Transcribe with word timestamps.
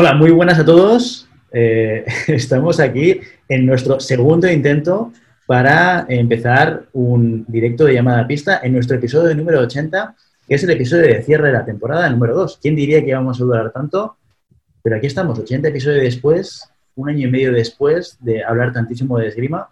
Hola, 0.00 0.14
muy 0.14 0.30
buenas 0.30 0.60
a 0.60 0.64
todos. 0.64 1.28
Eh, 1.50 2.04
estamos 2.28 2.78
aquí 2.78 3.20
en 3.48 3.66
nuestro 3.66 3.98
segundo 3.98 4.48
intento 4.48 5.12
para 5.44 6.06
empezar 6.08 6.84
un 6.92 7.44
directo 7.48 7.84
de 7.84 7.94
llamada 7.94 8.20
a 8.20 8.26
pista 8.28 8.60
en 8.62 8.74
nuestro 8.74 8.96
episodio 8.96 9.34
número 9.34 9.58
80, 9.58 10.14
que 10.46 10.54
es 10.54 10.62
el 10.62 10.70
episodio 10.70 11.02
de 11.02 11.22
cierre 11.24 11.48
de 11.48 11.54
la 11.54 11.64
temporada 11.64 12.08
número 12.10 12.36
2. 12.36 12.60
¿Quién 12.62 12.76
diría 12.76 13.02
que 13.02 13.08
íbamos 13.08 13.40
a 13.40 13.44
durar 13.44 13.72
tanto? 13.72 14.16
Pero 14.84 14.94
aquí 14.94 15.08
estamos, 15.08 15.36
80 15.36 15.66
episodios 15.66 16.04
después, 16.04 16.70
un 16.94 17.08
año 17.08 17.26
y 17.26 17.30
medio 17.32 17.52
después 17.52 18.18
de 18.20 18.44
hablar 18.44 18.72
tantísimo 18.72 19.18
de 19.18 19.26
esgrima, 19.26 19.68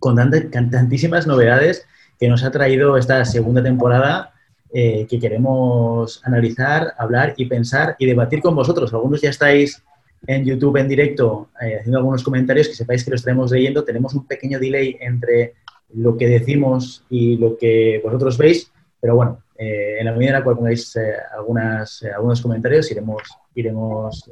con 0.00 0.16
tantísimas 0.16 1.28
novedades 1.28 1.86
que 2.18 2.26
nos 2.26 2.42
ha 2.42 2.50
traído 2.50 2.96
esta 2.96 3.24
segunda 3.24 3.62
temporada 3.62 4.33
eh, 4.76 5.06
que 5.08 5.20
queremos 5.20 6.20
analizar, 6.24 6.94
hablar 6.98 7.34
y 7.36 7.44
pensar 7.44 7.94
y 7.96 8.06
debatir 8.06 8.42
con 8.42 8.56
vosotros. 8.56 8.92
Algunos 8.92 9.20
ya 9.20 9.30
estáis 9.30 9.80
en 10.26 10.44
YouTube 10.44 10.78
en 10.78 10.88
directo 10.88 11.50
eh, 11.62 11.76
haciendo 11.78 11.98
algunos 11.98 12.24
comentarios, 12.24 12.66
que 12.66 12.74
sepáis 12.74 13.04
que 13.04 13.12
los 13.12 13.20
estaremos 13.20 13.52
leyendo. 13.52 13.84
Tenemos 13.84 14.14
un 14.14 14.26
pequeño 14.26 14.58
delay 14.58 14.96
entre 15.00 15.54
lo 15.94 16.16
que 16.16 16.26
decimos 16.26 17.04
y 17.08 17.36
lo 17.36 17.56
que 17.56 18.00
vosotros 18.02 18.36
veis, 18.36 18.72
pero 19.00 19.14
bueno, 19.14 19.44
eh, 19.56 19.98
en 20.00 20.06
la 20.06 20.12
medida 20.12 20.30
en 20.30 20.34
la 20.38 20.42
cual 20.42 20.56
pongáis 20.56 20.98
algunas, 21.38 22.02
algunos 22.12 22.42
comentarios 22.42 22.90
iremos, 22.90 23.22
iremos 23.54 24.28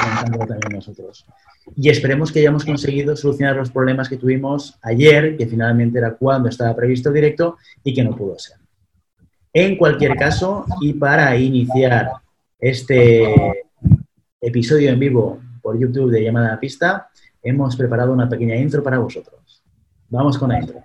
comentando 0.00 0.38
también 0.46 0.72
nosotros. 0.76 1.26
Y 1.76 1.90
esperemos 1.90 2.32
que 2.32 2.38
hayamos 2.38 2.64
conseguido 2.64 3.14
solucionar 3.14 3.56
los 3.56 3.70
problemas 3.70 4.08
que 4.08 4.16
tuvimos 4.16 4.78
ayer, 4.80 5.36
que 5.36 5.46
finalmente 5.46 5.98
era 5.98 6.14
cuando 6.14 6.48
estaba 6.48 6.74
previsto 6.74 7.10
el 7.10 7.16
directo 7.16 7.58
y 7.84 7.92
que 7.92 8.02
no 8.02 8.16
pudo 8.16 8.38
ser. 8.38 8.56
En 9.58 9.78
cualquier 9.78 10.16
caso, 10.16 10.66
y 10.82 10.92
para 10.92 11.34
iniciar 11.34 12.10
este 12.58 13.24
episodio 14.38 14.90
en 14.90 14.98
vivo 14.98 15.40
por 15.62 15.80
YouTube 15.80 16.10
de 16.10 16.22
Llamada 16.22 16.52
a 16.52 16.60
Pista, 16.60 17.08
hemos 17.42 17.74
preparado 17.74 18.12
una 18.12 18.28
pequeña 18.28 18.54
intro 18.54 18.82
para 18.82 18.98
vosotros. 18.98 19.64
Vamos 20.10 20.36
con 20.36 20.50
la 20.50 20.60
intro. 20.60 20.84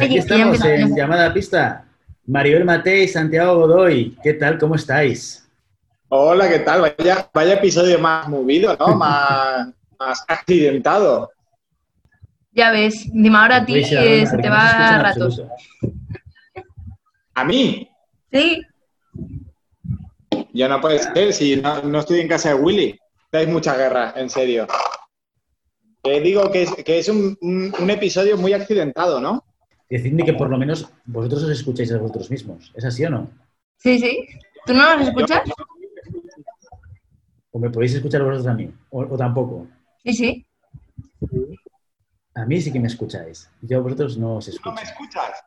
Aquí 0.00 0.18
estamos 0.18 0.64
en 0.64 0.94
llamada 0.94 1.26
a 1.26 1.34
pista. 1.34 1.84
Maribel 2.26 2.64
Matei, 2.64 3.08
Santiago 3.08 3.56
Godoy, 3.56 4.16
¿qué 4.22 4.34
tal? 4.34 4.58
¿Cómo 4.58 4.76
estáis? 4.76 5.48
Hola, 6.08 6.48
¿qué 6.48 6.60
tal? 6.60 6.94
Vaya, 7.32 7.54
episodio 7.54 7.98
más 7.98 8.28
movido, 8.28 8.76
¿no? 8.78 8.94
más, 8.96 10.24
accidentado. 10.28 11.30
Ya 12.52 12.70
ves, 12.70 13.08
dime 13.12 13.38
ahora 13.38 13.56
a 13.56 13.66
ti 13.66 13.74
que 13.74 14.26
se 14.26 14.38
te 14.38 14.48
va 14.48 14.96
a 14.96 15.02
ratos. 15.02 15.42
¿A 17.34 17.44
mí? 17.44 17.88
Sí. 18.32 18.62
Yo 20.52 20.68
no 20.68 20.80
puede 20.80 20.98
ser, 20.98 21.32
si 21.32 21.56
no, 21.56 21.98
estoy 21.98 22.20
en 22.20 22.28
casa 22.28 22.50
de 22.50 22.54
Willy. 22.56 22.98
Dais 23.30 23.48
mucha 23.48 23.76
guerra, 23.76 24.12
en 24.16 24.28
serio. 24.28 24.66
digo 26.02 26.50
que 26.50 26.68
es, 26.86 27.08
un, 27.08 27.38
episodio 27.88 28.36
muy 28.36 28.52
accidentado, 28.52 29.20
¿no? 29.20 29.44
Decidme 29.90 30.24
que 30.24 30.34
por 30.34 30.48
lo 30.48 30.56
menos 30.56 30.88
vosotros 31.04 31.42
os 31.42 31.50
escucháis 31.50 31.92
a 31.92 31.98
vosotros 31.98 32.30
mismos. 32.30 32.72
¿Es 32.76 32.84
así 32.84 33.04
o 33.04 33.10
no? 33.10 33.28
Sí, 33.76 33.98
sí. 33.98 34.28
¿Tú 34.64 34.72
no 34.72 34.96
nos 34.96 35.08
escuchas? 35.08 35.42
¿O 37.50 37.58
me 37.58 37.70
podéis 37.70 37.94
escuchar 37.94 38.22
vosotros 38.22 38.46
a 38.46 38.54
mí? 38.54 38.72
¿O, 38.90 39.16
tampoco? 39.16 39.66
Sí, 40.04 40.12
sí. 40.12 40.46
A 42.34 42.46
mí 42.46 42.60
sí 42.60 42.72
que 42.72 42.78
me 42.78 42.86
escucháis. 42.86 43.50
Yo 43.62 43.78
a 43.78 43.80
vosotros 43.80 44.16
no 44.16 44.36
os 44.36 44.46
escucho. 44.46 44.70
¿No 44.70 44.76
me 44.76 44.82
escuchas? 44.82 45.44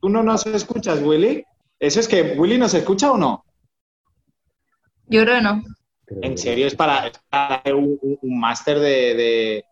¿Tú 0.00 0.08
no 0.08 0.24
nos 0.24 0.44
escuchas, 0.46 1.00
Willy? 1.00 1.44
¿Eso 1.78 2.00
es 2.00 2.08
que 2.08 2.34
Willy 2.36 2.58
nos 2.58 2.74
escucha 2.74 3.12
o 3.12 3.16
no? 3.16 3.44
Yo 5.06 5.22
creo 5.22 5.36
que 5.36 5.42
no. 5.42 5.62
En 6.22 6.36
serio, 6.36 6.66
es 6.66 6.74
para, 6.74 7.12
un, 7.72 8.18
máster 8.22 8.80
de, 8.80 9.64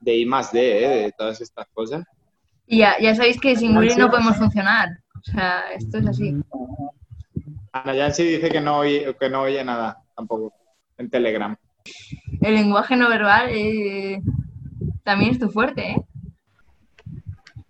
de, 0.00 0.16
I 0.16 0.24
más 0.24 0.50
D, 0.50 0.84
¿eh? 0.84 1.02
de 1.04 1.12
todas 1.12 1.40
estas 1.42 1.68
cosas. 1.74 2.04
Y 2.72 2.78
ya, 2.78 2.98
ya 2.98 3.14
sabéis 3.14 3.38
que 3.38 3.54
sin 3.54 3.76
Willy 3.76 3.94
no 3.96 4.08
podemos 4.08 4.34
funcionar. 4.34 4.88
O 5.14 5.30
sea, 5.30 5.74
esto 5.74 5.98
es 5.98 6.06
así. 6.06 6.34
Ana 7.70 8.10
sí 8.10 8.24
dice 8.24 8.48
que 8.48 8.62
no, 8.62 8.78
oye, 8.78 9.14
que 9.20 9.28
no 9.28 9.42
oye 9.42 9.62
nada 9.62 10.02
tampoco 10.16 10.54
en 10.96 11.10
Telegram. 11.10 11.54
El 12.40 12.54
lenguaje 12.54 12.96
no 12.96 13.10
verbal 13.10 13.50
eh, 13.50 14.22
también 15.04 15.32
es 15.32 15.38
tu 15.38 15.50
fuerte, 15.50 15.90
¿eh? 15.90 15.96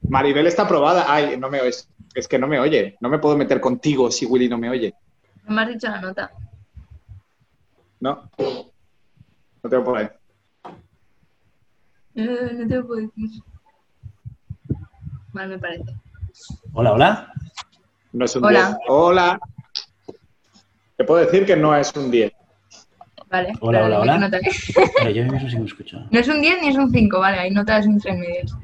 Maribel 0.09 0.47
está 0.47 0.63
aprobada. 0.63 1.07
Ay, 1.09 1.37
no 1.37 1.51
me 1.51 1.61
oyes. 1.61 1.91
Es 2.15 2.29
que 2.29 2.39
no 2.39 2.47
me 2.47 2.61
oye. 2.61 2.97
No 3.01 3.09
me 3.09 3.19
puedo 3.19 3.37
meter 3.37 3.61
contigo 3.61 4.09
si 4.09 4.25
Willy 4.25 4.49
no 4.49 4.57
me 4.57 4.71
oye. 4.71 4.95
No 5.49 5.57
me 5.57 5.63
has 5.63 5.69
dicho 5.69 5.89
la 5.89 6.01
nota. 6.01 6.31
No. 7.99 8.31
No 8.39 9.69
tengo 9.69 9.83
por 9.83 9.99
ahí. 9.99 10.09
Eh, 12.15 12.51
no 12.53 12.69
te 12.69 12.77
lo 12.77 12.87
puedo 12.87 13.01
decir. 13.01 13.43
Mal 15.33 15.49
me 15.49 15.59
parece. 15.59 15.95
Hola, 16.73 16.93
hola. 16.93 17.33
No 18.13 18.25
es 18.25 18.37
un 18.37 18.45
hola. 18.45 18.67
10. 18.67 18.79
Hola. 18.89 19.41
Te 20.97 21.05
puedo 21.05 21.25
decir 21.25 21.47
que 21.47 21.57
no 21.57 21.75
es 21.75 21.93
un 21.97 22.11
10. 22.11 22.33
Vale. 23.31 23.53
Hola, 23.61 23.85
hola, 23.87 24.01
hola. 24.01 24.31
Pero 24.99 25.11
yo 25.11 25.25
mismo 25.25 25.49
sí 25.49 25.59
me 25.59 25.65
escucho. 25.65 25.99
No 26.11 26.19
es 26.19 26.29
un 26.29 26.43
10 26.43 26.63
ni 26.63 26.69
es 26.69 26.77
un 26.77 26.91
5, 26.91 27.19
vale. 27.19 27.39
Hay 27.39 27.51
notas 27.51 27.87
entre 27.87 28.13
medios. 28.13 28.55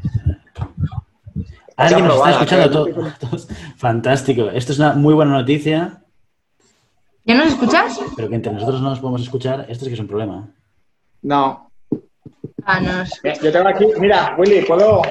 Alguien 1.76 2.06
nos 2.06 2.16
está 2.16 2.30
escuchando 2.32 2.70
todos. 3.18 3.48
Fantástico. 3.76 4.50
Esto 4.50 4.72
es 4.72 4.78
una 4.78 4.92
muy 4.92 5.14
buena 5.14 5.32
noticia. 5.32 6.02
¿Ya 7.24 7.34
nos 7.34 7.48
escuchas? 7.48 7.98
Pero 8.16 8.28
que 8.28 8.34
entre 8.34 8.52
nosotros 8.52 8.82
no 8.82 8.90
nos 8.90 9.00
podemos 9.00 9.22
escuchar, 9.22 9.66
esto 9.68 9.84
es 9.84 9.88
que 9.88 9.94
es 9.94 10.00
un 10.00 10.08
problema. 10.08 10.48
No. 11.22 11.70
Ah, 12.64 12.80
no. 12.80 13.04
Yo 13.42 13.52
tengo 13.52 13.68
aquí, 13.68 13.86
mira, 13.98 14.34
Willy, 14.38 14.62
¿puedo, 14.62 15.02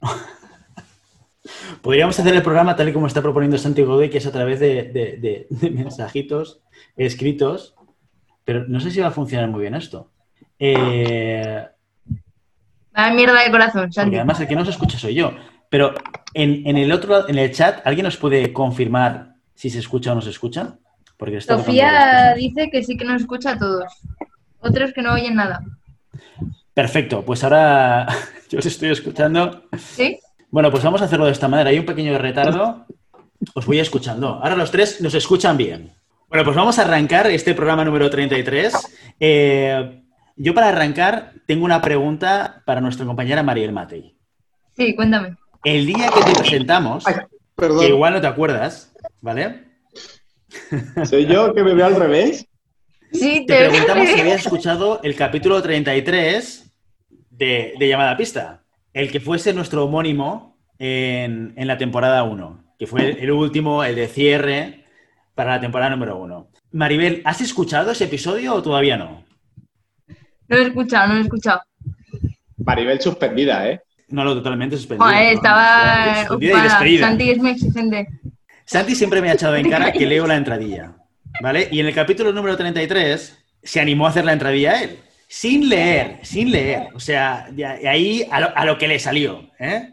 Podríamos 1.82 2.18
hacer 2.18 2.34
el 2.34 2.42
programa 2.42 2.76
tal 2.76 2.88
y 2.88 2.92
como 2.92 3.08
está 3.08 3.20
proponiendo 3.20 3.58
Santiago 3.58 3.92
Godoy, 3.92 4.08
que 4.08 4.18
es 4.18 4.26
a 4.26 4.32
través 4.32 4.60
de, 4.60 5.46
mensajitos 5.60 6.60
escritos, 6.96 7.74
pero 8.44 8.64
no 8.68 8.78
sé 8.80 8.90
si 8.90 9.00
va 9.00 9.08
a 9.08 9.12
funcionar 9.12 9.48
muy 9.48 9.62
bien 9.62 9.74
esto. 9.74 10.10
Eh... 10.58 11.66
mierda 13.14 13.42
de 13.42 13.50
corazón, 13.50 13.92
Santi. 13.92 14.16
además 14.16 14.40
el 14.40 14.46
que 14.46 14.54
no 14.54 14.64
se 14.64 14.70
escucha 14.70 14.96
soy 14.96 15.14
yo. 15.14 15.32
Pero 15.68 15.92
en, 16.34 16.76
el 16.76 16.92
otro 16.92 17.28
en 17.28 17.38
el 17.38 17.50
chat, 17.50 17.84
¿alguien 17.84 18.04
nos 18.04 18.16
puede 18.16 18.52
confirmar 18.52 19.34
si 19.54 19.68
se 19.68 19.80
escucha 19.80 20.12
o 20.12 20.14
no 20.14 20.22
se 20.22 20.30
escucha? 20.30 20.78
Porque 21.16 21.40
Sofía 21.40 22.34
dice 22.36 22.70
que 22.70 22.84
sí 22.84 22.96
que 22.96 23.04
nos 23.04 23.22
escucha 23.22 23.52
a 23.52 23.58
todos. 23.58 23.92
Otros 24.60 24.92
que 24.92 25.02
no 25.02 25.14
oyen 25.14 25.34
nada. 25.34 25.64
Perfecto, 26.74 27.24
pues 27.24 27.42
ahora 27.42 28.06
yo 28.50 28.60
os 28.60 28.66
estoy 28.66 28.90
escuchando. 28.90 29.64
¿Sí? 29.76 30.20
Bueno, 30.52 30.70
pues 30.70 30.84
vamos 30.84 31.00
a 31.00 31.06
hacerlo 31.06 31.24
de 31.24 31.32
esta 31.32 31.48
manera. 31.48 31.70
Hay 31.70 31.78
un 31.78 31.86
pequeño 31.86 32.16
retardo. 32.18 32.84
Os 33.54 33.64
voy 33.64 33.80
escuchando. 33.80 34.38
Ahora 34.42 34.54
los 34.54 34.70
tres 34.70 35.00
nos 35.00 35.14
escuchan 35.14 35.56
bien. 35.56 35.94
Bueno, 36.28 36.44
pues 36.44 36.54
vamos 36.54 36.78
a 36.78 36.82
arrancar 36.82 37.26
este 37.28 37.54
programa 37.54 37.86
número 37.86 38.10
33. 38.10 38.74
Eh, 39.18 40.02
yo 40.36 40.52
para 40.52 40.68
arrancar 40.68 41.32
tengo 41.46 41.64
una 41.64 41.80
pregunta 41.80 42.62
para 42.66 42.82
nuestra 42.82 43.06
compañera 43.06 43.42
Mariel 43.42 43.72
Matei. 43.72 44.14
Sí, 44.76 44.94
cuéntame. 44.94 45.36
El 45.64 45.86
día 45.86 46.10
que 46.14 46.22
te 46.22 46.38
presentamos, 46.38 47.02
que 47.56 47.88
igual 47.88 48.12
no 48.12 48.20
te 48.20 48.26
acuerdas, 48.26 48.92
¿vale? 49.22 49.64
¿Soy 51.04 51.24
yo 51.24 51.54
que 51.54 51.64
me 51.64 51.72
veo 51.72 51.86
al 51.86 51.96
revés? 51.96 52.46
Sí, 53.10 53.46
te, 53.46 53.56
te 53.56 53.68
preguntamos 53.70 54.06
si 54.06 54.20
habías 54.20 54.44
escuchado 54.44 55.00
el 55.02 55.16
capítulo 55.16 55.62
33 55.62 56.70
de, 57.30 57.72
de 57.78 57.88
Llamada 57.88 58.10
a 58.10 58.16
Pista 58.18 58.61
el 58.92 59.10
que 59.10 59.20
fuese 59.20 59.52
nuestro 59.54 59.84
homónimo 59.84 60.58
en, 60.78 61.54
la 61.56 61.78
temporada 61.78 62.22
1, 62.24 62.74
que 62.78 62.86
fue 62.86 63.22
el, 63.22 63.30
último, 63.30 63.84
el 63.84 63.94
de 63.94 64.08
cierre 64.08 64.84
para 65.34 65.52
la 65.52 65.60
temporada 65.60 65.90
número 65.90 66.18
1. 66.18 66.48
Maribel, 66.72 67.22
¿has 67.24 67.40
escuchado 67.40 67.92
ese 67.92 68.04
episodio 68.04 68.54
o 68.54 68.62
todavía 68.62 68.96
no? 68.96 69.24
No 70.48 70.56
lo 70.56 70.62
he 70.62 70.66
escuchado, 70.66 71.08
no 71.08 71.14
lo 71.14 71.20
he 71.20 71.22
escuchado. 71.22 71.62
Maribel 72.58 73.00
suspendida, 73.00 73.68
¿eh? 73.68 73.80
No, 74.08 74.24
lo 74.24 74.34
totalmente. 74.34 74.76
Joder, 74.76 74.98
¿no? 74.98 75.30
estaba 75.30 76.26
Suspendida 76.26 76.58
y 76.58 76.62
despedida. 76.62 77.06
Santi 77.06 77.30
es 77.30 77.38
muy 77.38 77.50
exigente. 77.50 78.08
Santi 78.64 78.94
siempre 78.94 79.22
me 79.22 79.30
ha 79.30 79.34
echado 79.34 79.56
en 79.56 79.70
cara 79.70 79.92
que 79.92 80.06
leo 80.06 80.26
la 80.26 80.36
entradilla, 80.36 80.92
¿vale? 81.40 81.68
Y 81.70 81.80
en 81.80 81.86
el 81.86 81.94
capítulo 81.94 82.32
número 82.32 82.56
33 82.56 83.38
se 83.62 83.80
animó 83.80 84.06
a 84.06 84.10
hacer 84.10 84.24
la 84.24 84.32
entradilla 84.32 84.82
él, 84.82 84.98
sin 85.34 85.66
leer, 85.66 86.18
sin 86.22 86.50
leer. 86.52 86.88
O 86.94 87.00
sea, 87.00 87.46
ya- 87.56 87.80
y 87.80 87.86
ahí 87.86 88.28
a 88.30 88.38
lo, 88.38 88.54
a 88.54 88.64
lo 88.66 88.76
que 88.76 88.86
le 88.86 88.98
salió, 88.98 89.48
¿eh? 89.58 89.88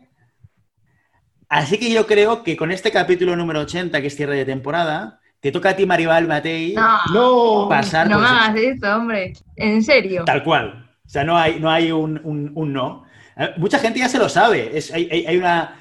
Así 1.47 1.77
que 1.77 1.89
yo 1.89 2.05
creo 2.05 2.43
que 2.43 2.57
con 2.57 2.71
este 2.71 2.91
capítulo 2.91 3.37
número 3.37 3.61
80, 3.61 4.01
que 4.01 4.07
es 4.07 4.15
cierre 4.17 4.35
de 4.35 4.43
temporada, 4.45 5.19
te 5.39 5.53
toca 5.53 5.69
a 5.69 5.75
ti, 5.77 5.85
Maribal 5.85 6.27
Matei, 6.27 6.73
No, 6.73 6.99
No. 7.13 7.69
pasar 7.69 8.09
no 8.09 8.19
me 8.19 8.25
ese- 8.25 8.33
hagas 8.35 8.55
esto, 8.57 8.95
hombre. 8.97 9.33
En 9.55 9.81
serio. 9.81 10.25
Tal 10.25 10.43
cual. 10.43 10.89
O 11.05 11.09
sea, 11.09 11.23
no 11.23 11.37
hay, 11.37 11.57
no 11.59 11.71
hay 11.71 11.91
un, 11.93 12.19
un- 12.23 12.51
un 12.53 12.73
no. 12.73 13.05
Eh, 13.37 13.51
Mucha 13.57 13.79
gente 13.79 13.99
ya 13.99 14.09
se 14.09 14.19
lo 14.19 14.27
sabe. 14.27 14.77
Es- 14.77 14.91
hay- 14.93 15.07
hay 15.25 15.37
una... 15.37 15.75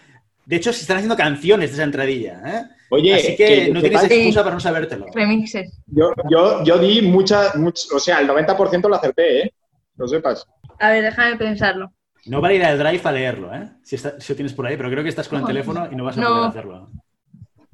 De 0.47 0.55
hecho, 0.57 0.73
se 0.73 0.83
están 0.83 0.99
haciendo 0.99 1.17
canciones 1.17 1.71
de 1.71 1.75
esa 1.75 1.83
entradilla. 1.83 2.41
¿eh? 2.47 2.63
Oye, 2.91 3.15
Así 3.15 3.37
que, 3.37 3.47
que 3.67 3.71
no 3.73 3.81
tienes 3.81 4.03
excusa 4.05 4.43
para 4.43 4.55
no 4.55 4.61
sabértelo. 4.61 5.07
Remixes. 5.15 5.79
Yo, 5.87 6.13
yo, 6.31 6.65
yo 6.65 6.79
di 6.79 7.03
mucha, 7.03 7.53
much- 7.55 7.93
o 7.95 7.99
sea, 7.99 8.21
el 8.21 8.29
90% 8.29 8.89
lo 8.89 8.95
acerté, 8.97 9.43
¿eh? 9.43 9.53
Lo 9.97 10.09
sepas. 10.09 10.47
A 10.81 10.91
ver, 10.91 11.05
déjame 11.05 11.37
pensarlo. 11.37 11.93
No 12.27 12.41
vale 12.41 12.57
ir 12.57 12.65
al 12.65 12.79
drive 12.79 13.01
a 13.05 13.13
leerlo, 13.13 13.55
¿eh? 13.55 13.69
Si, 13.83 13.97
está- 13.97 14.19
si 14.21 14.33
lo 14.33 14.37
tienes 14.37 14.53
por 14.55 14.67
ahí, 14.67 14.77
pero 14.77 14.91
creo 14.91 15.03
que 15.03 15.09
estás 15.11 15.29
con 15.29 15.41
el 15.41 15.47
teléfono 15.47 15.89
y 15.91 15.97
no 15.97 16.05
vas 16.05 16.17
a 16.17 16.21
No. 16.21 16.29
poder 16.29 16.49
hacerlo. 16.49 16.89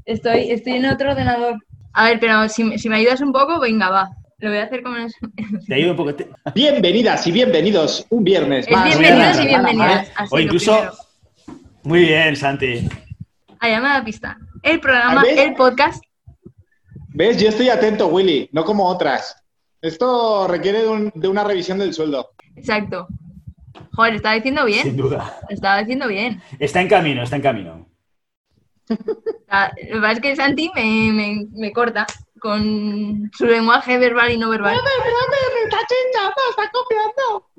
Estoy, 0.05 0.51
estoy 0.51 0.75
en 0.75 0.87
otro 0.87 1.11
ordenador. 1.13 1.57
A 1.93 2.07
ver, 2.07 2.19
pero 2.21 2.49
si, 2.49 2.65
me- 2.65 2.79
si 2.79 2.89
me 2.89 2.97
ayudas 2.97 3.21
un 3.21 3.33
poco, 3.33 3.61
venga, 3.61 3.91
va. 3.91 4.11
Lo 4.39 4.51
voy 4.51 4.59
a 4.59 4.65
hacer 4.65 4.83
como 4.83 4.97
es. 4.97 5.15
Te 5.67 5.75
ayudo 5.75 5.93
un 5.93 5.97
poco. 5.97 6.15
te- 6.15 6.29
Bienvenidas 6.55 7.27
y 7.27 7.33
bienvenidos 7.33 8.05
un 8.11 8.25
viernes 8.25 8.67
Es 8.67 8.73
más. 8.73 8.99
bienvenidos 8.99 9.41
y 9.41 9.47
bienvenidas. 9.47 10.13
O 10.31 10.39
incluso- 10.41 10.73
primero. 10.77 10.95
Muy 11.85 12.01
bien, 12.01 12.35
Santi. 12.37 12.89
A 13.61 13.69
llamada 13.69 14.05
pista. 14.05 14.37
El 14.65 14.81
programa, 14.81 15.23
el 15.29 15.55
podcast. 15.55 16.03
¿Ves? 17.09 17.37
Yo 17.41 17.49
estoy 17.49 17.69
atento, 17.69 18.09
Willy, 18.09 18.49
no 18.53 18.65
como 18.65 18.87
otras. 18.89 19.37
Esto 19.83 20.49
requiere 20.49 20.83
de, 20.83 20.89
un- 20.89 21.13
de 21.15 21.29
una 21.29 21.45
revisión 21.45 21.79
del 21.79 21.93
sueldo. 21.93 22.31
Exacto. 22.57 23.07
Joder, 23.93 24.13
lo 24.13 24.17
estaba 24.17 24.35
diciendo 24.35 24.65
bien. 24.65 24.83
Sin 24.83 24.97
duda. 24.97 25.39
Lo 25.49 25.55
estaba 25.55 25.79
diciendo 25.81 26.09
bien. 26.09 26.41
Está 26.59 26.81
en 26.81 26.89
camino, 26.89 27.23
está 27.23 27.37
en 27.37 27.43
camino. 27.43 27.87
Ah, 29.49 29.71
Lo 29.89 29.95
que 29.97 30.01
pasa 30.01 30.13
es 30.13 30.21
que 30.21 30.37
Santi 30.37 30.71
me, 30.75 31.13
me, 31.13 31.47
me 31.53 31.73
corta 31.73 32.07
con 32.41 33.31
su 33.37 33.47
lenguaje 33.47 33.99
verbal 33.99 34.33
y 34.33 34.39
no 34.39 34.49
verbal. 34.51 34.75
me 34.75 35.63
está 35.65 35.79
chinchando, 35.87 36.35
está 36.51 36.71
copiando. 36.73 37.51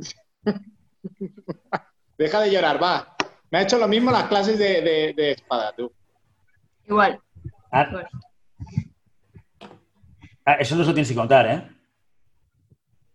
Deja 2.17 2.41
de 2.41 2.51
llorar, 2.51 2.81
va. 2.81 3.15
Me 3.51 3.59
ha 3.59 3.61
hecho 3.61 3.77
lo 3.77 3.87
mismo 3.87 4.11
las 4.11 4.23
clases 4.25 4.57
de, 4.57 4.81
de- 4.81 5.13
de 5.15 5.31
espada, 5.33 5.71
tú. 5.77 5.91
Igual. 6.87 7.19
Ah, 7.71 7.87
igual. 7.89 8.07
ah, 10.45 10.53
eso 10.59 10.75
no 10.75 10.83
se 10.83 10.87
lo 10.89 10.93
tienes 10.93 11.09
que 11.09 11.15
contar, 11.15 11.47
¿eh? 11.47 11.63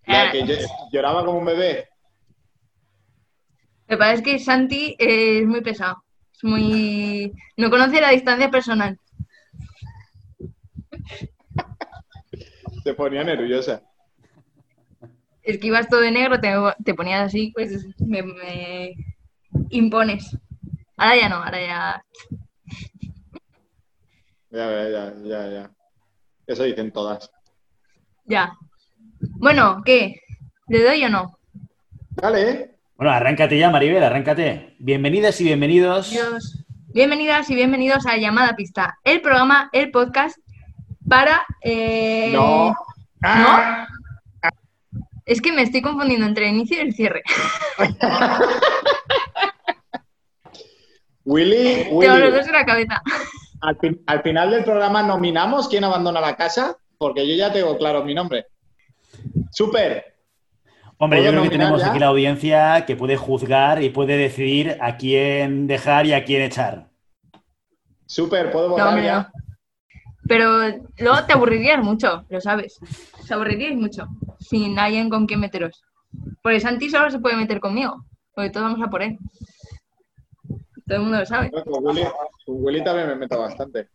La 0.06 0.32
que 0.32 0.43
ll- 0.44 0.67
lloraba 0.93 1.25
como 1.25 1.38
un 1.38 1.44
bebé. 1.44 1.88
Pasa 3.87 4.12
es 4.14 4.22
que 4.22 4.38
Santi 4.38 4.96
es 4.99 5.46
muy 5.46 5.61
pesado. 5.62 6.02
Es 6.32 6.44
muy. 6.44 7.32
No 7.56 7.70
conoce 7.70 8.00
la 8.00 8.11
distancia 8.11 8.50
personal. 8.50 8.99
Se 12.84 12.94
ponía 12.94 13.25
nerviosa. 13.25 13.82
Es 15.43 15.58
que 15.58 15.67
ibas 15.69 15.88
todo 15.88 16.00
de 16.00 16.11
negro, 16.12 16.40
te, 16.40 16.52
te 16.84 16.94
ponías 16.94 17.22
así, 17.26 17.50
pues 17.55 17.87
me, 17.99 18.22
me 18.22 18.94
impones. 19.70 20.37
Ahora 20.96 21.17
ya 21.17 21.28
no, 21.28 21.37
ahora 21.37 21.61
ya. 21.61 22.05
Ya, 24.50 24.67
ya, 24.70 24.88
ya, 24.91 25.12
ya, 25.25 25.41
ya. 25.49 25.70
Eso 26.47 26.64
dicen 26.64 26.91
todas. 26.93 27.31
Ya. 28.25 28.52
Bueno, 29.38 29.82
¿qué? 29.85 30.17
¿Le 30.69 30.82
doy 30.82 31.05
o 31.05 31.08
no? 31.08 31.38
Dale, 32.11 32.50
¿eh? 32.50 32.70
Bueno, 32.97 33.12
arráncate 33.12 33.56
ya, 33.58 33.70
Maribel, 33.70 34.02
arráncate. 34.02 34.76
Bienvenidas 34.79 35.41
y 35.41 35.44
bienvenidos. 35.44 36.11
Dios. 36.11 36.64
Bienvenidas 36.93 37.49
y 37.50 37.55
bienvenidos 37.55 38.05
a 38.06 38.17
Llamada 38.17 38.56
Pista, 38.56 38.99
el 39.05 39.20
programa, 39.20 39.70
el 39.73 39.91
podcast 39.93 40.37
para. 41.08 41.43
eh, 41.62 42.32
No. 42.32 42.75
Ah. 43.23 43.87
Es 45.25 45.41
que 45.41 45.53
me 45.53 45.62
estoy 45.62 45.81
confundiendo 45.82 46.26
entre 46.26 46.49
el 46.49 46.56
inicio 46.56 46.79
y 46.79 46.81
el 46.81 46.93
cierre. 46.94 47.23
Willy, 51.25 51.85
Tengo 51.85 52.03
los 52.03 52.14
Willy, 52.20 52.31
dos 52.32 52.46
en 52.46 52.53
la 52.53 52.64
cabeza. 52.64 53.00
Al, 53.61 53.77
fin- 53.79 54.03
al 54.07 54.23
final 54.23 54.51
del 54.51 54.65
programa 54.65 55.03
nominamos 55.03 55.69
quién 55.69 55.85
abandona 55.85 56.21
la 56.21 56.37
casa, 56.37 56.77
porque 56.99 57.27
yo 57.29 57.35
ya 57.35 57.53
tengo 57.53 57.77
claro 57.79 58.05
mi 58.05 58.15
nombre. 58.15 58.47
Súper. 59.51 60.17
Hombre, 60.99 61.21
yo 61.21 61.31
¿Puedo 61.31 61.41
creo 61.41 61.43
que 61.45 61.59
tenemos 61.59 61.81
ya? 61.81 61.89
aquí 61.91 61.99
la 61.99 62.07
audiencia 62.09 62.85
que 62.87 62.95
puede 62.97 63.17
juzgar 63.17 63.83
y 63.83 63.89
puede 63.91 64.17
decidir 64.19 64.77
a 64.81 64.97
quién 64.97 65.67
dejar 65.67 66.05
y 66.07 66.12
a 66.12 66.25
quién 66.25 66.43
echar. 66.43 66.89
Súper, 68.07 68.51
puedo 68.51 68.71
votar 68.71 69.03
ya. 69.03 69.33
Pero 70.29 70.61
luego 70.99 71.25
te 71.27 71.33
aburrirías 71.33 71.83
mucho, 71.83 72.25
lo 72.29 72.41
sabes. 72.41 72.79
Te 73.27 73.35
aburriríais 73.35 73.77
mucho 73.77 74.06
sin 74.39 74.79
alguien 74.79 75.09
con 75.09 75.27
quien 75.27 75.41
meteros. 75.41 75.83
Porque 76.43 76.61
Santi 76.61 76.91
solo 76.91 77.11
se 77.11 77.19
puede 77.19 77.37
meter 77.37 77.61
conmigo, 77.61 78.05
porque 78.35 78.51
todos 78.51 78.71
vamos 78.71 78.87
a 78.87 78.91
por 78.91 79.03
él. 79.03 79.19
Todo 80.91 80.97
el 80.99 81.03
mundo 81.05 81.19
lo 81.21 81.27
sabe. 81.27 81.53
Con 81.53 81.87
Willy, 81.87 82.03
con 82.45 82.57
Willy 82.65 82.83
también 82.83 83.07
me 83.07 83.15
meto 83.15 83.39
bastante. 83.39 83.87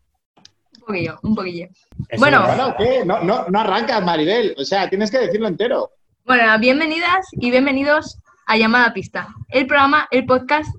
Un 0.79 0.85
poquillo, 0.87 1.19
un 1.23 1.35
poquillo. 1.35 1.65
Eso 2.07 2.19
Bueno. 2.21 2.45
Bueno, 2.47 2.75
¿qué? 2.77 3.03
No, 3.03 3.21
no, 3.21 3.49
no 3.49 3.59
arrancas, 3.59 4.01
Maribel. 4.01 4.55
O 4.57 4.63
sea, 4.63 4.89
tienes 4.89 5.11
que 5.11 5.17
decirlo 5.17 5.49
entero. 5.49 5.89
Bueno, 6.23 6.57
bienvenidas 6.57 7.27
y 7.33 7.51
bienvenidos 7.51 8.17
a 8.47 8.55
Llamada 8.55 8.93
Pista, 8.93 9.27
el 9.49 9.67
programa, 9.67 10.07
el 10.09 10.25
podcast 10.25 10.73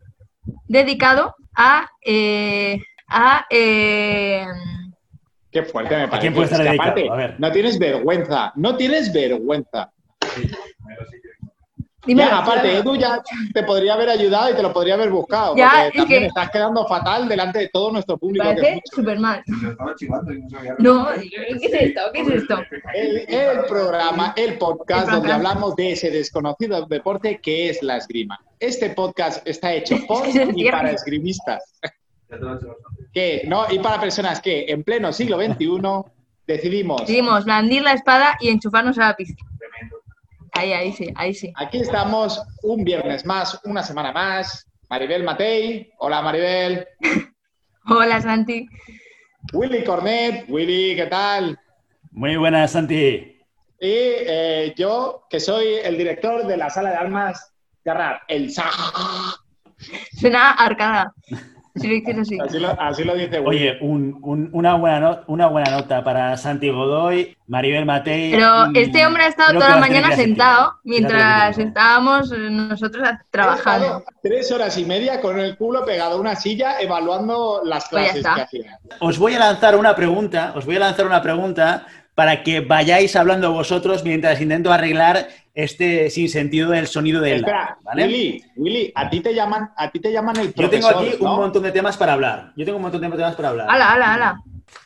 dedicado 0.67 1.35
a... 1.55 1.87
eh, 2.03 2.81
a 3.09 3.45
eh, 3.51 4.47
Qué 5.51 5.65
fuerte 5.65 5.99
me 5.99 6.09
parece. 6.09 6.21
quién 6.23 6.35
puede 6.35 6.47
estar 6.47 6.61
Es 6.63 6.65
que 6.65 6.71
dedicado? 6.71 6.91
aparte, 6.93 7.11
A 7.11 7.15
ver. 7.15 7.35
No 7.39 7.53
tienes 7.53 7.79
vergüenza. 7.79 8.53
No 8.57 8.77
tienes 8.79 9.13
vergüenza. 9.13 9.93
Dímelo, 12.06 12.31
Ya, 12.31 12.38
aparte. 12.38 12.76
Edu 12.79 12.97
ya 12.97 13.22
te 13.53 13.63
podría 13.63 13.94
haber 13.94 14.08
ayudado 14.10 14.51
y 14.51 14.55
te 14.55 14.63
lo 14.63 14.72
podría 14.72 14.94
haber 14.94 15.10
buscado. 15.10 15.55
Ya, 15.56 15.69
porque 15.70 15.86
es 15.89 15.94
también 15.94 16.20
que- 16.22 16.27
estás 16.29 16.51
quedando 16.51 16.86
fatal 16.86 17.29
delante 17.29 17.58
de 17.58 17.69
todo 17.69 17.93
nuestro 17.93 18.15
Me 18.17 18.19
público. 18.20 18.48
que 18.51 18.55
parece 18.63 18.81
súper 18.94 19.19
mal. 19.19 19.43
No 20.79 21.08
¿qué 21.15 21.46
es 21.67 21.72
esto? 21.72 22.01
¿Qué 22.13 22.20
es 22.20 22.29
esto? 22.29 22.58
El, 22.94 23.17
el 23.29 23.65
programa, 23.69 24.32
el 24.36 24.58
podcast 24.58 25.08
El 25.08 25.15
donde 25.17 25.32
hablamos 25.32 25.77
de 25.77 25.93
ese 25.93 26.10
desconocido 26.10 26.86
deporte 26.86 27.41
que 27.41 27.70
es 27.70 27.82
la 27.82 27.96
esgrima. 27.98 28.39
Este 28.58 28.91
podcast 28.91 29.46
está 29.46 29.72
hecho 29.75 29.96
por 30.08 30.25
y 30.29 30.70
para 30.70 30.91
esgrimistas. 30.93 31.63
Ya 31.82 31.91
te 32.39 32.44
lo 32.44 32.55
he 32.55 32.56
hecho 32.56 32.69
bastante. 32.69 33.10
Que, 33.13 33.43
no, 33.46 33.65
y 33.70 33.79
para 33.79 34.01
personas 34.01 34.41
que 34.41 34.67
en 34.69 34.82
pleno 34.84 35.13
siglo 35.13 35.39
XXI 35.41 35.81
decidimos, 36.46 37.01
Decidimos 37.01 37.44
blandir 37.44 37.82
la 37.82 37.93
espada 37.93 38.36
y 38.41 38.48
enchufarnos 38.48 38.98
a 38.98 39.08
la 39.08 39.17
pista. 39.17 39.43
Ahí, 40.56 40.72
ahí 40.72 40.93
sí, 40.93 41.13
ahí 41.17 41.34
sí. 41.34 41.53
aquí 41.56 41.79
estamos 41.79 42.43
un 42.63 42.82
viernes 42.82 43.27
más, 43.27 43.60
una 43.65 43.82
semana 43.82 44.10
más. 44.13 44.67
Maribel 44.89 45.22
Matei, 45.22 45.93
hola 45.98 46.22
Maribel. 46.22 46.86
Hola, 47.89 48.20
Santi. 48.20 48.67
Willy 49.53 49.84
Cornet, 49.84 50.46
Willy, 50.48 50.96
¿qué 50.96 51.06
tal? 51.06 51.58
Muy 52.10 52.36
buenas, 52.36 52.72
Santi. 52.72 52.94
Y 52.96 53.36
eh, 53.81 54.75
yo, 54.77 55.27
que 55.29 55.39
soy 55.39 55.75
el 55.84 55.98
director 55.98 56.46
de 56.46 56.56
la 56.56 56.70
sala 56.70 56.91
de 56.91 56.96
armas 56.96 57.53
Garrar, 57.84 58.22
el 58.27 58.51
SA. 58.51 58.70
Suena 60.19 60.53
arcada. 60.53 61.15
Si 61.77 61.87
lo 61.89 62.21
así. 62.23 62.39
Así 62.41 62.59
lo, 62.59 62.81
así 62.81 63.05
lo 63.05 63.15
dice. 63.15 63.39
Oye, 63.45 63.77
un- 63.81 64.19
un- 64.23 64.49
una, 64.53 64.75
buena 64.75 65.01
no- 65.01 65.21
una 65.27 65.47
buena 65.49 65.71
nota 65.71 66.03
para 66.03 66.37
Santi 66.37 66.71
Godoy, 66.71 67.37
Maribel 67.49 67.85
Matei. 67.85 68.31
Pero 68.31 68.71
y 68.73 68.79
este 68.79 69.06
hombre 69.06 69.25
ha 69.25 69.29
estado 69.29 69.53
toda 69.55 69.71
la 69.71 69.77
mañana 69.77 70.13
sentado 70.17 70.75
mientras 70.85 71.59
estábamos 71.59 72.33
eh, 72.33 72.37
nosotros 72.51 73.06
trabajando. 73.31 74.03
tres 74.23 74.51
horas 74.53 74.77
y 74.79 74.85
media 74.85 75.21
con 75.21 75.39
el 75.39 75.56
culo 75.56 75.85
pegado 75.85 76.17
a 76.17 76.21
una 76.21 76.35
silla 76.37 76.81
evaluando 76.81 77.61
las 77.65 77.89
Pues 77.91 78.13
clases 78.13 78.27
que 78.35 78.41
hacía. 78.41 78.79
Os 79.01 79.19
voy 79.19 79.35
a 79.35 79.39
lanzar 79.39 79.77
una 79.77 79.95
pregunta, 79.95 80.53
os 80.56 80.65
voy 80.65 80.77
a 80.77 80.81
lanzar 80.81 81.06
una 81.06 81.23
pregunta 81.23 81.87
para 82.15 82.43
que 82.43 82.61
vayáis 82.61 83.15
hablando 83.17 83.53
vosotros 83.53 84.03
mientras 84.03 84.41
intento 84.41 84.73
arreglar 84.73 85.29
este 85.56 86.10
sinsentido 86.10 86.70
del 86.70 86.86
sonido 86.86 87.22
del 87.22 87.39
Espera, 87.39 87.79
¿vale? 87.82 88.05
Willy, 88.05 88.44
Willy, 88.56 88.93
a 88.94 89.08
ti 89.08 89.20
te 89.20 89.34
llaman, 89.34 89.70
a 89.75 89.91
ti 89.91 90.01
te 90.01 90.13
llaman 90.13 90.36
el 90.36 90.53
Yo 90.53 90.69
tengo 90.69 90.86
profesor, 90.89 91.15
aquí 91.15 91.25
¿no? 91.25 91.32
un 91.32 91.41
montón 91.41 91.63
de 91.63 91.72
temas 91.72 91.96
para 91.96 92.13
hablar. 92.13 92.53
Yo 92.56 92.67
tengo 92.67 92.77
un 92.77 92.82
montón 92.82 93.01
de 93.01 93.08
temas 93.08 93.34
para 93.34 93.48
hablar. 93.48 93.67
¡Hala, 93.70 93.93
hala, 93.93 94.15
hala! 94.15 94.43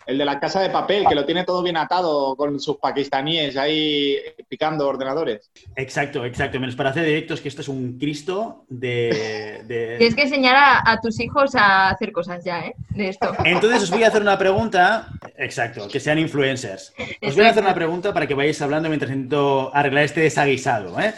El 0.06 0.18
de 0.18 0.24
la 0.24 0.40
casa 0.40 0.60
de 0.60 0.70
papel, 0.70 1.04
que 1.08 1.14
lo 1.14 1.24
tiene 1.24 1.44
todo 1.44 1.62
bien 1.62 1.76
atado 1.76 2.34
con 2.36 2.58
sus 2.58 2.78
pakistaníes 2.78 3.56
ahí 3.56 4.16
picando 4.48 4.88
ordenadores. 4.88 5.50
Exacto, 5.76 6.24
exacto. 6.24 6.58
Menos 6.58 6.74
para 6.74 6.90
hacer 6.90 7.04
directos 7.04 7.40
que 7.40 7.48
esto 7.48 7.60
es 7.62 7.68
un 7.68 7.98
Cristo 7.98 8.64
de... 8.68 9.62
de- 9.66 9.96
Tienes 9.98 10.14
que 10.16 10.22
enseñar 10.22 10.56
a, 10.56 10.90
a 10.92 11.00
tus 11.00 11.20
hijos 11.20 11.54
a 11.54 11.90
hacer 11.90 12.10
cosas 12.12 12.42
ya, 12.44 12.60
¿eh? 12.60 12.74
De 12.90 13.08
esto. 13.08 13.32
Entonces 13.44 13.82
os 13.84 13.90
voy 13.90 14.02
a 14.02 14.08
hacer 14.08 14.22
una 14.22 14.36
pregunta, 14.38 15.08
exacto, 15.36 15.86
que 15.86 16.00
sean 16.00 16.18
influencers. 16.18 16.92
Os 17.22 17.36
voy 17.36 17.44
a 17.44 17.50
hacer 17.50 17.62
una 17.62 17.74
pregunta 17.74 18.12
para 18.12 18.26
que 18.26 18.34
vayáis 18.34 18.60
hablando 18.62 18.88
mientras 18.88 19.12
intento 19.12 19.70
arreglar 19.74 20.04
este 20.04 20.22
desaguisado. 20.22 20.98
¿eh? 20.98 21.14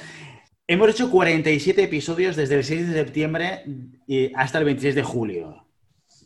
Hemos 0.66 0.90
hecho 0.90 1.10
47 1.10 1.82
episodios 1.84 2.36
desde 2.36 2.56
el 2.56 2.64
6 2.64 2.88
de 2.88 2.94
septiembre 2.94 3.64
hasta 4.34 4.58
el 4.58 4.64
26 4.64 4.94
de 4.94 5.02
julio, 5.02 5.64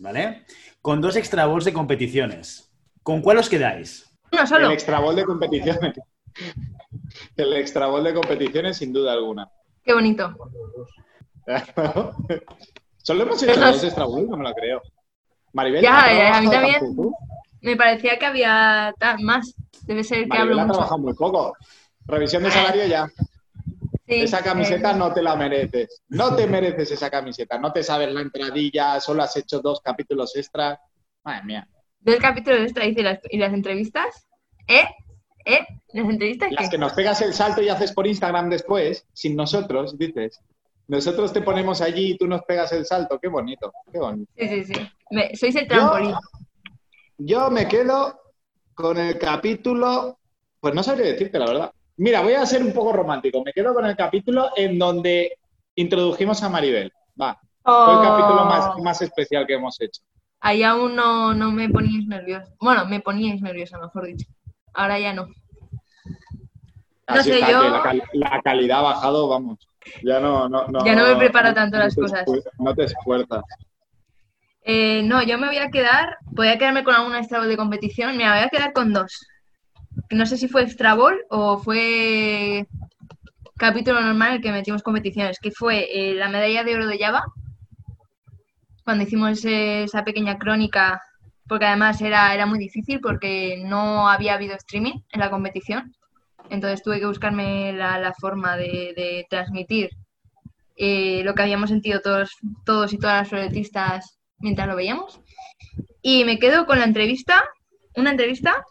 ¿vale? 0.01 0.43
Con 0.87 1.01
dos 1.01 1.17
extra 1.17 1.47
balls 1.47 1.65
de 1.65 1.73
competiciones. 1.73 2.71
¿Con 3.03 3.21
cuál 3.21 3.39
os 3.39 3.49
quedáis? 3.49 4.09
Uno 4.31 4.47
solo. 4.47 4.67
El 4.67 4.73
extra 4.75 5.01
ball 5.01 5.17
de 5.17 5.25
competiciones. 5.25 5.99
El 7.37 7.53
extra 7.55 7.89
ball 7.89 8.05
de 8.05 8.15
competiciones, 8.15 8.77
sin 8.77 8.93
duda 8.93 9.13
alguna. 9.15 9.51
Qué 9.83 9.93
bonito. 9.95 10.33
Solo 13.03 13.23
hemos 13.25 13.43
hecho 13.43 13.61
dos 13.61 13.83
extra 13.83 14.05
balls, 14.05 14.29
no 14.29 14.37
me 14.37 14.45
lo 14.49 14.55
creo. 14.55 14.81
Maribel, 15.55 15.83
Ya, 15.83 16.05
¿ha 16.05 16.13
ya, 16.13 16.37
a 16.37 16.41
mí 16.41 16.51
también. 16.51 16.79
tampoco? 16.79 17.19
Me 17.63 17.75
parecía 17.77 18.17
que 18.17 18.27
había 18.27 18.95
más. 19.25 19.57
Debe 19.87 20.05
ser 20.05 20.21
que 20.21 20.27
Maribel 20.29 20.51
hablo 20.51 20.61
ha 20.61 20.65
mucho. 20.67 20.75
trabajado 20.77 20.99
muy 21.03 21.15
poco. 21.15 21.57
Revisión 22.07 22.45
de 22.45 22.53
salario 22.53 22.87
ya. 22.87 23.09
Sí, 24.07 24.23
Esa 24.23 24.43
camiseta 24.43 24.93
eh, 24.93 24.97
no 24.97 25.13
te 25.13 25.21
la 25.23 25.35
mereces. 25.35 26.03
No 26.09 26.37
te 26.37 26.47
mereces 26.47 26.93
esa 26.93 27.11
camiseta. 27.11 27.59
No 27.59 27.73
te 27.73 27.83
sabes 27.83 28.13
la 28.13 28.21
entradilla, 28.21 29.01
solo 29.01 29.23
has 29.25 29.37
hecho 29.37 29.59
dos 29.61 29.81
capítulos 29.81 30.37
extra. 30.37 30.81
Madre 31.25 31.45
mía. 31.45 31.69
Dos 32.01 32.17
capítulos 32.17 32.61
extra 32.61 32.85
¿y 32.87 32.95
las, 32.95 33.19
y 33.29 33.37
las 33.39 33.53
entrevistas? 33.53 34.29
¿Eh? 34.69 34.85
¿Eh? 35.45 35.67
¿Las 35.93 36.09
entrevistas 36.09 36.53
Las 36.53 36.65
qué? 36.65 36.71
que 36.71 36.79
nos 36.79 36.93
pegas 36.93 37.21
el 37.23 37.33
salto 37.35 37.63
y 37.63 37.69
haces 37.69 37.93
por 37.93 38.07
Instagram 38.07 38.49
después, 38.49 39.07
sin 39.13 39.35
nosotros, 39.35 39.99
dices. 39.99 40.41
Nosotros 40.89 41.33
te 41.33 41.43
ponemos 41.43 41.81
allí 41.81 42.13
y 42.13 42.17
tú 42.17 42.29
nos 42.29 42.43
pegas 42.43 42.73
el 42.73 42.87
salto. 42.87 43.19
Qué 43.19 43.27
bonito, 43.27 43.73
qué 43.93 43.99
bonito. 43.99 44.31
Sí, 44.39 44.49
sí, 44.49 44.65
sí. 44.73 44.91
Me- 45.11 45.35
sois 45.35 45.57
el 45.57 45.67
trampolín. 45.67 46.15
Yo 47.19 47.51
me 47.51 47.67
quedo 47.67 48.21
con 48.75 48.99
el 48.99 49.19
capítulo, 49.19 50.21
pues 50.61 50.75
no 50.75 50.83
sabría 50.85 51.07
decirte 51.07 51.39
la 51.41 51.47
verdad. 51.47 51.73
Mira, 51.99 52.21
voy 52.21 52.35
a 52.35 52.45
ser 52.47 52.63
un 52.63 52.73
poco 52.73 52.93
romántico. 52.93 53.43
Me 53.45 53.53
quedo 53.53 53.73
con 53.75 53.87
el 53.87 53.97
capítulo 53.97 54.51
en 54.57 54.79
donde 54.79 55.39
introdujimos 55.75 56.43
a 56.43 56.49
Maribel. 56.49 56.93
Va, 57.21 57.39
fue 57.63 57.95
el 57.95 58.01
capítulo 58.03 58.45
más, 58.45 58.71
Oh, 58.77 58.83
más 58.83 59.01
especial 59.03 59.47
que 59.47 59.55
hemos 59.55 59.81
hecho. 59.81 60.03
Ahí 60.41 60.63
aún 60.63 60.95
no, 60.95 61.33
no 61.35 61.51
me 61.51 61.69
poníais 61.69 62.07
nerviosa. 62.07 62.53
Bueno, 62.61 62.85
me 62.87 63.01
poníais 63.01 63.41
nerviosa, 63.41 63.79
mejor 63.79 64.07
dicho. 64.07 64.27
Ahora 64.75 64.99
ya 64.99 65.13
no. 65.15 65.27
No 65.27 67.15
Así 67.21 67.31
sé, 67.31 67.41
yo- 67.41 67.71
la, 67.71 67.83
cal- 67.83 68.03
la 68.13 68.43
calidad 68.43 68.79
ha 68.81 68.83
bajado, 68.83 69.29
vamos. 69.29 69.59
Ya 70.03 70.21
no, 70.21 70.49
no, 70.49 70.67
no- 70.69 70.85
Ya 70.85 70.95
no 70.95 71.05
me 71.07 71.17
preparo 71.17 71.55
tanto 71.55 71.79
las 71.79 71.95
cosas. 71.95 72.25
No 72.59 72.75
te 72.75 72.85
esfuerzas. 72.85 73.43
Eh, 74.63 75.03
no, 75.05 75.23
yo 75.23 75.39
me 75.39 75.47
voy 75.47 75.59
a 75.59 75.71
quedar, 75.71 76.19
voy 76.25 76.49
a 76.49 76.59
quedarme 76.59 76.83
con 76.83 76.95
alguna 76.95 77.23
ball 77.23 77.49
de 77.49 77.57
competición. 77.57 78.17
Mira, 78.17 78.33
me 78.33 78.39
voy 78.39 78.47
a 78.47 78.51
quedar 78.51 78.73
con 78.73 78.93
dos. 78.93 79.27
No 80.11 80.27
sé 80.27 80.37
si 80.37 80.49
fue 80.49 80.63
extra 80.63 80.95
ball 80.95 81.19
o 81.31 81.59
fue 81.59 82.67
capítulo 83.57 84.01
normal 84.01 84.35
el 84.35 84.43
que 84.43 84.53
metimos 84.53 84.83
competiciones, 84.83 85.39
que 85.41 85.51
fue 85.51 85.89
eh, 85.91 86.15
la 86.15 86.29
medalla 86.29 86.63
de 86.63 86.75
oro 86.75 86.87
de 86.87 86.99
Java, 86.99 87.25
cuando 88.85 89.05
hicimos 89.05 89.45
esa 89.45 90.05
pequeña 90.05 90.39
crónica, 90.39 91.03
porque 91.49 91.65
además 91.65 92.01
era, 92.01 92.33
era 92.35 92.47
muy 92.47 92.59
difícil 92.59 93.01
porque 93.01 93.63
no 93.65 94.09
había 94.09 94.35
habido 94.35 94.55
streaming 94.55 95.01
en 95.11 95.21
la 95.21 95.31
competición. 95.31 95.95
Entonces 96.51 96.83
tuve 96.83 97.01
que 97.01 97.07
buscarme 97.07 97.73
la, 97.73 97.99
la 97.99 98.13
forma 98.15 98.57
de, 98.57 98.93
de 98.97 99.27
transmitir 99.29 99.91
eh, 100.77 101.23
lo 101.25 101.35
que 101.35 101.43
habíamos 101.43 101.71
sentido 101.71 102.01
todos, 102.01 102.31
todos 102.65 102.93
y 102.93 102.99
todas 102.99 103.23
las 103.23 103.29
floretistas 103.29 104.19
mientras 104.39 104.69
lo 104.69 104.77
veíamos. 104.77 105.21
Y 106.03 106.25
me 106.25 106.39
quedo 106.39 106.67
con 106.67 106.79
la 106.79 106.85
entrevista, 106.85 107.43
una 107.97 108.11
entrevista 108.11 108.63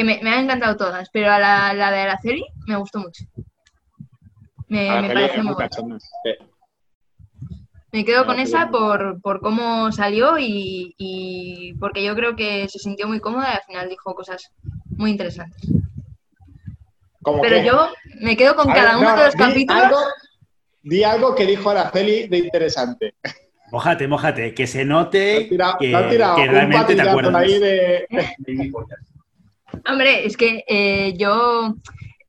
que 0.00 0.04
me, 0.04 0.18
me 0.22 0.30
han 0.30 0.44
encantado 0.44 0.78
todas, 0.78 1.10
pero 1.12 1.30
a 1.30 1.38
la, 1.38 1.74
la 1.74 1.90
de 1.90 2.00
Araceli 2.00 2.42
me 2.66 2.76
gustó 2.76 3.00
mucho. 3.00 3.24
Me, 4.68 4.88
parece 5.12 5.42
muy 5.42 5.52
buena. 5.52 5.68
Me 7.92 8.04
quedo 8.06 8.24
con 8.24 8.38
esa 8.38 8.70
por, 8.70 9.20
por 9.20 9.40
cómo 9.40 9.92
salió 9.92 10.38
y, 10.38 10.94
y 10.96 11.74
porque 11.74 12.02
yo 12.02 12.14
creo 12.14 12.34
que 12.34 12.66
se 12.68 12.78
sintió 12.78 13.08
muy 13.08 13.20
cómoda 13.20 13.50
y 13.52 13.56
al 13.56 13.62
final 13.66 13.88
dijo 13.90 14.14
cosas 14.14 14.50
muy 14.96 15.10
interesantes. 15.10 15.68
¿Cómo 17.20 17.42
Pero 17.42 17.56
qué? 17.56 17.64
yo 17.66 17.88
me 18.22 18.36
quedo 18.38 18.54
con 18.56 18.68
cada 18.68 18.96
ver, 18.96 19.00
uno 19.00 19.10
no, 19.10 19.16
de 19.16 19.24
los 19.26 19.34
di 19.34 19.38
capítulos. 19.38 19.82
Algo, 19.82 19.98
di 20.82 21.04
algo 21.04 21.34
que 21.34 21.44
dijo 21.44 21.68
Araceli 21.68 22.26
de 22.28 22.38
interesante. 22.38 23.14
Mójate, 23.70 24.08
mójate, 24.08 24.54
que 24.54 24.66
se 24.66 24.84
note 24.86 25.46
tirado- 25.50 25.76
que, 25.78 25.88
me 25.88 25.96
ha 25.98 26.08
tirado 26.08 26.36
que 26.36 26.46
realmente 26.46 26.94
te 26.94 27.02
acuerdas. 27.02 27.34
ahí 27.34 27.58
de... 27.58 28.06
Hombre, 29.88 30.26
es 30.26 30.36
que 30.36 30.64
eh, 30.66 31.14
yo. 31.16 31.74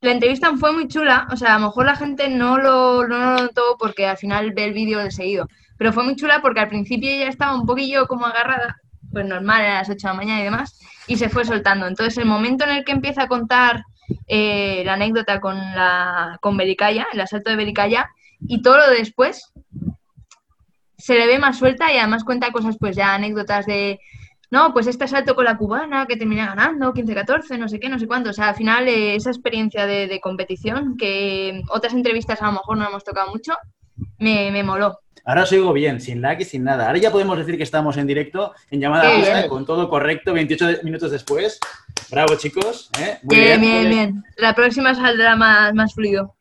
La 0.00 0.10
entrevista 0.10 0.52
fue 0.56 0.72
muy 0.72 0.88
chula, 0.88 1.28
o 1.30 1.36
sea, 1.36 1.54
a 1.54 1.58
lo 1.60 1.66
mejor 1.66 1.86
la 1.86 1.94
gente 1.94 2.28
no 2.28 2.58
lo, 2.58 3.06
no 3.06 3.18
lo 3.18 3.42
notó 3.42 3.76
porque 3.78 4.04
al 4.04 4.16
final 4.16 4.50
ve 4.50 4.64
el 4.64 4.72
vídeo 4.72 4.98
de 4.98 5.12
seguido, 5.12 5.46
pero 5.78 5.92
fue 5.92 6.02
muy 6.02 6.16
chula 6.16 6.40
porque 6.42 6.58
al 6.58 6.68
principio 6.68 7.08
ella 7.08 7.28
estaba 7.28 7.54
un 7.54 7.66
poquillo 7.66 8.08
como 8.08 8.26
agarrada, 8.26 8.78
pues 9.12 9.26
normal, 9.26 9.64
a 9.64 9.74
las 9.74 9.88
8 9.88 9.96
de 9.96 10.08
la 10.08 10.14
mañana 10.14 10.40
y 10.40 10.44
demás, 10.44 10.80
y 11.06 11.18
se 11.18 11.28
fue 11.28 11.44
soltando. 11.44 11.86
Entonces, 11.86 12.18
el 12.18 12.24
momento 12.24 12.64
en 12.64 12.70
el 12.70 12.84
que 12.84 12.90
empieza 12.90 13.22
a 13.22 13.28
contar 13.28 13.84
eh, 14.26 14.82
la 14.84 14.94
anécdota 14.94 15.40
con, 15.40 15.56
la, 15.56 16.36
con 16.40 16.56
Belicaya, 16.56 17.06
el 17.12 17.20
asalto 17.20 17.50
de 17.50 17.56
Belicaya, 17.56 18.10
y 18.40 18.60
todo 18.60 18.78
lo 18.78 18.90
de 18.90 18.96
después, 18.96 19.52
se 20.98 21.14
le 21.14 21.26
ve 21.26 21.38
más 21.38 21.58
suelta 21.58 21.92
y 21.92 21.98
además 21.98 22.24
cuenta 22.24 22.50
cosas, 22.52 22.76
pues 22.78 22.96
ya 22.96 23.14
anécdotas 23.14 23.66
de 23.66 24.00
no, 24.52 24.72
pues 24.72 24.86
este 24.86 25.04
asalto 25.04 25.34
con 25.34 25.44
la 25.46 25.56
cubana 25.56 26.06
que 26.06 26.16
termina 26.16 26.46
ganando, 26.46 26.92
15-14, 26.94 27.58
no 27.58 27.68
sé 27.68 27.80
qué, 27.80 27.88
no 27.88 27.98
sé 27.98 28.06
cuánto. 28.06 28.30
O 28.30 28.32
sea, 28.32 28.50
al 28.50 28.54
final 28.54 28.86
eh, 28.86 29.16
esa 29.16 29.30
experiencia 29.30 29.86
de, 29.86 30.06
de 30.06 30.20
competición, 30.20 30.96
que 30.96 31.62
otras 31.70 31.94
entrevistas 31.94 32.40
a 32.40 32.46
lo 32.46 32.52
mejor 32.52 32.76
no 32.76 32.86
hemos 32.86 33.02
tocado 33.02 33.30
mucho, 33.30 33.54
me, 34.18 34.50
me 34.52 34.62
moló. 34.62 34.98
Ahora 35.24 35.44
os 35.44 35.52
oigo 35.52 35.72
bien, 35.72 36.00
sin 36.00 36.20
lag 36.20 36.40
y 36.40 36.44
sin 36.44 36.64
nada. 36.64 36.86
Ahora 36.88 36.98
ya 36.98 37.10
podemos 37.12 37.38
decir 37.38 37.56
que 37.56 37.62
estamos 37.62 37.96
en 37.96 38.06
directo, 38.08 38.52
en 38.70 38.80
llamada 38.80 39.14
pista, 39.14 39.34
bien. 39.38 39.48
con 39.48 39.64
todo 39.64 39.88
correcto, 39.88 40.32
28 40.32 40.66
de- 40.66 40.82
minutos 40.82 41.10
después. 41.12 41.58
Bravo, 42.10 42.34
chicos. 42.36 42.90
¿eh? 43.00 43.18
Muy 43.22 43.36
Bien, 43.36 43.60
bien. 43.60 43.72
bien, 43.82 43.90
bien. 43.90 44.24
La 44.36 44.54
próxima 44.54 44.94
saldrá 44.94 45.34
más, 45.36 45.72
más 45.74 45.94
fluido. 45.94 46.34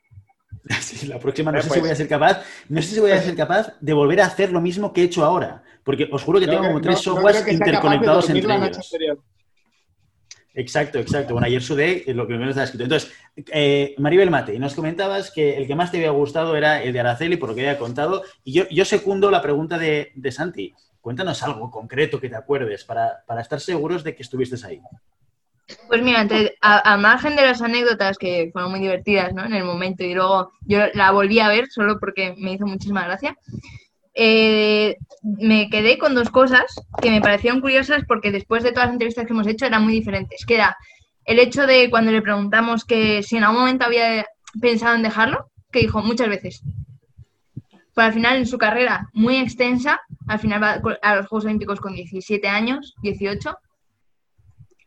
Sí, 0.79 1.07
la 1.07 1.19
próxima 1.19 1.51
no 1.51 1.57
Eh, 1.59 1.61
sé 1.63 1.67
pues. 1.67 1.75
si 1.77 1.81
voy 1.81 1.89
a 1.91 1.95
ser 1.95 2.07
capaz, 2.07 2.43
no 2.69 2.81
sé 2.81 2.87
si 2.93 2.99
voy 2.99 3.11
a 3.11 3.21
ser 3.21 3.35
capaz 3.35 3.73
de 3.81 3.93
volver 3.93 4.21
a 4.21 4.25
hacer 4.27 4.51
lo 4.51 4.61
mismo 4.61 4.93
que 4.93 5.01
he 5.01 5.05
hecho 5.05 5.23
ahora, 5.25 5.63
porque 5.83 6.07
os 6.11 6.23
juro 6.23 6.39
que 6.39 6.47
tengo 6.47 6.63
como 6.67 6.81
tres 6.81 6.95
no 6.97 7.01
softwares 7.01 7.47
interconectados 7.47 8.29
entre 8.29 8.55
ellos. 8.55 8.91
Exacto, 10.53 10.99
exacto. 10.99 11.33
Bueno, 11.33 11.47
ayer 11.47 11.61
sudé 11.61 12.03
lo 12.07 12.27
que 12.27 12.33
menos 12.33 12.49
estaba 12.49 12.65
escrito. 12.65 12.83
Entonces, 12.83 13.13
eh, 13.53 13.95
Maribel 13.99 14.29
Mate, 14.29 14.59
nos 14.59 14.75
comentabas 14.75 15.31
que 15.31 15.55
el 15.55 15.65
que 15.65 15.75
más 15.75 15.91
te 15.91 15.97
había 15.97 16.09
gustado 16.11 16.57
era 16.57 16.83
el 16.83 16.91
de 16.91 16.99
Araceli, 16.99 17.37
por 17.37 17.49
lo 17.49 17.55
que 17.55 17.61
había 17.61 17.79
contado. 17.79 18.23
Y 18.43 18.51
yo, 18.53 18.67
yo 18.69 18.83
secundo 18.83 19.31
la 19.31 19.41
pregunta 19.41 19.77
de, 19.77 20.11
de 20.13 20.31
Santi. 20.31 20.73
Cuéntanos 20.99 21.41
algo 21.41 21.71
concreto 21.71 22.19
que 22.19 22.29
te 22.29 22.35
acuerdes 22.35 22.83
para, 22.83 23.23
para 23.25 23.41
estar 23.41 23.59
seguros 23.61 24.03
de 24.03 24.13
que 24.13 24.23
estuviste 24.23 24.55
ahí. 24.67 24.79
Pues 25.87 26.03
mira, 26.03 26.21
entre- 26.21 26.57
a, 26.61 26.93
a 26.93 26.97
margen 26.97 27.35
de 27.37 27.43
las 27.43 27.61
anécdotas 27.61 28.17
que 28.17 28.49
fueron 28.51 28.71
muy 28.71 28.81
divertidas 28.81 29.33
¿no? 29.33 29.45
en 29.45 29.53
el 29.53 29.63
momento 29.63 30.03
y 30.03 30.13
luego 30.13 30.51
yo 30.65 30.79
la 30.93 31.11
volví 31.11 31.39
a 31.39 31.47
ver 31.47 31.69
solo 31.71 31.97
porque 31.97 32.35
me 32.37 32.53
hizo 32.53 32.65
muchísima 32.65 33.05
gracia, 33.05 33.37
eh, 34.13 34.97
me 35.23 35.69
quedé 35.69 35.97
con 35.97 36.15
dos 36.15 36.29
cosas 36.29 36.73
que 37.01 37.11
me 37.11 37.21
parecieron 37.21 37.61
curiosas 37.61 38.03
porque 38.07 38.31
después 38.31 38.63
de 38.63 38.71
todas 38.71 38.87
las 38.87 38.93
entrevistas 38.93 39.25
que 39.25 39.33
hemos 39.33 39.47
hecho 39.47 39.65
eran 39.65 39.83
muy 39.83 39.93
diferentes, 39.93 40.45
que 40.45 40.55
era 40.55 40.77
el 41.25 41.39
hecho 41.39 41.67
de 41.67 41.89
cuando 41.89 42.11
le 42.11 42.21
preguntamos 42.21 42.83
que 42.83 43.23
si 43.23 43.37
en 43.37 43.43
algún 43.43 43.61
momento 43.61 43.85
había 43.85 44.25
pensado 44.59 44.95
en 44.95 45.03
dejarlo, 45.03 45.51
que 45.71 45.79
dijo 45.79 46.01
muchas 46.01 46.29
veces. 46.29 46.61
Pero 47.93 48.07
al 48.07 48.13
final 48.13 48.37
en 48.37 48.47
su 48.47 48.57
carrera 48.57 49.09
muy 49.13 49.37
extensa, 49.37 50.01
al 50.27 50.39
final 50.39 50.63
va 50.63 50.81
a 51.01 51.15
los 51.15 51.27
Juegos 51.27 51.45
Olímpicos 51.45 51.79
con 51.79 51.93
17 51.93 52.47
años, 52.47 52.95
18, 53.01 53.57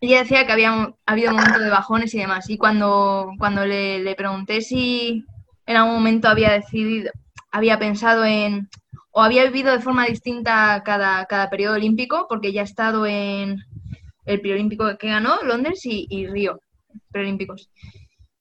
y 0.00 0.09
ella 0.09 0.23
decía 0.23 0.45
que 0.45 0.52
había 0.52 0.93
habido 1.07 1.33
momentos 1.33 1.62
de 1.62 1.71
bajones 1.71 2.14
y 2.14 2.19
demás. 2.19 2.50
Y 2.50 2.59
cuando, 2.59 3.31
cuando 3.38 3.64
le, 3.64 4.00
le 4.00 4.14
pregunté 4.14 4.61
si 4.61 5.25
en 5.66 5.76
algún 5.76 5.95
momento 5.95 6.28
había 6.28 6.52
decidido, 6.52 7.11
había 7.50 7.78
pensado 7.78 8.25
en, 8.25 8.69
o 9.16 9.23
había 9.23 9.44
vivido 9.44 9.71
de 9.71 9.78
forma 9.78 10.06
distinta 10.06 10.83
cada, 10.85 11.25
cada 11.26 11.49
periodo 11.49 11.76
olímpico, 11.76 12.26
porque 12.28 12.52
ya 12.52 12.62
ha 12.62 12.64
estado 12.64 13.06
en 13.06 13.61
el 14.26 14.40
preolímpico 14.40 14.99
que 14.99 15.06
ganó, 15.06 15.40
Londres 15.44 15.87
y, 15.87 16.09
y 16.11 16.26
Río, 16.26 16.61
preolímpicos. 17.12 17.71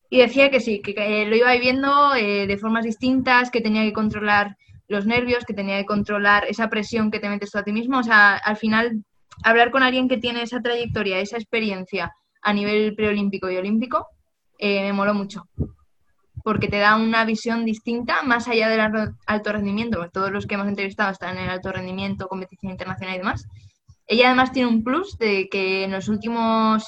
Y 0.10 0.18
decía 0.18 0.50
que 0.50 0.60
sí, 0.60 0.82
que, 0.82 0.96
que 0.96 1.26
lo 1.28 1.36
iba 1.36 1.54
viviendo 1.54 2.16
eh, 2.16 2.48
de 2.48 2.58
formas 2.58 2.86
distintas, 2.86 3.52
que 3.52 3.62
tenía 3.62 3.84
que 3.84 3.94
controlar 3.94 4.58
los 4.88 5.06
nervios, 5.06 5.46
que 5.46 5.54
tenía 5.54 5.78
que 5.78 5.86
controlar 5.86 6.46
esa 6.46 6.70
presión 6.72 7.12
que 7.12 7.20
te 7.20 7.30
metes 7.30 7.52
tú 7.52 7.60
a 7.60 7.64
ti 7.64 7.72
mismo. 7.72 8.00
O 8.00 8.04
sea, 8.04 8.38
al 8.38 8.58
final 8.58 9.04
hablar 9.44 9.70
con 9.70 9.84
alguien 9.84 10.10
que 10.10 10.18
tiene 10.18 10.42
esa 10.42 10.60
trayectoria, 10.60 11.20
esa 11.20 11.38
experiencia 11.38 12.12
a 12.42 12.52
nivel 12.52 12.96
preolímpico 12.96 13.48
y 13.50 13.58
olímpico, 13.58 14.08
eh, 14.58 14.82
me 14.82 14.94
moló 14.94 15.14
mucho. 15.14 15.48
Porque 16.44 16.68
te 16.68 16.78
da 16.78 16.96
una 16.98 17.26
visión 17.26 17.66
distinta 17.66 18.22
más 18.24 18.48
allá 18.48 18.70
del 18.70 18.82
alto 19.26 19.52
rendimiento. 19.52 20.10
Todos 20.12 20.32
los 20.32 20.46
que 20.46 20.56
hemos 20.56 20.68
entrevistado 20.68 21.12
están 21.12 21.38
en 21.38 21.46
el 21.46 21.50
alto 21.50 21.72
rendimiento, 21.72 22.28
competición 22.28 22.72
internacional 22.72 23.16
y 23.16 23.20
demás. 23.20 23.48
Ella 24.08 24.28
además 24.28 24.52
tiene 24.52 24.70
un 24.70 24.84
plus 24.84 25.18
de 25.18 25.48
que 25.50 25.86
en 25.86 25.92
los 25.92 26.10
últimos 26.10 26.86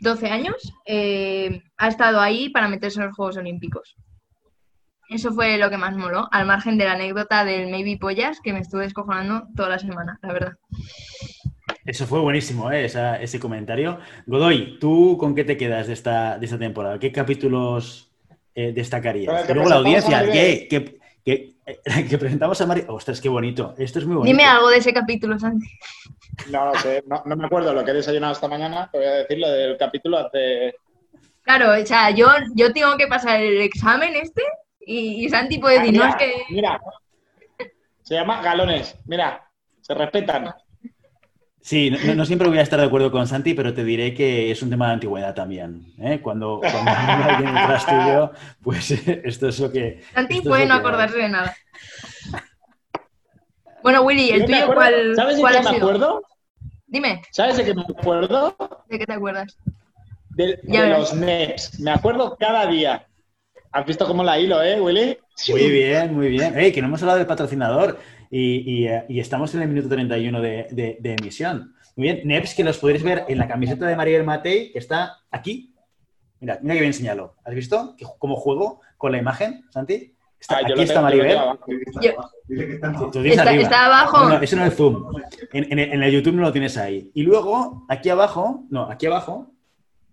12 0.00 0.30
años 0.30 0.72
eh, 0.86 1.62
ha 1.76 1.88
estado 1.88 2.20
ahí 2.20 2.48
para 2.48 2.68
meterse 2.68 3.00
en 3.00 3.06
los 3.06 3.16
Juegos 3.16 3.36
Olímpicos. 3.36 3.96
Eso 5.08 5.32
fue 5.32 5.56
lo 5.56 5.70
que 5.70 5.78
más 5.78 5.96
moló, 5.96 6.28
al 6.30 6.46
margen 6.46 6.76
de 6.76 6.84
la 6.84 6.92
anécdota 6.92 7.44
del 7.44 7.70
Maybe 7.70 7.96
Pollas, 7.98 8.40
que 8.42 8.52
me 8.52 8.58
estuve 8.58 8.82
descojonando 8.82 9.48
toda 9.56 9.70
la 9.70 9.78
semana, 9.78 10.18
la 10.22 10.32
verdad. 10.32 10.52
Eso 11.86 12.06
fue 12.06 12.20
buenísimo, 12.20 12.70
¿eh? 12.70 12.84
Ese 12.84 13.40
comentario. 13.40 13.98
Godoy, 14.26 14.78
¿tú 14.78 15.16
con 15.18 15.34
qué 15.34 15.44
te 15.44 15.56
quedas 15.56 15.86
de 15.86 15.94
esta, 15.94 16.38
de 16.38 16.44
esta 16.44 16.58
temporada? 16.58 16.98
¿Qué 16.98 17.10
capítulos 17.10 18.07
eh, 18.54 18.72
destacarías? 18.72 19.44
que 19.44 19.52
Y 19.52 19.54
luego 19.54 19.70
la 19.70 19.76
audiencia, 19.76 20.24
que, 20.30 20.66
que, 20.68 20.98
que, 21.24 21.54
que 22.08 22.18
presentamos 22.18 22.60
a 22.60 22.66
Mari. 22.66 22.84
Ostras, 22.88 23.20
qué 23.20 23.28
bonito. 23.28 23.74
Esto 23.78 23.98
es 23.98 24.06
muy 24.06 24.16
bonito. 24.16 24.32
Dime 24.32 24.44
algo 24.48 24.68
de 24.68 24.78
ese 24.78 24.92
capítulo, 24.92 25.38
Santi. 25.38 25.66
No 26.52 26.66
lo 26.66 26.74
sé, 26.78 27.02
no, 27.08 27.20
no 27.26 27.34
me 27.34 27.46
acuerdo 27.46 27.74
lo 27.74 27.84
que 27.84 27.90
he 27.90 27.94
desayunado 27.94 28.32
esta 28.32 28.46
mañana, 28.46 28.88
te 28.92 28.98
voy 28.98 29.06
a 29.08 29.10
decir 29.14 29.38
lo 29.40 29.50
del 29.50 29.76
capítulo 29.76 30.18
hace... 30.18 30.72
Claro, 31.42 31.72
o 31.82 31.84
sea, 31.84 32.10
yo, 32.10 32.28
yo 32.54 32.72
tengo 32.72 32.96
que 32.96 33.08
pasar 33.08 33.40
el 33.42 33.60
examen 33.60 34.14
este 34.14 34.44
y, 34.86 35.24
y 35.24 35.28
Santi 35.28 35.58
puede 35.58 35.78
Ah, 35.78 35.82
decir, 35.82 35.98
no, 35.98 36.06
es 36.06 36.14
que... 36.14 36.32
mira, 36.50 36.80
se 38.04 38.14
llama 38.14 38.40
galones, 38.40 38.96
mira, 39.06 39.50
se 39.80 39.94
respetan. 39.94 40.54
Sí, 41.68 41.90
no, 41.90 42.14
no 42.14 42.24
siempre 42.24 42.48
voy 42.48 42.56
a 42.56 42.62
estar 42.62 42.80
de 42.80 42.86
acuerdo 42.86 43.10
con 43.10 43.26
Santi, 43.28 43.52
pero 43.52 43.74
te 43.74 43.84
diré 43.84 44.14
que 44.14 44.50
es 44.50 44.62
un 44.62 44.70
tema 44.70 44.86
de 44.86 44.92
antigüedad 44.94 45.34
también. 45.34 45.92
¿eh? 45.98 46.18
Cuando, 46.22 46.60
cuando 46.60 46.90
alguien 47.22 47.54
detrás 47.54 47.84
tuyo, 47.84 48.32
pues 48.62 48.90
esto 49.24 49.48
es 49.48 49.60
lo 49.60 49.70
que. 49.70 50.00
Santi 50.14 50.40
puede 50.40 50.64
no 50.64 50.76
acordarse 50.76 51.18
de 51.18 51.28
nada. 51.28 51.54
Bueno, 53.82 54.00
Willy, 54.00 54.30
el 54.30 54.46
tuyo, 54.46 54.64
acuerdo- 54.64 54.74
¿cuál, 54.76 55.14
¿Sabes 55.14 55.36
de 55.36 55.40
cuál 55.42 55.52
qué 55.52 55.58
ha 55.58 55.62
me 55.62 55.68
sido? 55.68 55.86
acuerdo? 55.88 56.22
Dime, 56.86 57.22
¿Sabes 57.32 57.58
de 57.58 57.64
qué 57.66 57.74
me 57.74 57.82
acuerdo? 57.82 58.56
¿de 58.88 58.98
qué 58.98 59.04
te 59.04 59.12
acuerdas? 59.12 59.58
De, 60.30 60.58
de 60.62 60.88
los 60.88 61.12
NEPs. 61.12 61.80
Me 61.80 61.90
acuerdo 61.90 62.34
cada 62.40 62.64
día. 62.66 63.06
¿Has 63.72 63.84
visto 63.84 64.06
cómo 64.06 64.24
la 64.24 64.38
hilo, 64.38 64.62
eh, 64.62 64.80
Willy? 64.80 65.18
Muy 65.50 65.70
bien, 65.70 66.14
muy 66.14 66.28
bien. 66.28 66.58
Ey, 66.58 66.72
que 66.72 66.80
no 66.80 66.86
hemos 66.88 67.02
hablado 67.02 67.18
del 67.18 67.26
patrocinador 67.26 67.98
y, 68.30 68.82
y, 68.82 68.86
eh, 68.88 69.04
y 69.08 69.20
estamos 69.20 69.54
en 69.54 69.62
el 69.62 69.68
minuto 69.68 69.88
31 69.88 70.40
de, 70.40 70.66
de, 70.70 70.98
de 71.00 71.12
emisión. 71.14 71.74
Muy 71.96 72.04
bien, 72.08 72.20
Neps, 72.24 72.54
que 72.54 72.64
los 72.64 72.78
podréis 72.78 73.02
ver 73.02 73.24
en 73.28 73.38
la 73.38 73.48
camiseta 73.48 73.86
de 73.86 73.96
Maribel 73.96 74.24
Matei, 74.24 74.70
que 74.72 74.78
está 74.78 75.18
aquí. 75.30 75.74
Mira, 76.40 76.58
mira 76.62 76.74
que 76.74 76.80
bien 76.80 76.94
señalo. 76.94 77.34
¿Has 77.44 77.54
visto 77.54 77.96
cómo 78.18 78.36
juego 78.36 78.80
con 78.96 79.10
la 79.12 79.18
imagen, 79.18 79.64
Santi? 79.70 80.14
Está- 80.40 80.58
Ah, 80.58 80.60
aquí 80.64 80.82
está 80.82 81.00
Maribel. 81.00 81.36
abajo. 81.36 81.64
Yo- 82.00 82.10
está 82.48 83.10
Tú 83.10 83.18
Está- 83.24 83.86
abajo. 83.86 84.18
No, 84.20 84.28
no, 84.28 84.40
eso 84.42 84.54
no 84.56 84.64
es 84.66 84.74
zoom. 84.76 85.12
En, 85.52 85.76
en 85.78 86.00
el 86.02 86.12
YouTube 86.12 86.34
no 86.36 86.42
lo 86.42 86.52
tienes 86.52 86.76
ahí. 86.76 87.10
Y 87.14 87.22
luego, 87.24 87.84
aquí 87.88 88.08
abajo, 88.08 88.64
no, 88.70 88.84
aquí 88.88 89.06
abajo, 89.06 89.50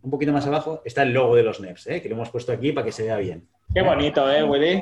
un 0.01 0.10
poquito 0.10 0.31
más 0.34 0.48
abajo, 0.48 0.81
está 0.84 1.03
el 1.03 1.13
logo 1.13 1.36
de 1.36 1.43
los 1.43 1.60
NEPs, 1.60 1.86
¿eh? 1.88 2.01
que 2.01 2.10
lo 2.10 2.15
hemos 2.15 2.29
puesto 2.31 2.51
aquí 2.51 2.72
para 2.72 2.86
que 2.86 2.91
se 2.91 3.03
vea 3.03 3.17
bien. 3.17 3.48
Qué 3.74 3.84
bonito, 3.84 4.31
eh, 4.31 4.43
Willy. 4.43 4.81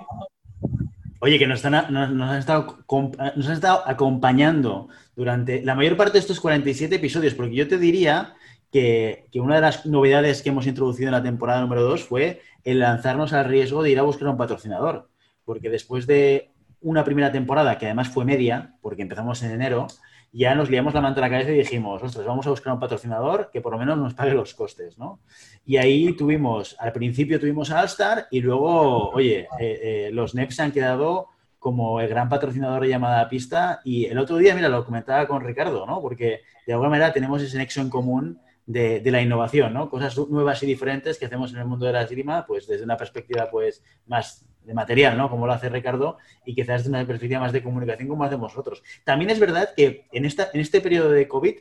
Oye, 1.26 1.40
que 1.40 1.48
nos, 1.48 1.64
han 1.64 1.94
nos 1.94 2.30
han 2.30 2.38
estado 2.38 3.88
acompañando 3.88 4.90
durante 5.16 5.64
la 5.64 5.74
mayor 5.74 5.96
parte 5.96 6.12
de 6.12 6.20
estos 6.20 6.42
47 6.42 6.96
episodios, 6.96 7.34
porque 7.34 7.56
yo 7.56 7.66
te 7.66 7.78
diría 7.78 8.34
que, 8.74 9.28
que 9.32 9.40
una 9.40 9.56
de 9.56 9.62
las 9.62 9.86
novedades 9.86 10.42
que 10.42 10.50
hemos 10.50 10.68
introducido 10.68 11.08
en 11.08 11.14
la 11.14 11.24
temporada 11.24 11.62
número 11.62 11.84
2 11.84 12.04
fue 12.04 12.42
el 12.66 12.80
lanzarnos 12.80 13.32
al 13.32 13.46
riesgo 13.46 13.82
de 13.84 13.92
ir 13.92 14.00
a 14.00 14.02
buscar 14.02 14.28
un 14.28 14.36
patrocinador, 14.36 15.08
porque 15.46 15.70
después 15.70 16.08
de 16.08 16.52
una 16.82 17.06
primera 17.06 17.32
temporada, 17.32 17.78
que 17.78 17.86
además 17.86 18.10
fue 18.10 18.26
media, 18.26 18.76
porque 18.82 19.04
empezamos 19.04 19.42
en 19.44 19.52
enero, 19.52 19.88
ya 20.34 20.56
nos 20.56 20.70
liamos 20.70 20.96
la 20.96 21.02
manta 21.02 21.22
a 21.22 21.26
la 21.26 21.30
cabeza 21.30 21.52
y 21.52 21.60
dijimos, 21.60 22.02
ostras, 22.02 22.26
vamos 22.26 22.48
a 22.48 22.50
buscar 22.50 22.74
un 22.74 22.80
patrocinador 22.80 23.52
que 23.54 23.62
por 23.62 23.72
lo 23.72 23.78
menos 23.78 24.00
nos 24.00 24.16
pague 24.16 24.34
los 24.34 24.56
costes, 24.56 24.98
¿no? 24.98 25.20
Y 25.64 25.78
ahí 25.78 26.14
tuvimos, 26.14 26.76
al 26.80 26.92
principio 26.92 27.40
tuvimos 27.40 27.70
a 27.70 27.82
Alstar 27.82 28.28
y 28.32 28.42
luego, 28.42 29.10
oye, 29.10 29.48
eh, 29.60 29.80
eh, 29.84 30.10
los 30.12 30.34
NEPs 30.34 30.60
han 30.60 30.72
quedado 30.72 31.28
como 31.60 32.02
el 32.02 32.08
gran 32.08 32.30
patrocinador 32.30 32.82
de 32.82 32.90
llamada 32.90 33.22
a 33.22 33.30
pista 33.30 33.80
y 33.86 34.06
el 34.06 34.18
otro 34.18 34.38
día, 34.38 34.56
mira, 34.56 34.70
lo 34.70 34.84
comentaba 34.84 35.28
con 35.28 35.44
Ricardo, 35.44 35.86
¿no? 35.86 36.02
Porque 36.02 36.42
de 36.66 36.74
alguna 36.74 36.90
manera 36.90 37.14
tenemos 37.14 37.40
ese 37.42 37.60
nexo 37.60 37.82
en 37.82 37.92
común 37.92 38.40
de, 38.66 39.02
de 39.02 39.12
la 39.12 39.22
innovación, 39.22 39.72
¿no? 39.72 39.88
Cosas 39.88 40.18
nuevas 40.30 40.64
y 40.64 40.66
diferentes 40.66 41.20
que 41.20 41.28
hacemos 41.28 41.54
en 41.54 41.60
el 41.60 41.66
mundo 41.66 41.86
de 41.86 41.94
la 41.94 42.02
esgrima, 42.02 42.44
pues 42.48 42.66
desde 42.66 42.84
una 42.84 42.98
perspectiva 42.98 43.50
pues 43.52 43.84
más 44.08 44.48
de 44.66 44.74
material, 44.74 45.18
¿no? 45.18 45.30
Como 45.30 45.46
lo 45.46 45.54
hace 45.54 45.70
Ricardo 45.70 46.18
y 46.46 46.56
quizás 46.56 46.82
desde 46.82 46.90
una 46.90 47.06
perspectiva 47.06 47.40
más 47.40 47.54
de 47.54 47.64
comunicación 47.64 48.08
como 48.08 48.24
hacemos 48.24 48.52
nosotros. 48.52 48.84
También 49.04 49.30
es 49.30 49.40
verdad 49.40 49.70
que 49.76 50.08
en, 50.12 50.26
esta, 50.26 50.50
en 50.54 50.62
este 50.62 50.82
periodo 50.82 51.12
de 51.12 51.28
COVID 51.28 51.56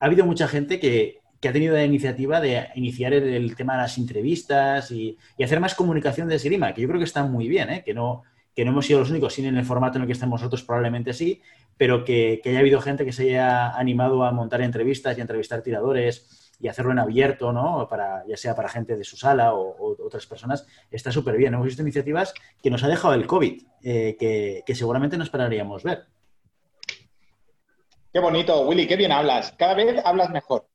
ha 0.00 0.06
habido 0.06 0.24
mucha 0.24 0.48
gente 0.48 0.80
que, 0.80 1.20
que 1.40 1.48
ha 1.48 1.52
tenido 1.52 1.74
la 1.74 1.84
iniciativa 1.84 2.40
de 2.40 2.68
iniciar 2.74 3.12
el, 3.12 3.56
tema 3.56 3.74
de 3.74 3.82
las 3.82 3.98
entrevistas 3.98 4.90
y, 4.90 5.18
y 5.36 5.44
hacer 5.44 5.60
más 5.60 5.74
comunicación 5.74 6.28
de 6.28 6.36
esgrima, 6.36 6.74
que 6.74 6.82
yo 6.82 6.88
creo 6.88 6.98
que 6.98 7.04
está 7.04 7.24
muy 7.24 7.48
bien, 7.48 7.70
¿eh? 7.70 7.82
que, 7.84 7.94
no, 7.94 8.22
que 8.54 8.64
no 8.64 8.72
hemos 8.72 8.86
sido 8.86 9.00
los 9.00 9.10
únicos, 9.10 9.34
sin 9.34 9.46
en 9.46 9.56
el 9.56 9.64
formato 9.64 9.98
en 9.98 10.02
el 10.02 10.06
que 10.06 10.12
estamos 10.12 10.40
nosotros 10.40 10.62
probablemente 10.62 11.12
sí, 11.12 11.40
pero 11.76 12.04
que, 12.04 12.40
que 12.42 12.50
haya 12.50 12.60
habido 12.60 12.80
gente 12.80 13.04
que 13.04 13.12
se 13.12 13.24
haya 13.24 13.70
animado 13.70 14.24
a 14.24 14.32
montar 14.32 14.60
entrevistas 14.62 15.16
y 15.16 15.20
a 15.20 15.22
entrevistar 15.22 15.62
tiradores 15.62 16.41
y 16.62 16.68
hacerlo 16.68 16.92
en 16.92 17.00
abierto, 17.00 17.52
¿no? 17.52 17.88
Para, 17.88 18.24
ya 18.24 18.36
sea 18.36 18.54
para 18.54 18.68
gente 18.68 18.96
de 18.96 19.02
su 19.02 19.16
sala 19.16 19.52
o, 19.52 19.76
o 19.76 20.06
otras 20.06 20.24
personas, 20.26 20.64
está 20.92 21.10
súper 21.10 21.36
bien. 21.36 21.52
Hemos 21.52 21.66
visto 21.66 21.82
iniciativas 21.82 22.32
que 22.62 22.70
nos 22.70 22.84
ha 22.84 22.88
dejado 22.88 23.14
el 23.14 23.26
COVID, 23.26 23.62
eh, 23.82 24.16
que, 24.16 24.62
que 24.64 24.74
seguramente 24.76 25.18
no 25.18 25.24
esperaríamos 25.24 25.82
ver. 25.82 26.06
Qué 28.12 28.20
bonito, 28.20 28.60
Willy, 28.60 28.86
qué 28.86 28.94
bien 28.94 29.10
hablas. 29.10 29.52
Cada 29.58 29.74
vez 29.74 30.00
hablas 30.04 30.30
mejor. 30.30 30.68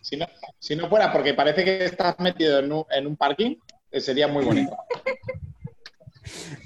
Si 0.00 0.16
no, 0.16 0.26
si 0.58 0.74
no 0.76 0.88
fuera 0.88 1.12
porque 1.12 1.34
parece 1.34 1.62
que 1.62 1.84
estás 1.84 2.18
metido 2.18 2.60
en 2.60 2.72
un, 2.72 2.86
en 2.90 3.06
un 3.06 3.16
parking, 3.18 3.56
eh, 3.90 4.00
sería 4.00 4.28
muy 4.28 4.46
bonito. 4.46 4.74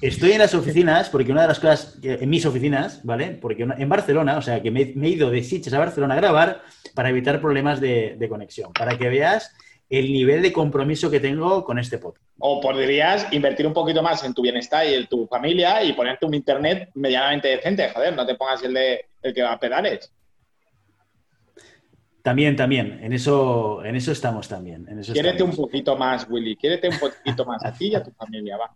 Estoy 0.01 0.33
en 0.33 0.39
las 0.39 0.55
oficinas, 0.55 1.09
porque 1.11 1.33
una 1.33 1.43
de 1.43 1.49
las 1.49 1.61
cosas, 1.61 1.99
en 2.03 2.29
mis 2.29 2.45
oficinas, 2.47 3.01
¿vale? 3.05 3.39
Porque 3.41 3.63
en 3.63 3.89
Barcelona, 3.89 4.39
o 4.39 4.43
sea, 4.43 4.63
que 4.63 4.71
me, 4.71 4.93
me 4.95 5.07
he 5.09 5.11
ido 5.11 5.31
de 5.31 5.43
Sitges 5.43 5.73
a 5.73 5.79
Barcelona 5.79 6.15
a 6.15 6.19
grabar 6.19 6.63
para 6.95 7.11
evitar 7.11 7.41
problemas 7.41 7.81
de, 7.81 8.17
de 8.19 8.29
conexión, 8.29 8.73
para 8.73 8.97
que 8.99 9.09
veas 9.09 9.55
el 9.93 10.11
nivel 10.11 10.41
de 10.41 10.53
compromiso 10.53 11.11
que 11.11 11.21
tengo 11.21 11.65
con 11.65 11.79
este 11.79 11.99
podcast. 11.99 12.25
O 12.39 12.61
podrías 12.61 13.31
invertir 13.31 13.67
un 13.67 13.75
poquito 13.75 14.03
más 14.03 14.25
en 14.25 14.33
tu 14.33 14.41
bienestar 14.41 14.87
y 14.87 14.95
en 14.95 15.07
tu 15.07 15.27
familia 15.27 15.85
y 15.85 15.93
ponerte 15.93 16.25
un 16.25 16.35
internet 16.35 16.89
medianamente 16.95 17.49
decente. 17.49 17.91
Joder, 17.91 18.17
no 18.17 18.25
te 18.25 18.35
pongas 18.35 18.63
el 18.63 18.73
de 18.73 19.05
el 19.21 19.35
que 19.35 19.43
va 19.43 19.53
a 19.53 19.61
pedales. 19.61 20.11
También, 22.23 22.57
también, 22.57 23.01
en 23.03 23.13
eso, 23.13 23.85
en 23.85 23.97
eso 23.97 24.13
estamos 24.13 24.49
también. 24.49 24.87
En 24.89 25.01
eso 25.01 25.13
Quiérete 25.13 25.43
un 25.43 25.55
poquito 25.55 25.97
más, 25.97 26.27
Willy. 26.31 26.57
Quiérete 26.57 26.89
un 26.89 26.99
poquito 26.99 27.45
más 27.45 27.65
a 27.65 27.73
ti 27.73 27.89
y 27.89 27.95
a 27.95 28.03
tu 28.03 28.13
familia, 28.13 28.57
va. 28.57 28.75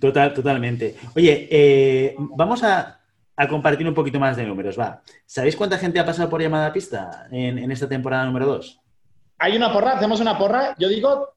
Total, 0.00 0.32
totalmente. 0.34 0.96
Oye, 1.16 1.48
eh, 1.50 2.14
vamos 2.18 2.62
a, 2.62 3.00
a 3.36 3.48
compartir 3.48 3.86
un 3.86 3.94
poquito 3.94 4.18
más 4.20 4.36
de 4.36 4.44
números, 4.44 4.78
va. 4.78 5.02
¿Sabéis 5.26 5.56
cuánta 5.56 5.78
gente 5.78 5.98
ha 6.00 6.06
pasado 6.06 6.28
por 6.30 6.40
llamada 6.42 6.66
a 6.66 6.72
pista 6.72 7.26
en, 7.30 7.58
en 7.58 7.70
esta 7.70 7.88
temporada 7.88 8.24
número 8.24 8.46
2? 8.46 8.80
Hay 9.38 9.56
una 9.56 9.72
porra, 9.72 9.92
hacemos 9.92 10.20
una 10.20 10.38
porra. 10.38 10.74
Yo 10.78 10.88
digo, 10.88 11.34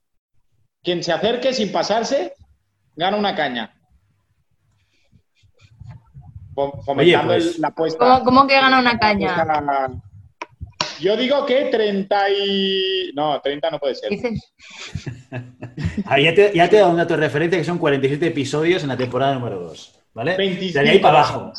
quien 0.83 1.03
se 1.03 1.11
acerque 1.11 1.53
sin 1.53 1.71
pasarse, 1.71 2.33
gana 2.95 3.17
una 3.17 3.35
caña. 3.35 3.73
Pues- 6.53 6.71
el- 7.55 7.61
la 7.61 7.67
apuesta. 7.69 7.99
¿Cómo, 7.99 8.23
cómo 8.23 8.47
que 8.47 8.55
gana 8.55 8.79
una 8.79 8.97
caña? 8.99 9.35
Yo 10.99 11.15
digo 11.15 11.45
que 11.45 11.65
30 11.65 12.29
y... 12.31 13.11
No, 13.15 13.39
30 13.39 13.69
no 13.69 13.79
puede 13.79 13.93
ser. 13.95 14.09
Ah, 16.05 16.19
ya, 16.19 16.33
te, 16.33 16.51
ya 16.53 16.69
te 16.69 16.77
he 16.77 16.79
dado 16.79 16.91
un 16.91 16.97
dato 16.97 17.15
de 17.15 17.19
referencia 17.21 17.57
que 17.59 17.65
son 17.65 17.77
47 17.77 18.27
episodios 18.27 18.83
en 18.83 18.89
la 18.89 18.97
temporada 18.97 19.33
número 19.33 19.59
2, 19.59 19.99
¿vale? 20.13 20.35
25 20.37 20.83
de 20.83 20.89
ahí 20.89 20.99
para 20.99 21.19
abajo. 21.19 21.53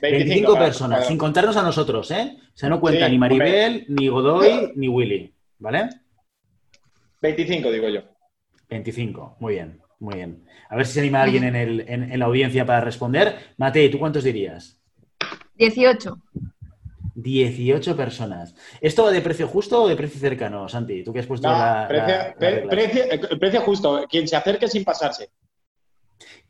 25, 0.00 0.52
para- 0.52 0.64
personas, 0.66 0.98
para- 0.98 1.08
sin 1.08 1.18
contarnos 1.18 1.56
a 1.56 1.62
nosotros, 1.62 2.10
¿eh? 2.10 2.36
O 2.38 2.56
sea, 2.56 2.68
no 2.68 2.80
cuenta 2.80 3.06
Sí, 3.06 3.12
ni 3.12 3.18
Maribel, 3.18 3.84
ni 3.88 4.08
Godoy, 4.08 4.72
ni 4.76 4.88
Willy, 4.88 5.32
¿vale? 5.58 5.88
25, 7.22 7.70
digo 7.70 7.88
yo. 7.88 8.02
25, 8.68 9.36
muy 9.40 9.54
bien, 9.54 9.80
muy 10.00 10.14
bien. 10.16 10.44
A 10.68 10.76
ver 10.76 10.86
si 10.86 10.94
se 10.94 11.00
anima 11.00 11.22
alguien 11.22 11.44
en, 11.44 11.56
el- 11.56 11.80
en- 11.88 12.12
en 12.12 12.18
la 12.18 12.24
audiencia 12.26 12.66
para 12.66 12.80
responder. 12.80 13.36
Matei, 13.56 13.90
¿tú 13.90 13.98
cuántos 13.98 14.24
dirías? 14.24 14.78
18. 15.54 16.18
18 17.20 17.96
personas. 17.96 18.54
¿Esto 18.80 19.04
va 19.04 19.10
de 19.10 19.22
precio 19.22 19.48
justo 19.48 19.82
o 19.82 19.88
de 19.88 19.96
precio 19.96 20.20
cercano, 20.20 20.68
Santi? 20.68 21.02
Tú 21.02 21.12
que 21.14 21.20
has 21.20 21.26
puesto 21.26 21.48
No, 21.48 21.54
la, 21.58 21.86
precio, 21.88 22.06
la- 22.08 22.18
las 22.26 22.34
pre- 22.36 22.50
reglas. 22.50 22.74
precio- 22.74 23.04
eh, 23.10 23.36
precio 23.38 23.60
justo. 23.62 24.06
Quien 24.08 24.28
se 24.28 24.36
acerque 24.36 24.68
sin 24.68 24.84
pasarse. 24.84 25.30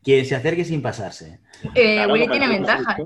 Quien 0.03 0.25
se 0.25 0.35
acerque 0.35 0.65
sin 0.65 0.81
pasarse. 0.81 1.39
Eh, 1.73 1.95
Claro, 1.95 2.13
Willy 2.13 2.27
como 2.27 2.37
tiene 2.39 2.53
ventaja. 2.53 2.97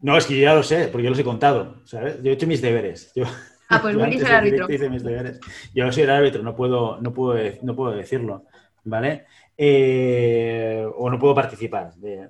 No, 0.00 0.16
es 0.16 0.26
que 0.26 0.36
yo 0.36 0.42
ya 0.44 0.54
lo 0.54 0.62
sé, 0.62 0.88
porque 0.88 1.04
yo 1.04 1.10
los 1.10 1.18
he 1.18 1.24
contado, 1.24 1.82
¿sabes? 1.84 2.22
Yo 2.22 2.30
he 2.30 2.34
hecho 2.34 2.46
mis 2.46 2.62
deberes. 2.62 3.12
Yo, 3.14 3.24
Ah, 3.68 3.80
pues 3.82 3.94
Willy 3.96 4.16
es 4.16 4.22
el 4.22 4.26
árbitro. 4.32 4.66
hice 4.72 4.88
mis 4.88 5.02
deberes. 5.02 5.40
Yo 5.74 5.92
soy 5.92 6.04
el 6.04 6.10
árbitro, 6.10 6.42
no 6.42 6.56
puedo, 6.56 6.98
no 7.02 7.12
puedo, 7.12 7.38
no 7.62 7.76
puedo 7.76 7.92
decirlo, 7.94 8.44
¿vale? 8.84 9.26
Eh, 9.58 10.86
o 10.96 11.10
no 11.10 11.18
puedo 11.18 11.34
participar, 11.34 11.94
de- 11.96 12.28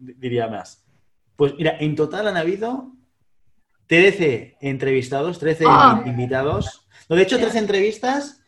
diría 0.00 0.48
más. 0.48 0.84
Pues 1.36 1.54
mira, 1.56 1.76
en 1.78 1.94
total 1.94 2.26
han 2.28 2.36
habido 2.36 2.91
13 3.86 4.56
entrevistados, 4.60 5.38
13 5.38 5.64
Ah. 5.68 6.02
invitados. 6.06 6.86
No, 7.08 7.16
de 7.16 7.22
hecho, 7.22 7.38
13 7.38 7.58
entrevistas 7.58 8.42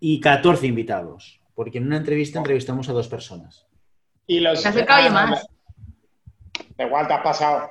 y 0.00 0.20
14 0.20 0.66
invitados, 0.66 1.40
porque 1.54 1.78
en 1.78 1.86
una 1.86 1.96
entrevista 1.96 2.38
entrevistamos 2.38 2.88
a 2.88 2.92
dos 2.92 3.08
personas. 3.08 3.66
Y 4.26 4.40
los. 4.40 4.62
Te 4.62 4.68
has 4.68 4.74
acercado 4.74 5.08
Ah, 5.08 5.26
más. 5.26 5.46
Igual 6.78 7.06
te 7.08 7.14
has 7.14 7.22
pasado. 7.22 7.70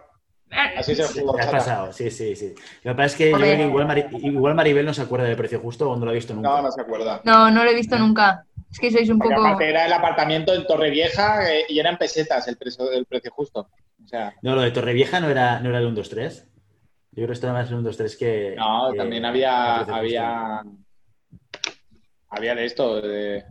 Así 0.78 0.96
se 0.96 1.04
Sí, 1.04 1.20
jugó. 1.20 1.34
te 1.36 1.42
has 1.42 1.48
pasado, 1.52 1.92
sí, 1.92 2.10
sí, 2.10 2.34
sí. 2.36 2.54
Lo 2.84 2.92
que 2.94 2.96
pasa 2.96 3.06
es 3.08 3.16
que 3.16 3.30
yo 3.30 3.36
Hombre. 3.36 3.50
creo 3.56 3.60
que 3.64 3.68
igual, 3.70 3.86
Mari- 3.88 4.06
igual 4.28 4.56
Maribel 4.56 4.86
no 4.86 4.94
se 4.94 5.02
acuerda 5.02 5.26
del 5.26 5.36
precio 5.36 5.60
justo 5.60 5.90
o 5.92 5.98
no 5.98 6.06
lo 6.06 6.12
ha 6.12 6.14
visto 6.14 6.34
nunca. 6.34 6.48
No, 6.50 6.62
no 6.62 6.72
se 6.72 6.82
acuerda. 6.82 7.22
No, 7.26 7.52
no 7.52 7.64
lo 7.66 7.70
he 7.70 7.76
visto 7.76 7.98
nunca. 8.00 8.46
Es 8.72 8.80
que 8.80 8.90
sois 8.92 9.10
un 9.10 9.18
Porque 9.20 9.36
poco. 9.36 9.46
aparte 9.48 9.70
era 9.70 9.86
el 9.86 9.94
apartamento 9.94 10.54
en 10.54 10.66
Torrevieja 10.66 11.52
eh, 11.54 11.66
y 11.68 11.80
eran 11.80 11.98
pesetas 11.98 12.48
el 12.48 12.56
precio, 12.58 12.90
el 12.92 13.06
precio 13.06 13.32
justo. 13.32 13.70
O 14.04 14.08
sea, 14.08 14.34
No, 14.42 14.56
lo 14.56 14.62
de 14.62 14.72
Torrevieja 14.72 15.20
no 15.20 15.30
era, 15.30 15.60
no 15.60 15.70
era 15.70 15.80
el 15.80 15.86
1, 15.86 15.96
2, 15.96 16.10
3. 16.10 16.48
Yo 17.18 17.24
creo 17.24 17.28
que 17.30 17.34
estaba 17.34 17.54
más 17.54 17.68
el 17.70 17.74
1, 17.78 17.84
2, 17.84 17.98
3 17.98 18.16
que. 18.16 18.54
no, 18.56 18.92
que- 18.92 18.98
también 19.00 19.26
había, 19.26 19.78
había, 19.80 20.62
había 22.30 22.54
de 22.56 22.66
esto. 22.66 23.02
de- 23.02 23.44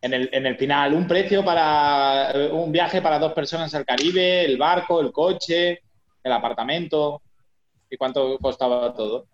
en, 0.00 0.14
el, 0.14 0.28
en 0.32 0.46
el 0.46 0.56
final, 0.56 0.94
un 0.94 1.08
precio 1.08 1.44
para 1.44 2.32
un 2.52 2.70
viaje 2.70 3.02
para 3.02 3.18
dos 3.18 3.32
personas 3.32 3.74
al 3.74 3.84
Caribe, 3.84 4.44
el 4.44 4.56
barco, 4.58 5.00
el 5.00 5.10
coche, 5.10 5.80
el 6.22 6.32
apartamento. 6.32 7.20
¿Y 7.90 7.96
cuánto 7.96 8.38
costaba 8.38 8.94
todo? 8.94 9.26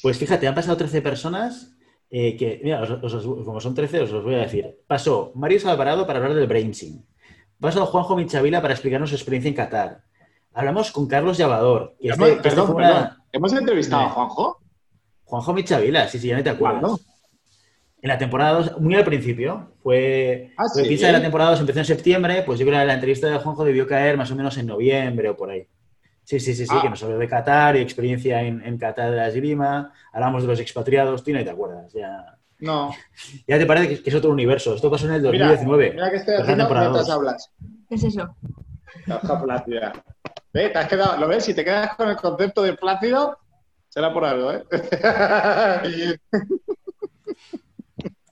Pues 0.00 0.16
fíjate, 0.16 0.46
han 0.46 0.54
pasado 0.54 0.76
13 0.76 1.02
personas 1.02 1.76
eh, 2.08 2.36
que, 2.36 2.60
mira, 2.62 2.82
os- 2.82 2.90
os- 2.90 3.14
os- 3.14 3.44
como 3.44 3.60
son 3.60 3.74
13, 3.74 4.00
os 4.02 4.12
los 4.12 4.22
voy 4.22 4.36
a 4.36 4.38
decir. 4.42 4.76
Pasó 4.86 5.32
Mario 5.34 5.58
Salvarado 5.58 6.06
para 6.06 6.20
hablar 6.20 6.34
del 6.34 6.46
Brainsing. 6.46 7.04
Pasó 7.60 7.84
Juanjo 7.86 8.14
Michavila 8.16 8.62
para 8.62 8.74
explicarnos 8.74 9.10
su 9.10 9.16
experiencia 9.16 9.48
en 9.48 9.54
Qatar. 9.56 10.02
Hablamos 10.56 10.90
con 10.90 11.06
Carlos 11.06 11.36
Llavador. 11.36 11.94
Que 12.00 12.08
este- 12.08 12.14
Hemos- 12.16 12.28
que 12.28 12.36
este 12.36 12.48
perdón, 12.48 12.66
fue 12.66 12.74
una- 12.76 12.88
perdón. 12.88 13.10
¿Hemos 13.32 13.52
entrevistado 13.52 14.02
a. 14.02 14.08
Juanjo? 14.10 14.58
Juanjo 15.24 15.52
Michavila, 15.52 16.08
sí, 16.08 16.18
sí, 16.18 16.28
ya 16.28 16.36
no 16.38 16.42
te 16.42 16.50
acuerdas. 16.50 16.80
¿Cuándo? 16.80 17.00
En 18.02 18.08
la 18.08 18.18
temporada 18.18 18.52
2, 18.60 18.80
muy 18.80 18.94
al 18.94 19.04
principio, 19.04 19.72
fue. 19.82 20.52
Ah, 20.56 20.64
¿sí? 20.68 20.96
de 20.96 21.12
la 21.12 21.20
temporada 21.20 21.50
2 21.50 21.60
empezó 21.60 21.80
en 21.80 21.84
septiembre, 21.84 22.42
pues 22.44 22.58
yo 22.58 22.66
creo 22.66 22.78
que 22.78 22.86
la 22.86 22.94
entrevista 22.94 23.26
de 23.28 23.38
Juanjo 23.38 23.64
debió 23.64 23.86
caer 23.86 24.16
más 24.16 24.30
o 24.30 24.36
menos 24.36 24.56
en 24.58 24.66
noviembre 24.66 25.28
o 25.28 25.36
por 25.36 25.50
ahí. 25.50 25.66
Sí, 26.22 26.40
sí, 26.40 26.54
sí, 26.54 26.66
sí, 26.66 26.74
Ah. 26.76 26.80
que 26.82 26.88
nos 26.90 27.02
habló 27.02 27.18
de 27.18 27.28
Qatar 27.28 27.76
y 27.76 27.80
experiencia 27.80 28.42
en, 28.42 28.60
en 28.64 28.78
Qatar 28.78 29.10
de 29.10 29.16
la 29.16 29.28
esgrima. 29.28 29.92
Hablamos 30.12 30.42
de 30.42 30.48
los 30.48 30.60
expatriados, 30.60 31.22
tú 31.22 31.32
no 31.32 31.42
te 31.44 31.50
acuerdas. 31.50 31.92
Ya, 31.92 32.36
No. 32.60 32.90
ya 33.48 33.58
te 33.58 33.66
parece 33.66 34.02
que, 34.02 34.08
es 34.10 34.14
otro 34.16 34.30
universo. 34.30 34.74
Esto 34.74 34.90
pasó 34.90 35.06
en 35.06 35.14
el 35.14 35.22
Mira, 35.22 35.48
2019. 35.48 35.90
mira 35.92 36.10
que 36.10 36.16
estoy 36.16 36.34
la 36.34 36.40
haciendo 36.42 36.64
temporada 36.64 36.88
mientras 36.90 37.10
hablas. 37.10 37.50
¿Qué 37.88 37.94
es 37.96 38.04
eso? 38.04 38.36
¿Ve? 40.56 40.70
Te 40.70 40.78
has 40.78 40.88
quedado, 40.88 41.18
¿Lo 41.18 41.28
ves? 41.28 41.44
Si 41.44 41.52
te 41.52 41.62
quedas 41.62 41.94
con 41.96 42.08
el 42.08 42.16
concepto 42.16 42.62
de 42.62 42.72
plácido, 42.72 43.36
será 43.90 44.10
por 44.10 44.24
algo, 44.24 44.52
¿eh? 44.52 44.64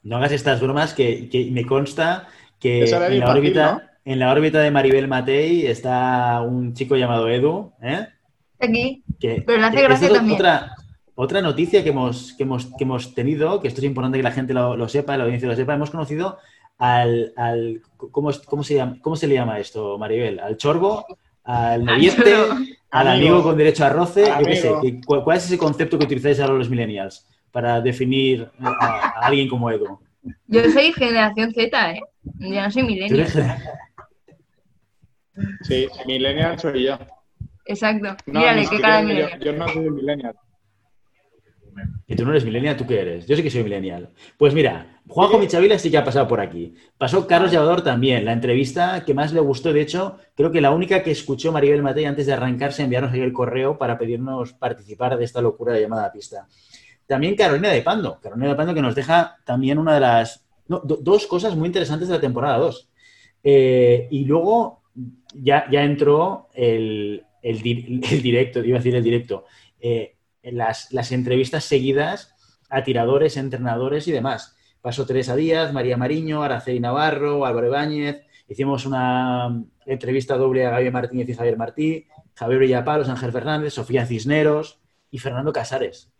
No 0.02 0.16
hagas 0.16 0.32
estas 0.32 0.60
bromas 0.60 0.92
que, 0.92 1.28
que 1.30 1.50
me 1.50 1.64
consta 1.66 2.28
que 2.60 2.84
en 2.84 3.20
la, 3.20 3.30
órbita, 3.30 3.72
¿no? 3.72 3.80
en 4.04 4.18
la 4.18 4.32
órbita 4.32 4.60
de 4.60 4.70
Maribel 4.70 5.08
Matei 5.08 5.66
está 5.66 6.42
un 6.42 6.74
chico 6.74 6.96
llamado 6.96 7.28
Edu, 7.28 7.72
¿eh? 7.82 8.06
Aquí. 8.60 9.02
Que, 9.18 9.42
Pero 9.46 9.60
le 9.60 9.66
hace 9.66 9.82
gracia 9.82 10.06
es 10.08 10.12
también. 10.12 10.36
Otra, 10.36 10.74
otra 11.14 11.40
noticia 11.42 11.82
que 11.82 11.88
hemos, 11.90 12.34
que, 12.34 12.42
hemos, 12.42 12.66
que 12.66 12.84
hemos 12.84 13.14
tenido, 13.14 13.60
que 13.60 13.68
esto 13.68 13.80
es 13.80 13.86
importante 13.86 14.18
que 14.18 14.24
la 14.24 14.32
gente 14.32 14.52
lo, 14.52 14.76
lo 14.76 14.88
sepa, 14.88 15.16
la 15.16 15.24
audiencia 15.24 15.48
lo 15.48 15.56
sepa, 15.56 15.74
hemos 15.74 15.90
conocido 15.90 16.38
al... 16.78 17.32
al 17.36 17.80
¿cómo, 17.96 18.30
es- 18.30 18.40
cómo 18.40 18.62
se 18.62 18.74
llama, 18.76 18.96
¿Cómo 19.00 19.16
se 19.16 19.26
le 19.26 19.34
llama 19.34 19.58
esto, 19.58 19.96
Maribel? 19.98 20.38
¿Al 20.40 20.56
chorbo? 20.58 21.06
¿Al 21.44 21.84
noviete? 21.84 22.34
¿Al 22.90 23.08
Amigo. 23.08 23.28
amigo 23.34 23.42
con 23.42 23.56
derecho 23.58 23.84
a 23.84 23.88
roce? 23.90 24.24
Yo 24.26 24.46
qué 24.46 24.56
sé. 24.56 24.68
amigo. 24.68 24.80
¿qué- 24.82 25.00
¿Cuál, 25.04 25.24
cuál 25.24 25.36
es 25.36 25.44
ese 25.46 25.58
concepto 25.58 25.98
que 25.98 26.04
utilizáis 26.04 26.38
ahora 26.40 26.54
los 26.54 26.70
millennials 26.70 27.26
para 27.50 27.80
definir 27.80 28.48
a, 28.60 28.68
a 28.70 29.26
alguien 29.26 29.48
como 29.48 29.70
Edu? 29.70 29.98
Yo 30.46 30.70
soy 30.70 30.92
generación 30.92 31.52
Z, 31.52 31.92
¿eh? 31.92 32.00
Yo 32.38 32.62
no 32.62 32.70
soy 32.70 32.82
millennial. 32.84 33.28
Sí, 35.62 35.88
millennial 36.06 36.58
soy 36.58 36.84
yo. 36.84 36.98
Exacto. 37.66 38.16
No, 38.26 38.40
Mírale, 38.40 38.66
qué 38.68 38.80
cara 38.80 38.96
de 38.98 39.02
yo, 39.02 39.08
millennial. 39.08 39.40
yo 39.40 39.52
no 39.52 39.68
soy 39.68 39.90
millennial. 39.90 40.34
Y 42.06 42.14
tú 42.16 42.24
no 42.24 42.30
eres 42.30 42.44
millennial, 42.44 42.76
¿tú 42.76 42.86
qué 42.86 43.00
eres? 43.00 43.26
Yo 43.26 43.34
sí 43.36 43.42
que 43.42 43.50
soy 43.50 43.62
millennial. 43.64 44.10
Pues 44.36 44.52
mira, 44.54 45.00
Juanjo 45.08 45.38
Michavila 45.38 45.78
sí 45.78 45.90
que 45.90 45.96
ha 45.98 46.04
pasado 46.04 46.28
por 46.28 46.40
aquí. 46.40 46.74
Pasó 46.98 47.26
Carlos 47.26 47.50
Llevador 47.50 47.82
también. 47.82 48.24
La 48.24 48.32
entrevista 48.32 49.04
que 49.04 49.14
más 49.14 49.32
le 49.32 49.40
gustó, 49.40 49.72
de 49.72 49.80
hecho, 49.80 50.18
creo 50.34 50.50
que 50.52 50.60
la 50.60 50.70
única 50.70 51.02
que 51.02 51.10
escuchó 51.10 51.52
Maribel 51.52 51.82
Matei 51.82 52.04
antes 52.04 52.26
de 52.26 52.32
arrancarse, 52.32 52.82
enviarnos 52.82 53.12
ahí 53.12 53.20
el 53.20 53.32
correo 53.32 53.78
para 53.78 53.98
pedirnos 53.98 54.52
participar 54.52 55.16
de 55.16 55.24
esta 55.24 55.40
locura 55.40 55.72
de 55.72 55.80
llamada 55.82 56.06
a 56.06 56.12
pista. 56.12 56.46
También 57.06 57.34
Carolina 57.36 57.70
de 57.70 57.82
Pando. 57.82 58.18
Carolina 58.20 58.48
de 58.48 58.54
Pando 58.54 58.74
que 58.74 58.82
nos 58.82 58.94
deja 58.94 59.36
también 59.44 59.78
una 59.78 59.94
de 59.94 60.00
las... 60.00 60.46
no, 60.68 60.80
do- 60.84 60.98
dos 61.00 61.26
cosas 61.26 61.56
muy 61.56 61.66
interesantes 61.66 62.08
de 62.08 62.14
la 62.14 62.20
temporada 62.20 62.58
2. 62.58 62.88
Eh, 63.42 64.08
y 64.10 64.24
luego 64.24 64.82
ya, 65.34 65.66
ya 65.70 65.82
entró 65.84 66.48
el, 66.54 67.22
el 67.42 67.60
di- 67.62 68.00
el 68.10 68.22
directo, 68.22 68.64
iba 68.64 68.76
a 68.76 68.80
decir 68.80 68.94
el 68.94 69.02
directo, 69.04 69.44
eh, 69.80 70.13
las, 70.52 70.92
las 70.92 71.12
entrevistas 71.12 71.64
seguidas 71.64 72.34
a 72.70 72.82
tiradores, 72.82 73.36
entrenadores 73.36 74.08
y 74.08 74.12
demás. 74.12 74.56
Pasó 74.80 75.06
Teresa 75.06 75.34
Díaz, 75.34 75.72
María 75.72 75.96
Mariño, 75.96 76.42
Araceli 76.42 76.80
Navarro, 76.80 77.46
Álvaro 77.46 77.68
Ibáñez. 77.68 78.22
Hicimos 78.48 78.84
una 78.84 79.64
entrevista 79.86 80.36
doble 80.36 80.66
a 80.66 80.70
Gabriel 80.70 80.92
Martínez 80.92 81.28
y 81.28 81.34
Javier 81.34 81.56
Martí, 81.56 82.06
Javier 82.34 82.60
Villapalos, 82.60 83.08
Ángel 83.08 83.32
Fernández, 83.32 83.72
Sofía 83.72 84.04
Cisneros 84.04 84.80
y 85.10 85.18
Fernando 85.18 85.52
Casares. 85.52 86.12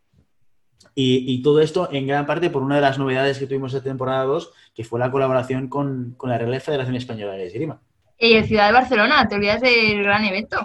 Y, 0.94 1.24
y 1.32 1.42
todo 1.42 1.60
esto 1.60 1.88
en 1.92 2.06
gran 2.06 2.24
parte 2.24 2.50
por 2.50 2.62
una 2.62 2.76
de 2.76 2.80
las 2.80 2.98
novedades 2.98 3.38
que 3.38 3.46
tuvimos 3.46 3.74
esta 3.74 3.84
temporada 3.84 4.24
2, 4.24 4.52
que 4.74 4.84
fue 4.84 5.00
la 5.00 5.10
colaboración 5.10 5.68
con, 5.68 6.14
con 6.16 6.30
la 6.30 6.38
Real 6.38 6.60
Federación 6.60 6.96
Española 6.96 7.32
de 7.34 7.46
Esgrima. 7.46 7.82
Y 8.18 8.34
el 8.34 8.46
Ciudad 8.46 8.68
de 8.68 8.72
Barcelona, 8.72 9.26
te 9.28 9.34
olvidas 9.34 9.60
del 9.60 10.02
gran 10.04 10.24
evento. 10.24 10.64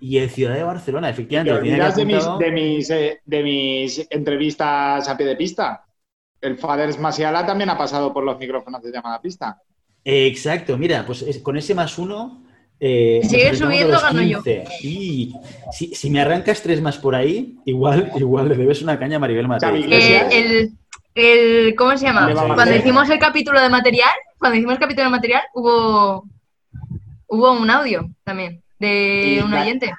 Y 0.00 0.18
el 0.18 0.30
Ciudad 0.30 0.54
de 0.54 0.62
Barcelona, 0.62 1.08
¿Te 1.08 1.12
efectivamente. 1.12 1.58
olvidas 1.60 1.96
de 1.96 2.04
mis, 2.04 2.16
apuntado. 2.16 2.38
de, 2.38 2.50
mis, 2.52 2.90
eh, 2.90 3.20
de 3.24 3.42
mis 3.42 4.06
entrevistas 4.10 5.08
a 5.08 5.16
pie 5.16 5.26
de 5.26 5.36
pista? 5.36 5.84
El 6.40 6.56
Faders 6.56 6.98
Masiala 6.98 7.44
también 7.44 7.70
ha 7.70 7.76
pasado 7.78 8.12
por 8.12 8.22
los 8.24 8.38
micrófonos 8.38 8.82
de 8.82 8.92
llamada 8.92 9.20
pista. 9.20 9.60
Exacto, 10.04 10.78
mira, 10.78 11.04
pues 11.04 11.22
es- 11.22 11.38
con 11.38 11.56
ese 11.56 11.74
más 11.74 11.98
uno. 11.98 12.44
Eh, 12.80 13.18
Si 13.24 13.30
sigue 13.30 13.56
subiendo, 13.56 14.00
gano 14.00 14.22
yo. 14.22 14.40
15. 14.42 14.64
Y 14.82 15.34
si, 15.72 15.94
si 15.94 16.10
me 16.10 16.20
arrancas 16.20 16.62
tres 16.62 16.80
más 16.80 16.96
por 16.96 17.14
ahí, 17.16 17.56
igual, 17.64 18.12
igual 18.16 18.48
le 18.48 18.56
debes 18.56 18.82
una 18.82 18.98
caña 18.98 19.16
a 19.16 19.18
Maribel. 19.18 19.48
Xavi 19.60 19.92
Eh, 19.92 20.28
el, 20.30 20.72
el, 21.16 21.74
¿Cómo 21.74 21.96
se 21.98 22.06
llama? 22.06 22.32
Cuando 22.54 22.76
hicimos 22.76 23.10
el 23.10 23.18
capítulo 23.18 23.60
de 23.60 23.68
material, 23.68 24.12
cuando 24.38 24.56
hicimos 24.56 24.74
el 24.74 24.80
capítulo 24.80 25.06
de 25.06 25.10
material, 25.10 25.42
hubo, 25.54 26.24
hubo 27.26 27.52
un 27.52 27.68
audio 27.68 28.08
también 28.22 28.62
de 28.78 29.34
Y 29.36 29.38
un 29.40 29.52
oyente. 29.54 29.92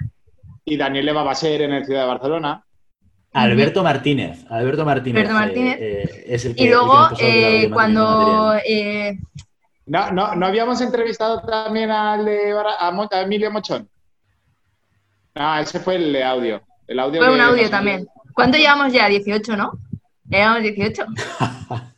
Y 0.65 0.77
Daniel 0.77 1.09
Eva 1.09 1.23
va 1.23 1.31
a 1.31 1.35
ser 1.35 1.61
en 1.63 1.73
el 1.73 1.85
Ciudad 1.85 2.01
de 2.01 2.07
Barcelona. 2.07 2.63
Alberto 3.33 3.83
Martínez. 3.83 4.45
Alberto 4.49 4.85
Martínez. 4.85 5.17
Alberto 5.23 5.33
Martínez. 5.39 5.77
eh, 5.79 6.03
eh, 6.03 6.23
es 6.27 6.45
el 6.45 6.55
que, 6.55 6.63
Y 6.63 6.69
luego, 6.69 7.09
el 7.19 7.65
eh, 7.65 7.69
cuando 7.71 8.53
eh, 8.65 9.17
No, 9.85 10.11
no, 10.11 10.35
¿no 10.35 10.45
habíamos 10.47 10.81
entrevistado 10.81 11.41
también 11.41 11.91
al 11.91 12.25
de 12.25 12.55
a, 12.79 12.91
Mo- 12.91 13.07
a 13.11 13.21
Emilio 13.21 13.51
Mochón? 13.51 13.87
No, 15.35 15.57
ese 15.59 15.79
fue 15.79 15.95
el 15.95 16.11
de 16.13 16.23
audio. 16.23 16.61
El 16.87 16.99
audio 16.99 17.21
fue 17.23 17.33
un 17.33 17.41
audio 17.41 17.69
también. 17.69 18.07
¿Cuánto 18.33 18.57
llevamos 18.57 18.91
ya? 18.93 19.07
18, 19.07 19.55
¿no? 19.55 19.73
Ya 20.25 20.37
llevamos 20.39 20.63
18. 20.63 21.05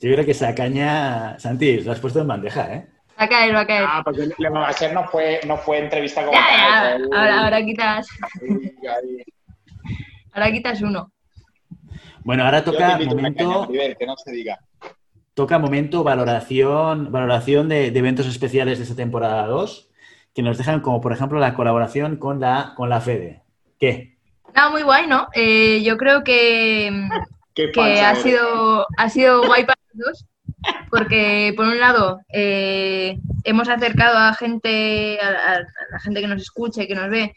Yo 0.00 0.12
creo 0.12 0.24
que 0.24 0.32
esa 0.32 0.54
caña, 0.54 1.38
Santi, 1.38 1.80
lo 1.80 1.92
has 1.92 2.00
puesto 2.00 2.20
en 2.20 2.26
bandeja, 2.28 2.74
¿eh? 2.74 2.86
Va 3.18 3.24
a 3.24 3.28
caer, 3.28 3.54
va 3.54 3.60
a 3.60 3.66
caer. 3.66 3.84
Ah, 3.86 4.02
porque 4.04 4.28
Le 4.38 4.48
va 4.50 4.68
a 4.68 4.72
ser 4.72 4.92
no 4.92 5.06
fue, 5.08 5.40
no 5.46 5.56
fue 5.56 5.78
entrevista 5.78 6.22
como 6.24 6.32
ya, 6.36 6.46
tal, 6.48 6.98
ya. 7.02 7.06
fue- 7.08 7.18
Ahora, 7.18 7.44
ahora 7.44 7.64
quitas, 7.64 8.06
ahora 10.32 10.52
quitas 10.52 10.82
uno. 10.82 11.12
Bueno, 12.24 12.44
ahora 12.44 12.64
toca 12.64 12.78
caña, 12.78 13.06
momento, 13.06 13.60
Maribel, 13.62 13.96
que 13.96 14.06
no 14.06 14.16
se 14.16 14.32
diga. 14.32 14.58
toca 15.34 15.58
momento 15.58 16.02
valoración, 16.04 17.12
valoración 17.12 17.68
de, 17.68 17.90
de 17.90 17.98
eventos 17.98 18.26
especiales 18.26 18.78
de 18.78 18.84
esta 18.84 18.96
temporada 18.96 19.46
2, 19.46 19.90
que 20.34 20.42
nos 20.42 20.56
dejan 20.58 20.80
como, 20.80 21.00
por 21.00 21.12
ejemplo, 21.12 21.38
la 21.38 21.54
colaboración 21.54 22.16
con 22.16 22.40
la, 22.40 22.72
con 22.76 22.88
la 22.88 23.00
FEDE. 23.00 23.42
¿Qué? 23.78 24.16
Nada, 24.54 24.70
muy 24.70 24.82
guay, 24.82 25.06
¿no? 25.06 25.28
Eh, 25.34 25.82
yo 25.84 25.96
creo 25.96 26.24
que, 26.24 27.08
que 27.54 28.00
ha 28.00 28.14
sido, 28.16 28.86
ha 28.96 29.08
sido 29.10 29.44
guay 29.46 29.64
para 29.64 29.78
los 29.92 30.06
dos, 30.06 30.26
porque 30.90 31.52
por 31.56 31.66
un 31.66 31.78
lado, 31.80 32.20
eh, 32.32 33.18
hemos 33.44 33.68
acercado 33.68 34.18
a 34.18 34.34
gente, 34.34 35.18
a, 35.20 35.28
a- 35.28 35.56
a 35.56 35.64
la 35.90 36.00
gente 36.00 36.20
que 36.20 36.26
nos 36.28 36.42
escucha 36.42 36.82
y 36.82 36.86
que 36.88 36.94
nos 36.94 37.10
ve, 37.10 37.34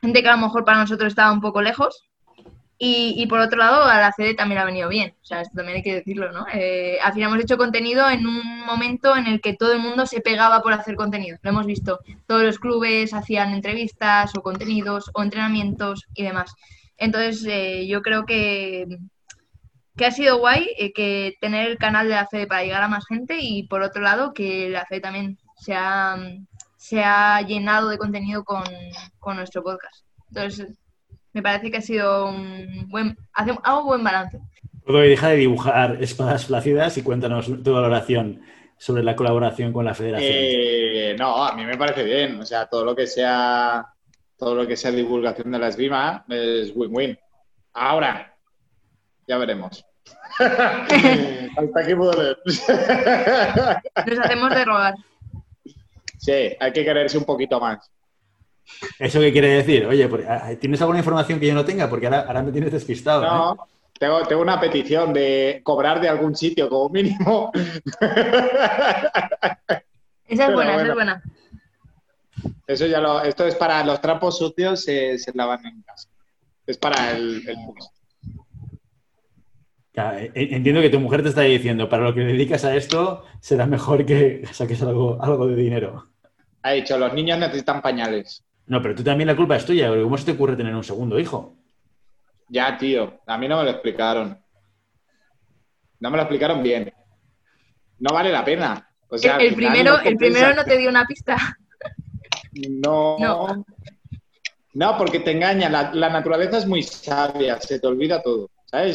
gente 0.00 0.22
que 0.22 0.28
a 0.28 0.36
lo 0.36 0.42
mejor 0.42 0.64
para 0.64 0.78
nosotros 0.78 1.08
estaba 1.08 1.32
un 1.32 1.40
poco 1.40 1.62
lejos. 1.62 2.04
Y, 2.84 3.14
y 3.16 3.26
por 3.28 3.38
otro 3.38 3.58
lado, 3.58 3.84
a 3.84 3.98
la 4.00 4.10
CD 4.10 4.34
también 4.34 4.60
ha 4.60 4.64
venido 4.64 4.88
bien, 4.88 5.14
o 5.22 5.24
sea, 5.24 5.40
esto 5.42 5.54
también 5.54 5.76
hay 5.76 5.82
que 5.84 5.94
decirlo, 5.94 6.32
¿no? 6.32 6.46
Eh, 6.52 6.98
al 7.00 7.12
final 7.12 7.30
hemos 7.30 7.44
hecho 7.44 7.56
contenido 7.56 8.10
en 8.10 8.26
un 8.26 8.60
momento 8.66 9.16
en 9.16 9.28
el 9.28 9.40
que 9.40 9.54
todo 9.54 9.72
el 9.72 9.78
mundo 9.78 10.04
se 10.04 10.20
pegaba 10.20 10.62
por 10.62 10.72
hacer 10.72 10.96
contenido, 10.96 11.38
lo 11.42 11.50
hemos 11.50 11.64
visto. 11.66 12.00
Todos 12.26 12.42
los 12.42 12.58
clubes 12.58 13.14
hacían 13.14 13.52
entrevistas 13.54 14.32
o 14.36 14.42
contenidos 14.42 15.12
o 15.14 15.22
entrenamientos 15.22 16.06
y 16.14 16.24
demás. 16.24 16.54
Entonces, 16.96 17.44
eh, 17.48 17.86
yo 17.86 18.02
creo 18.02 18.26
que, 18.26 18.86
que 19.96 20.06
ha 20.06 20.10
sido 20.10 20.38
guay 20.38 20.68
eh, 20.78 20.92
que 20.92 21.36
tener 21.40 21.68
el 21.68 21.78
canal 21.78 22.08
de 22.08 22.14
la 22.14 22.26
FED 22.26 22.48
para 22.48 22.62
llegar 22.62 22.82
a 22.82 22.88
más 22.88 23.06
gente 23.06 23.38
y 23.40 23.64
por 23.64 23.82
otro 23.82 24.02
lado 24.02 24.32
que 24.32 24.68
la 24.68 24.86
FED 24.86 25.02
también 25.02 25.38
se 25.56 25.74
ha, 25.74 26.16
se 26.76 27.02
ha 27.02 27.40
llenado 27.42 27.88
de 27.88 27.98
contenido 27.98 28.44
con, 28.44 28.64
con 29.18 29.36
nuestro 29.36 29.62
podcast. 29.62 30.04
Entonces, 30.28 30.78
me 31.32 31.42
parece 31.42 31.70
que 31.70 31.78
ha 31.78 31.82
sido 31.82 32.28
un 32.28 32.88
buen, 32.88 33.16
hace, 33.32 33.56
hago 33.62 33.84
buen 33.84 34.02
balance. 34.02 34.38
Deja 34.86 35.28
de 35.28 35.36
dibujar 35.36 36.02
espadas 36.02 36.46
flácidas 36.46 36.96
y 36.98 37.02
cuéntanos 37.02 37.46
tu 37.62 37.72
valoración 37.72 38.42
sobre 38.78 39.04
la 39.04 39.14
colaboración 39.14 39.72
con 39.72 39.84
la 39.84 39.94
federación. 39.94 40.32
Eh, 40.34 41.16
no, 41.18 41.44
a 41.44 41.54
mí 41.54 41.64
me 41.64 41.76
parece 41.76 42.02
bien. 42.02 42.40
O 42.40 42.44
sea, 42.44 42.66
todo 42.66 42.84
lo 42.84 42.96
que 42.96 43.06
sea 43.06 43.86
todo 44.42 44.56
lo 44.56 44.66
que 44.66 44.76
sea 44.76 44.90
divulgación 44.90 45.52
de 45.52 45.58
la 45.60 45.68
esgrima 45.68 46.24
es 46.28 46.72
win-win. 46.74 47.16
Ahora, 47.74 48.31
ya 49.32 49.38
veremos. 49.38 49.82
Hasta 50.38 51.80
aquí 51.80 51.94
puedo 51.94 52.12
leer. 52.22 52.38
Nos 54.06 54.18
hacemos 54.18 54.54
de 54.54 54.64
rogar. 54.66 54.94
sí, 56.18 56.54
hay 56.60 56.72
que 56.72 56.84
quererse 56.84 57.16
un 57.16 57.24
poquito 57.24 57.58
más. 57.58 57.90
¿Eso 58.98 59.20
qué 59.20 59.32
quiere 59.32 59.48
decir? 59.48 59.86
Oye, 59.86 60.06
ah, 60.28 60.50
¿tienes 60.60 60.82
alguna 60.82 60.98
información 60.98 61.40
que 61.40 61.46
yo 61.46 61.54
no 61.54 61.64
tenga? 61.64 61.88
Porque 61.88 62.06
ahora, 62.06 62.20
ahora 62.26 62.42
me 62.42 62.52
tienes 62.52 62.72
despistado. 62.72 63.24
¿eh? 63.24 63.26
No, 63.26 63.56
tengo, 63.98 64.22
tengo 64.26 64.42
una 64.42 64.60
petición 64.60 65.14
de 65.14 65.62
cobrar 65.64 65.98
de 65.98 66.10
algún 66.10 66.36
sitio 66.36 66.68
como 66.68 66.90
mínimo. 66.90 67.50
Esa 70.28 70.44
es 70.44 70.46
Pero 70.46 70.52
buena, 70.54 70.74
esa 70.74 70.86
es 70.86 70.94
buena. 70.94 71.22
Eso 72.66 72.86
ya 72.86 73.00
lo, 73.00 73.22
esto 73.22 73.46
es 73.46 73.54
para 73.54 73.84
los 73.84 74.00
trapos 74.00 74.38
sucios, 74.38 74.82
se, 74.82 75.18
se 75.18 75.32
lavan 75.34 75.64
en 75.66 75.82
casa. 75.82 76.08
Es 76.66 76.78
para 76.78 77.12
el, 77.12 77.46
el. 77.46 77.56
Ya, 79.94 80.18
eh, 80.18 80.32
entiendo 80.34 80.80
que 80.80 80.88
tu 80.88 80.98
mujer 81.00 81.22
te 81.22 81.28
está 81.28 81.42
diciendo, 81.42 81.88
para 81.88 82.04
lo 82.04 82.14
que 82.14 82.20
dedicas 82.20 82.64
a 82.64 82.74
esto, 82.74 83.24
será 83.40 83.66
mejor 83.66 84.06
que 84.06 84.42
saques 84.52 84.82
algo, 84.82 85.22
algo 85.22 85.46
de 85.46 85.56
dinero. 85.56 86.08
Ha 86.62 86.72
dicho, 86.72 86.96
los 86.96 87.12
niños 87.12 87.38
necesitan 87.38 87.82
pañales. 87.82 88.42
No, 88.66 88.80
pero 88.80 88.94
tú 88.94 89.02
también 89.02 89.26
la 89.26 89.36
culpa 89.36 89.56
es 89.56 89.66
tuya, 89.66 89.88
porque 89.88 90.02
¿cómo 90.02 90.16
se 90.16 90.24
te 90.24 90.32
ocurre 90.32 90.56
tener 90.56 90.74
un 90.74 90.84
segundo 90.84 91.18
hijo? 91.18 91.56
Ya, 92.48 92.76
tío, 92.78 93.20
a 93.26 93.36
mí 93.36 93.48
no 93.48 93.58
me 93.58 93.64
lo 93.64 93.70
explicaron. 93.70 94.38
No 96.00 96.10
me 96.10 96.16
lo 96.16 96.22
explicaron 96.22 96.62
bien. 96.62 96.92
No 97.98 98.14
vale 98.14 98.30
la 98.30 98.44
pena. 98.44 98.88
O 99.08 99.18
sea, 99.18 99.36
El, 99.36 99.54
primero, 99.54 99.98
no 99.98 100.00
el 100.00 100.16
primero 100.16 100.54
no 100.54 100.64
te 100.64 100.78
dio 100.78 100.88
una 100.88 101.06
pista. 101.06 101.36
No. 102.54 103.16
No. 103.18 103.64
No, 104.74 104.98
porque 104.98 105.20
te 105.20 105.30
engaña. 105.30 105.70
La, 105.70 105.90
la 105.94 106.10
naturaleza 106.10 106.58
es 106.58 106.66
muy 106.66 106.82
sabia, 106.82 107.58
se 107.58 107.80
te 107.80 107.86
olvida 107.86 108.22
todo. 108.22 108.50
¿Sabes? 108.66 108.94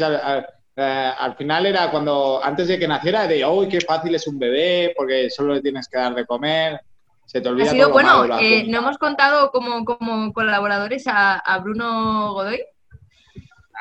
Eh, 0.77 1.11
al 1.17 1.35
final 1.35 1.65
era 1.65 1.89
cuando, 1.91 2.39
antes 2.43 2.67
de 2.67 2.77
que 2.79 2.87
naciera, 2.87 3.27
de, 3.27 3.43
uy, 3.45 3.67
qué 3.67 3.81
fácil 3.81 4.13
es 4.15 4.27
un 4.27 4.37
bebé, 4.39 4.93
porque 4.95 5.29
solo 5.29 5.55
le 5.55 5.61
tienes 5.61 5.87
que 5.87 5.97
dar 5.97 6.13
de 6.15 6.25
comer. 6.25 6.79
Se 7.25 7.41
te 7.41 7.49
olvida 7.49 7.65
Ha 7.65 7.73
sido 7.73 7.85
todo 7.87 7.93
bueno. 7.93 8.09
malo, 8.19 8.37
eh, 8.39 8.63
no 8.69 8.77
hemos 8.77 8.97
contado 8.97 9.51
como, 9.51 9.83
como 9.83 10.31
colaboradores 10.31 11.05
a, 11.07 11.33
a 11.39 11.59
Bruno 11.59 12.31
Godoy. 12.33 12.61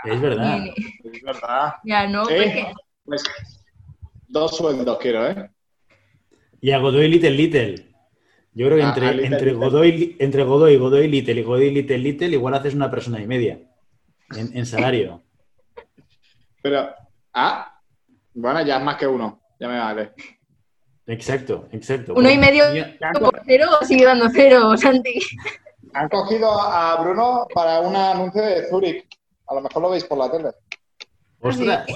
Es 0.04 0.20
verdad. 0.20 0.58
Es 1.04 1.22
verdad. 1.22 1.74
Ya 1.84 2.06
no, 2.08 2.22
¿Eh? 2.28 2.34
porque 2.42 2.74
Pues 3.04 3.22
dos 4.28 4.56
sueldos 4.56 4.98
quiero, 4.98 5.28
¿eh? 5.28 5.50
Y 6.60 6.70
a 6.72 6.78
Godoy 6.78 7.08
Little 7.08 7.30
Little. 7.30 7.86
Yo 8.54 8.66
creo 8.66 8.78
que 8.78 8.82
A- 8.84 8.88
entre, 8.88 9.06
Little 9.12 9.26
entre, 9.26 9.50
Little. 9.52 9.66
Godoy, 9.66 10.16
entre 10.18 10.42
Godoy, 10.44 10.76
Godoy 10.78 11.08
Little 11.08 11.34
y 11.40 11.42
Godoy 11.44 11.70
Little 11.70 11.98
Little 11.98 12.28
igual 12.28 12.54
haces 12.54 12.74
una 12.74 12.90
persona 12.90 13.20
y 13.20 13.26
media 13.26 13.58
en, 14.34 14.56
en 14.56 14.66
salario. 14.66 15.22
Pero, 16.68 16.92
ah, 17.32 17.80
bueno, 18.34 18.60
ya 18.62 18.78
es 18.78 18.82
más 18.82 18.96
que 18.96 19.06
uno. 19.06 19.40
Ya 19.60 19.68
me 19.68 19.78
vale. 19.78 20.12
Exacto, 21.06 21.68
exacto. 21.70 22.14
uno 22.16 22.28
y 22.28 22.36
medio 22.36 22.64
por 23.20 23.40
cero 23.46 23.68
sigue 23.86 24.04
dando 24.04 24.28
cero, 24.34 24.76
Santi. 24.76 25.20
Han 25.94 26.08
cogido 26.08 26.60
a 26.60 27.00
Bruno 27.00 27.46
para 27.54 27.78
un 27.82 27.94
anuncio 27.94 28.42
de 28.42 28.68
Zurich. 28.68 29.06
A 29.46 29.54
lo 29.54 29.60
mejor 29.60 29.80
lo 29.80 29.90
veis 29.90 30.02
por 30.02 30.18
la 30.18 30.28
tele. 30.28 30.50
¡Ostras! 31.40 31.86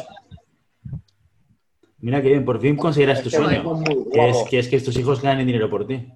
Mira 1.99 2.23
que 2.23 2.29
bien, 2.29 2.45
por 2.45 2.61
fin 2.61 2.77
conseguirás 2.77 3.21
tu 3.25 3.29
sueño. 3.31 3.83
Que 4.13 4.29
es, 4.29 4.45
que 4.49 4.59
es 4.61 4.69
que 4.69 4.81
tus 4.81 4.97
hijos 4.97 5.21
ganen 5.21 5.49
dinero 5.49 5.69
por 5.69 5.85
ti. 5.85 6.07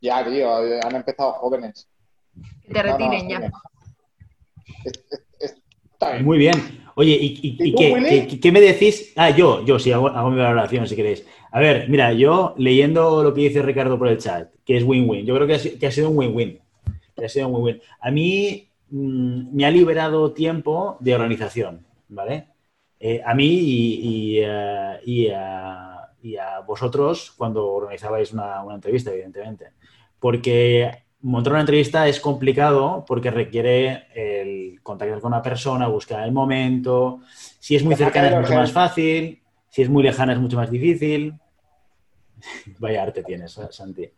Ya, 0.00 0.24
tío, 0.24 0.56
han 0.82 0.94
empezado 0.96 1.32
jóvenes. 1.34 1.86
Que 2.62 2.72
te 2.72 2.82
retiren 2.82 3.28
ya. 3.28 3.38
bien. 3.40 3.52
Es- 4.86 5.04
es- 5.10 5.24
es- 5.40 5.62
está 5.92 6.12
bien. 6.12 6.24
Muy 6.24 6.38
bien. 6.38 6.87
Oye, 6.98 7.16
¿y, 7.20 7.26
y- 7.42 7.58
¿Y 7.64 7.68
y 7.68 7.72
tú, 7.72 7.78
qué, 7.78 7.92
Willy? 7.92 8.26
qué- 8.26 8.40
qué 8.40 8.52
me 8.52 8.60
decís? 8.60 9.12
Ah, 9.16 9.30
yo, 9.30 9.64
yo 9.64 9.78
sí, 9.78 9.92
hago, 9.92 10.08
hago 10.08 10.30
mi 10.30 10.38
valoración 10.38 10.86
si 10.88 10.96
queréis. 10.96 11.24
A 11.52 11.60
ver, 11.60 11.88
mira, 11.88 12.12
yo 12.12 12.54
leyendo 12.58 13.22
lo 13.22 13.32
que 13.32 13.42
dice 13.42 13.62
Ricardo 13.62 13.98
por 13.98 14.08
el 14.08 14.18
chat, 14.18 14.50
que 14.64 14.76
es 14.76 14.84
win-win, 14.84 15.24
yo 15.24 15.34
creo 15.36 15.46
que 15.46 15.54
ha, 15.54 15.58
si- 15.60 15.78
que 15.78 15.86
ha 15.86 15.90
sido 15.92 16.10
un 16.10 16.18
win-win. 16.18 16.58
Ha 17.16 17.28
sido 17.28 17.48
un 17.48 17.54
win-win. 17.54 17.80
A 18.00 18.10
mí 18.10 18.68
mm, 18.90 19.54
me 19.56 19.64
ha 19.66 19.70
liberado 19.70 20.32
tiempo 20.32 20.96
de 21.00 21.14
organización, 21.14 21.86
¿vale? 22.08 22.48
Eh, 23.00 23.22
a 23.24 23.32
mí 23.34 23.46
y, 23.46 24.38
y, 24.38 24.40
eh, 24.44 25.00
y 25.04 25.28
a, 25.28 25.98
y 26.22 26.36
a 26.36 26.60
vosotros 26.66 27.32
cuando 27.36 27.66
organizabais 27.68 28.32
una, 28.32 28.62
una 28.64 28.74
entrevista, 28.74 29.12
evidentemente. 29.12 29.66
Porque 30.18 30.90
montar 31.20 31.52
una 31.52 31.60
entrevista 31.60 32.06
es 32.06 32.20
complicado 32.20 33.04
porque 33.06 33.30
requiere 33.30 34.06
el 34.14 34.80
contactar 34.82 35.20
con 35.20 35.32
una 35.32 35.42
persona, 35.42 35.88
buscar 35.88 36.24
el 36.24 36.32
momento. 36.32 37.20
Si 37.58 37.76
es 37.76 37.82
muy 37.82 37.96
cercana 37.96 38.28
es 38.28 38.36
mucho 38.36 38.54
más 38.54 38.72
fácil, 38.72 39.42
si 39.68 39.82
es 39.82 39.88
muy 39.88 40.02
lejana 40.02 40.32
es 40.32 40.38
mucho 40.38 40.56
más 40.56 40.70
difícil. 40.70 41.34
Vaya 42.78 43.02
arte 43.02 43.24
tienes, 43.24 43.58
¿eh, 43.58 43.68
Santi. 43.70 44.08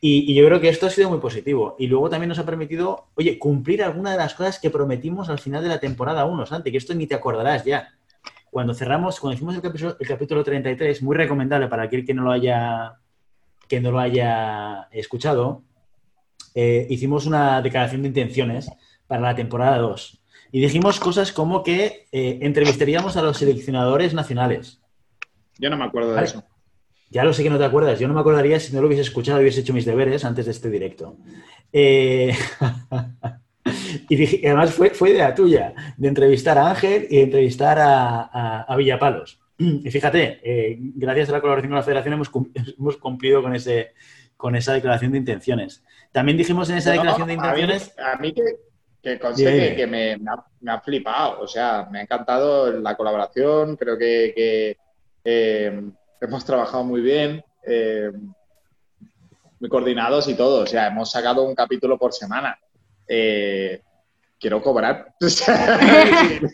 Y, 0.00 0.32
y 0.32 0.34
yo 0.34 0.44
creo 0.46 0.60
que 0.60 0.68
esto 0.68 0.86
ha 0.86 0.90
sido 0.90 1.10
muy 1.10 1.18
positivo. 1.18 1.76
Y 1.78 1.86
luego 1.86 2.10
también 2.10 2.28
nos 2.28 2.38
ha 2.40 2.46
permitido, 2.46 3.06
oye, 3.14 3.38
cumplir 3.38 3.82
alguna 3.82 4.10
de 4.12 4.18
las 4.18 4.34
cosas 4.34 4.58
que 4.58 4.70
prometimos 4.70 5.28
al 5.28 5.38
final 5.38 5.62
de 5.62 5.68
la 5.68 5.78
temporada 5.78 6.24
1, 6.24 6.46
Santi, 6.46 6.72
que 6.72 6.78
esto 6.78 6.94
ni 6.94 7.06
te 7.06 7.14
acordarás 7.14 7.64
ya. 7.64 7.94
Cuando 8.50 8.74
cerramos, 8.74 9.18
cuando 9.20 9.36
hicimos 9.36 9.54
el 9.54 9.62
capítulo, 9.62 9.96
el 9.98 10.08
capítulo 10.08 10.44
33, 10.44 11.02
muy 11.02 11.16
recomendable 11.16 11.68
para 11.68 11.84
aquel 11.84 12.04
que 12.04 12.12
no 12.12 12.24
lo 12.24 12.32
haya, 12.32 12.98
que 13.68 13.80
no 13.80 13.92
lo 13.92 14.00
haya 14.00 14.88
escuchado, 14.90 15.62
eh, 16.54 16.86
hicimos 16.90 17.26
una 17.26 17.60
declaración 17.62 18.02
de 18.02 18.08
intenciones 18.08 18.70
para 19.06 19.20
la 19.22 19.34
temporada 19.34 19.78
2. 19.78 20.20
Y 20.52 20.60
dijimos 20.60 21.00
cosas 21.00 21.32
como 21.32 21.62
que 21.62 22.06
eh, 22.12 22.38
entrevistaríamos 22.42 23.16
a 23.16 23.22
los 23.22 23.38
seleccionadores 23.38 24.12
nacionales. 24.14 24.80
Yo 25.58 25.70
no 25.70 25.76
me 25.76 25.84
acuerdo 25.84 26.14
de 26.14 26.24
eso. 26.24 26.44
Ya 27.10 27.24
lo 27.24 27.32
sé 27.32 27.42
que 27.42 27.50
no 27.50 27.58
te 27.58 27.64
acuerdas. 27.64 27.98
Yo 28.00 28.08
no 28.08 28.14
me 28.14 28.20
acordaría 28.20 28.58
si 28.60 28.72
no 28.74 28.80
lo 28.80 28.86
hubiese 28.86 29.02
escuchado 29.02 29.38
y 29.38 29.42
hubiese 29.42 29.60
hecho 29.60 29.72
mis 29.74 29.84
deberes 29.84 30.24
antes 30.24 30.46
de 30.46 30.50
este 30.52 30.70
directo. 30.70 31.16
Eh, 31.72 32.34
y 34.08 34.16
dije- 34.16 34.40
además 34.46 34.72
fue, 34.74 34.90
fue 34.90 35.10
idea 35.10 35.34
tuya, 35.34 35.74
de 35.96 36.08
entrevistar 36.08 36.58
a 36.58 36.70
Ángel 36.70 37.06
y 37.10 37.16
de 37.16 37.22
entrevistar 37.22 37.78
a, 37.78 38.20
a- 38.32 38.62
a 38.62 38.76
Villapalos. 38.76 39.40
Y 39.58 39.90
fíjate, 39.90 40.40
eh, 40.42 40.76
gracias 40.80 41.28
a 41.28 41.32
la 41.32 41.40
colaboración 41.40 41.70
con 41.70 41.76
la 41.76 41.82
federación 41.84 42.14
hemos, 42.14 42.28
cum- 42.30 42.50
hemos 42.78 42.96
cumplido 42.96 43.42
con, 43.42 43.54
ese, 43.54 43.92
con 44.36 44.56
esa 44.56 44.72
declaración 44.72 45.12
de 45.12 45.18
intenciones. 45.18 45.84
También 46.12 46.36
dijimos 46.38 46.68
en 46.70 46.76
esa 46.78 46.90
No, 46.90 46.96
declaración 46.96 47.28
de 47.28 47.34
a 47.34 47.36
mí- 47.36 47.42
intenciones... 47.42 47.94
A 47.98 48.16
mí, 48.18 48.32
que, 48.32 48.42
que 49.02 49.18
conste 49.18 49.74
que, 49.74 49.86
me, 49.86 50.16
me 50.18 50.30
ha, 50.30 50.44
me 50.60 50.72
ha 50.72 50.80
flipado. 50.80 51.40
O 51.40 51.48
sea, 51.48 51.88
me 51.90 51.98
ha 51.98 52.02
encantado 52.02 52.70
la 52.72 52.94
colaboración. 52.96 53.76
Creo 53.76 53.98
que, 53.98 54.32
que, 54.36 54.76
eh, 55.24 55.82
hemos 56.20 56.44
trabajado 56.44 56.84
muy 56.84 57.00
bien. 57.00 57.42
eh, 57.66 58.10
muy 59.58 59.68
coordinados 59.68 60.28
y 60.28 60.34
todo. 60.34 60.62
O 60.64 60.66
sea, 60.66 60.88
hemos 60.88 61.10
sacado 61.12 61.42
un 61.44 61.54
capítulo 61.54 61.96
por 61.96 62.12
semana. 62.12 62.58
Eh, 63.06 63.80
quiero 64.40 64.60
cobrar. 64.60 65.14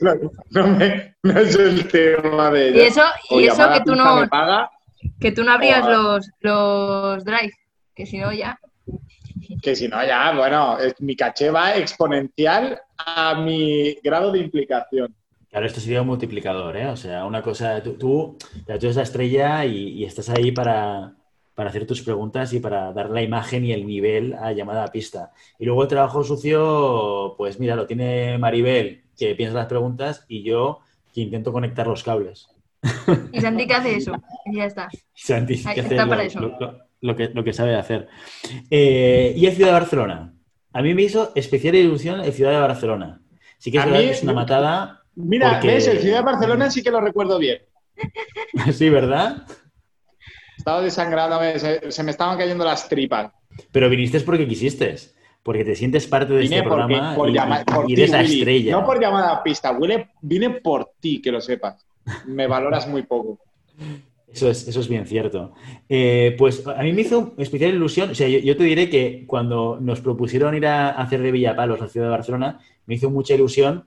No, 0.01 0.15
no 0.51 0.67
me- 0.69 1.15
no 1.23 1.41
es 1.41 1.55
el 1.57 1.89
tema 1.89 2.51
de. 2.51 2.71
Y 2.71 2.81
eso, 2.81 3.03
y 3.31 3.47
eso 3.47 3.69
que 3.73 3.81
tú 3.81 3.95
no, 3.95 4.27
paga, 4.29 4.71
que 5.21 5.33
tú 5.33 5.43
no 5.43 5.53
abrías 5.53 5.87
los, 5.87 6.29
los 6.41 7.25
drive, 7.25 7.53
que 7.95 8.05
si 8.07 8.19
no 8.19 8.33
ya. 8.33 8.59
Que 9.63 9.75
si 9.77 9.89
no, 9.89 10.05
ya, 10.05 10.33
bueno, 10.37 10.79
es- 10.79 10.95
mi 11.01 11.17
caché 11.17 11.51
va 11.51 11.77
exponencial 11.77 12.81
a 12.99 13.35
mi 13.41 13.95
grado 14.03 14.33
de 14.33 14.41
implicación. 14.41 15.15
Claro, 15.51 15.67
esto 15.67 15.81
sería 15.81 16.03
un 16.03 16.09
multiplicador, 16.09 16.77
¿eh? 16.77 16.87
O 16.89 16.97
sea, 16.97 17.25
una 17.25 17.43
cosa, 17.43 17.83
tú, 17.83 17.95
tú, 17.95 18.37
tú 18.67 18.73
eres 18.73 18.97
la 18.97 19.03
estrella 19.03 19.65
y, 19.65 19.89
y 19.95 20.05
estás 20.05 20.29
ahí 20.29 20.53
para, 20.53 21.15
para 21.55 21.71
hacer 21.71 21.87
tus 21.87 22.03
preguntas 22.03 22.53
y 22.53 22.61
para 22.61 22.93
dar 22.93 23.09
la 23.11 23.23
imagen 23.23 23.65
y 23.65 23.73
el 23.73 23.87
nivel 23.87 24.35
a 24.35 24.53
llamada 24.53 24.85
a 24.85 24.89
pista. 24.93 25.33
Y 25.59 25.65
luego 25.65 25.83
el 25.83 25.89
trabajo 25.89 26.23
sucio, 26.23 27.35
pues 27.39 27.59
mira, 27.59 27.77
lo 27.77 27.87
tiene 27.87 28.37
Maribel, 28.37 29.05
que 29.17 29.35
piensa 29.35 29.57
las 29.57 29.67
preguntas, 29.67 30.25
y 30.29 30.43
yo 30.43 30.81
que 31.15 31.23
intento 31.23 31.51
conectar 31.53 31.87
los 31.87 32.05
cables. 32.05 32.51
Y 33.33 33.41
Santi 33.41 33.67
que 33.67 33.75
hace 33.75 33.97
eso. 33.97 34.13
Y 34.45 34.57
ya 34.59 34.67
está. 34.67 34.89
Santi, 35.15 35.63
que 35.63 35.69
hace 35.81 35.81
está 35.81 36.05
lo, 36.05 36.11
para 36.11 36.23
eso. 36.25 36.41
lo- 36.41 36.59
lo- 36.61 36.88
lo 37.01 37.17
que, 37.17 37.29
lo 37.29 37.45
que 37.45 37.53
sabe 37.53 37.75
hacer. 37.77 38.09
Eh, 38.71 39.35
y 39.37 39.47
el 39.47 39.53
Ciudad 39.55 39.69
de 39.71 39.79
Barcelona. 39.81 40.35
A 40.73 40.83
mí 40.83 40.95
me 40.95 41.03
hizo 41.03 41.33
especial 41.35 41.75
ilusión 41.75 42.21
el 42.21 42.33
Ciudad 42.33 42.53
de 42.53 42.59
Barcelona. 42.61 43.21
Sí 43.59 43.71
que 43.71 43.79
es 43.79 43.83
A 43.83 43.87
verdad 43.87 44.01
mí- 44.01 44.07
que 44.07 44.13
es 44.13 44.23
una 44.23 44.33
matada. 44.33 45.03
Mira, 45.15 45.53
Porque- 45.55 45.69
ves, 45.69 45.87
el 45.89 45.99
Ciudad 45.99 46.19
de 46.19 46.25
Barcelona 46.25 46.71
sí 46.71 46.83
que 46.83 46.91
lo 46.91 47.01
recuerdo 47.01 47.39
bien. 47.39 47.59
sí, 48.73 48.89
¿verdad? 48.89 49.47
Estaba 50.57 50.81
desangrándome, 50.83 51.59
se, 51.59 51.91
se 51.91 52.03
me 52.03 52.11
estaban 52.11 52.37
cayendo 52.39 52.65
las 52.65 52.89
tripas. 52.89 53.33
Pero 53.73 53.89
viniste 53.89 54.21
porque 54.21 54.47
quisiste. 54.47 54.95
Porque 55.43 55.65
te 55.65 55.75
sientes 55.75 56.07
parte 56.07 56.33
de 56.35 56.41
Vine 56.41 56.57
este 56.59 56.69
porque- 56.69 56.85
programa 56.85 57.15
por 57.15 57.31
y, 57.31 57.33
llama- 57.33 57.65
por 57.65 57.91
y 57.91 57.97
la 58.07 58.19
Willy. 58.21 58.39
estrella. 58.39 58.73
No 58.73 58.85
por 58.85 59.01
llamada 59.01 59.33
a 59.33 59.43
pista, 59.43 59.73
vine, 59.73 60.11
vine 60.21 60.51
por 60.51 60.91
ti, 61.01 61.23
que 61.23 61.33
lo 61.33 61.41
sepas. 61.41 61.87
Me 62.27 62.47
valoras 62.47 62.87
muy 62.87 63.03
poco. 63.03 63.41
Eso 64.33 64.51
es, 64.51 64.69
eso 64.69 64.81
es 64.81 64.89
bien 64.89 65.07
cierto. 65.07 65.53
Eh, 65.89 66.35
pues 66.39 66.67
a 66.67 66.83
mí 66.83 66.93
me 66.93 67.01
hizo 67.01 67.35
especial 67.39 67.73
ilusión, 67.75 68.11
o 68.11 68.15
sea, 68.15 68.29
yo, 68.29 68.39
yo 68.41 68.57
te 68.57 68.65
diré 68.65 68.91
que 68.91 69.25
cuando 69.27 69.79
nos 69.81 70.01
propusieron 70.01 70.55
ir 70.55 70.67
a 70.67 70.91
hacer 70.91 71.23
de 71.23 71.33
Villapalos, 71.33 71.81
la 71.81 71.89
ciudad 71.89 72.07
de 72.07 72.11
Barcelona, 72.13 72.61
me 72.87 72.95
hizo 72.97 73.11
mucha 73.11 73.35
ilusión, 73.35 73.87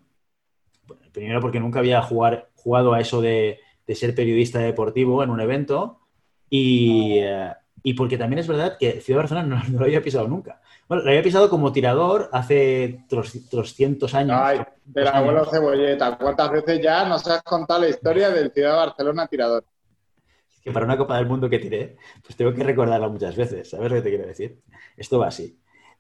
primero 1.12 1.40
porque 1.42 1.60
nunca 1.60 1.80
había 1.80 2.02
jugar, 2.02 2.50
jugado 2.56 2.94
a 2.94 3.00
eso 3.00 3.22
de, 3.22 3.60
de 3.86 3.96
ser 3.96 4.16
periodista 4.16 4.60
deportivo 4.60 5.24
en 5.24 5.30
un 5.30 5.42
evento 5.42 6.00
y, 6.50 7.20
eh, 7.20 7.52
y 7.84 7.94
porque 7.94 8.18
también 8.18 8.40
es 8.40 8.48
verdad 8.48 8.78
que 8.80 9.02
Ciudad 9.02 9.20
de 9.20 9.24
Barcelona 9.24 9.48
no, 9.56 9.64
no 9.74 9.80
lo 9.80 9.86
había 9.86 10.02
pisado 10.02 10.28
nunca. 10.28 10.62
Bueno, 10.88 11.04
lo 11.04 11.10
había 11.10 11.24
pisado 11.24 11.50
como 11.50 11.72
tirador 11.72 12.30
hace 12.34 13.00
tros- 13.10 13.48
300 13.50 14.14
años. 14.14 14.38
Ay, 14.42 14.60
del 14.86 15.08
abuelo 15.08 15.40
años. 15.42 15.52
Cebolleta, 15.52 16.18
¿cuántas 16.18 16.52
veces 16.52 16.82
ya 16.82 17.06
nos 17.08 17.26
has 17.28 17.42
contado 17.44 17.82
la 17.82 17.90
historia 17.90 18.30
del 18.30 18.52
Ciudad 18.52 18.72
de 18.72 18.78
Barcelona 18.78 19.28
tirador? 19.28 19.64
Que 20.62 20.72
para 20.72 20.86
una 20.86 20.98
Copa 20.98 21.18
del 21.18 21.26
Mundo 21.28 21.50
que 21.50 21.60
tiré, 21.60 21.96
pues 22.24 22.36
tengo 22.36 22.54
que 22.54 22.64
recordarla 22.64 23.08
muchas 23.10 23.36
veces. 23.36 23.70
¿Sabes 23.70 23.90
lo 23.90 23.98
que 23.98 24.02
te 24.04 24.10
quiero 24.10 24.28
decir? 24.28 24.60
Esto 24.98 25.20
va 25.20 25.28
así. 25.28 25.58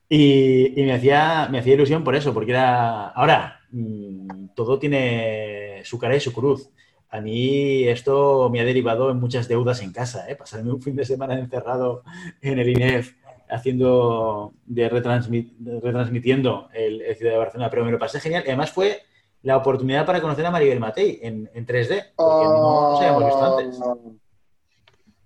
Y, 0.08 0.80
y 0.80 0.84
me, 0.86 0.93
hacía, 0.93 1.47
me 1.50 1.60
hacía 1.60 1.74
ilusión 1.76 2.04
por 2.04 2.15
eso, 2.15 2.34
porque 2.34 2.52
era... 2.52 3.10
Ahora, 3.10 3.62
mm, 3.71 4.47
todo 4.56 4.78
tiene 4.78 5.82
su 5.86 5.97
cara 5.97 6.15
y 6.15 6.19
su 6.19 6.34
cruz. 6.34 6.69
A 7.10 7.19
mí 7.21 7.84
esto 7.88 8.50
me 8.52 8.60
ha 8.62 8.65
derivado 8.65 9.10
en 9.12 9.19
muchas 9.19 9.47
deudas 9.47 9.82
en 9.82 9.91
casa, 9.91 10.30
¿eh? 10.30 10.36
Pasarme 10.36 10.71
un 10.71 10.82
fin 10.82 10.95
de 10.95 11.06
semana 11.06 11.38
encerrado 11.38 12.04
en 12.41 12.60
el 12.60 12.69
INEF 12.69 13.15
haciendo 13.50 14.54
de 14.65 14.89
retransmi- 14.89 15.54
retransmitiendo 15.82 16.69
el, 16.74 17.02
el 17.02 17.15
Ciudad 17.15 17.34
de 17.34 17.38
Barcelona, 17.38 17.69
pero 17.69 17.84
me 17.86 17.91
lo 17.91 18.00
pasé 18.00 18.19
genial. 18.21 18.43
Y 18.45 18.50
además 18.50 18.71
fue 18.71 19.02
la 19.43 19.58
oportunidad 19.58 20.06
para 20.06 20.21
conocer 20.21 20.45
a 20.45 20.52
Maribel 20.52 20.80
Matei 20.80 21.19
en, 21.21 21.50
en 21.54 21.65
3D, 21.65 22.12
porque 22.15 22.45
no 22.45 22.91
nos 22.91 23.00
habíamos 23.02 23.26
visto 23.26 23.60
antes. 23.60 23.80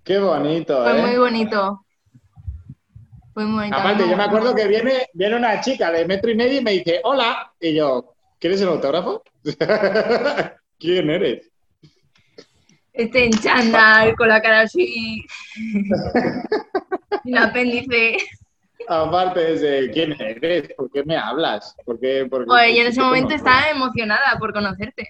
Qué 0.06 0.18
bonito, 0.20 0.84
Fue 0.84 0.98
¿eh? 0.98 1.02
muy 1.02 1.16
bonito. 1.18 1.84
Fue 3.34 3.44
muy 3.44 3.56
bonito. 3.56 3.76
Aparte, 3.76 4.08
yo 4.08 4.16
me 4.16 4.22
acuerdo 4.22 4.54
que 4.54 4.68
viene, 4.68 5.08
viene 5.12 5.34
una 5.34 5.60
chica 5.60 5.90
de 5.90 6.06
metro 6.06 6.30
y 6.30 6.36
medio 6.36 6.60
y 6.60 6.64
me 6.64 6.70
dice, 6.70 7.00
hola. 7.02 7.52
Y 7.60 7.74
yo, 7.74 8.14
¿quieres 8.38 8.60
el 8.60 8.68
autógrafo? 8.68 9.24
¿Quién 10.78 11.10
eres? 11.10 11.50
Este 12.92 13.24
en 13.24 13.32
chándal, 13.32 14.14
con 14.14 14.28
la 14.28 14.40
cara 14.40 14.60
así. 14.60 15.26
el 17.24 17.36
apéndice. 17.36 18.18
Aparte 18.88 19.56
de 19.56 19.90
quién 19.90 20.14
eres, 20.20 20.72
¿por 20.76 20.88
qué 20.92 21.02
me 21.02 21.16
hablas? 21.16 21.74
¿Por 21.84 21.98
qué, 21.98 22.26
por 22.30 22.44
qué- 22.44 22.52
Oye, 22.52 22.76
yo 22.76 22.82
en 22.82 22.86
ese 22.86 23.00
¿por 23.00 23.12
qué 23.12 23.20
momento 23.22 23.34
estaba 23.34 23.68
emocionada 23.70 24.36
por 24.38 24.52
conocerte. 24.52 25.08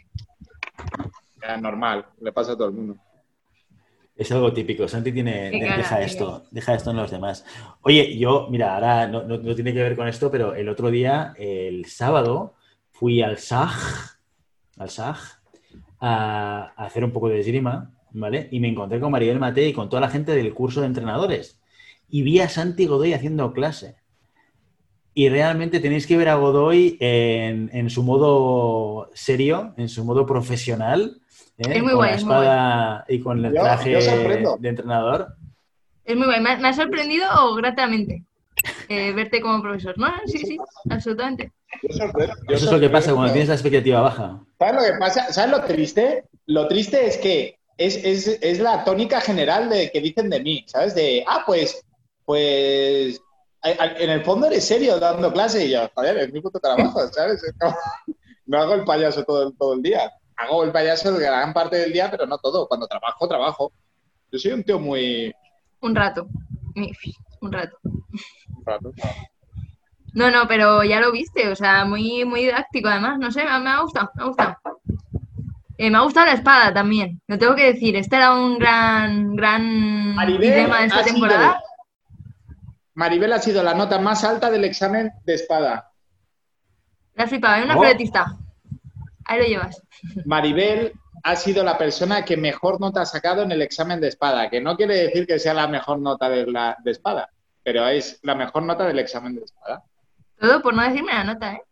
Ya, 1.42 1.58
normal, 1.58 2.06
le 2.18 2.32
pasa 2.32 2.52
a 2.52 2.56
todo 2.56 2.68
el 2.68 2.74
mundo. 2.74 2.96
Es 4.16 4.32
algo 4.32 4.52
típico. 4.52 4.88
Santi 4.88 5.12
tiene, 5.12 5.50
deja 5.76 5.96
esto, 6.00 6.44
deja 6.50 6.74
esto 6.74 6.90
en 6.90 6.96
los 6.96 7.10
demás. 7.10 7.44
Oye, 7.82 8.16
yo, 8.18 8.46
mira, 8.50 8.74
ahora 8.74 9.06
no, 9.06 9.22
no- 9.24 9.36
no 9.38 9.54
tiene 9.54 9.74
que 9.74 9.82
ver 9.82 9.94
con 9.94 10.08
esto, 10.08 10.30
pero 10.30 10.54
el 10.54 10.68
otro 10.70 10.90
día, 10.90 11.34
el 11.38 11.84
sábado, 11.84 12.54
fui 12.92 13.20
al 13.20 13.36
SAG, 13.38 13.70
al 14.78 14.88
SAG, 14.90 15.16
a, 16.00 16.72
a 16.76 16.84
hacer 16.86 17.04
un 17.04 17.10
poco 17.12 17.28
de 17.28 17.40
esgrima, 17.40 17.92
¿vale? 18.12 18.48
Y 18.50 18.60
me 18.60 18.68
encontré 18.68 19.00
con 19.00 19.10
Maribel 19.12 19.38
Matei 19.38 19.68
y 19.68 19.72
con 19.74 19.88
toda 19.90 20.00
la 20.00 20.08
gente 20.08 20.32
del 20.34 20.54
curso 20.54 20.80
de 20.80 20.86
entrenadores. 20.86 21.60
Y 22.08 22.22
vi 22.22 22.40
a 22.40 22.48
Santi 22.48 22.86
Godoy 22.86 23.12
haciendo 23.12 23.52
clase. 23.52 23.96
Y 25.18 25.30
realmente 25.30 25.80
tenéis 25.80 26.06
que 26.06 26.14
ver 26.18 26.28
a 26.28 26.34
Godoy 26.34 26.98
en, 27.00 27.70
en 27.72 27.88
su 27.88 28.02
modo 28.02 29.10
serio, 29.14 29.72
en 29.78 29.88
su 29.88 30.04
modo 30.04 30.26
profesional. 30.26 31.22
¿eh? 31.56 31.62
Es 31.70 31.82
muy 31.82 31.92
con 31.92 31.96
guay, 31.96 32.10
la 32.10 32.16
es 32.16 32.24
muy 32.24 32.34
espada 32.34 33.04
y 33.08 33.20
con 33.20 33.42
el 33.46 33.52
traje 33.54 33.92
yo 33.92 34.56
de 34.58 34.68
entrenador. 34.68 35.28
Es 36.04 36.14
muy 36.16 36.26
guay. 36.26 36.40
Me, 36.42 36.50
ha- 36.50 36.58
me 36.58 36.68
ha 36.68 36.72
sorprendido 36.74 37.26
gratamente 37.54 38.24
eh, 38.90 39.12
verte 39.12 39.40
como 39.40 39.62
profesor. 39.62 39.96
No, 39.96 40.08
sí, 40.26 40.36
sí, 40.36 40.58
absolutamente. 40.90 41.50
Yo 41.82 41.96
sorprendo, 41.96 42.34
yo 42.48 42.54
Eso 42.54 42.66
es 42.66 42.72
lo 42.72 42.80
que 42.80 42.90
pasa 42.90 43.14
cuando 43.14 43.32
tienes 43.32 43.48
la 43.48 43.54
expectativa 43.54 44.02
baja. 44.02 44.40
¿Sabes 44.58 44.74
lo 44.74 44.82
que 44.82 44.98
pasa? 44.98 45.32
¿Sabes 45.32 45.50
lo 45.50 45.64
triste? 45.64 46.24
Lo 46.44 46.68
triste 46.68 47.06
es 47.06 47.16
que 47.16 47.58
es, 47.78 47.96
es, 48.04 48.38
es 48.42 48.60
la 48.60 48.84
tónica 48.84 49.22
general 49.22 49.70
de 49.70 49.90
que 49.90 50.00
dicen 50.02 50.28
de 50.28 50.40
mí, 50.42 50.62
¿sabes? 50.66 50.94
De, 50.94 51.24
ah, 51.26 51.42
pues, 51.46 51.82
pues, 52.26 53.18
en 53.72 54.10
el 54.10 54.24
fondo 54.24 54.46
eres 54.46 54.66
serio 54.66 54.98
dando 54.98 55.32
clase 55.32 55.66
y 55.66 55.70
yo, 55.70 55.88
joder, 55.94 56.16
es 56.18 56.32
mi 56.32 56.40
puto 56.40 56.58
trabajo, 56.60 57.00
¿sabes? 57.12 57.42
No 58.46 58.58
hago 58.58 58.74
el 58.74 58.84
payaso 58.84 59.24
todo, 59.24 59.48
el- 59.48 59.56
todo 59.56 59.74
el 59.74 59.82
día. 59.82 60.10
Hago 60.36 60.64
el 60.64 60.72
payaso 60.72 61.16
gran 61.16 61.52
parte 61.54 61.76
del 61.76 61.92
día, 61.92 62.10
pero 62.10 62.26
no 62.26 62.38
todo. 62.38 62.68
Cuando 62.68 62.86
trabajo, 62.86 63.26
trabajo. 63.26 63.72
Yo 64.30 64.38
soy 64.38 64.52
un 64.52 64.62
tío 64.64 64.78
muy... 64.78 65.34
Un 65.80 65.94
rato. 65.94 66.28
Mi- 66.74 66.92
Un 67.40 67.52
rato. 67.52 67.78
No, 70.14 70.30
no, 70.30 70.48
pero 70.48 70.82
ya 70.82 71.00
lo 71.00 71.12
viste, 71.12 71.48
o 71.48 71.56
sea, 71.56 71.84
muy, 71.84 72.24
muy 72.24 72.40
didáctico 72.44 72.88
además, 72.88 73.18
no 73.18 73.30
sé, 73.30 73.44
me, 73.44 73.50
ha 73.70 73.80
gustado, 73.80 74.10
me 74.14 74.22
ha 74.22 74.26
gustado. 74.26 74.56
Eh, 75.78 75.90
me 75.90 75.98
ha 75.98 76.02
gustado 76.02 76.26
la 76.26 76.32
espada 76.32 76.72
también, 76.72 77.20
lo 77.26 77.36
tengo 77.38 77.54
que 77.54 77.74
decir, 77.74 77.96
este 77.96 78.16
era 78.16 78.34
un 78.34 78.58
gran, 78.58 79.36
gran 79.36 80.14
Maribel 80.14 80.40
dilema 80.40 80.80
de 80.80 80.86
esta 80.86 81.02
sido- 81.04 81.12
temporada. 81.14 81.60
Maribel 82.96 83.32
ha 83.32 83.38
sido 83.38 83.62
la 83.62 83.74
nota 83.74 83.98
más 84.00 84.24
alta 84.24 84.50
del 84.50 84.64
examen 84.64 85.12
de 85.24 85.34
espada. 85.34 85.92
La 87.14 87.26
flipaba, 87.26 87.56
era 87.58 87.66
una 87.66 87.76
Oh. 87.76 87.80
floretista. 87.80 88.36
Ahí 89.26 89.38
lo 89.40 89.46
llevas. 89.46 89.82
Maribel 90.24 90.92
ha 91.22 91.36
sido 91.36 91.62
la 91.62 91.76
persona 91.78 92.24
que 92.24 92.36
mejor 92.36 92.80
nota 92.80 93.02
ha 93.02 93.06
sacado 93.06 93.42
en 93.42 93.52
el 93.52 93.60
examen 93.62 94.00
de 94.00 94.08
espada, 94.08 94.48
que 94.48 94.60
no 94.60 94.76
quiere 94.76 94.96
decir 94.96 95.26
que 95.26 95.38
sea 95.38 95.52
la 95.54 95.66
mejor 95.68 95.98
nota 95.98 96.28
de, 96.28 96.46
la, 96.46 96.76
de 96.82 96.90
espada, 96.90 97.28
pero 97.62 97.86
es 97.86 98.18
la 98.22 98.34
mejor 98.34 98.62
nota 98.62 98.84
del 98.86 98.98
examen 98.98 99.34
de 99.34 99.44
espada. 99.44 99.82
Todo 100.38 100.62
por 100.62 100.74
no 100.74 100.82
decirme 100.82 101.12
la 101.12 101.24
nota, 101.24 101.52
¿eh? 101.54 101.62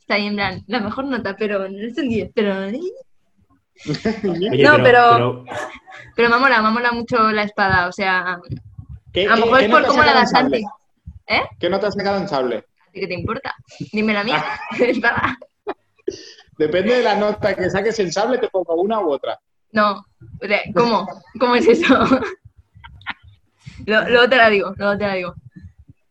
Está 0.00 0.14
ahí 0.14 0.26
en 0.26 0.34
plan, 0.36 0.62
la 0.66 0.80
mejor 0.80 1.04
nota, 1.06 1.36
pero 1.36 1.68
no 1.68 1.78
es 1.78 1.96
un 1.98 2.08
10, 2.08 2.30
pero... 2.34 2.54
Oye, 4.30 4.62
No, 4.62 4.76
pero- 4.82 4.82
pero- 4.82 5.44
Pero 6.16 6.30
me 6.30 6.38
mola, 6.38 6.62
me 6.62 6.70
mola 6.70 6.92
mucho 6.92 7.30
la 7.32 7.42
espada, 7.42 7.88
o 7.88 7.92
sea, 7.92 8.38
¿Qué, 9.16 9.26
a 9.26 9.34
lo 9.36 9.46
mejor 9.46 9.62
es 9.62 9.70
por 9.70 9.86
cómo 9.86 10.02
la? 10.02 10.26
Santi. 10.26 10.62
¿Eh? 11.26 11.40
¿Qué 11.58 11.70
nota 11.70 11.86
has 11.86 11.94
sacado 11.94 12.18
en 12.18 12.28
sable? 12.28 12.56
¿A 12.58 12.92
ti 12.92 13.00
qué 13.00 13.06
te 13.06 13.14
importa? 13.14 13.54
Dime 13.90 14.12
la 14.12 14.22
mía, 14.22 14.44
espada. 14.78 15.38
Depende 16.58 16.96
de 16.98 17.02
la 17.02 17.14
nota 17.16 17.54
que 17.54 17.70
saques 17.70 17.98
en 17.98 18.12
sable, 18.12 18.36
te 18.36 18.48
pongo 18.48 18.74
una 18.74 19.00
u 19.00 19.10
otra. 19.10 19.40
No, 19.72 20.04
¿cómo? 20.74 21.08
¿Cómo 21.40 21.54
es 21.54 21.66
eso? 21.66 21.94
Lo- 23.86 24.06
luego 24.06 24.28
te 24.28 24.36
la 24.36 24.50
digo, 24.50 24.74
luego 24.76 24.98
te 24.98 25.06
la 25.06 25.14
digo. 25.14 25.34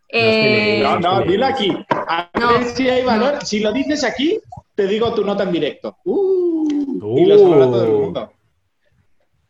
Eh, 0.09 0.79
No, 0.81 0.99
no, 0.99 1.19
es 1.19 1.25
que- 1.25 1.31
dilo 1.31 1.45
aquí. 1.45 1.85
A 1.89 2.29
No. 2.39 2.53
ver 2.53 2.63
si 2.65 2.89
hay 2.89 3.03
valor. 3.05 3.45
Si 3.45 3.59
lo 3.59 3.71
dices 3.71 4.03
aquí, 4.03 4.39
te 4.73 4.87
digo 4.87 5.13
tu 5.13 5.23
nota 5.23 5.43
en 5.43 5.51
directo. 5.51 5.97
Uh, 6.05 7.01
Uh. 7.03 7.19
Y 7.19 7.25
lo 7.27 7.37
sabrá 7.37 7.65
todo 7.65 7.85
el 7.85 7.91
mundo. 7.91 8.33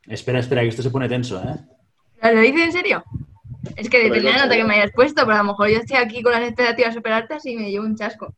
Espera, 0.08 0.40
espera, 0.40 0.62
que 0.62 0.68
esto 0.68 0.82
se 0.84 0.90
pone 0.90 1.08
tenso, 1.08 1.42
¿eh? 1.42 1.56
¿Lo 2.34 2.42
dices 2.42 2.62
en 2.66 2.72
serio? 2.74 3.04
Es 3.76 3.90
que 3.90 4.04
depende 4.04 4.28
de 4.30 4.34
la 4.36 4.44
nota 4.44 4.56
que 4.56 4.64
me 4.64 4.76
hayas 4.76 4.92
puesto, 4.92 5.24
pero 5.26 5.36
a 5.36 5.44
lo 5.44 5.52
mejor 5.52 5.70
yo 5.70 5.78
estoy 5.78 5.98
aquí 5.98 6.22
con 6.22 6.32
las 6.32 6.42
expectativas 6.42 6.94
súper 6.94 7.14
altas 7.14 7.46
y 7.46 7.56
me 7.56 7.72
llevo 7.72 7.86
un 7.86 7.96
chasco. 7.96 8.34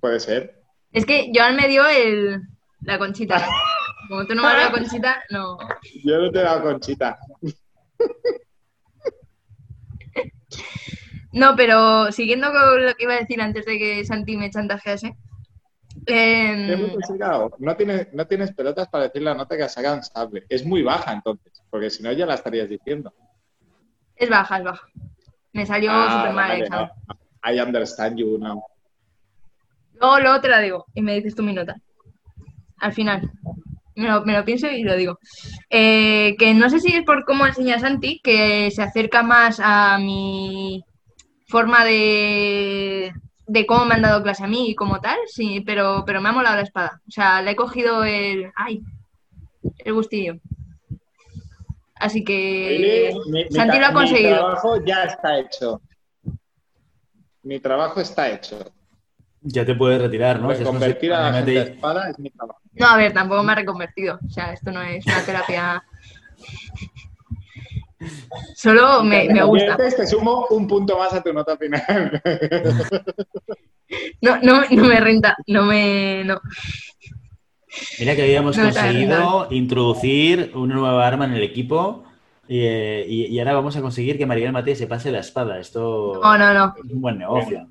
Puede 0.00 0.20
ser. 0.20 0.62
Es 0.92 1.04
que 1.04 1.30
Joan 1.34 1.56
me 1.56 1.68
dio 1.68 1.86
el, 1.86 2.42
la 2.82 2.98
conchita. 2.98 3.46
Como 4.08 4.26
tú 4.26 4.34
no 4.34 4.42
me 4.42 4.48
has 4.48 4.54
dado 4.54 4.70
la 4.70 4.78
conchita, 4.78 5.22
no. 5.30 5.58
Yo 6.04 6.18
no 6.18 6.30
te 6.30 6.38
he 6.38 6.42
dado 6.42 6.62
conchita. 6.62 7.18
No, 11.32 11.54
pero 11.56 12.10
siguiendo 12.10 12.50
con 12.50 12.86
lo 12.86 12.94
que 12.94 13.04
iba 13.04 13.14
a 13.14 13.20
decir 13.20 13.40
antes 13.40 13.66
de 13.66 13.78
que 13.78 14.04
Santi 14.04 14.36
me 14.36 14.50
chantajease. 14.50 15.14
em, 16.06 16.66
¿Qué 16.66 16.76
nota 16.76 16.98
has 17.00 17.08
sacado? 17.08 17.50
No 17.58 17.76
tienes, 17.76 18.12
no 18.12 18.26
tienes 18.26 18.52
pelotas 18.54 18.88
para 18.88 19.04
decir 19.04 19.22
la 19.22 19.34
nota 19.34 19.56
que 19.56 19.62
has 19.62 19.72
sacado 19.72 19.96
en 19.96 20.02
sable. 20.02 20.46
Es 20.48 20.64
muy 20.64 20.82
baja 20.82 21.12
entonces, 21.12 21.62
porque 21.70 21.90
si 21.90 22.02
no 22.02 22.12
ya 22.12 22.26
la 22.26 22.34
estarías 22.34 22.68
diciendo. 22.68 23.12
Es 24.18 24.28
baja, 24.28 24.58
es 24.58 24.64
baja. 24.64 24.86
Me 25.52 25.66
salió 25.66 25.90
Ah, 25.92 26.18
súper 26.20 26.34
mal 26.34 26.50
el 26.50 26.50
vale, 26.50 26.64
examen. 26.64 26.88
no. 27.08 27.50
I 27.50 27.60
understand 27.60 28.18
you 28.18 28.38
now. 28.38 28.62
Luego, 29.94 30.20
luego 30.20 30.40
te 30.40 30.48
la 30.48 30.60
digo 30.60 30.86
y 30.94 31.02
me 31.02 31.14
dices 31.14 31.34
tu 31.34 31.42
mi 31.42 31.52
nota. 31.52 31.76
Al 32.78 32.92
final. 32.92 33.30
Me 33.96 34.06
lo, 34.08 34.24
me 34.24 34.32
lo 34.32 34.44
pienso 34.44 34.68
y 34.70 34.84
lo 34.84 34.96
digo. 34.96 35.18
Eh, 35.70 36.36
que 36.38 36.54
no 36.54 36.70
sé 36.70 36.78
si 36.78 36.94
es 36.94 37.04
por 37.04 37.24
cómo 37.24 37.46
enseña 37.46 37.80
Santi, 37.80 38.20
que 38.22 38.70
se 38.70 38.82
acerca 38.82 39.22
más 39.24 39.60
a 39.62 39.98
mi 39.98 40.84
forma 41.48 41.84
de, 41.84 43.12
de 43.46 43.66
cómo 43.66 43.86
me 43.86 43.94
han 43.96 44.02
dado 44.02 44.22
clase 44.22 44.44
a 44.44 44.48
mí 44.48 44.70
y 44.70 44.74
como 44.76 45.00
tal, 45.00 45.18
sí, 45.26 45.62
pero, 45.62 46.04
pero 46.06 46.20
me 46.20 46.28
ha 46.28 46.32
molado 46.32 46.56
la 46.56 46.62
espada. 46.62 47.00
O 47.08 47.10
sea, 47.10 47.42
le 47.42 47.52
he 47.52 47.56
cogido 47.56 48.04
el. 48.04 48.52
¡Ay! 48.54 48.82
El 49.78 49.94
gustillo. 49.94 50.34
Así 52.00 52.24
que. 52.24 53.12
Mi- 53.26 53.44
mi 53.44 53.50
Santi 53.50 53.78
lo 53.78 53.86
ha 53.86 53.88
Mi 53.88 53.94
conseguido. 53.94 54.36
trabajo 54.38 54.84
ya 54.84 55.04
está 55.04 55.38
hecho. 55.38 55.80
Mi 57.42 57.60
trabajo 57.60 58.00
está 58.00 58.28
hecho. 58.30 58.58
Ya 59.40 59.64
te 59.64 59.74
puedes 59.74 60.02
retirar, 60.02 60.40
¿no? 60.40 60.50
Si 60.52 60.58
Reconvertir 60.58 61.12
a 61.12 61.30
la 61.30 61.36
gente 61.38 61.52
de 61.52 61.60
espada 61.60 62.10
es 62.10 62.18
mi 62.18 62.30
trabajo. 62.30 62.60
No, 62.72 62.86
a 62.86 62.96
ver, 62.96 63.12
tampoco 63.12 63.42
me 63.42 63.52
ha 63.52 63.54
reconvertido. 63.54 64.18
O 64.26 64.30
sea, 64.30 64.52
esto 64.52 64.70
no 64.72 64.82
es 64.82 65.06
una 65.06 65.24
terapia. 65.24 65.82
Solo 68.54 69.02
me, 69.02 69.28
me 69.28 69.42
gusta. 69.44 69.76
Te 69.76 70.06
sumo 70.06 70.46
un 70.50 70.66
punto 70.68 70.98
más 70.98 71.12
a 71.14 71.22
tu 71.22 71.32
nota 71.32 71.56
final. 71.56 72.20
No, 74.20 74.36
no, 74.42 74.64
no 74.70 74.84
me 74.84 75.00
renta. 75.00 75.34
No 75.46 75.64
me. 75.64 76.22
No. 76.22 76.38
Mira 77.98 78.16
que 78.16 78.22
habíamos 78.22 78.56
No, 78.56 78.64
conseguido 78.64 79.48
introducir 79.50 80.52
una 80.54 80.74
nueva 80.74 81.06
arma 81.06 81.24
en 81.26 81.32
el 81.32 81.42
equipo 81.42 82.04
y, 82.48 82.60
eh, 82.60 83.04
y- 83.06 83.26
y 83.26 83.38
ahora 83.38 83.54
vamos 83.54 83.76
a 83.76 83.82
conseguir 83.82 84.16
que 84.18 84.26
Maribel 84.26 84.52
Mate 84.52 84.74
se 84.74 84.86
pase 84.86 85.10
la 85.12 85.18
espada. 85.20 85.58
Esto 85.58 86.20
No, 86.22 86.38
no, 86.38 86.54
no. 86.54 86.74
es 86.82 86.90
un 86.90 87.00
buen 87.00 87.18
negocio. 87.18 87.68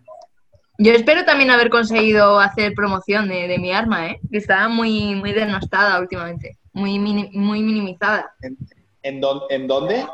Yo 0.79 0.91
espero 0.93 1.25
también 1.25 1.49
haber 1.49 1.69
conseguido 1.71 2.39
hacer 2.39 2.73
promoción 2.75 3.27
de, 3.27 3.47
de 3.47 3.57
mi 3.57 3.71
arma, 3.71 4.07
¿eh? 4.11 4.19
Que 4.31 4.37
estaba 4.37 4.67
muy, 4.69 5.15
muy 5.15 5.31
denostada 5.33 5.99
últimamente. 5.99 6.57
Muy, 6.73 6.99
mini- 6.99 7.31
muy 7.33 7.63
minimizada. 7.63 8.31
¿En, 9.01 9.19
¿En 9.49 9.67
dónde? 9.67 10.05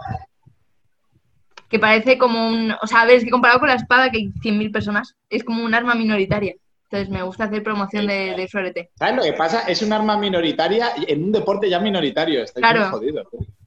Que 1.68 1.80
parece 1.80 2.18
como 2.18 2.48
un. 2.48 2.72
O 2.82 2.88
sea, 2.88 3.02
a 3.02 3.06
ver, 3.06 3.18
es 3.18 3.24
que 3.26 3.32
comparado 3.32 3.60
con 3.60 3.68
la 3.68 3.76
espada, 3.76 4.10
que 4.12 4.18
hay 4.20 4.32
100.000 4.42 4.72
personas, 4.72 5.16
es 5.30 5.44
como 5.44 5.64
un 5.66 5.74
arma 5.74 5.96
minoritaria. 5.96 6.54
Entonces 6.94 7.10
me 7.12 7.24
gusta 7.24 7.46
hacer 7.46 7.64
promoción 7.64 8.06
de, 8.06 8.36
de 8.38 8.48
florete. 8.48 8.92
¿Sabes 8.94 9.16
lo 9.16 9.24
que 9.24 9.34
pasa? 9.34 9.62
Es 9.62 9.82
un 9.82 9.92
arma 9.94 10.16
minoritaria 10.16 10.92
en 11.08 11.24
un 11.24 11.32
deporte 11.32 11.68
ya 11.68 11.80
minoritario. 11.80 12.44
Estáis 12.44 12.64
Claro. 12.64 13.02
¿eh? 13.02 13.12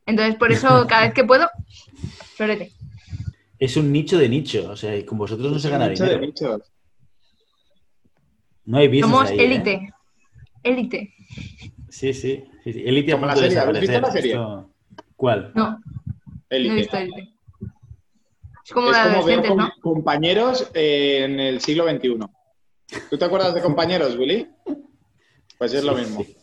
Entonces, 0.06 0.36
por 0.36 0.52
eso, 0.52 0.86
cada 0.88 1.06
vez 1.06 1.12
que 1.14 1.24
puedo, 1.24 1.48
florete. 2.36 2.70
Es 3.58 3.76
un 3.76 3.90
nicho 3.90 4.16
de 4.16 4.28
nicho, 4.28 4.70
o 4.70 4.76
sea, 4.76 5.04
con 5.04 5.18
vosotros 5.18 5.50
no 5.50 5.56
Es 5.56 5.62
se 5.62 5.70
gana 5.70 5.88
nicho 5.88 6.04
de 6.04 6.20
nichos. 6.20 6.62
No 8.64 8.78
hay 8.78 8.86
business 8.86 9.10
Somos 9.10 9.30
¿eh? 9.32 9.36
élite. 9.44 9.90
Élite. 10.62 11.14
Sí, 11.88 12.14
sí, 12.14 12.44
sí, 12.62 12.72
sí. 12.74 12.82
Élite 12.86 13.10
a 13.10 13.14
Como 13.16 13.26
la 13.26 13.32
punto 13.32 13.42
de 13.44 13.50
serie, 13.50 13.62
¿habéis 13.68 13.80
visto 13.80 14.00
la 14.00 14.12
serie? 14.12 14.32
Esto- 14.34 14.70
¿Cuál? 15.16 15.50
No, 15.56 15.70
no 15.70 15.78
he 16.50 16.56
Élite. 16.56 16.74
visto 16.76 16.96
élite. 16.96 17.32
Es 18.64 18.72
como 18.72 18.90
es 18.90 18.96
la 18.96 19.08
de 19.08 19.14
como 19.14 19.26
ver 19.26 19.38
adolescentes, 19.40 19.48
com- 19.50 19.58
¿no? 19.58 19.72
compañeros 19.82 20.70
eh, 20.74 21.22
en 21.24 21.40
el 21.40 21.60
siglo 21.60 21.88
XXI. 21.90 22.18
¿Tú 23.10 23.18
te 23.18 23.24
acuerdas 23.24 23.54
de 23.54 23.62
compañeros, 23.62 24.16
Willy? 24.16 24.48
Pues 25.58 25.72
es 25.74 25.84
lo 25.84 25.94
mismo. 25.94 26.22
sí. 26.24 26.36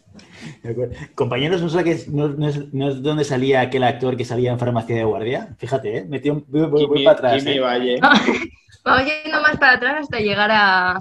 Compañeros, 1.15 1.61
¿no, 1.61 2.27
no- 2.27 2.27
no 2.29 2.47
es, 2.47 2.73
no 2.73 2.89
es 2.89 3.01
donde 3.01 3.23
salía 3.23 3.61
aquel 3.61 3.83
actor 3.83 4.15
que 4.17 4.25
salía 4.25 4.51
en 4.51 4.59
farmacia 4.59 4.95
de 4.95 5.03
guardia? 5.03 5.55
Fíjate, 5.57 5.97
¿eh? 5.99 6.05
Metió 6.05 6.33
un- 6.33 6.45
voy, 6.47 6.61
voy- 6.61 6.85
voy 6.85 6.87
Jimmy, 6.97 7.03
para 7.05 7.17
atrás, 7.17 7.43
Jimmy 7.43 7.55
¿eh? 7.57 7.61
Valle. 7.61 7.99
Vamos 8.85 9.05
yendo 9.23 9.41
más 9.41 9.57
para 9.57 9.73
atrás 9.73 9.95
hasta 10.01 10.19
llegar 10.19 10.51
a. 10.51 10.97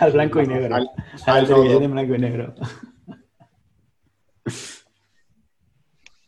Al 0.00 0.12
blanco 0.12 0.40
y 0.40 0.46
negro. 0.46 0.74
Al- 0.76 0.88
a 0.88 1.32
la 1.32 1.34
al 1.34 1.46
televisión 1.46 1.74
lodo. 1.74 1.84
en 1.84 1.92
blanco 1.92 2.14
y 2.14 2.18
negro. 2.18 2.54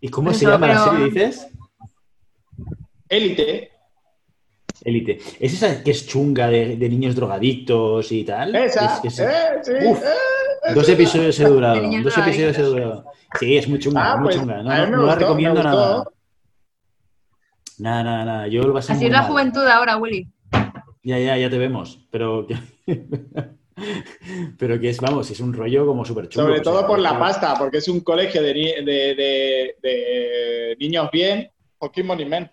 ¿Y 0.01 0.09
cómo 0.09 0.31
se 0.33 0.45
Eso, 0.45 0.51
llama 0.53 0.66
la 0.68 0.72
pero- 0.74 0.91
serie, 0.93 1.05
dices? 1.07 1.49
Élite. 3.09 3.70
Élite. 4.85 5.18
¿Es 5.39 5.53
esa 5.55 5.83
que 5.83 5.91
es 5.91 6.07
chunga 6.07 6.49
de, 6.49 6.76
de 6.76 6.89
niños 6.89 7.14
drogadictos 7.14 8.11
y 8.12 8.24
tal? 8.24 8.55
Esa. 8.57 8.97
Es- 9.05 9.05
es- 9.05 9.18
eh, 9.20 9.28
sí, 9.62 9.72
Uf. 9.87 10.03
eh, 10.03 10.74
Dos 10.74 10.89
episodios 10.89 11.39
he 11.41 11.45
durado. 11.45 11.81
Dos 12.03 12.16
episodios 12.18 12.59
he 12.59 12.62
durado. 12.62 13.05
Sí, 13.39 13.57
es 13.57 13.68
muy 13.68 13.78
chunga, 13.78 14.12
Ah, 14.12 14.16
muy 14.16 14.24
pues, 14.26 14.37
chunga. 14.37 14.62
No, 14.62 14.87
no- 14.87 14.97
no 14.99 15.07
la 15.07 15.14
recomiendo 15.14 15.62
nada. 15.62 16.05
Nada, 17.78 18.03
nada, 18.05 18.24
nada. 18.24 18.47
Yo 18.49 18.62
lo 18.62 18.76
Así 18.76 18.93
es 18.93 19.11
la 19.11 19.22
mal. 19.22 19.31
juventud 19.31 19.66
ahora, 19.66 19.97
Willy. 19.97 20.28
Ya, 21.03 21.18
ya, 21.18 21.37
ya 21.39 21.49
te 21.49 21.57
vemos. 21.59 21.99
Pero 22.11 22.47
que, 22.47 22.57
pero 24.59 24.78
que 24.78 24.91
es, 24.91 25.01
vamos, 25.01 25.31
es 25.31 25.41
un 25.41 25.53
rollo 25.55 25.87
como 25.87 26.05
súper 26.05 26.28
chulo. 26.28 26.45
Sobre 26.47 26.61
o 26.61 26.64
sea, 26.64 26.72
todo 26.72 26.87
por 26.87 26.99
la 26.99 27.18
pasta, 27.18 27.55
porque 27.59 27.78
es 27.78 27.89
un 27.89 28.01
colegio 28.01 28.43
de, 28.43 28.55
ni- 28.55 28.85
de- 28.85 29.14
de- 29.14 29.76
de 29.83 30.76
niños 30.78 31.09
bien. 31.11 31.51
Fucking 31.78 32.07
money 32.07 32.26
man. 32.26 32.51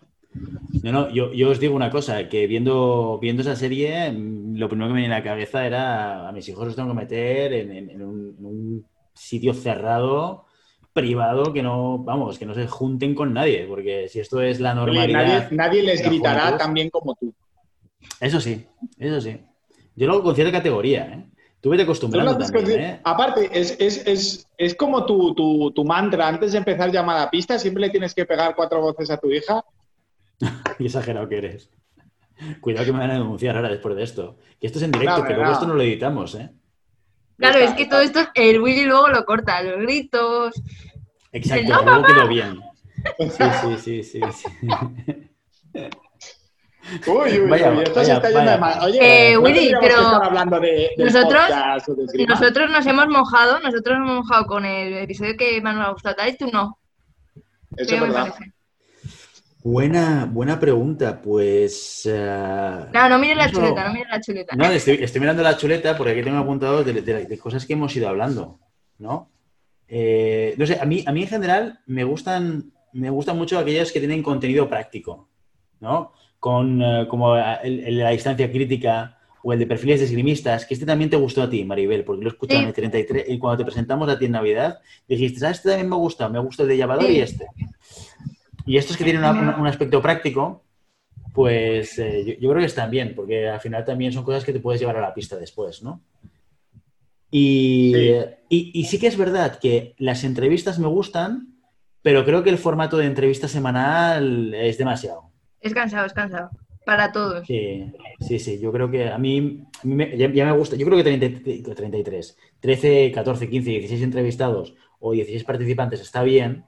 No, 0.84 0.92
no, 0.92 1.10
yo, 1.10 1.34
yo 1.34 1.50
os 1.50 1.60
digo 1.60 1.76
una 1.76 1.90
cosa, 1.90 2.30
que 2.30 2.46
viendo, 2.48 3.18
viendo 3.20 3.42
esa 3.42 3.56
serie, 3.56 4.12
mm, 4.12 4.58
lo 4.58 4.70
primero 4.70 4.90
que 4.90 4.94
me 4.94 5.00
viene 5.00 5.16
a 5.16 5.20
la 5.20 5.24
cabeza 5.24 5.66
era 5.66 6.28
a 6.28 6.32
mis 6.32 6.48
hijos 6.50 6.66
los 6.66 6.76
tengo 6.76 6.90
que 6.90 6.96
meter 6.96 7.54
en, 7.54 7.72
en- 7.72 7.90
en 7.90 8.02
un, 8.02 8.36
en 8.40 8.46
un 8.46 8.86
sitio 9.14 9.54
cerrado, 9.54 10.46
privado, 10.94 11.54
que 11.54 11.64
no, 11.64 11.98
vamos, 12.00 12.38
que 12.38 12.46
no 12.46 12.54
se 12.54 12.68
junten 12.68 13.16
con 13.16 13.34
nadie, 13.34 13.66
porque 13.68 14.08
si 14.08 14.20
esto 14.20 14.42
es 14.42 14.60
la 14.60 14.72
Oye, 14.74 14.86
normalidad... 14.86 15.14
nadie, 15.50 15.56
nadie 15.58 15.84
les 15.84 16.02
gritará 16.02 16.42
juventud. 16.42 16.58
tan 16.58 16.74
bien 16.74 16.90
como 16.90 17.16
tú. 17.16 17.34
Eso 18.20 18.40
sí, 18.40 18.66
eso 18.98 19.22
sí. 19.22 19.38
Yo 19.96 20.08
lo 20.08 20.14
hago 20.14 20.24
con 20.24 20.36
cierta 20.36 20.52
categoría, 20.52 21.06
¿eh? 21.06 21.26
Tú 21.60 21.72
vete 21.72 21.84
acostumbrando 21.84 22.38
también, 22.38 22.80
¿eh? 22.80 23.02
Aparte, 23.04 23.50
es, 23.52 23.76
es, 23.80 24.06
es, 24.06 24.48
es 24.58 24.76
como 24.76 25.06
tu, 25.06 25.34
tu, 25.34 25.72
tu 25.72 25.84
mantra. 25.84 26.28
Antes 26.28 26.52
de 26.52 26.60
empezar 26.60 26.92
llamada 26.92 27.24
a 27.24 27.32
pista, 27.32 27.58
siempre 27.58 27.82
le 27.82 27.90
tienes 27.90 28.14
que 28.14 28.26
pegar 28.26 28.56
cuatro 28.56 28.80
voces 28.80 29.10
a 29.10 29.18
tu 29.18 29.32
hija. 29.32 29.64
Qué 30.78 30.86
exagerado 30.86 31.28
que 31.30 31.38
eres. 31.38 31.70
Cuidado 32.62 32.86
que 32.86 32.94
me 32.94 33.00
van 33.00 33.10
a 33.12 33.14
denunciar 33.16 33.56
ahora 33.56 33.70
después 33.70 33.96
de 33.96 34.04
esto. 34.04 34.38
Que 34.60 34.68
esto 34.68 34.78
es 34.80 34.84
en 34.86 34.92
directo, 34.92 35.18
No, 35.20 35.24
que 35.26 35.34
luego 35.34 35.46
no. 35.50 35.54
esto 35.54 35.68
no 35.68 35.74
lo 35.74 35.82
editamos, 35.82 36.36
¿eh? 36.36 36.52
Claro, 37.38 37.60
Está, 37.60 37.70
es 37.72 37.76
que 37.76 37.84
está. 37.84 37.96
todo 37.96 38.02
esto, 38.06 38.20
el 38.36 38.62
Willy 38.62 38.86
luego 38.86 39.08
lo 39.10 39.26
corta, 39.26 39.62
los 39.64 39.78
gritos. 39.80 40.54
Exacto, 41.32 41.74
No, 41.74 41.82
luego 41.84 42.04
quedó 42.06 42.28
bien. 42.28 42.60
Sí, 43.20 43.44
sí, 43.62 44.04
sí, 44.04 44.04
sí. 44.04 44.22
sí. 44.34 44.48
Uy, 47.06 47.40
uy, 47.42 47.50
Vaya, 47.50 47.72
uy, 47.72 47.84
esto 47.84 47.96
vaya, 48.00 48.06
se 48.06 48.14
está 48.14 48.30
yendo 48.30 48.52
de 48.52 48.58
mal. 48.58 48.80
Oye, 48.84 49.00
Eh, 49.32 49.34
¿no 49.34 49.42
Willy, 49.42 49.72
pero 49.82 49.98
hablando 50.08 50.60
de, 50.60 50.92
nosotros- 50.98 51.50
de? 52.14 52.26
Nosotros 52.26 52.72
nos 52.72 52.86
hemos 52.86 53.08
mojado, 53.10 53.60
nosotros 53.60 54.00
nos 54.00 54.08
hemos 54.10 54.26
mojado 54.26 54.46
con 54.46 54.64
el 54.66 54.94
episodio 55.00 55.36
que 55.38 55.62
más 55.62 55.76
nos 55.76 55.88
ha 55.88 55.92
gustado. 55.92 56.16
Tal 56.16 56.28
vez 56.28 56.38
tú 56.38 56.50
no. 56.52 56.80
Eso 57.76 57.90
¿Qué 57.90 57.96
es 57.96 58.02
verdad. 58.02 58.30
parece? 58.34 58.54
Buena, 59.70 60.30
buena 60.32 60.58
pregunta, 60.62 61.22
pues... 61.22 62.04
eh, 62.10 62.86
No, 62.94 63.10
no 63.10 63.20
mires 63.20 63.36
la 63.36 63.52
chuleta, 63.52 63.84
no 63.86 63.94
mires 63.94 64.08
la 64.10 64.22
chuleta. 64.22 64.56
No, 64.56 64.64
estoy, 64.72 64.96
estoy 65.02 65.20
mirando 65.20 65.44
la 65.44 65.58
chuleta 65.58 65.98
porque 65.98 66.14
aquí 66.14 66.24
tengo 66.24 66.38
apuntado 66.38 66.86
de, 66.86 66.94
de- 67.02 67.26
de 67.26 67.38
cosas 67.38 67.66
que 67.66 67.74
hemos 67.74 67.94
ido 67.94 68.08
hablando, 68.08 68.60
¿no? 68.98 69.30
Eh, 69.90 70.56
no 70.58 70.66
sé, 70.66 70.80
a 70.80 70.86
mí, 70.86 71.04
a 71.06 71.12
mí 71.12 71.24
en 71.24 71.28
general 71.28 71.80
me 71.86 72.06
gustan, 72.06 72.72
me 72.94 73.10
gustan 73.10 73.38
mucho 73.38 73.60
aquellos 73.60 73.92
que 73.92 74.00
tienen 74.00 74.24
contenido 74.24 74.70
práctico, 74.70 75.28
¿no? 75.82 76.14
Con, 76.40 76.82
eh, 76.82 77.06
como 77.10 77.36
el, 77.36 77.80
el 77.82 77.98
de 77.98 78.04
la 78.04 78.12
distancia 78.12 78.50
crítica 78.50 79.18
o 79.44 79.52
el 79.52 79.60
de 79.60 79.68
perfiles 79.68 80.00
de 80.00 80.06
esgrimistas, 80.06 80.66
que 80.66 80.76
este 80.76 80.86
también 80.86 81.10
te 81.10 81.18
gustó 81.18 81.44
a 81.44 81.50
ti, 81.50 81.66
Maribel, 81.66 82.06
porque 82.06 82.24
lo 82.24 82.30
escuché 82.30 82.56
Sí. 82.56 82.62
en 82.62 82.68
el 82.70 82.74
33 82.74 83.26
y 83.28 83.38
cuando 83.38 83.58
te 83.58 83.66
presentamos 83.66 84.08
a 84.08 84.18
ti 84.18 84.26
en 84.26 84.32
Navidad, 84.32 84.80
dijiste, 85.10 85.42
¿sabes? 85.42 85.58
Este 85.58 85.70
también 85.72 85.90
me 85.90 85.98
gusta, 85.98 86.30
me 86.30 86.40
gusta 86.40 86.64
el 86.64 86.70
de 86.70 86.78
Llavador 86.78 87.04
Sí. 87.08 87.12
y 87.18 87.20
este. 87.20 87.48
Y 88.68 88.78
estos 88.78 88.96
que 88.98 89.04
tienen 89.06 89.22
una- 89.24 89.32
una- 89.32 89.58
un 89.58 89.66
aspecto 89.68 90.02
práctico, 90.02 90.64
pues 91.34 91.98
eh, 92.00 92.24
yo, 92.26 92.34
yo 92.34 92.50
creo 92.50 92.60
que 92.60 92.66
están 92.66 92.92
bien, 92.92 93.14
porque 93.16 93.48
al 93.50 93.60
final 93.60 93.84
también 93.86 94.12
son 94.12 94.24
cosas 94.24 94.44
que 94.44 94.54
te 94.54 94.60
puedes 94.60 94.80
llevar 94.80 94.98
a 94.98 95.02
la 95.02 95.14
pista 95.14 95.36
después, 95.38 95.82
¿no? 95.82 96.02
Y 97.32 97.94
Sí. 97.94 98.12
y- 98.50 98.72
y 98.82 98.84
sí 98.86 99.00
que 99.00 99.08
es 99.08 99.18
verdad 99.18 99.60
que 99.60 99.94
las 99.98 100.24
entrevistas 100.24 100.80
me 100.80 100.88
gustan, 100.88 101.56
pero 102.02 102.24
creo 102.24 102.44
que 102.44 102.50
el 102.50 102.58
formato 102.58 102.98
de 102.98 103.06
entrevista 103.06 103.48
semanal 103.48 104.54
es 104.54 104.78
demasiado. 104.78 105.32
Es 105.60 105.74
cansado, 105.74 106.06
es 106.06 106.14
cansado. 106.14 106.50
Para 106.86 107.12
todos. 107.12 107.46
Sí, 107.46 107.92
sí, 108.22 108.40
sí, 108.40 108.60
yo 108.62 108.72
creo 108.72 108.90
que 108.90 109.10
a 109.10 109.18
mí, 109.18 109.62
a 109.84 109.86
mí 109.88 109.94
me- 109.96 110.18
ya, 110.18 110.32
ya 110.32 110.46
me 110.46 110.54
gusta, 110.54 110.78
yo 110.78 110.86
creo 110.86 110.98
que 110.98 111.04
30 111.04 111.74
33, 111.76 112.38
13, 112.62 113.12
14, 113.14 113.50
15, 113.50 113.72
16 113.72 114.02
entrevistados 114.04 114.74
o 115.00 115.12
16 115.12 115.44
participantes 115.44 116.00
está 116.00 116.24
bien, 116.24 116.64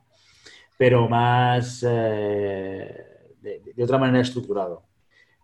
pero 0.79 1.09
más 1.09 1.83
eh, 1.85 2.95
de, 3.41 3.61
de 3.75 3.83
otra 3.83 3.97
manera 3.97 4.21
estructurado. 4.21 4.83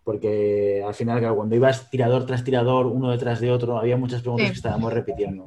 Porque 0.02 0.82
al 0.86 0.94
final, 0.94 1.18
claro, 1.18 1.36
cuando 1.36 1.54
ibas 1.56 1.90
tirador 1.90 2.24
tras 2.24 2.42
tirador, 2.42 2.86
uno 2.86 3.10
detrás 3.10 3.38
de 3.40 3.50
otro, 3.50 3.76
había 3.78 3.96
muchas 3.98 4.22
preguntas 4.22 4.46
Sí. 4.46 4.52
que 4.52 4.56
estábamos 4.56 4.92
repitiendo. 4.94 5.44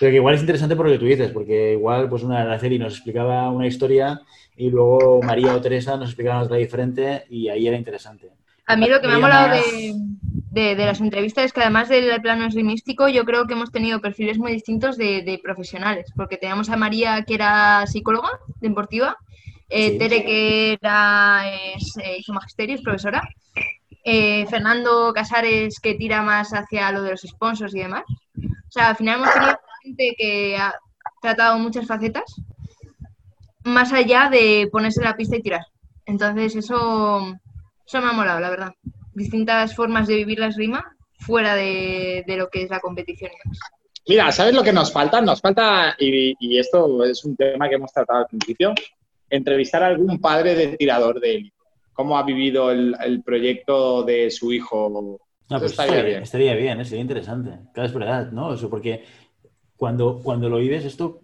Pero 0.00 0.10
que 0.10 0.16
igual 0.16 0.34
es 0.34 0.40
interesante 0.40 0.74
por 0.74 0.86
lo 0.86 0.92
que 0.92 0.98
tú 0.98 1.04
dices, 1.04 1.30
porque 1.30 1.74
igual 1.74 2.08
pues 2.08 2.22
una 2.24 2.40
Araceli 2.40 2.78
nos 2.78 2.94
explicaba 2.94 3.50
una 3.50 3.66
historia 3.68 4.20
y 4.56 4.70
luego 4.70 5.20
María 5.22 5.54
o 5.54 5.60
Teresa 5.60 5.96
nos 5.96 6.08
explicaban 6.08 6.42
otra 6.42 6.56
diferente 6.56 7.24
y 7.28 7.48
ahí 7.50 7.68
era 7.68 7.76
interesante. 7.76 8.30
A 8.72 8.76
mí 8.76 8.86
lo 8.88 9.00
que 9.00 9.08
me 9.08 9.14
ha 9.14 9.18
molado 9.18 9.48
de, 9.50 9.94
de- 10.50 10.74
de 10.76 10.86
las 10.86 11.00
entrevistas 11.00 11.44
es 11.46 11.52
que 11.52 11.60
además 11.60 11.88
del 11.88 12.20
plano 12.20 12.46
esgrimístico, 12.46 13.08
yo 13.08 13.24
creo 13.24 13.46
que 13.46 13.54
hemos 13.54 13.70
tenido 13.72 14.00
perfiles 14.00 14.38
muy 14.38 14.52
distintos 14.52 14.96
de, 14.96 15.22
de 15.22 15.38
profesionales, 15.42 16.12
porque 16.16 16.36
teníamos 16.36 16.70
a 16.70 16.76
María 16.76 17.22
que 17.24 17.34
era 17.34 17.86
psicóloga 17.86 18.30
deportiva, 18.60 19.16
eh, 19.68 19.90
Sí. 19.92 19.98
Tere 19.98 20.24
que 20.24 20.72
era, 20.80 21.42
es, 21.76 21.96
eh, 21.98 22.16
hizo 22.18 22.32
magisterio, 22.32 22.74
es 22.74 22.82
profesora, 22.82 23.22
eh, 24.04 24.46
Fernando 24.48 25.12
Casares 25.12 25.78
que 25.78 25.94
tira 25.94 26.22
más 26.22 26.50
hacia 26.52 26.90
lo 26.90 27.02
de 27.02 27.10
los 27.12 27.20
sponsors 27.22 27.74
y 27.74 27.80
demás. 27.80 28.04
O 28.36 28.72
sea, 28.72 28.88
al 28.88 28.96
final 28.96 29.16
hemos 29.20 29.32
tenido 29.32 29.58
gente 29.84 30.14
que 30.18 30.56
ha 30.56 30.74
tratado 31.22 31.58
muchas 31.58 31.86
facetas, 31.86 32.24
más 33.64 33.92
allá 33.92 34.28
de 34.30 34.68
ponerse 34.72 35.00
en 35.00 35.04
la 35.06 35.16
pista 35.16 35.36
y 35.36 35.42
tirar. 35.42 35.62
Entonces 36.06 36.56
eso, 36.56 37.36
eso 37.90 38.00
me 38.00 38.10
ha 38.10 38.12
molado, 38.12 38.38
la 38.38 38.50
verdad. 38.50 38.72
Distintas 39.12 39.74
formas 39.74 40.06
de 40.06 40.14
vivir 40.14 40.38
la 40.38 40.46
esgrima 40.46 40.96
fuera 41.18 41.56
de, 41.56 42.22
de 42.24 42.36
lo 42.36 42.48
que 42.48 42.62
es 42.62 42.70
la 42.70 42.78
competición 42.78 43.32
y 43.32 43.38
demás. 43.42 43.58
Mira, 44.08 44.32
¿sabes 44.32 44.54
lo 44.54 44.62
que 44.62 44.72
nos 44.72 44.92
falta? 44.92 45.20
Nos 45.20 45.40
falta, 45.40 45.96
y, 45.98 46.34
y 46.38 46.58
esto 46.58 47.04
es 47.04 47.24
un 47.24 47.36
tema 47.36 47.68
que 47.68 47.74
hemos 47.74 47.92
tratado 47.92 48.20
al 48.20 48.26
principio, 48.26 48.74
entrevistar 49.28 49.82
a 49.82 49.88
algún 49.88 50.20
padre 50.20 50.54
de 50.54 50.76
tirador 50.76 51.20
de 51.20 51.34
élite. 51.34 51.56
¿Cómo 51.92 52.16
ha 52.16 52.22
vivido 52.22 52.70
el, 52.70 52.94
el 53.04 53.22
proyecto 53.22 54.04
de 54.04 54.30
su 54.30 54.52
hijo? 54.52 55.18
No, 55.48 55.58
pues 55.58 55.72
estaría 55.72 55.94
estaría, 55.94 56.10
bien. 56.10 56.22
estaría 56.22 56.54
bien, 56.54 56.80
¿eh? 56.80 56.84
sería 56.84 57.02
interesante. 57.02 57.50
Claro, 57.74 57.88
es 57.88 57.94
verdad, 57.94 58.30
¿no? 58.30 58.54
Eso 58.54 58.70
porque 58.70 59.04
cuando, 59.76 60.20
cuando 60.22 60.48
lo 60.48 60.58
vives, 60.58 60.84
esto, 60.84 61.22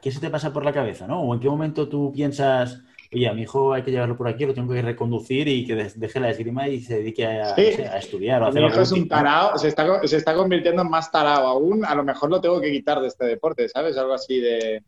¿qué 0.00 0.12
se 0.12 0.20
te 0.20 0.30
pasa 0.30 0.52
por 0.52 0.64
la 0.64 0.72
cabeza, 0.72 1.08
no? 1.08 1.22
¿O 1.22 1.34
en 1.34 1.40
qué 1.40 1.48
momento 1.48 1.88
tú 1.88 2.12
piensas, 2.14 2.82
oye, 3.12 3.28
a 3.28 3.34
mi 3.34 3.42
hijo 3.42 3.72
hay 3.72 3.82
que 3.82 3.90
llevarlo 3.90 4.16
por 4.16 4.28
aquí, 4.28 4.46
lo 4.46 4.54
tengo 4.54 4.72
que 4.72 4.82
reconducir 4.82 5.46
y 5.48 5.66
que 5.66 5.74
deje 5.74 6.20
la 6.20 6.30
esgrima 6.30 6.68
y 6.68 6.80
se 6.80 6.96
dedique 6.98 7.26
a, 7.26 7.54
Sí. 7.54 7.66
no 7.70 7.76
sé, 7.76 7.88
a 7.88 7.98
estudiar 7.98 8.42
o 8.42 8.46
a 8.46 8.48
hacer 8.48 8.62
Mi 8.62 8.68
hijo 8.68 8.80
es 8.80 8.92
un 8.92 9.08
tarao, 9.08 9.58
se 9.58 9.68
está, 9.68 10.06
se 10.06 10.16
está 10.16 10.34
convirtiendo 10.34 10.82
en 10.82 10.90
más 10.90 11.10
tarao 11.10 11.46
aún. 11.46 11.84
A 11.84 11.94
lo 11.94 12.04
mejor 12.04 12.30
lo 12.30 12.40
tengo 12.40 12.60
que 12.60 12.70
quitar 12.70 13.00
de 13.00 13.08
este 13.08 13.26
deporte, 13.26 13.68
¿sabes? 13.68 13.96
Algo 13.96 14.14
así 14.14 14.40
de. 14.40 14.82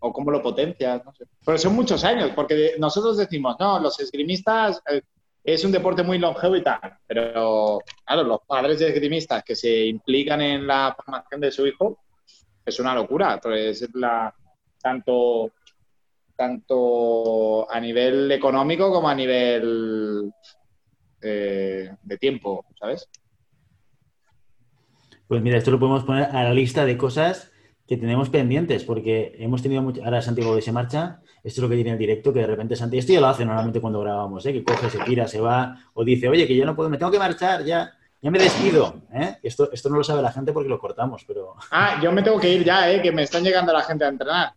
O 0.00 0.12
cómo 0.12 0.30
lo 0.30 0.42
potencias, 0.42 1.02
no 1.04 1.14
sé. 1.14 1.24
Pero 1.46 1.56
son 1.56 1.74
muchos 1.74 2.04
años, 2.04 2.30
porque 2.34 2.74
nosotros 2.78 3.16
decimos, 3.16 3.56
no, 3.58 3.78
los 3.78 3.98
esgrimistas 4.00 4.82
eh, 4.90 5.00
es 5.42 5.64
un 5.64 5.72
deporte 5.72 6.02
muy 6.02 6.18
longevo 6.18 6.56
y 6.56 6.62
tal. 6.62 6.98
Pero, 7.06 7.78
claro, 8.04 8.24
los 8.24 8.40
padres 8.46 8.80
de 8.80 8.88
esgrimistas 8.88 9.42
que 9.42 9.56
se 9.56 9.86
implican 9.86 10.42
en 10.42 10.66
la 10.66 10.94
formación 10.94 11.40
de 11.40 11.50
su 11.50 11.66
hijo 11.66 11.98
es 12.66 12.78
una 12.80 12.94
locura. 12.94 13.34
Entonces, 13.34 13.80
es 13.80 13.94
la, 13.94 14.34
tanto, 14.82 15.52
tanto 16.36 17.70
a 17.70 17.80
nivel 17.80 18.30
económico 18.32 18.92
como 18.92 19.08
a 19.08 19.14
nivel 19.14 20.32
eh, 21.22 21.90
de 22.02 22.18
tiempo, 22.18 22.64
¿sabes? 22.78 23.08
Pues 25.26 25.42
mira, 25.42 25.58
esto 25.58 25.70
lo 25.70 25.78
podemos 25.78 26.04
poner 26.04 26.24
a 26.24 26.44
la 26.44 26.52
lista 26.52 26.84
de 26.84 26.96
cosas 26.96 27.50
que 27.86 27.96
tenemos 27.96 28.30
pendientes, 28.30 28.84
porque 28.84 29.34
hemos 29.38 29.62
tenido 29.62 29.82
mucho... 29.82 30.02
Ahora 30.04 30.22
Santiago 30.22 30.58
se 30.60 30.72
marcha, 30.72 31.20
esto 31.42 31.60
es 31.60 31.62
lo 31.62 31.68
que 31.68 31.74
tiene 31.76 31.92
el 31.92 31.98
directo, 31.98 32.32
que 32.32 32.40
de 32.40 32.46
repente 32.46 32.76
Santi, 32.76 32.98
esto 32.98 33.12
ya 33.12 33.20
lo 33.20 33.26
hace 33.26 33.44
normalmente 33.44 33.80
cuando 33.80 34.00
grabamos, 34.00 34.44
¿eh? 34.46 34.52
que 34.52 34.64
coge, 34.64 34.88
se 34.88 34.98
tira, 35.00 35.28
se 35.28 35.40
va, 35.40 35.78
o 35.92 36.04
dice, 36.04 36.28
oye, 36.28 36.46
que 36.46 36.56
yo 36.56 36.64
no 36.64 36.74
puedo, 36.74 36.88
me 36.88 36.96
tengo 36.96 37.12
que 37.12 37.18
marchar, 37.18 37.64
ya, 37.64 37.92
ya 38.22 38.30
me 38.30 38.38
despido. 38.38 39.02
¿eh? 39.12 39.36
Esto, 39.42 39.70
esto 39.70 39.90
no 39.90 39.96
lo 39.98 40.04
sabe 40.04 40.22
la 40.22 40.32
gente 40.32 40.52
porque 40.52 40.68
lo 40.68 40.78
cortamos, 40.78 41.24
pero... 41.26 41.54
Ah, 41.70 42.00
yo 42.02 42.10
me 42.10 42.22
tengo 42.22 42.40
que 42.40 42.48
ir 42.48 42.64
ya, 42.64 42.90
¿eh? 42.90 43.02
que 43.02 43.12
me 43.12 43.22
están 43.22 43.44
llegando 43.44 43.72
la 43.72 43.82
gente 43.82 44.04
a 44.04 44.08
entrenar. 44.08 44.52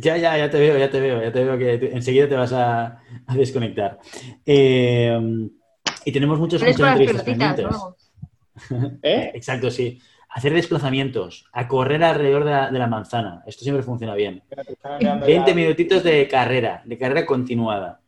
Ya, 0.00 0.16
ya, 0.16 0.36
ya 0.36 0.50
te 0.50 0.58
veo, 0.58 0.76
ya 0.78 0.90
te 0.90 1.00
veo, 1.00 1.22
ya 1.22 1.32
te 1.32 1.44
veo 1.44 1.56
que 1.58 1.78
te- 1.78 1.94
enseguida 1.96 2.28
te 2.28 2.34
vas 2.36 2.52
a, 2.52 3.00
a 3.26 3.34
desconectar. 3.36 3.98
Eh, 4.44 5.48
y 6.04 6.12
tenemos 6.12 6.38
muchos, 6.38 6.60
muchas 6.72 6.76
entrevistas 7.00 7.22
pendientes. 7.24 7.66
¿Eh? 9.02 9.30
Exacto, 9.34 9.70
sí. 9.70 9.98
Hacer 10.28 10.52
desplazamientos, 10.52 11.46
a 11.52 11.66
correr 11.66 12.02
alrededor 12.04 12.44
de 12.44 12.50
la, 12.50 12.70
de 12.70 12.78
la 12.78 12.86
manzana. 12.86 13.42
Esto 13.46 13.62
siempre 13.62 13.82
funciona 13.82 14.14
bien. 14.14 14.42
20 15.26 15.54
minutitos 15.54 16.02
de 16.04 16.28
carrera, 16.28 16.82
de 16.84 16.98
carrera 16.98 17.24
continuada. 17.24 18.00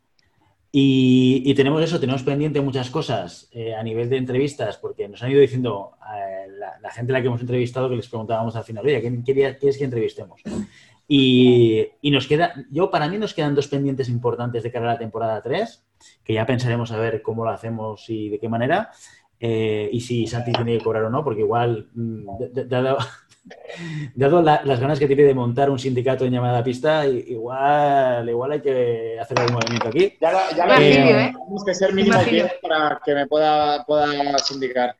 Y, 0.70 1.42
y 1.46 1.54
tenemos 1.54 1.82
eso, 1.82 1.98
tenemos 1.98 2.22
pendiente 2.22 2.60
muchas 2.60 2.90
cosas 2.90 3.48
eh, 3.52 3.74
a 3.74 3.82
nivel 3.82 4.10
de 4.10 4.18
entrevistas, 4.18 4.76
porque 4.76 5.08
nos 5.08 5.22
han 5.22 5.30
ido 5.30 5.40
diciendo 5.40 5.92
eh, 6.14 6.46
la, 6.58 6.78
la 6.82 6.90
gente 6.90 7.12
a 7.12 7.14
la 7.14 7.22
que 7.22 7.28
hemos 7.28 7.40
entrevistado 7.40 7.88
que 7.88 7.96
les 7.96 8.06
preguntábamos 8.08 8.54
al 8.54 8.64
final, 8.64 8.84
oye, 8.84 9.00
¿quién 9.00 9.24
quería- 9.24 9.56
quieres 9.56 9.78
que 9.78 9.84
entrevistemos? 9.84 10.42
Y, 11.10 11.86
y 12.02 12.10
nos 12.10 12.26
queda, 12.26 12.52
yo 12.70 12.90
para 12.90 13.08
mí 13.08 13.16
nos 13.16 13.32
quedan 13.32 13.54
dos 13.54 13.66
pendientes 13.68 14.10
importantes 14.10 14.62
de 14.62 14.70
cara 14.70 14.90
a 14.90 14.92
la 14.92 14.98
temporada 14.98 15.40
3, 15.42 15.86
que 16.22 16.34
ya 16.34 16.44
pensaremos 16.44 16.92
a 16.92 16.98
ver 16.98 17.22
cómo 17.22 17.44
lo 17.44 17.50
hacemos 17.50 18.04
y 18.10 18.28
de 18.28 18.38
qué 18.38 18.48
manera, 18.48 18.90
eh, 19.40 19.88
y 19.90 20.00
si 20.02 20.26
Santi 20.26 20.52
tiene 20.52 20.76
que 20.76 20.84
cobrar 20.84 21.04
o 21.04 21.10
no, 21.10 21.24
porque 21.24 21.40
igual, 21.40 21.88
mm, 21.94 22.26
dado, 22.68 22.98
dado 24.14 24.42
la- 24.42 24.60
las 24.64 24.80
ganas 24.80 24.98
que 24.98 25.06
tiene 25.06 25.22
de 25.22 25.34
montar 25.34 25.70
un 25.70 25.78
sindicato 25.78 26.26
en 26.26 26.32
llamada 26.32 26.58
a 26.58 26.64
pista, 26.64 27.06
igual, 27.06 28.28
igual 28.28 28.52
hay 28.52 28.60
que 28.60 29.18
hacer 29.18 29.38
algún 29.40 29.54
movimiento 29.54 29.88
aquí. 29.88 30.12
Ya 30.20 30.32
lo, 30.32 30.38
ya 30.56 30.66
lo 30.66 30.74
¿eh? 30.74 31.32
Tenemos 31.32 31.64
que 31.64 31.74
ser 31.74 31.94
mínimo 31.94 32.16
Me 32.16 32.20
afilio. 32.22 32.42
10 32.44 32.54
para 32.60 33.00
que 33.02 33.14
me 33.14 33.26
pueda, 33.26 33.82
pueda 33.86 34.38
sindicar. 34.40 34.94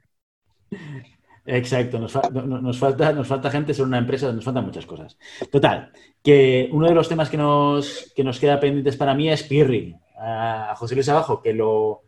Exacto, 1.50 1.98
nos, 1.98 2.12
fa- 2.12 2.28
no- 2.30 2.42
no- 2.42 2.60
nos 2.60 2.78
falta, 2.78 3.10
nos 3.12 3.26
falta 3.26 3.50
gente, 3.50 3.72
ser 3.72 3.86
una 3.86 3.96
empresa, 3.96 4.30
nos 4.32 4.44
faltan 4.44 4.66
muchas 4.66 4.84
cosas. 4.84 5.16
Total, 5.50 5.90
que 6.22 6.68
uno 6.72 6.86
de 6.88 6.94
los 6.94 7.08
temas 7.08 7.30
que 7.30 7.38
nos, 7.38 8.12
que 8.14 8.22
nos 8.22 8.38
queda 8.38 8.60
pendientes 8.60 8.96
para 8.98 9.14
mí 9.14 9.30
es 9.30 9.42
Pirri, 9.44 9.96
a 10.20 10.74
José 10.76 10.94
Luis 10.94 11.08
Abajo, 11.08 11.40
que 11.40 11.54
lo 11.54 12.02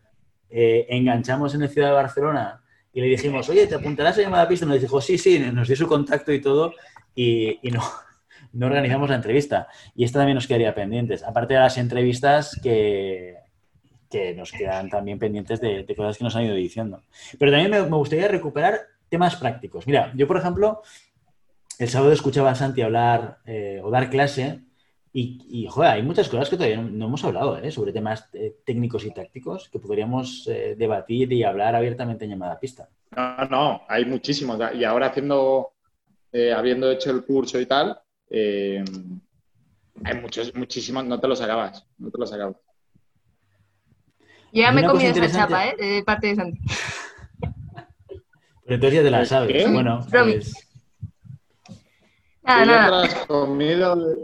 eh, 0.49 0.85
enganchamos 0.89 1.55
en 1.55 1.61
la 1.61 1.67
ciudad 1.69 1.87
de 1.87 1.93
Barcelona 1.95 2.61
y 2.93 3.01
le 3.01 3.07
dijimos, 3.07 3.49
oye, 3.49 3.65
¿te 3.65 3.73
apuntarás 3.75 4.17
a 4.19 4.21
llamada 4.21 4.47
pista? 4.47 4.65
Nos 4.67 4.79
dijo, 4.79 5.01
sí, 5.01 5.17
sí, 5.17 5.39
nos 5.39 5.67
dio 5.67 5.75
su 5.77 5.87
contacto 5.87 6.31
y 6.31 6.39
todo 6.39 6.73
y, 7.15 7.57
no, 7.71 7.81
no 8.53 8.67
organizamos 8.67 9.09
la 9.09 9.15
entrevista. 9.15 9.67
Y 9.95 10.03
esta 10.03 10.19
también 10.19 10.35
nos 10.35 10.45
quedaría 10.45 10.75
pendientes, 10.75 11.23
aparte 11.23 11.55
de 11.55 11.61
las 11.61 11.79
entrevistas 11.79 12.59
que, 12.61 13.37
que 14.07 14.35
nos 14.35 14.51
quedan 14.51 14.87
también 14.89 15.17
pendientes 15.17 15.59
de, 15.61 15.83
cosas 15.97 16.17
que 16.19 16.25
nos 16.25 16.35
han 16.35 16.43
ido 16.43 16.53
diciendo. 16.53 17.01
Pero 17.39 17.51
también 17.51 17.71
me 17.71 17.97
gustaría 17.97 18.27
recuperar 18.27 18.81
temas 19.11 19.35
prácticos. 19.35 19.85
Mira, 19.85 20.11
yo, 20.15 20.25
por 20.25 20.37
ejemplo, 20.37 20.81
el 21.77 21.89
sábado 21.89 22.13
escuchaba 22.13 22.51
a 22.51 22.55
Santi 22.55 22.81
hablar 22.81 23.39
eh, 23.45 23.81
o 23.83 23.91
dar 23.91 24.09
clase 24.09 24.61
y, 25.13 25.45
y, 25.49 25.67
joder, 25.67 25.91
hay 25.91 26.01
muchas 26.01 26.29
cosas 26.29 26.49
que 26.49 26.55
todavía 26.55 26.77
no, 26.77 26.89
no 26.89 27.05
hemos 27.07 27.23
hablado 27.25 27.57
¿eh? 27.57 27.69
sobre 27.71 27.91
temas 27.91 28.29
eh, 28.33 28.55
técnicos 28.65 29.03
y 29.03 29.13
tácticos 29.13 29.67
que 29.69 29.79
podríamos 29.79 30.47
eh, 30.47 30.75
debatir 30.77 31.33
y 31.33 31.43
hablar 31.43 31.75
abiertamente 31.75 32.23
en 32.23 32.31
llamada 32.31 32.53
a 32.53 32.59
pista. 32.59 32.87
No, 33.15 33.45
no, 33.49 33.81
hay 33.89 34.05
muchísimos. 34.05 34.57
Y 34.73 34.85
ahora 34.85 35.07
haciendo, 35.07 35.73
eh, 36.31 36.53
habiendo 36.53 36.89
hecho 36.89 37.11
el 37.11 37.25
curso 37.25 37.59
y 37.59 37.65
tal, 37.65 37.99
eh, 38.29 38.85
hay 40.05 40.21
muchos, 40.21 40.55
muchísimos, 40.55 41.03
no 41.03 41.19
te 41.19 41.27
los 41.27 41.41
acabas, 41.41 41.85
no 41.97 42.09
te 42.09 42.17
los 42.17 42.31
acabas. 42.31 42.55
Ya 44.53 44.71
me 44.71 44.81
he 44.81 44.85
comido 44.85 45.11
esa 45.11 45.39
chapa, 45.39 45.67
¿eh? 45.67 45.75
De 45.77 46.03
parte 46.03 46.27
de 46.27 46.35
Santi. 46.35 46.59
Pero 48.63 48.75
entonces 48.75 48.99
ya 48.99 49.03
te 49.03 49.11
la 49.11 49.19
¿El 49.21 49.27
sabes. 49.27 49.51
qué? 49.51 49.67
Bueno, 49.67 50.05
Bromi. 50.09 50.33
pues, 50.33 50.53
Nada, 52.43 52.65
nada. 52.65 53.01
te 53.01 53.07
has 53.07 53.25
comido... 53.25 54.15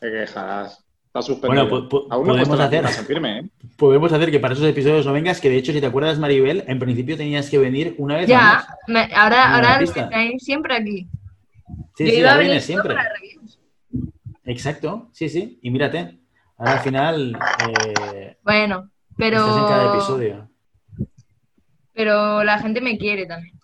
Te 0.00 0.10
quejas. 0.10 0.84
Está 1.06 1.22
suspendido. 1.22 1.68
Bueno, 1.68 1.88
po- 1.88 1.88
po- 1.88 2.06
Aún 2.12 2.26
no 2.26 2.32
podemos 2.34 2.58
hacer- 2.58 2.88
firme, 3.04 3.38
¿eh? 3.40 3.48
podemos 3.76 4.12
hacer 4.12 4.30
que 4.30 4.40
para 4.40 4.54
esos 4.54 4.66
episodios 4.66 5.04
no 5.06 5.12
vengas, 5.12 5.40
que 5.40 5.50
de 5.50 5.56
hecho, 5.58 5.72
si 5.72 5.80
te 5.80 5.86
acuerdas, 5.86 6.18
Maribel, 6.18 6.64
en 6.66 6.78
principio 6.78 7.16
tenías 7.16 7.50
que 7.50 7.58
venir 7.58 7.94
una 7.98 8.14
vez 8.16 8.24
al 8.24 8.28
Ya, 8.28 8.66
mes. 8.88 9.08
me- 9.08 9.14
ahora, 9.14 9.54
ahora 9.54 9.78
me 9.78 10.38
siempre 10.38 10.74
aquí. 10.74 11.06
Sí, 11.96 12.04
Yo 12.06 12.10
sí, 12.12 12.16
iba 12.18 12.32
a 12.32 12.36
venir 12.38 12.60
siempre. 12.62 12.94
para. 12.94 13.10
Exacto, 14.44 15.08
sí, 15.12 15.28
sí. 15.28 15.58
Y 15.62 15.70
mírate, 15.70 16.18
ahora 16.56 16.72
al 16.72 16.80
final 16.80 17.38
eh, 17.68 18.36
Bueno, 18.42 18.90
pero, 19.16 19.36
estás 19.38 19.56
en 19.58 19.64
cada 19.64 19.94
episodio. 19.94 20.48
Pero 21.94 22.42
la 22.44 22.58
gente 22.58 22.80
me 22.80 22.98
quiere 22.98 23.26
también. 23.26 23.54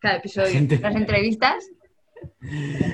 Cada 0.00 0.16
episodio. 0.16 0.48
gente- 0.50 0.78
Las 0.78 0.94
entrevistas, 0.96 1.64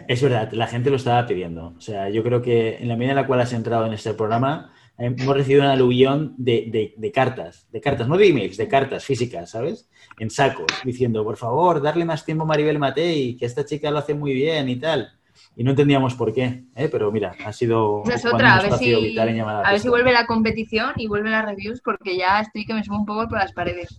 Es 0.09 0.23
verdad, 0.23 0.53
la 0.53 0.67
gente 0.69 0.91
lo 0.91 0.97
estaba 0.97 1.27
pidiendo. 1.27 1.75
O 1.77 1.81
sea, 1.81 2.09
yo 2.11 2.23
creo 2.23 2.43
que 2.43 2.77
en 2.77 2.89
la 2.89 2.97
medida 2.97 3.11
en 3.13 3.17
la 3.17 3.27
cual 3.27 3.41
has 3.41 3.53
entrado 3.53 3.87
en 3.87 3.93
este 3.93 4.15
programa, 4.15 4.73
eh, 4.99 5.15
hemos 5.19 5.37
recibido 5.37 5.63
una 5.63 5.73
aluvión 5.73 6.35
de, 6.39 6.67
de- 6.71 6.95
de 6.97 7.13
cartas, 7.13 7.69
de 7.73 7.81
cartas, 7.81 8.07
no 8.09 8.17
de 8.17 8.29
emails, 8.29 8.57
de 8.57 8.69
cartas 8.69 9.05
físicas, 9.05 9.51
¿sabes? 9.51 9.89
En 10.19 10.31
sacos, 10.31 10.67
diciendo, 10.85 11.25
por 11.25 11.37
favor, 11.37 11.83
darle 11.83 12.05
más 12.05 12.25
tiempo 12.25 12.45
a 12.45 12.47
Maribel 12.47 12.79
Matei, 12.79 13.37
que 13.37 13.47
esta 13.47 13.65
chica 13.65 13.91
lo 13.91 13.99
hace 13.99 14.15
muy 14.15 14.33
bien 14.33 14.69
y 14.69 14.77
tal. 14.77 15.11
Y 15.57 15.65
no 15.65 15.71
entendíamos 15.71 16.15
por 16.15 16.33
qué, 16.35 16.65
¿eh? 16.77 16.89
pero 16.91 17.11
mira, 17.11 17.35
ha 17.45 17.53
sido 17.53 18.03
esa 18.05 18.15
es 18.15 18.25
otra. 18.27 18.37
un 18.37 18.45
A 18.61 18.63
ver, 18.63 18.73
si, 18.75 19.13
llamada 19.15 19.67
a 19.67 19.71
ver 19.73 19.81
si 19.81 19.89
vuelve 19.89 20.13
la 20.13 20.27
competición 20.27 20.93
y 20.97 21.09
vuelve 21.09 21.31
las 21.31 21.45
reviews 21.45 21.81
porque 21.83 22.17
ya 22.17 22.41
estoy 22.41 22.65
que 22.67 22.75
me 22.75 22.85
subo 22.85 22.99
un 22.99 23.07
poco 23.07 23.29
por 23.29 23.39
las 23.39 23.53
paredes. 23.53 23.97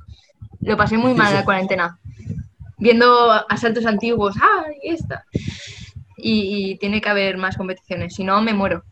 Lo 0.61 0.75
pasé 0.77 0.97
muy 0.97 1.13
mal 1.13 1.29
en 1.29 1.35
la 1.35 1.45
cuarentena. 1.45 1.99
viendo 2.77 3.31
asaltos 3.49 3.85
antiguos. 3.85 4.35
¡Ah, 4.41 4.65
y 4.83 4.89
esta! 4.89 5.25
Y, 6.17 6.71
y 6.71 6.77
tiene 6.77 6.99
que 7.01 7.09
haber 7.09 7.37
más 7.37 7.57
competiciones, 7.57 8.15
si 8.15 8.23
no 8.23 8.41
me 8.41 8.53
muero. 8.53 8.83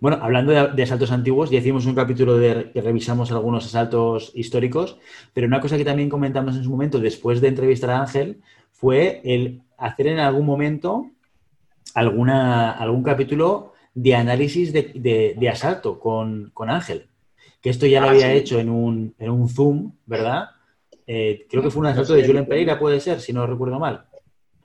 Bueno, 0.00 0.18
hablando 0.22 0.52
de, 0.52 0.68
de 0.68 0.82
asaltos 0.82 1.12
antiguos, 1.12 1.50
ya 1.50 1.58
hicimos 1.58 1.84
un 1.86 1.94
capítulo 1.94 2.38
de 2.38 2.70
que 2.72 2.80
revisamos 2.80 3.30
algunos 3.32 3.66
asaltos 3.66 4.32
históricos, 4.34 4.96
pero 5.34 5.46
una 5.46 5.60
cosa 5.60 5.76
que 5.76 5.84
también 5.84 6.08
comentamos 6.08 6.56
en 6.56 6.64
su 6.64 6.70
momento, 6.70 6.98
después 7.00 7.40
de 7.42 7.48
entrevistar 7.48 7.90
a 7.90 8.00
Ángel, 8.00 8.40
fue 8.72 9.20
el 9.24 9.60
hacer 9.76 10.06
en 10.06 10.18
algún 10.20 10.46
momento 10.46 11.10
alguna, 11.94 12.70
algún 12.70 13.02
capítulo 13.02 13.74
de 13.94 14.14
análisis 14.14 14.72
de, 14.72 14.92
de- 14.94 15.34
de 15.38 15.48
asalto 15.50 15.98
con, 15.98 16.50
con 16.54 16.70
Ángel. 16.70 17.06
Que 17.60 17.70
esto 17.70 17.86
ya 17.86 18.00
lo 18.00 18.06
Ah, 18.06 18.10
había 18.10 18.30
sí. 18.32 18.36
hecho 18.38 18.58
en 18.58 18.70
un, 18.70 19.14
en 19.18 19.30
un 19.30 19.48
Zoom, 19.48 19.92
¿verdad? 20.06 20.48
Eh, 21.06 21.46
creo 21.50 21.62
que 21.62 21.70
fue 21.70 21.80
un 21.80 21.84
No 21.86 21.90
asalto 21.90 22.14
de 22.14 22.26
Julen 22.26 22.46
Pereira, 22.46 22.78
puede 22.78 23.00
ser, 23.00 23.20
si 23.20 23.32
no 23.32 23.46
recuerdo 23.46 23.78
mal. 23.78 24.06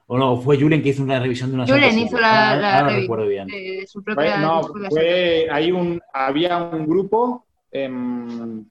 O 0.07 0.17
no, 0.17 0.37
fue 0.39 0.59
Julen 0.59 0.81
que 0.83 0.89
hizo 0.89 1.01
una 1.03 1.19
revisión 1.19 1.49
de 1.49 1.55
un 1.55 1.61
asalto. 1.61 1.81
Julen 1.83 1.99
hizo 1.99 2.19
la, 2.19 2.51
Ahora- 2.53 2.61
la 2.61 2.81
no 2.83 2.89
recuerdo 2.99 3.27
bien. 3.27 3.47
de 3.47 3.85
su 3.87 4.01
Fue- 4.03 4.13
propia 4.13 4.37
no, 4.37 4.61
escuela. 4.61 4.89
fue, 4.91 5.47
hay 5.51 5.71
un, 5.71 5.99
había 6.13 6.57
un 6.59 6.85
grupo 6.85 7.45
em, 7.71 8.63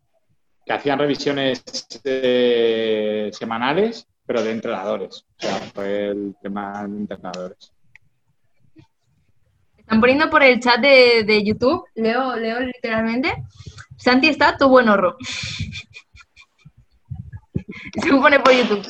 que 0.65 0.73
hacían 0.73 0.99
revisiones 0.99 1.63
eh, 2.05 3.29
semanales, 3.33 4.07
pero 4.25 4.43
de 4.43 4.53
entrenadores. 4.53 5.27
O 5.37 5.41
sea, 5.43 5.57
fue 5.75 6.09
el 6.09 6.37
tema 6.41 6.87
de 6.87 6.97
entrenadores. 7.01 7.73
Están 9.77 10.01
poniendo 10.01 10.31
por 10.31 10.43
el 10.43 10.61
chat 10.61 10.81
de, 10.81 11.25
de 11.27 11.45
YouTube, 11.45 11.85
leo, 11.95 12.37
leo 12.37 12.61
literalmente, 12.61 13.35
Santi 13.97 14.29
está 14.29 14.57
tu 14.57 14.69
buen 14.69 14.89
horror. 14.89 15.17
Se 18.03 18.11
pone 18.11 18.41
por 18.41 18.53
YouTube. 18.53 18.87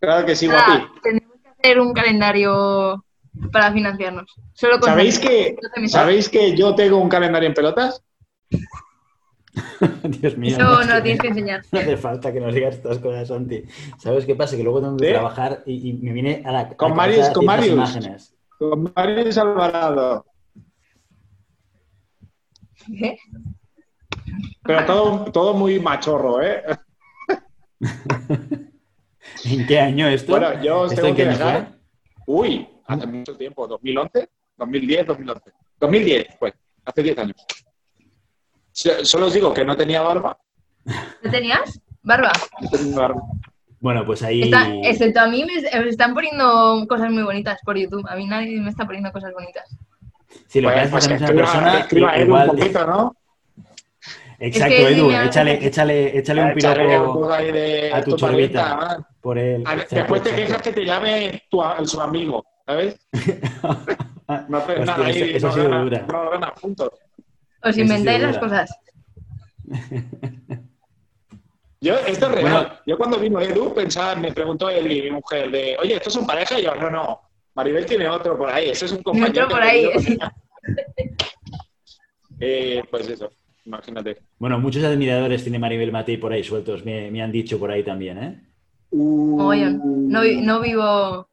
Claro 0.00 0.26
que 0.26 0.36
sí, 0.36 0.48
Nada, 0.48 0.78
guapi. 0.78 1.00
tenemos 1.02 1.34
que 1.42 1.48
hacer 1.48 1.80
un 1.80 1.92
calendario 1.92 3.04
para 3.52 3.72
financiarnos. 3.72 4.34
Solo 4.52 4.78
con 4.80 4.88
¿Sabéis 4.90 5.18
que. 5.18 5.56
¿Sabéis 5.88 6.28
que 6.28 6.56
yo 6.56 6.74
tengo 6.74 6.96
un 6.98 7.08
calendario 7.08 7.48
en 7.48 7.54
pelotas? 7.54 8.02
Dios 10.04 10.36
mío. 10.38 10.56
Eso 10.56 10.84
no 10.84 10.94
lo 10.94 11.02
tienes 11.02 11.20
que 11.20 11.28
enseñar. 11.28 11.62
No 11.72 11.80
hace 11.80 11.96
falta 11.96 12.32
que 12.32 12.40
nos 12.40 12.54
digas 12.54 12.76
estas 12.76 12.98
cosas, 12.98 13.28
Santi. 13.28 13.64
¿Sabes 13.98 14.24
qué 14.26 14.34
pasa? 14.34 14.56
Que 14.56 14.62
luego 14.62 14.80
tengo 14.80 14.96
que 14.96 15.06
¿Sí? 15.06 15.12
trabajar 15.12 15.62
y, 15.66 15.90
y 15.90 15.92
me 15.94 16.12
viene 16.12 16.42
a 16.46 16.52
la 16.52 16.60
a 16.60 16.76
Con 16.76 16.90
la 16.90 16.94
Marius, 16.96 17.28
con 17.30 17.44
Marius. 17.44 17.72
imágenes. 17.72 18.34
Con 18.58 18.92
Marius 18.94 19.38
Alvarado. 19.38 20.26
¿Eh? 23.02 23.18
Pero 24.62 24.84
todo, 24.84 25.24
todo 25.32 25.54
muy 25.54 25.78
machorro, 25.80 26.42
¿eh? 26.42 26.62
¿En 29.44 29.66
qué 29.66 29.80
año 29.80 30.06
esto? 30.08 30.32
Bueno, 30.32 30.62
yo 30.62 30.80
os 30.80 30.92
¿Esto 30.92 31.02
tengo 31.04 31.16
que 31.16 31.24
dejar. 31.26 31.72
Uy, 32.26 32.68
hace 32.86 33.06
mucho 33.06 33.36
tiempo, 33.36 33.66
2011, 33.66 34.28
2010, 34.56 35.06
2011. 35.06 35.50
2010, 35.80 36.26
pues, 36.38 36.54
hace 36.84 37.02
10 37.02 37.18
años. 37.18 37.36
So- 38.72 39.04
Solo 39.04 39.26
os 39.26 39.34
digo 39.34 39.52
que 39.54 39.64
no 39.64 39.76
tenía 39.76 40.02
barba. 40.02 40.38
¿No 41.22 41.30
tenías? 41.30 41.80
Barba. 42.02 42.32
no 42.60 42.68
tenía 42.70 42.96
barba. 42.98 43.22
Bueno, 43.80 44.04
pues 44.04 44.22
ahí. 44.22 44.42
Está- 44.42 44.74
excepto 44.84 45.20
a 45.20 45.26
mí 45.26 45.44
me, 45.44 45.80
me 45.80 45.88
están 45.88 46.12
poniendo 46.14 46.86
cosas 46.88 47.10
muy 47.10 47.22
bonitas 47.22 47.58
por 47.64 47.78
YouTube. 47.78 48.06
A 48.08 48.16
mí 48.16 48.26
nadie 48.26 48.60
me 48.60 48.68
está 48.70 48.84
poniendo 48.84 49.10
cosas 49.10 49.32
bonitas. 49.32 49.64
Si 50.46 50.60
lo 50.60 50.68
que 50.68 50.74
Pues, 50.74 50.78
haces 50.78 50.90
pues 50.90 51.04
también 51.08 51.24
es 51.24 51.30
una 51.30 51.42
persona. 51.62 51.78
escriba 51.80 52.18
igual 52.18 52.50
un 52.50 52.56
poquito, 52.56 52.86
¿no? 52.86 53.16
Exacto, 54.42 54.74
Es 54.74 54.80
que 54.86 54.88
Edu, 54.94 55.10
échale, 55.10 55.66
échale, 55.66 56.18
échale 56.18 56.40
un 56.42 56.48
un 56.48 56.54
piropo 56.54 57.30
a 57.94 58.02
tu 58.02 58.16
chorbita. 58.16 58.98
por 59.20 59.36
él. 59.38 59.62
A 59.66 59.74
ver, 59.74 59.82
Exacto, 59.84 59.96
Después 59.96 60.22
te 60.22 60.34
quejas 60.34 60.62
que 60.62 60.72
te 60.72 60.84
llame 60.84 61.42
tu, 61.50 61.62
su 61.84 62.00
amigo, 62.00 62.44
¿sabes? 62.66 62.96
No 64.48 64.58
haces 64.58 64.78
Hostia, 64.78 64.84
nada 64.84 65.06
ahí, 65.06 65.30
eso 65.34 65.46
ha 65.48 65.50
no 65.50 65.54
sido 65.56 65.68
ganan- 65.70 65.84
dura. 65.90 66.06
no 66.08 66.30
ganan 66.30 66.50
juntos. 66.62 66.90
Os 67.64 67.76
inventáis 67.76 68.22
las 68.22 68.36
dura. 68.40 68.40
cosas. 68.48 68.70
Yo, 71.80 71.94
esto 72.06 72.26
es 72.26 72.32
real. 72.32 72.42
Bueno. 72.42 72.68
Yo 72.86 72.96
cuando 72.98 73.18
vino 73.18 73.40
Edu 73.40 73.74
pensaba, 73.74 74.14
me 74.14 74.32
preguntó 74.32 74.68
él 74.70 74.90
y 74.92 75.02
mi 75.02 75.10
mujer 75.12 75.50
de, 75.50 75.76
oye, 75.82 75.94
¿estos 75.96 76.12
son 76.12 76.26
pareja? 76.26 76.60
Y 76.60 76.64
yo, 76.64 76.74
no, 76.76 76.90
no. 76.90 77.20
Maribel 77.54 77.86
tiene 77.86 78.06
otro 78.08 78.36
por 78.38 78.50
ahí, 78.50 78.70
ese 78.70 78.84
es 78.84 78.92
un 78.92 79.02
compañero. 79.02 79.46
Otro 79.46 79.56
por 79.56 79.62
ahí. 79.66 79.84
he 79.86 79.90
tenido 79.98 80.02
con 80.02 80.06
ella". 80.16 80.32
eh, 82.38 82.82
pues 82.90 83.08
eso, 83.08 83.30
imagínate. 83.64 84.18
Bueno, 84.38 84.58
muchos 84.58 84.82
admiradores 84.84 85.42
tiene 85.42 85.58
Maribel 85.58 85.92
Matei 85.92 86.16
por 86.16 86.32
ahí 86.32 86.42
sueltos, 86.44 86.84
me, 86.84 87.10
me 87.10 87.22
han 87.22 87.32
dicho 87.32 87.58
por 87.58 87.70
ahí 87.70 87.82
también, 87.82 88.18
¿eh? 88.18 88.40
Mogollón. 88.92 90.08
No, 90.08 90.22
vi- 90.22 90.40
no 90.40 90.60
vivo 90.60 91.28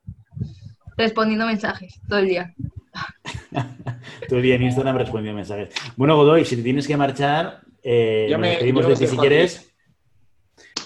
respondiendo 0.97 1.45
mensajes 1.45 1.99
todo 2.07 2.19
el 2.19 2.27
día. 2.27 2.53
Todo 4.27 4.37
el 4.39 4.43
día 4.43 4.55
en 4.55 4.63
Instagram 4.63 4.97
respondiendo 4.97 5.35
mensajes. 5.37 5.69
Bueno, 5.95 6.15
Godoy, 6.17 6.43
si 6.45 6.55
te 6.57 6.63
tienes 6.63 6.87
que 6.87 6.97
marchar, 6.97 7.61
eh, 7.83 8.27
nos 8.31 8.41
despedimos 8.41 8.87
de 8.87 8.95
ti 8.95 9.07
si 9.07 9.17
quieres. 9.17 9.71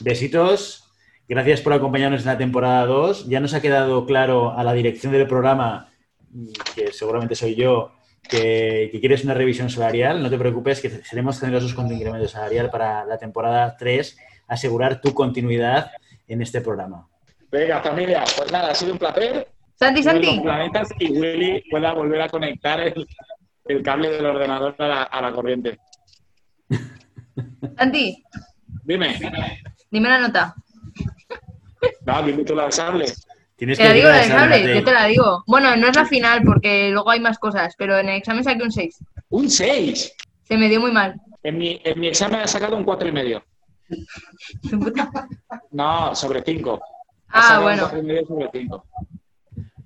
Besitos. 0.02 0.84
Gracias 1.28 1.62
por 1.62 1.74
acompañarnos 1.74 2.22
en 2.22 2.28
la 2.28 2.38
temporada 2.38 2.86
2. 2.86 3.28
Ya 3.30 3.40
nos 3.40 3.54
ha 3.54 3.62
quedado 3.62 4.06
claro 4.06 4.52
a 4.58 4.64
la 4.64 4.74
dirección 4.74 5.14
del 5.14 5.28
programa, 5.28 5.90
que 6.76 6.92
seguramente 6.92 7.36
soy 7.36 7.56
yo, 7.56 7.94
que, 8.22 8.90
que 8.92 9.00
quieres 9.00 9.24
una 9.24 9.34
revisión 9.34 9.70
salarial. 9.70 10.22
No 10.22 10.30
te 10.30 10.38
preocupes, 10.38 10.82
que 10.82 10.90
seremos 10.90 11.40
generosos 11.40 11.74
con 11.74 11.88
tu 11.88 11.94
incremento 11.94 12.28
salarial 12.28 12.70
para 12.70 13.06
la 13.06 13.18
temporada 13.18 13.76
3, 13.78 14.18
asegurar 14.48 15.02
tu 15.02 15.14
continuidad 15.14 15.92
en 16.28 16.42
este 16.42 16.62
programa. 16.62 17.08
Venga, 17.52 17.82
familia, 17.82 18.24
pues 18.38 18.52
nada, 18.52 18.72
ha 18.72 18.76
sido 18.76 18.94
un 18.94 19.00
placer. 19.00 19.48
Santi, 19.76 20.04
Santi. 20.04 20.28
los 20.28 20.40
planetas 20.40 20.90
y 21.00 21.12
Willy 21.12 21.64
pueda 21.70 21.92
volver 21.94 22.22
a 22.22 22.30
conectar 22.30 22.80
el, 22.80 23.08
el 23.66 23.82
cable 23.82 24.10
del 24.12 24.26
ordenador 24.26 24.76
a 24.78 24.88
la, 24.88 25.04
a 25.04 25.22
la 25.22 25.32
corriente. 25.32 25.80
Santi, 27.78 28.24
Dime. 28.84 29.20
dime 29.90 30.10
la 30.10 30.20
nota. 30.20 30.56
No, 32.06 32.24
dime 32.24 32.44
tú 32.44 32.56
la 32.56 32.72
sable. 32.72 33.06
Tienes 33.62 33.78
Te 33.78 33.84
la 33.84 33.94
digo 33.94 34.08
del 34.10 34.22
examen, 34.22 34.68
yo 34.74 34.84
te 34.84 34.92
la 34.92 35.06
digo. 35.06 35.44
Bueno, 35.46 35.76
no 35.76 35.88
es 35.88 35.96
la 35.96 36.04
final 36.08 36.42
porque 36.44 36.90
luego 36.90 37.12
hay 37.12 37.20
más 37.20 37.38
cosas, 37.38 37.76
pero 37.78 37.96
en 38.00 38.10
el 38.10 38.16
examen 38.16 38.44
saqué 38.44 38.64
un 38.64 38.72
6. 38.72 38.98
Un 39.30 39.48
6. 39.52 40.16
Se 40.42 40.58
me 40.58 40.68
dio 40.68 40.82
muy 40.82 40.92
mal. 40.92 41.22
En 41.44 41.60
mi, 41.60 41.80
en 41.84 42.00
mi 42.00 42.08
examen 42.08 42.40
ha 42.40 42.48
sacado 42.48 42.76
un 42.76 42.84
cuatro 42.84 43.08
y 43.08 43.12
medio. 43.12 43.44
No, 45.72 46.16
sobre 46.16 46.42
5. 46.44 46.82
Ah, 47.30 47.60
bueno. 47.62 47.84
cuatro 47.84 48.00
y 48.00 48.04
medio 48.04 48.26
sobre 48.26 48.50
5. 48.52 48.86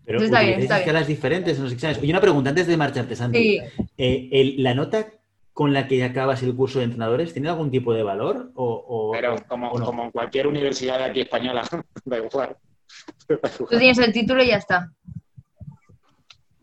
Pero 0.06 0.22
Está 0.22 0.40
bien, 0.40 0.62
está 0.62 0.76
bien. 0.76 0.88
escalas 0.88 1.08
diferentes 1.08 1.58
en 1.58 1.64
los 1.66 1.74
exámenes. 1.74 2.02
Oye, 2.02 2.12
una 2.12 2.22
pregunta 2.22 2.52
antes 2.52 2.68
de 2.68 2.78
marcharte, 2.78 3.14
Santi. 3.18 3.40
Sí. 3.60 3.60
Eh, 3.98 4.30
el- 4.32 4.64
¿La 4.64 4.74
nota 4.74 5.08
con 5.52 5.74
la 5.74 5.86
que 5.90 6.02
acabas 6.06 6.44
el 6.44 6.56
curso 6.56 6.80
de 6.80 6.86
entrenadores 6.86 7.34
tiene 7.34 7.50
algún 7.50 7.72
tipo 7.72 7.94
de 7.94 8.04
valor? 8.04 8.52
O, 8.56 8.86
o- 8.88 9.12
Pero 9.12 9.36
como, 9.50 9.70
o 9.70 9.80
no? 9.80 9.86
como 9.86 10.06
en 10.06 10.12
cualquier 10.12 10.48
universidad 10.48 10.98
de 11.00 11.04
aquí 11.06 11.20
española, 11.20 11.62
da 12.06 12.18
igual. 12.20 12.56
Tú 13.28 13.66
tienes 13.78 13.98
el 13.98 14.14
título 14.14 14.44
y 14.44 14.48
ya 14.48 14.58
está. 14.58 14.92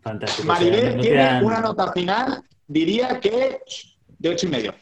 Fantástico. 0.01 0.47
Maribel 0.47 0.97
no 0.97 1.01
te 1.01 1.09
tiene 1.09 1.43
una 1.43 1.59
nota 1.61 1.91
final, 1.93 2.43
diría 2.67 3.19
que 3.19 3.61
de 4.19 4.29
ocho 4.29 4.45
y 4.47 4.49
medio. 4.49 4.73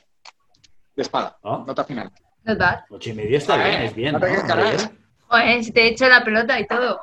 De 0.96 1.02
espada. 1.04 1.38
¿Oh? 1.42 1.64
Nota 1.66 1.84
final. 1.84 2.12
Total. 2.46 2.84
Ocho 2.90 3.10
y 3.12 3.14
medio 3.14 3.38
está 3.38 3.54
Ah, 3.54 3.58
bien, 3.68 3.82
eh, 3.82 3.86
es 3.86 3.96
bien. 3.96 4.14
no 4.14 4.20
te 4.20 5.64
si 5.64 5.72
te 5.72 5.84
he 5.84 5.88
hecho 5.90 6.08
la 6.10 6.24
pelota 6.24 6.60
y 6.60 6.68
todo. 6.68 7.00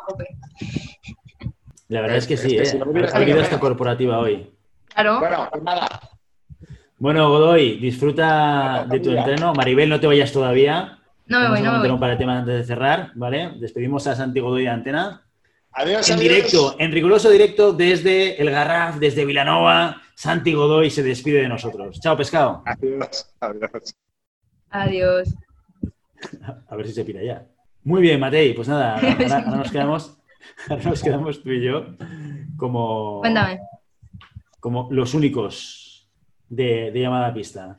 La 1.88 2.00
verdad 2.02 2.16
es 2.18 2.26
que 2.26 2.34
Es 2.34 2.40
sí, 2.42 2.48
que 2.50 2.62
¿eh? 2.62 2.66
si 2.66 2.78
no 2.78 3.08
salido 3.08 3.40
esta 3.40 3.58
corporativa 3.58 4.18
hoy. 4.18 4.52
Claro. 4.92 5.20
Bueno, 5.20 5.48
pues 5.50 5.62
nada. 5.62 6.00
Bueno, 6.98 7.28
Godoy, 7.30 7.78
disfruta 7.78 8.84
de 8.88 9.00
tu 9.00 9.10
entreno. 9.10 9.54
Maribel, 9.54 9.88
no 9.88 10.00
te 10.00 10.08
vayas 10.08 10.32
todavía. 10.32 10.97
No 11.28 11.38
me 11.40 11.44
Vamos 11.44 11.58
voy, 11.60 11.66
a 11.68 11.70
no 11.70 11.72
me 11.78 11.78
voy. 11.86 11.90
un 11.90 12.00
par 12.00 12.10
de 12.10 12.16
temas 12.16 12.38
antes 12.40 12.54
de 12.56 12.64
cerrar, 12.64 13.12
¿vale? 13.14 13.52
Despedimos 13.60 14.06
a 14.06 14.14
Santi 14.16 14.40
Godoy 14.40 14.62
de 14.64 14.68
Antena. 14.70 15.22
Adiós, 15.72 16.08
En 16.08 16.16
adiós. 16.18 16.20
directo, 16.34 16.76
en 16.78 16.92
riguroso 16.92 17.30
directo 17.30 17.72
desde 17.72 18.40
el 18.40 18.50
Garraf, 18.50 18.96
desde 18.96 19.24
Vilanova, 19.24 20.00
Santi 20.14 20.52
Godoy 20.54 20.90
se 20.90 21.02
despide 21.02 21.42
de 21.42 21.48
nosotros. 21.48 22.00
Chao, 22.00 22.16
pescado. 22.16 22.62
Adiós, 22.66 23.30
adiós. 23.40 23.94
Adiós. 24.70 25.34
A 26.68 26.76
ver 26.76 26.86
si 26.86 26.94
se 26.94 27.04
pira 27.04 27.22
ya. 27.22 27.46
Muy 27.84 28.00
bien, 28.00 28.18
Matei. 28.18 28.54
Pues 28.54 28.66
nada, 28.68 28.94
ahora, 28.98 29.36
ahora 29.38 29.56
nos, 29.56 29.70
quedamos, 29.70 30.18
ahora 30.68 30.82
nos 30.84 31.02
quedamos 31.02 31.42
tú 31.42 31.50
y 31.50 31.62
yo 31.62 31.86
como, 32.56 33.20
Cuéntame. 33.20 33.60
como 34.60 34.88
los 34.90 35.14
únicos 35.14 36.08
de, 36.48 36.90
de 36.90 37.00
llamada 37.00 37.28
a 37.28 37.34
pista. 37.34 37.78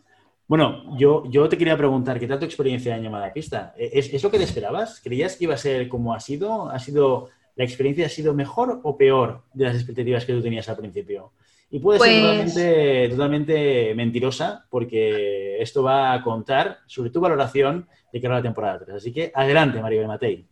Bueno, 0.50 0.98
yo, 0.98 1.24
yo 1.30 1.48
te 1.48 1.60
quería 1.60 1.78
preguntar, 1.78 2.20
¿qué 2.20 2.26
tal 2.28 2.40
tu 2.40 2.46
experiencia 2.46 2.98
en 2.98 3.04
llamada 3.04 3.28
a 3.28 3.34
pista? 3.34 3.72
¿Es, 3.78 4.12
es 4.12 4.24
lo 4.24 4.32
que 4.32 4.40
te 4.40 4.46
esperabas? 4.46 5.00
¿Creías 5.00 5.36
que 5.36 5.44
iba 5.44 5.54
a 5.54 5.58
ser 5.58 5.88
como 5.88 6.12
ha 6.12 6.20
sido? 6.20 6.70
¿Ha 6.70 6.80
sido 6.80 7.30
¿La 7.56 7.66
experiencia 7.66 8.08
ha 8.08 8.10
sido 8.10 8.34
mejor 8.34 8.80
o 8.84 8.98
peor 8.98 9.44
de 9.54 9.66
las 9.66 9.76
expectativas 9.76 10.26
que 10.26 10.34
tú 10.34 10.42
tenías 10.42 10.68
al 10.70 10.78
principio? 10.78 11.34
Y 11.70 11.78
puede 11.80 12.00
ser 12.00 12.10
Pues- 12.10 12.22
totalmente, 12.24 13.10
totalmente 13.10 13.94
mentirosa 13.96 14.66
porque 14.72 15.62
esto 15.62 15.84
va 15.84 16.14
a 16.14 16.24
contar 16.24 16.80
sobre 16.88 17.12
tu 17.12 17.20
valoración 17.20 17.88
de 18.12 18.20
cara 18.20 18.36
a 18.36 18.38
la 18.38 18.44
temporada 18.44 18.80
3. 18.80 18.96
Así 18.96 19.14
que 19.14 19.32
adelante, 19.36 19.82
Maribel 19.82 20.08
Matei. 20.08 20.48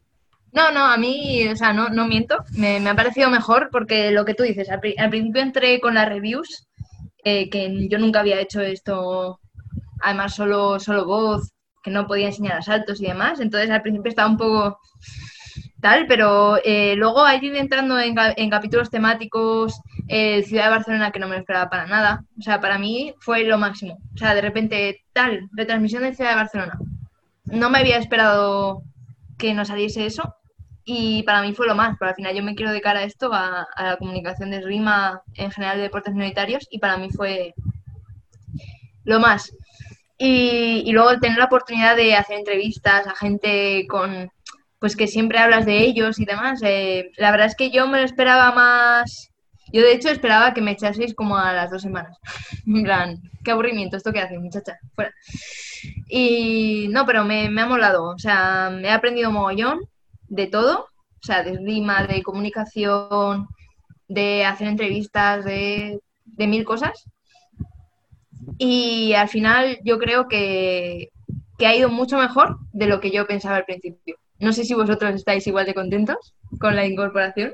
No, 0.51 0.71
no, 0.71 0.85
a 0.85 0.97
mí, 0.97 1.47
o 1.47 1.55
sea, 1.55 1.73
no, 1.73 1.89
no 1.89 2.07
miento, 2.07 2.37
me, 2.55 2.79
me 2.79 2.91
ha 2.91 2.95
parecido 2.95 3.31
mejor 3.31 3.69
porque 3.71 4.11
lo 4.11 4.25
que 4.25 4.35
tú 4.35 4.43
dices, 4.43 4.69
al 4.69 4.79
principio 5.09 5.41
entré 5.41 5.79
con 5.79 5.95
las 5.95 6.07
reviews, 6.07 6.67
eh, 7.23 7.49
que 7.49 7.87
yo 7.89 7.97
nunca 7.97 8.19
había 8.19 8.39
hecho 8.39 8.61
esto, 8.61 9.39
además 10.07 10.35
solo, 10.35 10.79
solo 10.79 11.05
voz, 11.05 11.51
que 11.83 11.91
no 11.91 12.07
podía 12.07 12.27
enseñar 12.27 12.57
asaltos 12.57 13.01
y 13.01 13.05
demás, 13.07 13.39
entonces 13.39 13.69
al 13.69 13.81
principio 13.81 14.09
estaba 14.09 14.29
un 14.29 14.37
poco 14.37 14.79
tal, 15.81 16.05
pero 16.07 16.57
eh, 16.63 16.95
luego 16.95 17.23
al 17.23 17.43
ir 17.43 17.55
entrando 17.55 17.99
en, 17.99 18.15
ca- 18.15 18.33
en 18.35 18.49
capítulos 18.49 18.89
temáticos, 18.89 19.79
eh, 20.07 20.43
Ciudad 20.43 20.65
de 20.65 20.69
Barcelona, 20.71 21.11
que 21.11 21.19
no 21.19 21.27
me 21.27 21.35
lo 21.35 21.39
esperaba 21.39 21.69
para 21.69 21.85
nada, 21.87 22.23
o 22.37 22.41
sea, 22.41 22.59
para 22.59 22.77
mí 22.77 23.13
fue 23.19 23.43
lo 23.43 23.57
máximo, 23.57 23.97
o 24.13 24.17
sea, 24.17 24.33
de 24.35 24.41
repente 24.41 25.01
tal, 25.13 25.49
retransmisión 25.53 26.03
de 26.03 26.15
Ciudad 26.15 26.31
de 26.31 26.35
Barcelona, 26.37 26.79
no 27.45 27.69
me 27.69 27.79
había 27.79 27.97
esperado 27.97 28.83
que 29.37 29.53
nos 29.53 29.69
saliese 29.69 30.05
eso 30.05 30.35
y 30.85 31.23
para 31.23 31.41
mí 31.41 31.53
fue 31.53 31.67
lo 31.67 31.75
más, 31.75 31.97
pero 31.99 32.09
al 32.09 32.15
final 32.15 32.35
yo 32.35 32.43
me 32.43 32.55
quiero 32.55 32.71
dedicar 32.71 32.97
a 32.97 33.03
esto, 33.03 33.33
a, 33.33 33.67
a 33.75 33.83
la 33.83 33.97
comunicación 33.97 34.51
de 34.51 34.57
esgrima 34.57 35.21
en 35.35 35.51
general 35.51 35.77
de 35.77 35.83
deportes 35.83 36.13
minoritarios 36.13 36.67
y 36.71 36.79
para 36.79 36.97
mí 36.97 37.09
fue 37.09 37.53
lo 39.03 39.19
más. 39.19 39.51
Y, 40.17 40.83
y 40.85 40.91
luego 40.91 41.19
tener 41.19 41.37
la 41.37 41.45
oportunidad 41.45 41.95
de 41.95 42.15
hacer 42.15 42.39
entrevistas 42.39 43.05
a 43.05 43.15
gente 43.15 43.85
con, 43.87 44.31
pues 44.79 44.95
que 44.95 45.07
siempre 45.07 45.39
hablas 45.39 45.65
de 45.65 45.79
ellos 45.79 46.19
y 46.19 46.25
demás, 46.25 46.61
eh, 46.63 47.11
la 47.17 47.31
verdad 47.31 47.47
es 47.47 47.55
que 47.55 47.71
yo 47.71 47.87
me 47.87 47.99
lo 47.99 48.05
esperaba 48.05 48.51
más, 48.51 49.31
yo 49.71 49.81
de 49.81 49.93
hecho 49.93 50.09
esperaba 50.09 50.53
que 50.53 50.61
me 50.61 50.71
echaseis 50.71 51.13
como 51.15 51.37
a 51.37 51.53
las 51.53 51.71
dos 51.71 51.81
semanas, 51.81 52.17
en 52.65 53.21
qué 53.43 53.51
aburrimiento, 53.51 53.97
esto 53.97 54.13
que 54.13 54.21
haces 54.21 54.39
muchacha, 54.39 54.77
fuera. 54.95 55.13
Y 56.07 56.87
no, 56.89 57.05
pero 57.05 57.23
me, 57.23 57.49
me 57.49 57.61
ha 57.61 57.65
molado, 57.65 58.05
o 58.09 58.19
sea, 58.19 58.71
he 58.81 58.89
aprendido 58.89 59.31
mogollón 59.31 59.79
de 60.27 60.47
todo, 60.47 60.87
o 61.21 61.25
sea, 61.25 61.43
de 61.43 61.53
esgrima, 61.53 62.05
de 62.05 62.21
comunicación, 62.21 63.47
de 64.07 64.45
hacer 64.45 64.67
entrevistas, 64.67 65.43
de, 65.43 65.99
de 66.25 66.47
mil 66.47 66.63
cosas. 66.63 67.05
Y 68.57 69.13
al 69.13 69.29
final 69.29 69.79
yo 69.83 69.97
creo 69.99 70.27
que, 70.27 71.09
que 71.57 71.67
ha 71.67 71.75
ido 71.75 71.89
mucho 71.89 72.17
mejor 72.17 72.57
de 72.73 72.87
lo 72.87 72.99
que 72.99 73.11
yo 73.11 73.27
pensaba 73.27 73.57
al 73.57 73.65
principio. 73.65 74.15
No 74.39 74.53
sé 74.53 74.63
si 74.65 74.73
vosotros 74.73 75.15
estáis 75.15 75.45
igual 75.47 75.65
de 75.65 75.73
contentos 75.73 76.35
con 76.59 76.75
la 76.75 76.85
incorporación. 76.85 77.53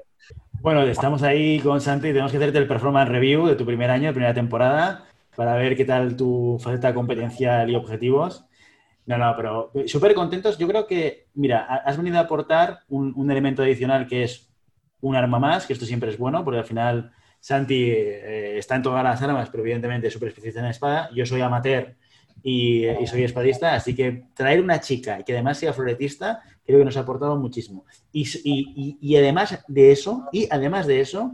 Bueno, 0.61 0.81
estamos 0.83 1.23
ahí 1.23 1.59
con 1.59 1.81
Santi 1.81 2.07
y 2.07 2.11
tenemos 2.11 2.31
que 2.31 2.37
hacerte 2.37 2.57
el 2.57 2.67
performance 2.67 3.09
review 3.09 3.47
de 3.47 3.55
tu 3.55 3.65
primer 3.65 3.89
año, 3.91 4.07
de 4.07 4.13
primera 4.13 4.33
temporada, 4.33 5.05
para 5.35 5.55
ver 5.55 5.75
qué 5.75 5.83
tal 5.85 6.15
tu 6.15 6.57
faceta 6.61 6.93
competencial 6.93 7.69
y 7.69 7.75
objetivos. 7.75 8.45
No, 9.05 9.17
no, 9.17 9.33
pero 9.35 9.71
súper 9.87 10.13
contentos. 10.13 10.57
Yo 10.57 10.67
creo 10.67 10.87
que, 10.87 11.27
mira, 11.33 11.65
ha- 11.67 11.83
has 11.89 11.97
venido 11.97 12.17
a 12.17 12.21
aportar 12.21 12.79
un, 12.87 13.11
un 13.15 13.29
elemento 13.31 13.61
adicional 13.61 14.07
que 14.07 14.23
es 14.23 14.49
un 15.01 15.15
arma 15.17 15.39
más, 15.39 15.65
que 15.65 15.73
esto 15.73 15.85
siempre 15.85 16.09
es 16.09 16.17
bueno, 16.17 16.45
porque 16.45 16.59
al 16.59 16.65
final 16.65 17.11
Santi 17.43 17.91
eh, 17.91 18.57
está 18.57 18.77
en 18.77 18.83
todas 18.83 19.03
las 19.03 19.21
armas, 19.21 19.49
pero 19.49 19.63
evidentemente 19.63 20.07
es 20.07 20.13
súper 20.13 20.29
especialista 20.29 20.61
en 20.61 20.67
espada. 20.67 21.09
Yo 21.13 21.25
soy 21.25 21.41
amateur 21.41 21.93
y, 22.41 22.87
y 22.87 23.05
soy 23.05 23.25
espadista, 23.25 23.73
así 23.73 23.93
que 23.93 24.27
traer 24.33 24.61
una 24.61 24.79
chica 24.79 25.19
y 25.19 25.25
que 25.25 25.33
además 25.33 25.57
sea 25.57 25.73
floretista, 25.73 26.41
creo 26.65 26.79
que 26.79 26.85
nos 26.85 26.95
ha 26.95 27.01
aportado 27.01 27.35
muchísimo. 27.35 27.83
Y, 28.13 29.17
además 29.17 29.61
de 29.67 29.91
eso, 29.91 30.29
y 30.31 30.47
además 30.49 30.87
de 30.87 31.01
eso, 31.01 31.33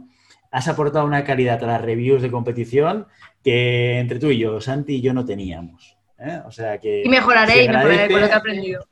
has 0.49 0.67
aportado 0.67 1.05
una 1.05 1.23
calidad 1.23 1.63
a 1.63 1.67
las 1.67 1.81
reviews 1.83 2.23
de 2.23 2.31
competición 2.31 3.05
que 3.43 3.99
entre 3.99 4.17
tú 4.17 4.31
y 4.31 4.39
yo, 4.39 4.59
Santi 4.61 4.95
y 4.95 5.01
yo 5.01 5.13
no 5.13 5.25
teníamos. 5.25 5.95
¿eh? 6.17 6.41
O 6.47 6.51
sea 6.51 6.79
que 6.79 7.03
Y 7.05 7.09
mejoraré, 7.09 7.65
y 7.65 7.69
mejoraré 7.69 8.09
con 8.09 8.21
lo 8.21 8.27
que 8.27 8.33
he 8.33 8.35
aprendido. 8.35 8.83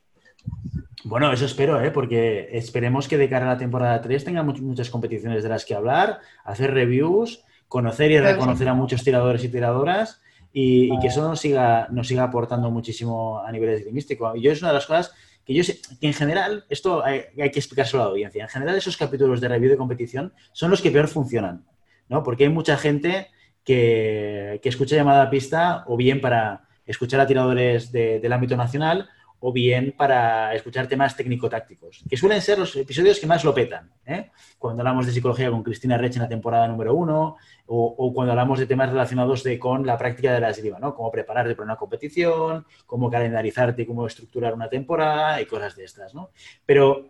Bueno, 1.07 1.31
eso 1.31 1.45
espero, 1.45 1.81
¿eh? 1.81 1.91
porque 1.91 2.49
esperemos 2.51 3.07
que 3.07 3.17
de 3.17 3.29
cara 3.29 3.45
a 3.45 3.53
la 3.53 3.57
temporada 3.57 4.01
3 4.01 4.23
tengamos 4.23 4.61
muchas 4.61 4.89
competiciones 4.89 5.43
de 5.43 5.49
las 5.49 5.65
que 5.65 5.73
hablar, 5.75 6.19
hacer 6.43 6.73
reviews, 6.73 7.43
conocer 7.67 8.11
y 8.11 8.19
reconocer 8.19 8.67
a 8.69 8.73
muchos 8.73 9.03
tiradores 9.03 9.43
y 9.43 9.49
tiradoras 9.49 10.21
y, 10.53 10.93
y 10.93 10.99
que 10.99 11.07
eso 11.07 11.27
nos 11.27 11.39
siga, 11.39 11.87
nos 11.91 12.07
siga 12.07 12.23
aportando 12.23 12.71
muchísimo 12.71 13.39
a 13.39 13.51
nivel 13.51 13.69
esgrimístico. 13.69 14.35
Y 14.35 14.41
yo 14.41 14.51
es 14.51 14.61
una 14.61 14.69
de 14.69 14.75
las 14.75 14.85
cosas 14.85 15.13
que 15.45 15.53
yo 15.53 15.63
sé 15.63 15.79
que 15.99 16.07
en 16.07 16.13
general, 16.13 16.65
esto 16.69 17.03
hay, 17.05 17.21
hay 17.39 17.51
que 17.51 17.59
explicárselo 17.59 18.03
a 18.03 18.05
la 18.07 18.11
audiencia, 18.11 18.43
en 18.43 18.49
general 18.49 18.75
esos 18.75 18.97
capítulos 18.97 19.39
de 19.39 19.47
review 19.47 19.71
de 19.71 19.77
competición 19.77 20.33
son 20.51 20.71
los 20.71 20.81
que 20.81 20.91
peor 20.91 21.07
funcionan, 21.07 21.65
¿no? 22.09 22.21
Porque 22.23 22.43
hay 22.43 22.49
mucha 22.49 22.75
gente 22.77 23.27
que, 23.63 24.59
que 24.63 24.69
escucha 24.69 24.95
llamada 24.95 25.23
a 25.23 25.29
pista 25.29 25.83
o 25.87 25.95
bien 25.97 26.21
para 26.21 26.67
escuchar 26.85 27.19
a 27.19 27.27
tiradores 27.27 27.91
de- 27.91 28.19
del 28.19 28.33
ámbito 28.33 28.55
nacional 28.57 29.09
o 29.39 29.53
bien 29.53 29.93
para 29.95 30.53
escuchar 30.55 30.87
temas 30.87 31.15
técnico-tácticos, 31.15 32.03
que 32.09 32.17
suelen 32.17 32.41
ser 32.41 32.57
los 32.57 32.75
episodios 32.75 33.19
que 33.19 33.27
más 33.27 33.43
lo 33.43 33.53
petan. 33.53 33.91
¿eh? 34.05 34.31
Cuando 34.57 34.81
hablamos 34.81 35.05
de 35.05 35.11
psicología 35.11 35.51
con 35.51 35.63
Cristina 35.63 35.97
Rech 35.97 36.15
en 36.15 36.23
la 36.23 36.27
temporada 36.27 36.67
número 36.67 36.93
uno, 36.95 37.37
o, 37.67 38.13
cuando 38.13 38.31
hablamos 38.31 38.59
de 38.59 38.65
temas 38.65 38.89
relacionados 38.89 39.43
con 39.59 39.85
la 39.85 39.97
práctica 39.97 40.33
de 40.33 40.39
la 40.39 40.49
esgrima, 40.49 40.79
¿no? 40.79 40.95
Cómo 40.95 41.11
prepararte 41.11 41.53
para 41.53 41.65
una 41.65 41.75
competición, 41.75 42.65
cómo 42.85 43.11
calendarizarte 43.11 43.85
cómo 43.85 44.07
estructurar 44.07 44.53
una 44.53 44.69
temporada 44.69 45.41
y 45.41 45.45
cosas 45.45 45.75
de 45.75 45.83
estas, 45.83 46.15
¿no? 46.15 46.29
Pero, 46.65 47.09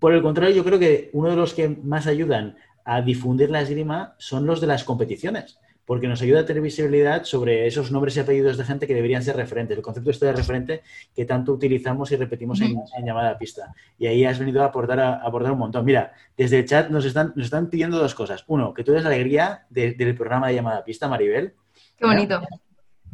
por 0.00 0.12
el 0.12 0.20
contrario, 0.20 0.54
yo 0.54 0.64
creo 0.64 0.78
que 0.78 1.10
uno 1.12 1.30
de 1.30 1.36
los 1.36 1.54
que 1.54 1.68
más 1.68 2.06
ayudan 2.06 2.56
a 2.84 3.00
difundir 3.00 3.50
la 3.50 3.62
esgrima 3.62 4.14
son 4.18 4.46
los 4.46 4.60
de 4.60 4.66
las 4.66 4.84
competiciones 4.84 5.58
porque 5.86 6.08
nos 6.08 6.20
ayuda 6.22 6.40
a 6.40 6.44
tener 6.46 6.62
visibilidad 6.62 7.24
sobre 7.24 7.66
esos 7.66 7.90
nombres 7.92 8.16
y 8.16 8.20
apellidos 8.20 8.56
de 8.56 8.64
gente 8.64 8.86
que 8.86 8.94
deberían 8.94 9.22
ser 9.22 9.36
referentes, 9.36 9.76
el 9.76 9.82
concepto 9.82 10.10
este 10.10 10.26
de 10.26 10.32
referente 10.32 10.82
que 11.14 11.24
tanto 11.24 11.52
utilizamos 11.52 12.10
y 12.12 12.16
repetimos 12.16 12.60
en, 12.60 12.76
en 12.96 13.04
llamada 13.06 13.30
a 13.30 13.38
pista. 13.38 13.74
Y 13.98 14.06
ahí 14.06 14.24
has 14.24 14.38
venido 14.38 14.62
a 14.62 14.66
aportar, 14.66 15.00
a, 15.00 15.14
aportar 15.16 15.52
un 15.52 15.58
montón. 15.58 15.84
Mira, 15.84 16.12
desde 16.36 16.60
el 16.60 16.64
chat 16.66 16.88
nos 16.90 17.04
están, 17.04 17.32
nos 17.36 17.44
están 17.46 17.68
pidiendo 17.68 17.98
dos 17.98 18.14
cosas. 18.14 18.44
Uno, 18.46 18.72
que 18.72 18.82
tú 18.84 18.92
eres 18.92 19.04
la 19.04 19.10
alegría 19.10 19.66
de- 19.70 19.92
del 19.92 20.14
programa 20.14 20.48
de 20.48 20.54
llamada 20.54 20.78
a 20.78 20.84
pista, 20.84 21.08
Maribel. 21.08 21.54
Qué 21.98 22.06
bonito. 22.06 22.40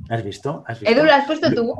¿Has 0.09 0.25
visto? 0.25 0.65
¿Has 0.67 0.81
visto? 0.81 0.95
Edu, 0.95 1.05
¿lo 1.05 1.13
has 1.13 1.27
puesto 1.27 1.53
tú? 1.53 1.75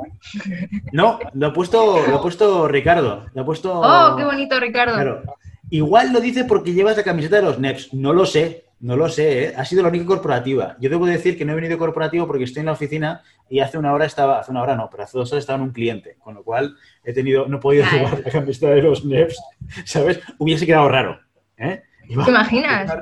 No, 0.91 1.19
lo 1.33 1.47
ha 1.47 1.53
puesto, 1.53 2.05
lo 2.07 2.17
ha 2.17 2.21
puesto 2.21 2.67
Ricardo. 2.67 3.25
Lo 3.33 3.41
ha 3.41 3.45
puesto. 3.45 3.81
Oh, 3.81 4.15
qué 4.15 4.23
bonito, 4.23 4.59
Ricardo. 4.59 4.93
Claro. 4.93 5.23
Igual 5.69 6.11
lo 6.13 6.19
dice 6.19 6.43
porque 6.45 6.73
llevas 6.73 6.97
la 6.97 7.03
camiseta 7.03 7.37
de 7.37 7.41
los 7.43 7.57
NEPs. 7.59 7.93
No 7.93 8.13
lo 8.13 8.25
sé, 8.25 8.65
no 8.81 8.95
lo 8.97 9.07
sé. 9.09 9.43
¿eh? 9.45 9.53
Ha 9.55 9.63
sido 9.65 9.83
la 9.83 9.89
única 9.89 10.05
corporativa. 10.05 10.75
Yo 10.79 10.89
debo 10.89 11.05
decir 11.05 11.37
que 11.37 11.45
no 11.45 11.53
he 11.53 11.55
venido 11.55 11.77
corporativo 11.77 12.27
porque 12.27 12.43
estoy 12.43 12.61
en 12.61 12.65
la 12.67 12.71
oficina 12.73 13.21
y 13.49 13.59
hace 13.59 13.77
una 13.77 13.93
hora 13.93 14.05
estaba, 14.05 14.39
hace 14.39 14.51
una 14.51 14.61
hora 14.61 14.75
no, 14.75 14.89
pero 14.89 15.03
hace 15.03 15.17
dos 15.17 15.31
horas 15.31 15.43
estaba 15.43 15.57
en 15.57 15.63
un 15.63 15.71
cliente. 15.71 16.15
Con 16.19 16.35
lo 16.35 16.43
cual 16.43 16.75
he 17.03 17.13
tenido, 17.13 17.47
no 17.47 17.57
he 17.57 17.59
podido 17.59 17.85
llevar 17.91 18.19
la 18.25 18.31
camiseta 18.31 18.69
de 18.73 18.81
los 18.81 19.05
NEPs. 19.05 19.39
¿Sabes? 19.85 20.19
Hubiese 20.37 20.65
quedado 20.65 20.89
raro. 20.89 21.19
¿eh? 21.57 21.83
Iba- 22.09 22.25
¿Te 22.25 22.31
imaginas? 22.31 22.93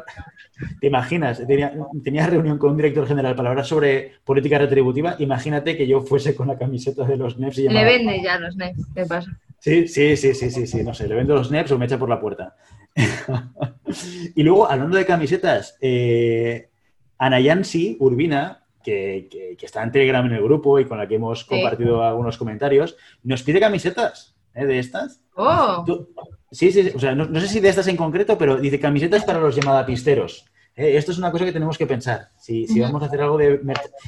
¿Te 0.81 0.87
imaginas? 0.87 1.47
Tenía, 1.47 1.73
tenía 2.03 2.27
reunión 2.27 2.57
con 2.57 2.71
un 2.71 2.77
director 2.77 3.07
general 3.07 3.33
para 3.35 3.49
hablar 3.49 3.65
sobre 3.65 4.13
política 4.25 4.57
retributiva. 4.57 5.15
Imagínate 5.19 5.77
que 5.77 5.87
yo 5.87 6.01
fuese 6.01 6.35
con 6.35 6.47
la 6.49 6.57
camiseta 6.57 7.05
de 7.05 7.15
los 7.17 7.37
NEPs 7.39 7.59
y 7.59 7.61
Le 7.63 7.67
llamara- 7.69 7.87
vende 7.87 8.21
ya 8.21 8.37
los 8.39 8.55
NES, 8.57 8.75
¿qué 8.93 9.05
pasa? 9.05 9.31
Sí, 9.59 9.87
sí, 9.87 10.15
sí, 10.17 10.33
sí, 10.33 10.49
sí, 10.51 10.67
sí, 10.67 10.83
no 10.83 10.93
sé, 10.93 11.07
le 11.07 11.15
vendo 11.15 11.35
los 11.35 11.49
NEPs 11.51 11.71
o 11.71 11.77
me 11.79 11.85
echa 11.85 11.97
por 11.97 12.09
la 12.09 12.19
puerta. 12.19 12.55
y 14.35 14.43
luego, 14.43 14.69
hablando 14.69 14.97
de 14.97 15.05
camisetas, 15.05 15.77
eh, 15.81 16.69
Ana 17.17 17.39
Yansi 17.39 17.97
Urbina, 17.99 18.63
que, 18.83 19.27
que- 19.29 19.55
que 19.57 19.65
está 19.65 19.83
en 19.83 19.91
Telegram 19.91 20.25
en 20.25 20.33
el 20.33 20.43
grupo 20.43 20.79
y 20.79 20.85
con 20.85 20.97
la 20.97 21.07
que 21.07 21.15
hemos 21.15 21.43
compartido 21.43 22.03
algunos 22.03 22.37
comentarios, 22.37 22.95
nos 23.23 23.43
pide 23.43 23.59
camisetas 23.59 24.35
¿eh? 24.53 24.65
de 24.65 24.79
estas. 24.79 25.21
¡Oh! 25.35 25.83
Tú- 25.85 26.09
sí, 26.51 26.71
sí, 26.71 26.83
sí, 26.83 26.91
o 26.95 26.99
sea, 26.99 27.13
no, 27.15 27.25
no 27.25 27.39
sé 27.39 27.47
si 27.47 27.59
de 27.59 27.69
estas 27.69 27.87
en 27.87 27.97
concreto, 27.97 28.37
pero 28.37 28.57
dice 28.57 28.79
camisetas 28.79 29.23
para 29.25 29.39
los 29.39 29.55
llamadapisteros. 29.55 30.45
Eh, 30.75 30.95
esto 30.97 31.11
es 31.11 31.17
una 31.17 31.31
cosa 31.31 31.43
que 31.45 31.51
tenemos 31.51 31.77
que 31.77 31.85
pensar. 31.87 32.29
Si, 32.37 32.65
vamos 32.79 33.03
a 33.03 33.07
hacer 33.07 33.21
algo 33.21 33.37
de... 33.37 33.59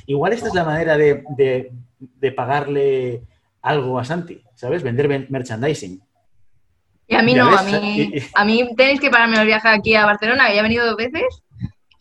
Igual 0.05 0.33
esta 0.33 0.47
es 0.47 0.53
la 0.53 0.63
manera 0.63 0.95
de, 0.97 1.23
de- 1.37 1.71
de 1.99 2.31
pagarle 2.31 3.23
algo 3.61 3.99
a 3.99 4.05
Santi, 4.05 4.41
¿sabes? 4.55 4.81
Vender 4.81 5.07
ven- 5.07 5.27
merchandising. 5.29 6.01
Y 7.11 7.15
a 7.15 7.21
mí 7.23 7.33
no, 7.33 7.49
a 7.55 7.61
mí, 7.63 7.73
y- 8.13 8.17
y- 8.19 8.23
a 8.33 8.45
mí 8.45 8.69
tenéis 8.77 9.01
que 9.01 9.09
pagarme 9.09 9.37
el 9.39 9.45
viaje 9.45 9.67
aquí 9.67 9.95
a 9.95 10.05
Barcelona, 10.05 10.47
que 10.47 10.53
ya 10.55 10.59
he 10.61 10.63
venido 10.63 10.85
dos 10.85 10.95
veces 10.95 11.43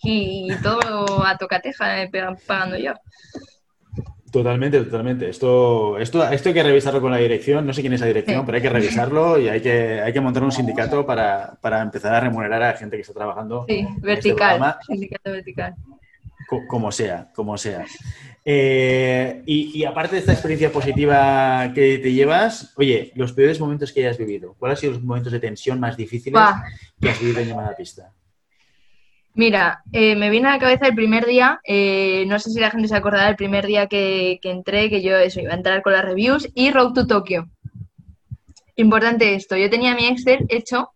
y 0.02 0.48
todo 0.62 1.26
a 1.26 1.36
tocateja, 1.36 2.02
eh, 2.02 2.10
pagando 2.46 2.78
yo. 2.78 2.92
Totalmente, 4.30 4.80
totalmente. 4.84 5.28
Esto, 5.28 5.98
esto, 5.98 6.22
esto 6.30 6.48
hay 6.50 6.54
que 6.54 6.62
revisarlo 6.62 7.00
con 7.00 7.10
la 7.10 7.16
dirección. 7.16 7.66
No 7.66 7.72
sé 7.72 7.80
quién 7.80 7.94
es 7.94 8.00
la 8.00 8.06
dirección, 8.06 8.38
Sí. 8.38 8.42
pero 8.46 8.56
hay 8.56 8.62
que 8.62 8.70
revisarlo 8.70 9.38
y 9.40 9.48
hay 9.48 9.60
que, 9.60 10.00
hay 10.00 10.12
que 10.12 10.20
montar 10.20 10.44
un 10.44 10.52
sindicato 10.52 11.04
para, 11.04 11.54
para 11.60 11.82
empezar 11.82 12.14
a 12.14 12.20
remunerar 12.20 12.62
a 12.62 12.76
gente 12.76 12.94
que 12.96 13.02
está 13.02 13.12
trabajando 13.14 13.64
Sí, 13.68 13.80
este 13.80 14.00
vertical, 14.06 14.76
sindicato 14.86 15.32
vertical. 15.32 15.74
Co- 16.50 16.66
como 16.66 16.90
sea, 16.92 17.30
como 17.34 17.56
sea. 17.56 17.86
Eh, 18.44 19.42
y, 19.46 19.78
y 19.78 19.84
aparte 19.84 20.16
de 20.16 20.20
esta 20.20 20.32
experiencia 20.32 20.72
positiva 20.72 21.70
que 21.74 21.98
te 21.98 22.12
llevas, 22.12 22.72
oye, 22.76 23.12
los 23.14 23.32
peores 23.32 23.60
momentos 23.60 23.92
que 23.92 24.00
hayas 24.00 24.18
vivido, 24.18 24.54
¿cuáles 24.58 24.78
han 24.78 24.80
sido 24.80 24.92
los 24.94 25.02
momentos 25.02 25.32
de 25.32 25.40
tensión 25.40 25.78
más 25.78 25.96
difíciles 25.96 26.42
que 27.00 27.08
has 27.10 27.20
vivido 27.20 27.40
en 27.40 27.48
llamada 27.48 27.76
pista? 27.76 28.12
Mira, 29.34 29.82
eh, 29.92 30.16
me 30.16 30.28
viene 30.28 30.48
a 30.48 30.52
la 30.52 30.58
cabeza 30.58 30.86
el 30.88 30.94
primer 30.94 31.24
día, 31.24 31.60
eh, 31.64 32.24
no 32.26 32.38
sé 32.40 32.50
si 32.50 32.58
la 32.58 32.70
gente 32.70 32.88
se 32.88 32.96
acordará 32.96 33.28
el 33.28 33.36
primer 33.36 33.64
día 33.66 33.86
que, 33.86 34.40
que 34.42 34.50
entré, 34.50 34.90
que 34.90 35.02
yo 35.02 35.16
eso, 35.16 35.40
iba 35.40 35.52
a 35.52 35.56
entrar 35.56 35.82
con 35.82 35.92
las 35.92 36.04
reviews 36.04 36.48
y 36.54 36.70
Road 36.72 36.92
to 36.94 37.06
Tokyo. 37.06 37.44
importante 38.76 39.34
esto, 39.34 39.56
yo 39.56 39.70
tenía 39.70 39.94
mi 39.94 40.06
Excel 40.08 40.46
hecho 40.48 40.90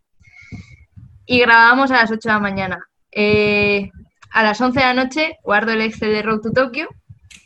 y 1.27 1.39
grabábamos 1.41 1.91
a 1.91 1.95
las 2.03 2.11
8 2.11 2.29
de 2.29 2.35
la 2.35 2.41
mañana. 2.41 2.79
Eh, 3.13 3.91
a 4.35 4.43
las 4.43 4.61
11 4.61 4.81
de 4.81 4.85
la 4.85 4.95
noche 4.95 5.39
guardo 5.45 5.73
el 5.73 5.81
Excel 5.81 6.13
de 6.13 6.23
Road 6.23 6.41
to 6.41 6.51
Tokyo, 6.51 6.89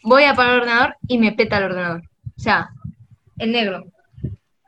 voy 0.03 0.25
a 0.25 0.31
apagar 0.31 0.55
el 0.55 0.61
ordenador 0.61 0.97
y 1.07 1.19
me 1.19 1.33
peta 1.33 1.59
el 1.59 1.65
ordenador. 1.65 2.03
O 2.37 2.41
sea, 2.41 2.71
en 3.37 3.53
negro. 3.53 3.85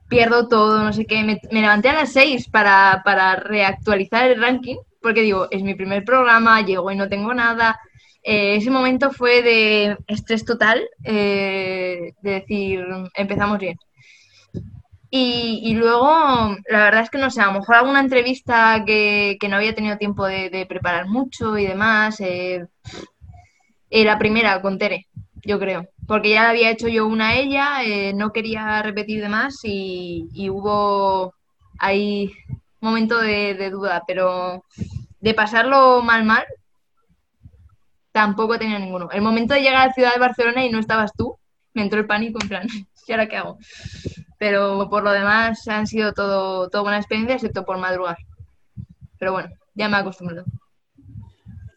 Pierdo 0.07 0.47
todo, 0.47 0.85
no 0.85 0.93
sé 0.93 1.07
qué. 1.07 1.25
Me, 1.25 1.41
me 1.51 1.63
levanté 1.63 1.89
a 1.89 1.95
las 1.95 2.13
6 2.13 2.49
para, 2.51 3.01
para 3.07 3.37
reactualizar 3.37 4.31
el 4.31 4.41
ranking, 4.41 4.77
porque 5.01 5.23
digo, 5.23 5.49
es 5.51 5.63
mi 5.63 5.75
primer 5.75 6.05
programa, 6.05 6.61
llego 6.61 6.91
y 6.91 6.97
no 6.97 7.09
tengo 7.09 7.33
nada. 7.33 7.81
Eh, 8.23 8.57
ese 8.57 8.71
momento 8.71 9.13
fue 9.13 9.41
de 9.43 9.97
estrés 10.07 10.45
total, 10.45 10.83
eh, 11.05 12.13
de 12.21 12.31
decir, 12.31 12.85
empezamos 13.15 13.59
bien. 13.59 13.79
Y, 15.13 15.61
y 15.65 15.75
luego, 15.75 16.57
la 16.69 16.85
verdad 16.85 17.03
es 17.03 17.11
que 17.11 17.19
no 17.19 17.31
sé, 17.31 17.41
a 17.41 17.47
lo 17.47 17.55
mejor 17.61 17.75
alguna 17.77 18.01
entrevista 18.01 18.85
que, 18.87 19.37
que 19.41 19.49
no 19.49 19.57
había 19.57 19.75
tenido 19.75 19.99
tiempo 19.99 20.25
de, 20.27 20.65
preparar 20.69 21.07
mucho 21.09 21.59
y 21.59 21.67
demás. 21.67 22.21
eh, 22.21 22.65
eh, 23.91 24.05
la 24.05 24.19
primera 24.19 24.61
con 24.63 24.79
Tere, 24.79 25.07
yo 25.45 25.59
creo. 25.59 25.89
Porque 26.07 26.31
ya 26.31 26.51
había 26.51 26.71
hecho 26.71 26.89
yo 26.89 27.07
una 27.07 27.31
a 27.31 27.35
ella, 27.37 27.83
eh, 27.85 28.13
no 28.15 28.33
quería 28.33 28.83
repetir 28.83 29.21
de 29.23 29.29
más 29.29 29.61
y, 29.65 30.29
y 30.33 30.51
hubo 30.51 31.35
ahí 31.79 32.33
momento 32.81 33.19
de, 33.19 33.55
de 33.55 33.71
duda, 33.71 34.03
pero 34.07 34.65
de 35.21 35.35
pasarlo 35.35 36.03
mal, 36.03 36.25
mal, 36.25 36.45
tampoco 38.13 38.59
tenía 38.59 38.79
ninguno. 38.79 39.11
El 39.11 39.23
momento 39.23 39.55
de 39.55 39.61
llegar 39.61 39.83
a 39.83 39.87
la 39.87 39.93
ciudad 39.93 40.13
de 40.15 40.21
Barcelona 40.21 40.65
y 40.65 40.71
no 40.71 40.79
estabas 40.79 41.13
tú, 41.17 41.37
me 41.75 41.83
entró 41.83 42.01
el 42.01 42.07
pánico 42.07 42.39
en 42.43 42.49
plan, 42.49 42.67
¿y 43.07 43.13
ahora 43.13 43.29
qué 43.29 43.37
hago? 43.37 43.59
Pero 44.41 44.89
por 44.89 45.05
lo 45.05 45.13
demás 45.13 45.69
han 45.69 45.87
sido 45.87 46.15
todo, 46.15 46.71
todo 46.71 46.81
buena 46.83 46.97
experiencia, 46.97 47.35
excepto 47.37 47.67
por 47.67 47.77
madrugar. 47.77 48.17
Pero 49.19 49.33
bueno, 49.33 49.51
ya 49.75 49.87
me 49.91 49.99
he 49.99 50.01
acostumbrado. 50.01 50.47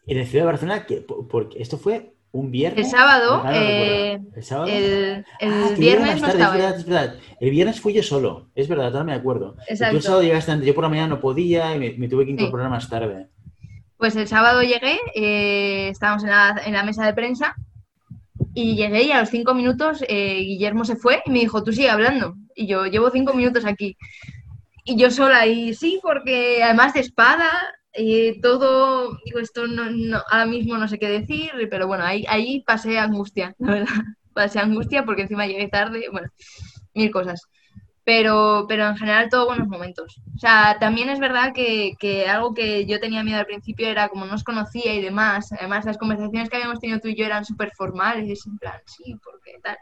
En 0.06 0.16
el 0.18 0.26
Ciudad 0.26 0.44
de 0.46 0.50
Barcelona, 0.52 0.86
que, 0.86 0.96
por- 1.02 1.28
porque 1.28 1.60
esto 1.60 1.76
fue 1.76 2.14
un 2.32 2.50
viernes. 2.50 2.86
El 2.86 2.90
sábado, 2.90 3.42
Ah, 3.44 3.50
no 3.50 3.56
eh, 3.56 4.20
¿El 4.34 4.42
sábado? 4.42 4.68
El, 4.68 5.24
el 5.40 5.52
Ah, 5.52 5.74
viernes 5.78 6.22
no 6.22 6.26
tarde, 6.26 6.40
estaba 6.42 6.56
es 6.56 6.58
yo. 6.62 6.64
verdad, 6.64 6.78
es 6.80 6.86
verdad. 6.86 7.14
El 7.38 7.50
viernes 7.50 7.80
fui 7.82 7.92
yo 7.92 8.02
solo, 8.02 8.48
es 8.54 8.66
verdad, 8.66 8.86
ahora 8.86 9.04
me 9.04 9.12
acuerdo. 9.12 9.56
Tú 9.68 9.96
el 9.96 10.02
sábado 10.02 10.22
llegaste 10.22 10.50
antes, 10.52 10.66
yo 10.66 10.74
por 10.74 10.84
la 10.84 10.88
mañana 10.90 11.08
no 11.08 11.20
podía 11.20 11.76
y 11.76 11.78
me, 11.78 11.90
me 11.98 12.08
tuve 12.08 12.24
que 12.24 12.30
Sí. 12.32 12.38
incorporar 12.38 12.70
más 12.70 12.88
tarde. 12.88 13.28
Pues 13.98 14.16
el 14.16 14.26
sábado 14.26 14.62
llegué, 14.62 14.98
eh, 15.14 15.88
estábamos 15.90 16.24
en 16.24 16.30
la, 16.30 16.62
en 16.64 16.72
la 16.72 16.82
mesa 16.82 17.04
de 17.04 17.12
prensa 17.12 17.54
y 18.54 18.76
llegué 18.76 19.02
y 19.02 19.12
a 19.12 19.20
los 19.20 19.30
cinco 19.30 19.54
minutos 19.54 20.04
eh, 20.08 20.36
Guillermo 20.40 20.84
se 20.84 20.96
fue 20.96 21.22
y 21.26 21.30
me 21.30 21.40
dijo, 21.40 21.62
tú 21.64 21.72
sigue 21.72 21.90
hablando. 21.90 22.36
Y 22.54 22.66
yo 22.66 22.86
llevo 22.86 23.10
cinco 23.10 23.34
minutos 23.34 23.64
aquí. 23.64 23.96
Y 24.84 24.96
yo 24.96 25.10
sola, 25.10 25.46
y 25.46 25.74
sí, 25.74 25.98
porque 26.02 26.62
además 26.62 26.94
de 26.94 27.00
espada, 27.00 27.50
eh, 27.92 28.38
todo, 28.42 29.18
digo, 29.24 29.38
esto 29.40 29.66
no, 29.66 29.84
ahora 30.30 30.46
mismo 30.46 30.76
no 30.76 30.88
sé 30.88 30.98
qué 30.98 31.08
decir, 31.08 31.50
pero 31.70 31.86
bueno, 31.86 32.04
ahí, 32.04 32.24
ahí 32.28 32.62
pasé 32.66 32.98
angustia, 32.98 33.54
la 33.58 33.72
verdad. 33.72 33.86
Pasé 34.34 34.58
angustia 34.58 35.04
porque 35.04 35.22
encima 35.22 35.46
llegué 35.46 35.68
tarde, 35.68 36.08
bueno, 36.10 36.28
mil 36.92 37.10
cosas. 37.12 37.48
Pero, 38.04 38.66
pero 38.68 38.86
en 38.86 38.96
general 38.96 39.30
todo 39.30 39.46
buenos 39.46 39.66
momentos. 39.66 40.20
O 40.34 40.38
sea, 40.38 40.76
también 40.78 41.08
es 41.08 41.18
verdad 41.18 41.52
que, 41.54 41.94
que 41.98 42.28
algo 42.28 42.52
que 42.52 42.84
yo 42.84 43.00
tenía 43.00 43.24
miedo 43.24 43.38
al 43.38 43.46
principio 43.46 43.88
era 43.88 44.08
como 44.08 44.26
no 44.26 44.34
os 44.34 44.44
conocía 44.44 44.94
y 44.94 45.00
demás. 45.00 45.52
Además, 45.52 45.86
las 45.86 45.96
conversaciones 45.96 46.50
que 46.50 46.56
habíamos 46.56 46.80
tenido 46.80 47.00
tú 47.00 47.08
y 47.08 47.16
yo 47.16 47.24
eran 47.24 47.46
súper 47.46 47.70
formales, 47.70 48.46
en 48.46 48.58
plan, 48.58 48.80
sí, 48.84 49.16
porque 49.24 49.58
tal. 49.62 49.78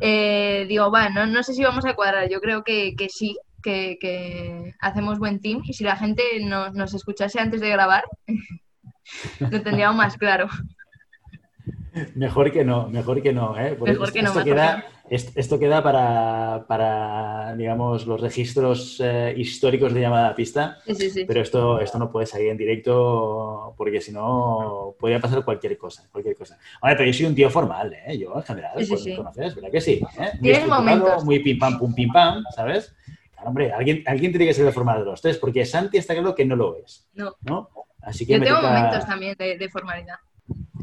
Eh, 0.00 0.64
digo, 0.68 0.90
bueno, 0.90 1.10
no, 1.10 1.26
no 1.26 1.42
sé 1.42 1.54
si 1.54 1.64
vamos 1.64 1.84
a 1.84 1.94
cuadrar. 1.94 2.28
Yo 2.30 2.40
creo 2.40 2.62
que, 2.62 2.94
que 2.96 3.08
sí, 3.08 3.36
que, 3.62 3.98
que 4.00 4.74
hacemos 4.80 5.18
buen 5.18 5.40
team. 5.40 5.62
Y 5.64 5.74
si 5.74 5.84
la 5.84 5.96
gente 5.96 6.22
nos, 6.42 6.72
nos 6.74 6.94
escuchase 6.94 7.40
antes 7.40 7.60
de 7.60 7.70
grabar, 7.70 8.04
lo 9.40 9.62
tendríamos 9.62 9.96
más 9.96 10.16
claro. 10.16 10.48
Mejor 12.14 12.52
que 12.52 12.64
no, 12.64 12.88
mejor 12.88 13.22
que 13.22 13.32
no, 13.32 13.58
¿eh? 13.58 13.74
Porque 13.78 13.92
Mejor 13.92 14.12
que 14.12 14.22
no, 14.22 14.28
esto 14.28 14.44
queda, 14.44 14.84
esto 15.10 15.58
queda 15.58 15.82
para, 15.82 16.64
para, 16.68 17.54
digamos, 17.56 18.06
los 18.06 18.20
registros 18.20 19.00
eh, 19.02 19.34
históricos 19.36 19.92
de 19.92 20.00
llamada 20.02 20.28
a 20.28 20.34
pista, 20.36 20.78
Sí, 20.86 20.94
sí, 20.94 21.10
sí. 21.10 21.24
pero 21.24 21.40
esto, 21.42 21.80
esto 21.80 21.98
no 21.98 22.10
puede 22.12 22.26
salir 22.26 22.48
en 22.48 22.56
directo 22.56 23.74
porque 23.76 24.00
si 24.00 24.12
no 24.12 24.94
podría 24.98 25.18
pasar 25.20 25.44
cualquier 25.44 25.76
cosa, 25.76 26.08
cualquier 26.12 26.36
cosa. 26.36 26.58
Ahora, 26.80 26.96
pero 26.96 27.08
yo 27.10 27.12
soy 27.16 27.26
un 27.26 27.34
tío 27.34 27.50
formal, 27.50 27.92
¿eh? 28.06 28.16
Yo 28.18 28.32
en 28.36 28.42
general, 28.44 28.72
pues, 28.88 29.04
me 29.04 29.16
conoces, 29.16 29.54
¿verdad 29.56 29.70
que 29.72 29.80
sí? 29.80 30.00
¿eh? 30.18 30.30
Muy 30.40 30.68
momentos. 30.70 31.24
muy 31.24 31.38
pim 31.40 31.58
pam, 31.58 31.78
pum 31.78 31.92
pim 31.92 32.12
pam, 32.12 32.44
¿sabes? 32.54 32.94
Claro, 33.32 33.48
hombre, 33.48 33.72
alguien, 33.72 34.04
alguien 34.06 34.30
tiene 34.30 34.46
que 34.46 34.54
ser 34.54 34.66
el 34.66 34.72
formal 34.72 35.00
de 35.00 35.06
los 35.06 35.20
tres, 35.20 35.38
porque 35.38 35.64
Santi 35.66 35.98
está 35.98 36.14
claro 36.14 36.34
que 36.34 36.44
no 36.44 36.54
lo 36.56 36.76
es, 36.76 37.08
No. 37.14 37.34
¿no? 37.42 37.68
Así 38.02 38.24
que 38.26 38.34
Yo 38.34 38.38
me 38.38 38.46
tengo 38.46 38.60
toca- 38.60 38.72
momentos 38.72 39.06
también 39.06 39.34
de, 39.36 39.58
de 39.58 39.68
formalidad. 39.68 40.16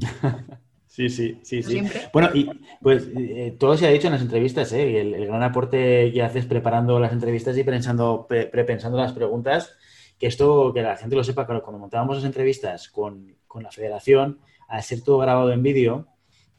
Sí, 0.98 1.10
sí, 1.10 1.38
sí, 1.44 1.62
sí. 1.62 1.74
Siempre. 1.74 2.10
Bueno, 2.12 2.30
y 2.34 2.50
pues 2.82 3.08
eh, 3.16 3.56
todo 3.60 3.78
se 3.78 3.86
ha 3.86 3.92
dicho 3.92 4.08
en 4.08 4.14
las 4.14 4.22
entrevistas, 4.24 4.74
¿eh? 4.74 4.90
Y 4.90 4.96
El, 4.96 5.14
el 5.14 5.28
gran 5.28 5.44
aporte 5.44 6.12
que 6.12 6.24
haces 6.24 6.48
preparando 6.48 7.00
las 7.00 7.14
entrevistas 7.14 7.56
y 7.56 7.64
pensando, 7.64 8.26
pre- 8.28 8.48
prepensando 8.48 8.98
las 8.98 9.14
preguntas, 9.14 9.76
que 10.18 10.26
esto, 10.26 10.74
que 10.74 10.82
la 10.82 10.98
gente 10.98 11.16
lo 11.16 11.24
sepa, 11.24 11.46
claro, 11.46 11.62
cuando 11.62 11.78
montábamos 11.78 12.16
las 12.16 12.26
entrevistas 12.26 12.90
con, 12.90 13.36
con 13.46 13.62
la 13.62 13.70
federación, 13.70 14.40
al 14.68 14.82
ser 14.82 15.02
todo 15.04 15.20
grabado 15.20 15.52
en 15.52 15.62
vídeo, 15.62 16.08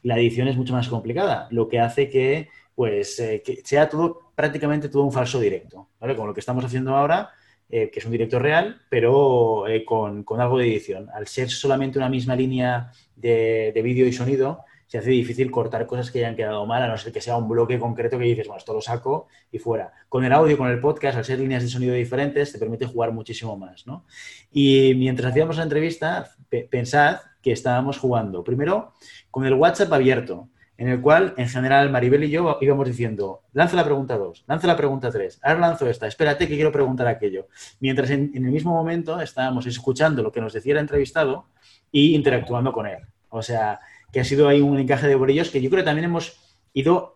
la 0.03 0.17
edición 0.17 0.47
es 0.47 0.55
mucho 0.55 0.71
más 0.71 0.87
complicada, 0.87 1.49
lo 1.51 1.67
que 1.67 1.81
hace 1.81 2.09
que, 2.09 2.47
pues, 2.75 3.19
eh, 3.19 3.43
que 3.45 3.59
sea 3.65 3.89
todo, 3.89 4.31
prácticamente 4.35 4.87
todo 4.87 5.03
un 5.03 5.11
falso 5.11 5.41
directo, 5.41 5.89
¿vale? 5.99 6.15
Como 6.15 6.27
lo 6.29 6.33
que 6.33 6.39
estamos 6.39 6.63
haciendo 6.63 6.95
ahora, 6.95 7.31
eh, 7.69 7.89
que 7.91 7.99
es 7.99 8.05
un 8.05 8.11
directo 8.11 8.39
real, 8.39 8.81
pero 8.89 9.67
eh, 9.67 9.85
con, 9.85 10.23
con 10.23 10.41
algo 10.41 10.57
de 10.57 10.65
edición. 10.65 11.07
Al 11.13 11.27
ser 11.27 11.49
solamente 11.49 11.97
una 11.97 12.09
misma 12.09 12.35
línea 12.35 12.91
de, 13.15 13.71
de 13.73 13.81
vídeo 13.81 14.07
y 14.07 14.11
sonido, 14.11 14.65
se 14.87 14.97
hace 14.97 15.11
difícil 15.11 15.51
cortar 15.51 15.85
cosas 15.85 16.09
que 16.09 16.17
hayan 16.17 16.35
quedado 16.35 16.65
mal, 16.65 16.81
a 16.81 16.87
no 16.87 16.97
ser 16.97 17.13
que 17.13 17.21
sea 17.21 17.37
un 17.37 17.47
bloque 17.47 17.77
concreto 17.77 18.17
que 18.17 18.25
dices, 18.25 18.47
bueno, 18.47 18.57
esto 18.57 18.73
lo 18.73 18.81
saco 18.81 19.27
y 19.51 19.59
fuera. 19.59 19.93
Con 20.09 20.25
el 20.25 20.33
audio, 20.33 20.57
con 20.57 20.67
el 20.67 20.79
podcast, 20.79 21.15
al 21.15 21.25
ser 21.25 21.37
líneas 21.37 21.61
de 21.61 21.69
sonido 21.69 21.93
diferentes, 21.93 22.51
te 22.51 22.57
permite 22.57 22.87
jugar 22.87 23.11
muchísimo 23.11 23.55
más, 23.55 23.85
¿no? 23.85 24.05
Y 24.51 24.95
mientras 24.95 25.29
hacíamos 25.29 25.57
la 25.57 25.63
entrevista, 25.63 26.31
pe- 26.49 26.67
pensad 26.71 27.17
que 27.43 27.51
estábamos 27.51 27.99
jugando, 27.99 28.43
primero, 28.43 28.93
con 29.29 29.45
el 29.45 29.53
WhatsApp 29.53 29.93
abierto, 29.93 30.49
en 30.79 30.87
el 30.87 31.01
cual, 31.01 31.33
en 31.37 31.49
general, 31.49 31.89
Maribel 31.91 32.23
y 32.23 32.29
yo 32.29 32.57
íbamos 32.61 32.87
diciendo, 32.87 33.41
lanza 33.53 33.75
la 33.75 33.83
pregunta 33.83 34.17
2, 34.17 34.45
lanza 34.47 34.65
la 34.65 34.77
pregunta 34.77 35.11
3, 35.11 35.39
ahora 35.43 35.59
lanzo 35.59 35.87
esta, 35.89 36.07
espérate 36.07 36.47
que 36.47 36.55
quiero 36.55 36.71
preguntar 36.71 37.07
aquello. 37.07 37.47
Mientras 37.81 38.09
en, 38.11 38.31
en 38.33 38.45
el 38.45 38.51
mismo 38.51 38.71
momento 38.73 39.19
estábamos 39.19 39.65
escuchando 39.65 40.23
lo 40.23 40.31
que 40.31 40.39
nos 40.41 40.53
decía 40.53 40.71
el 40.73 40.79
entrevistado 40.79 41.45
y 41.91 42.15
interactuando 42.15 42.71
con 42.71 42.87
él. 42.87 42.99
O 43.29 43.41
sea, 43.41 43.79
que 44.11 44.21
ha 44.21 44.23
sido 44.23 44.47
ahí 44.47 44.61
un 44.61 44.79
encaje 44.79 45.07
de 45.07 45.15
bolillos 45.15 45.49
que 45.51 45.61
yo 45.61 45.69
creo 45.69 45.81
que 45.81 45.85
también 45.85 46.05
hemos 46.05 46.39
ido 46.73 47.15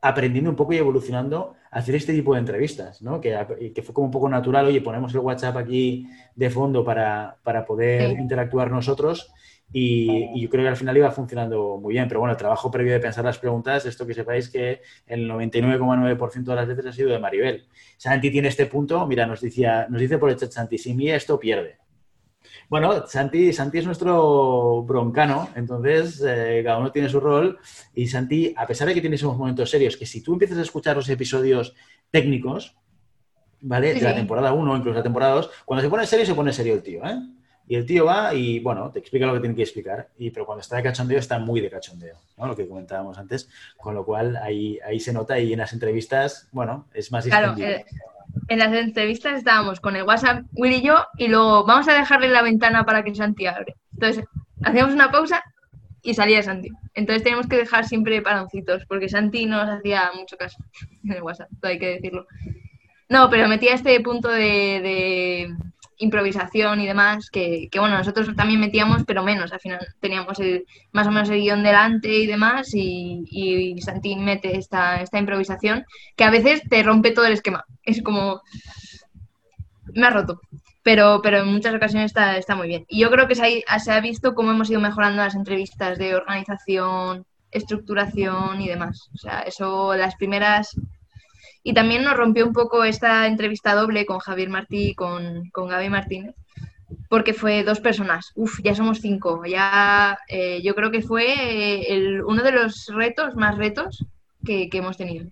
aprendiendo 0.00 0.50
un 0.50 0.56
poco 0.56 0.72
y 0.72 0.76
evolucionando 0.76 1.54
a 1.70 1.78
hacer 1.78 1.96
este 1.96 2.12
tipo 2.12 2.34
de 2.34 2.40
entrevistas, 2.40 3.02
¿no? 3.02 3.20
Que, 3.20 3.72
que 3.74 3.82
fue 3.82 3.92
como 3.94 4.06
un 4.06 4.10
poco 4.12 4.28
natural, 4.28 4.66
oye, 4.66 4.80
ponemos 4.80 5.12
el 5.12 5.20
WhatsApp 5.20 5.56
aquí 5.56 6.06
de 6.36 6.50
fondo 6.50 6.84
para, 6.84 7.36
para 7.42 7.64
poder 7.66 8.10
Sí. 8.12 8.16
interactuar 8.20 8.70
nosotros 8.70 9.32
y, 9.72 10.30
y 10.34 10.42
yo 10.42 10.48
creo 10.48 10.64
que 10.64 10.68
al 10.68 10.76
final 10.76 10.96
iba 10.96 11.10
funcionando 11.10 11.78
muy 11.78 11.94
bien. 11.94 12.08
Pero 12.08 12.20
bueno, 12.20 12.32
el 12.32 12.38
trabajo 12.38 12.70
previo 12.70 12.92
de 12.92 13.00
pensar 13.00 13.24
las 13.24 13.38
preguntas, 13.38 13.84
esto 13.86 14.06
que 14.06 14.14
sepáis 14.14 14.48
que 14.48 14.80
el 15.06 15.28
99,9% 15.30 16.44
de 16.44 16.54
las 16.54 16.66
veces 16.66 16.86
ha 16.86 16.92
sido 16.92 17.10
de 17.10 17.18
Maribel. 17.18 17.66
Santi 17.96 18.30
tiene 18.30 18.48
este 18.48 18.66
punto, 18.66 19.06
mira, 19.06 19.26
nos, 19.26 19.40
decía, 19.40 19.86
nos 19.88 20.00
dice 20.00 20.18
por 20.18 20.30
el 20.30 20.36
chat 20.36 20.50
Santi, 20.50 20.78
sin 20.78 20.96
mí 20.96 21.10
esto 21.10 21.38
pierde. 21.38 21.78
Bueno, 22.68 23.06
Santi, 23.06 23.52
Santi 23.52 23.78
es 23.78 23.86
nuestro 23.86 24.82
broncano, 24.82 25.48
entonces 25.54 26.22
eh, 26.26 26.62
cada 26.64 26.78
uno 26.78 26.90
tiene 26.90 27.08
su 27.08 27.20
rol 27.20 27.58
y 27.94 28.06
Santi, 28.08 28.54
a 28.56 28.66
pesar 28.66 28.88
de 28.88 28.94
que 28.94 29.00
tiene 29.00 29.16
esos 29.16 29.36
momentos 29.36 29.70
serios, 29.70 29.96
que 29.96 30.06
si 30.06 30.22
tú 30.22 30.32
empiezas 30.32 30.58
a 30.58 30.62
escuchar 30.62 30.96
los 30.96 31.08
episodios 31.08 31.74
técnicos, 32.10 32.76
¿vale? 33.60 33.94
Sí, 33.94 34.00
de 34.00 34.04
la 34.04 34.14
temporada 34.14 34.52
1, 34.52 34.76
incluso 34.76 34.96
la 34.96 35.02
temporada 35.02 35.34
2, 35.34 35.50
cuando 35.64 35.82
se 35.82 35.90
pone 35.90 36.06
serio, 36.06 36.26
se 36.26 36.34
pone 36.34 36.52
serio 36.52 36.74
el 36.74 36.82
tío, 36.82 37.04
¿eh? 37.04 37.18
Y 37.68 37.74
el 37.74 37.84
tío 37.84 38.04
va 38.04 38.32
y, 38.32 38.60
bueno, 38.60 38.90
te 38.90 39.00
explica 39.00 39.26
lo 39.26 39.34
que 39.34 39.40
tiene 39.40 39.56
que 39.56 39.62
explicar, 39.62 40.08
y, 40.18 40.30
pero 40.30 40.46
cuando 40.46 40.60
está 40.60 40.76
de 40.76 40.84
cachondeo, 40.84 41.18
está 41.18 41.38
muy 41.38 41.60
de 41.60 41.70
cachondeo, 41.70 42.16
¿no? 42.38 42.46
Lo 42.46 42.56
que 42.56 42.68
comentábamos 42.68 43.18
antes, 43.18 43.48
con 43.76 43.94
lo 43.94 44.04
cual 44.04 44.36
ahí, 44.36 44.78
ahí 44.86 45.00
se 45.00 45.12
nota 45.12 45.38
y 45.38 45.52
en 45.52 45.58
las 45.58 45.72
entrevistas, 45.72 46.48
bueno, 46.52 46.86
es 46.94 47.10
más 47.10 47.26
Claro, 47.26 47.54
eh, 47.58 47.84
en 48.48 48.58
las 48.58 48.72
entrevistas 48.72 49.38
estábamos 49.38 49.80
con 49.80 49.96
el 49.96 50.04
WhatsApp, 50.04 50.44
Will 50.52 50.72
y 50.72 50.82
yo, 50.82 51.06
y 51.18 51.28
luego 51.28 51.64
vamos 51.64 51.88
a 51.88 51.94
dejarle 51.94 52.28
la 52.28 52.42
ventana 52.42 52.84
para 52.84 53.02
que 53.02 53.14
Santi 53.14 53.46
abre. 53.46 53.74
Entonces, 53.94 54.24
hacíamos 54.62 54.94
una 54.94 55.10
pausa 55.10 55.42
y 56.02 56.14
salía 56.14 56.42
Santi. 56.42 56.70
Entonces 56.94 57.24
teníamos 57.24 57.48
que 57.48 57.56
dejar 57.56 57.84
siempre 57.84 58.22
paroncitos, 58.22 58.84
porque 58.86 59.08
Santi 59.08 59.46
no 59.46 59.64
nos 59.64 59.78
hacía 59.78 60.10
mucho 60.14 60.36
caso 60.36 60.58
en 61.04 61.12
el 61.12 61.22
WhatsApp, 61.22 61.48
todo 61.60 61.72
hay 61.72 61.78
que 61.78 61.94
decirlo. 61.94 62.26
No, 63.08 63.30
pero 63.30 63.48
metía 63.48 63.74
este 63.74 64.00
punto 64.00 64.28
de, 64.28 64.80
de, 64.82 65.56
improvisación 65.98 66.80
y 66.80 66.86
demás, 66.86 67.30
que, 67.30 67.68
que, 67.70 67.78
bueno, 67.78 67.96
nosotros 67.96 68.34
también 68.36 68.60
metíamos, 68.60 69.04
pero 69.06 69.22
menos. 69.22 69.52
Al 69.52 69.60
final 69.60 69.80
teníamos 70.00 70.38
el, 70.40 70.66
más 70.92 71.06
o 71.06 71.10
menos 71.10 71.28
el 71.30 71.40
guion 71.40 71.62
delante 71.62 72.08
y 72.08 72.26
demás, 72.26 72.74
y, 72.74 73.24
y 73.30 74.16
mete 74.16 74.56
esta, 74.56 75.00
esta 75.00 75.18
improvisación 75.18 75.84
que 76.16 76.24
a 76.24 76.30
veces 76.30 76.62
te 76.68 76.82
rompe 76.82 77.12
todo 77.12 77.26
el 77.26 77.32
esquema. 77.32 77.64
Es 77.82 78.02
como. 78.02 78.40
Me 79.94 80.06
ha 80.06 80.10
roto. 80.10 80.40
Pero, 80.82 81.20
pero 81.22 81.38
en 81.38 81.48
muchas 81.48 81.74
ocasiones 81.74 82.06
está, 82.06 82.36
está 82.36 82.54
muy 82.54 82.68
bien. 82.68 82.84
Y 82.88 83.00
yo 83.00 83.10
creo 83.10 83.26
que 83.26 83.34
se 83.34 83.64
ha, 83.66 83.78
se 83.80 83.90
ha 83.90 84.00
visto 84.00 84.34
cómo 84.34 84.52
hemos 84.52 84.70
ido 84.70 84.80
mejorando 84.80 85.22
las 85.22 85.34
entrevistas 85.34 85.98
de 85.98 86.14
organización, 86.14 87.26
estructuración 87.50 88.60
y 88.60 88.68
demás. 88.68 89.08
O 89.14 89.18
sea, 89.18 89.40
eso, 89.40 89.96
las 89.96 90.14
primeras 90.14 90.76
y 91.66 91.74
también 91.74 92.04
nos 92.04 92.16
rompió 92.16 92.46
un 92.46 92.52
poco 92.52 92.84
esta 92.84 93.26
entrevista 93.26 93.74
doble 93.74 94.06
con 94.06 94.20
Javier 94.20 94.48
Martí 94.48 94.90
y 94.90 94.94
con, 94.94 95.50
con 95.50 95.66
Gaby 95.66 95.90
Martínez, 95.90 96.36
porque 97.08 97.34
fue 97.34 97.64
dos 97.64 97.80
personas. 97.80 98.30
Uf, 98.36 98.60
ya 98.62 98.72
somos 98.72 99.00
cinco. 99.00 99.44
Ya 99.44 100.16
eh, 100.28 100.60
yo 100.62 100.76
creo 100.76 100.92
que 100.92 101.02
fue 101.02 101.24
eh, 101.26 101.92
el, 101.92 102.22
uno 102.22 102.44
de 102.44 102.52
los 102.52 102.86
retos, 102.94 103.34
más 103.34 103.58
retos 103.58 104.06
que, 104.44 104.68
que 104.68 104.78
hemos 104.78 104.96
tenido. 104.96 105.26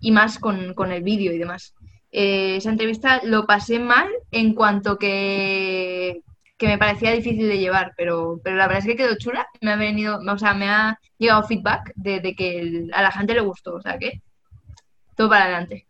Y 0.00 0.10
más 0.10 0.38
con, 0.38 0.74
con 0.74 0.92
el 0.92 1.02
vídeo 1.02 1.32
y 1.32 1.38
demás. 1.38 1.72
Eh, 2.12 2.56
esa 2.56 2.68
entrevista 2.68 3.22
lo 3.24 3.46
pasé 3.46 3.78
mal 3.78 4.06
en 4.30 4.52
cuanto 4.52 4.98
que, 4.98 6.20
que 6.58 6.66
me 6.66 6.76
parecía 6.76 7.12
difícil 7.12 7.48
de 7.48 7.58
llevar, 7.58 7.94
pero, 7.96 8.38
pero 8.44 8.56
la 8.56 8.66
verdad 8.66 8.84
es 8.84 8.86
que 8.86 8.96
quedó 8.96 9.16
chula. 9.16 9.46
Me 9.62 9.72
ha 9.72 9.76
venido, 9.76 10.20
o 10.20 10.38
sea, 10.38 10.52
me 10.52 10.68
ha 10.68 10.98
llegado 11.16 11.44
feedback 11.44 11.90
de, 11.94 12.20
de 12.20 12.34
que 12.34 12.58
el, 12.58 12.90
a 12.92 13.00
la 13.00 13.12
gente 13.12 13.32
le 13.32 13.40
gustó. 13.40 13.76
O 13.76 13.80
sea 13.80 13.96
que 13.98 14.20
todo 15.18 15.28
para 15.28 15.44
adelante. 15.44 15.86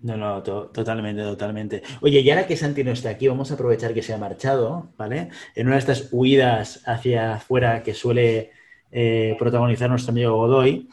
No, 0.00 0.16
no, 0.16 0.42
to 0.42 0.68
totalmente, 0.68 1.22
totalmente. 1.22 1.82
Oye, 2.00 2.20
y 2.20 2.30
ahora 2.30 2.46
que 2.46 2.56
Santi 2.56 2.82
no 2.82 2.92
está 2.92 3.10
aquí, 3.10 3.28
vamos 3.28 3.50
a 3.50 3.54
aprovechar 3.54 3.92
que 3.92 4.02
se 4.02 4.14
ha 4.14 4.18
marchado, 4.18 4.88
¿vale? 4.96 5.28
En 5.54 5.66
una 5.66 5.76
de 5.76 5.80
estas 5.80 6.08
huidas 6.10 6.82
hacia 6.86 7.34
afuera 7.34 7.82
que 7.82 7.92
suele 7.92 8.52
eh, 8.90 9.36
protagonizar 9.38 9.90
nuestro 9.90 10.12
amigo 10.12 10.34
Godoy. 10.36 10.88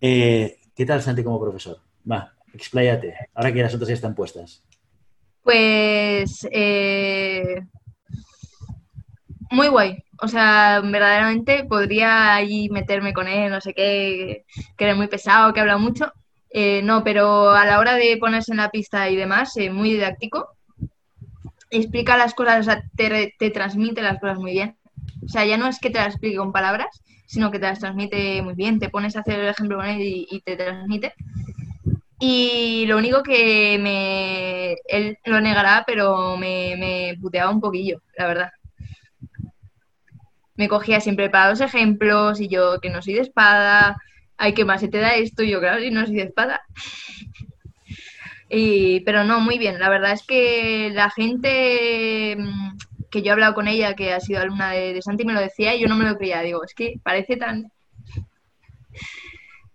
Eh, 0.00 0.58
¿Qué 0.76 0.86
tal, 0.86 1.02
Santi, 1.02 1.24
como 1.24 1.40
profesor? 1.40 1.78
Va, 2.08 2.32
expláyate, 2.54 3.14
ahora 3.34 3.52
que 3.52 3.62
las 3.62 3.74
otras 3.74 3.88
ya 3.88 3.94
están 3.94 4.14
puestas. 4.14 4.62
Pues 5.42 6.46
eh, 6.52 7.60
muy 9.50 9.66
guay. 9.66 10.04
O 10.22 10.28
sea, 10.28 10.80
verdaderamente 10.84 11.64
podría 11.64 12.34
ahí 12.34 12.68
meterme 12.68 13.12
con 13.14 13.26
él, 13.26 13.50
no 13.50 13.60
sé 13.60 13.74
qué, 13.74 14.44
que 14.76 14.84
era 14.84 14.94
muy 14.94 15.08
pesado, 15.08 15.52
que 15.52 15.60
habla 15.60 15.78
mucho, 15.78 16.12
eh, 16.50 16.82
no, 16.82 17.04
pero 17.04 17.50
a 17.50 17.64
la 17.64 17.78
hora 17.78 17.94
de 17.94 18.16
ponerse 18.16 18.52
en 18.52 18.58
la 18.58 18.70
pista 18.70 19.08
y 19.08 19.16
demás, 19.16 19.56
eh, 19.56 19.70
muy 19.70 19.92
didáctico. 19.92 20.56
Explica 21.70 22.16
las 22.16 22.34
cosas, 22.34 22.60
o 22.60 22.62
sea, 22.64 22.82
te, 22.96 23.34
te, 23.38 23.50
transmite 23.50 24.02
las 24.02 24.18
cosas 24.18 24.38
muy 24.38 24.52
bien. 24.52 24.76
O 25.24 25.28
sea, 25.28 25.44
ya 25.44 25.56
no 25.56 25.68
es 25.68 25.78
que 25.78 25.90
te 25.90 25.98
las 25.98 26.08
explique 26.08 26.36
con 26.36 26.52
palabras, 26.52 27.02
sino 27.26 27.52
que 27.52 27.60
te 27.60 27.66
las 27.66 27.78
transmite 27.78 28.42
muy 28.42 28.54
bien. 28.54 28.80
Te 28.80 28.88
pones 28.88 29.16
a 29.16 29.20
hacer 29.20 29.38
el 29.38 29.48
ejemplo 29.48 29.76
con 29.76 29.86
él 29.86 30.00
y, 30.02 30.42
te 30.44 30.56
transmite. 30.56 31.14
Y 32.18 32.84
lo 32.86 32.98
único 32.98 33.22
que 33.22 33.78
me. 33.80 34.72
Él 34.88 35.18
lo 35.24 35.40
negará, 35.40 35.84
pero 35.86 36.36
me, 36.36 36.74
me 36.76 37.16
puteaba 37.20 37.50
un 37.50 37.60
poquillo, 37.60 38.02
la 38.18 38.26
verdad. 38.26 38.50
Me 40.56 40.68
cogía 40.68 41.00
siempre 41.00 41.30
para 41.30 41.50
los 41.50 41.60
ejemplos 41.60 42.40
y 42.40 42.48
yo 42.48 42.80
que 42.80 42.90
no 42.90 43.00
soy 43.00 43.14
de 43.14 43.20
espada, 43.20 43.96
ay, 44.40 44.54
¿qué 44.54 44.64
más 44.64 44.80
se 44.80 44.88
te 44.88 44.98
da 44.98 45.14
esto? 45.14 45.42
Y 45.42 45.50
yo, 45.50 45.60
claro, 45.60 45.80
si 45.80 45.90
no 45.90 46.04
soy 46.06 46.16
de 46.16 46.22
espada. 46.22 46.62
Y, 48.48 49.00
pero 49.00 49.22
no, 49.22 49.38
muy 49.40 49.58
bien. 49.58 49.78
La 49.78 49.90
verdad 49.90 50.12
es 50.12 50.24
que 50.24 50.90
la 50.92 51.10
gente 51.10 52.36
mm, 52.38 52.78
que 53.10 53.22
yo 53.22 53.28
he 53.28 53.32
hablado 53.32 53.54
con 53.54 53.68
ella, 53.68 53.94
que 53.94 54.12
ha 54.12 54.20
sido 54.20 54.40
alumna 54.40 54.72
de, 54.72 55.00
Santi, 55.02 55.24
me 55.24 55.34
lo 55.34 55.40
decía 55.40 55.74
y 55.74 55.80
yo 55.80 55.88
no 55.88 55.96
me 55.96 56.06
lo 56.06 56.16
creía. 56.16 56.40
Digo, 56.40 56.64
es 56.64 56.74
que 56.74 56.94
parece 57.04 57.36
tan 57.36 57.70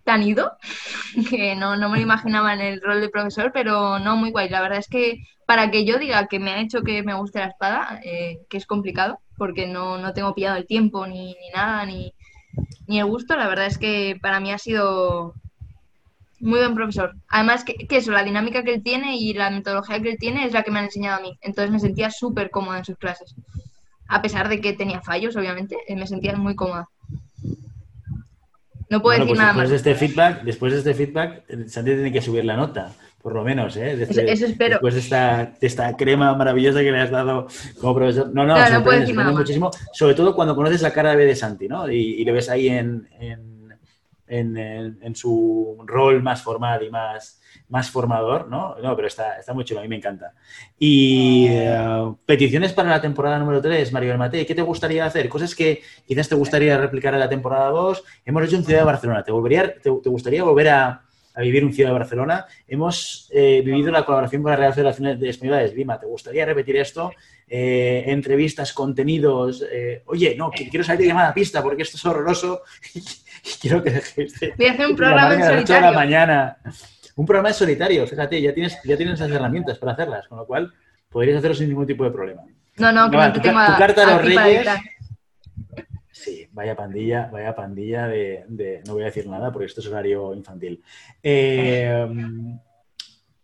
tan 0.04 0.22
ido 0.24 0.52
que 1.30 1.56
no, 1.56 1.76
no 1.78 1.90
me 1.90 1.98
lo 1.98 2.04
imaginaba 2.04 2.54
en 2.54 2.62
el 2.62 2.82
rol 2.82 3.02
de 3.02 3.10
profesor, 3.10 3.52
pero 3.54 4.00
no 4.00 4.18
muy 4.18 4.32
guay. 4.32 4.50
La 4.50 4.62
verdad 4.62 4.80
es 4.80 4.88
que 4.88 5.20
para 5.46 5.70
que 5.70 5.86
yo 5.86 6.00
diga 6.00 6.28
que 6.28 6.40
me 6.40 6.52
ha 6.52 6.62
hecho 6.62 6.82
que 6.82 7.04
me 7.04 7.14
guste 7.14 7.40
la 7.40 7.48
espada, 7.48 8.02
eh, 8.04 8.40
que 8.50 8.58
es 8.58 8.66
complicado, 8.66 9.20
porque 9.38 9.68
no, 9.68 10.00
no 10.00 10.14
tengo 10.14 10.34
pillado 10.34 10.58
el 10.58 10.66
tiempo 10.66 11.06
ni, 11.06 11.36
ni 11.36 11.50
nada, 11.54 11.86
ni, 11.86 12.14
ni 12.88 13.00
el 13.00 13.06
gusto, 13.06 13.36
la 13.36 13.48
verdad 13.48 13.66
es 13.66 13.78
que 13.78 14.18
para 14.22 14.40
mí 14.40 14.52
ha 14.52 14.58
sido 14.58 15.34
muy 16.40 16.60
buen 16.60 16.76
profesor. 16.76 17.16
Además, 17.30 17.64
que, 17.64 17.74
que, 17.74 17.98
eso, 17.98 18.12
la 18.12 18.24
dinámica 18.24 18.64
que 18.64 18.76
él 18.76 18.84
tiene 18.84 19.18
y 19.18 19.34
la 19.34 19.50
metodología 19.50 20.02
que 20.02 20.12
él 20.12 20.18
tiene 20.20 20.46
es 20.46 20.54
la 20.54 20.64
que 20.64 20.72
me 20.72 20.80
han 20.80 20.86
enseñado 20.86 21.18
a 21.18 21.22
mí. 21.22 21.38
Entonces 21.42 21.72
me 21.72 21.80
sentía 21.80 22.12
súper 22.12 22.50
cómoda 22.52 22.78
en 22.78 22.86
sus 22.86 22.98
clases. 22.98 23.36
A 24.08 24.22
pesar 24.22 24.50
de 24.50 24.62
que 24.62 24.74
tenía 24.74 25.02
fallos, 25.02 25.36
obviamente, 25.36 25.78
eh, 25.88 25.96
me 25.96 26.08
sentía 26.08 26.36
muy 26.36 26.56
cómoda. 26.56 26.88
No 28.88 29.02
puedo 29.02 29.18
bueno, 29.18 29.26
decir 29.26 29.30
pues 29.30 29.40
nada 29.40 29.54
después 29.54 29.64
más. 29.64 29.70
De 29.70 29.76
este 29.76 29.96
feedback, 29.96 30.44
después 30.44 30.74
de 30.74 30.78
este 30.80 30.94
feedback, 30.94 31.44
Santi 31.68 31.92
tiene 31.92 32.12
que 32.12 32.22
subir 32.22 32.46
la 32.46 32.56
nota, 32.56 32.94
por 33.26 33.34
lo 33.34 33.44
menos, 33.44 33.76
¿eh? 33.76 33.96
Desde, 33.98 34.22
Eso, 34.22 34.22
eso 34.22 34.46
espero. 34.46 34.74
Después 34.74 34.94
de 34.94 35.00
esta, 35.00 35.52
de 35.60 35.66
esta, 35.66 35.98
crema 35.98 36.36
maravillosa 36.36 36.82
que 36.82 36.92
le 36.92 37.02
has 37.02 37.10
dado 37.10 37.48
como 37.82 37.96
profesor. 37.96 38.28
No, 38.32 38.46
no, 38.46 38.54
Claro, 38.54 38.70
no 38.70 38.76
sorprende, 38.76 39.00
decir 39.00 39.16
sorprende 39.16 39.40
muchísimo. 39.40 39.72
Sobre 39.94 40.14
todo 40.14 40.36
cuando 40.36 40.56
conoces 40.56 40.84
la 40.84 40.94
cara 40.94 41.16
de 41.16 41.36
Santi, 41.36 41.68
¿no? 41.68 41.90
Y, 41.90 42.22
y 42.22 42.24
le 42.24 42.32
ves 42.32 42.50
ahí 42.52 42.68
en, 42.68 43.10
en, 44.28 44.58
en, 45.02 45.16
su 45.16 45.76
rol 45.88 46.22
más 46.22 46.44
formal 46.44 46.84
y 46.84 46.92
más, 46.92 47.42
más 47.70 47.90
formador, 47.90 48.48
¿no? 48.48 48.76
No, 48.76 48.96
pero 48.96 49.08
está, 49.08 49.40
está 49.40 49.56
muy 49.56 49.66
chulo, 49.66 49.80
a 49.80 49.84
mí 49.84 49.90
me 49.90 49.96
encanta. 49.96 50.34
Y 50.78 51.48
eh, 51.50 52.14
peticiones 52.28 52.74
para 52.74 52.92
la 52.92 53.02
temporada 53.02 53.40
número 53.40 53.60
3, 53.60 53.92
Maribel 53.92 54.20
Matei, 54.20 54.46
¿qué 54.46 54.54
te 54.54 54.62
gustaría 54.62 55.04
hacer? 55.04 55.30
Cosas 55.30 55.56
que 55.56 55.82
quizás 56.06 56.30
te 56.30 56.36
gustaría 56.36 56.78
replicar 56.78 57.16
en 57.16 57.22
la 57.22 57.30
temporada 57.30 57.70
2. 57.70 58.04
Hemos 58.24 58.44
hecho 58.44 58.58
en 58.58 58.66
Ciudad 58.66 58.82
de 58.82 58.86
Barcelona. 58.86 59.24
¿Te, 59.24 59.32
volvería, 59.32 59.74
te, 59.74 59.90
te 59.90 60.10
gustaría 60.10 60.44
volver 60.44 60.70
a, 60.70 61.05
a 61.36 61.42
vivir 61.42 61.64
en 61.64 61.74
Ciudad 61.74 61.90
de 61.90 62.00
Barcelona? 62.00 62.46
Hemos 62.68 63.30
eh, 63.34 63.62
vivido 63.64 63.92
la 63.92 64.06
colaboración 64.06 64.42
con 64.42 64.52
la 64.52 64.58
Real 64.58 64.74
Federación 64.74 65.20
de 65.20 65.30
Española 65.30 65.58
de 65.60 65.66
Esgrima. 65.66 66.00
¿Te 66.00 66.06
gustaría 66.06 66.46
repetir 66.46 66.78
esto? 66.78 67.12
Eh, 67.48 68.04
entrevistas, 68.08 68.74
contenidos. 68.74 69.64
eh, 69.72 70.02
oye, 70.06 70.36
no, 70.38 70.50
quiero 70.50 70.84
salir 70.84 71.02
de 71.02 71.08
llamada 71.08 71.34
pista 71.34 71.62
porque 71.62 71.84
esto 71.84 71.98
es 71.98 72.06
horroroso 72.06 72.62
y 72.96 73.02
quiero 73.62 73.84
que 73.84 73.92
dejéis 73.92 74.40
de 74.40 74.54
Voy 74.58 74.68
a 74.68 74.72
hacer 74.72 74.88
un 74.88 74.96
programa 74.96 75.34
en 75.34 75.40
las 75.42 75.50
ocho 75.50 75.56
de 75.56 75.82
la 75.82 75.92
solitario. 75.92 75.94
mañana. 75.94 76.58
Un 77.18 77.26
programa 77.26 77.50
en 77.50 77.56
solitario, 77.56 78.08
fíjate, 78.08 78.42
ya 78.42 78.54
tienes, 78.54 78.78
ya 78.84 78.98
tienes 78.98 79.16
esas 79.16 79.32
herramientas 79.32 79.78
para 79.78 79.94
hacerlas, 79.94 80.28
con 80.28 80.38
lo 80.38 80.46
cual 80.46 80.74
podrías 81.10 81.38
hacerlo 81.38 81.56
sin 81.56 81.70
ningún 81.70 81.88
tipo 81.88 82.04
de 82.04 82.12
problema. 82.12 82.42
No, 82.78 82.92
no, 82.92 83.10
te 83.10 83.40
tu 83.40 83.42
tengo 83.42 83.66
tu 83.66 83.78
carta 83.78 84.02
a 84.04 84.06
los 84.06 84.34
para 84.34 84.46
Reyes. 84.46 84.68
Vaya 86.56 86.76
pandilla, 86.76 87.30
vaya 87.32 87.54
pandilla 87.54 88.08
de, 88.08 88.82
No 88.88 88.94
voy 88.94 89.04
a 89.04 89.08
decir 89.08 89.28
nada 89.28 89.52
porque 89.52 89.66
esto 89.66 89.82
es 89.82 89.88
horario 89.88 90.34
infantil. 90.34 90.82
Eh, 91.22 92.08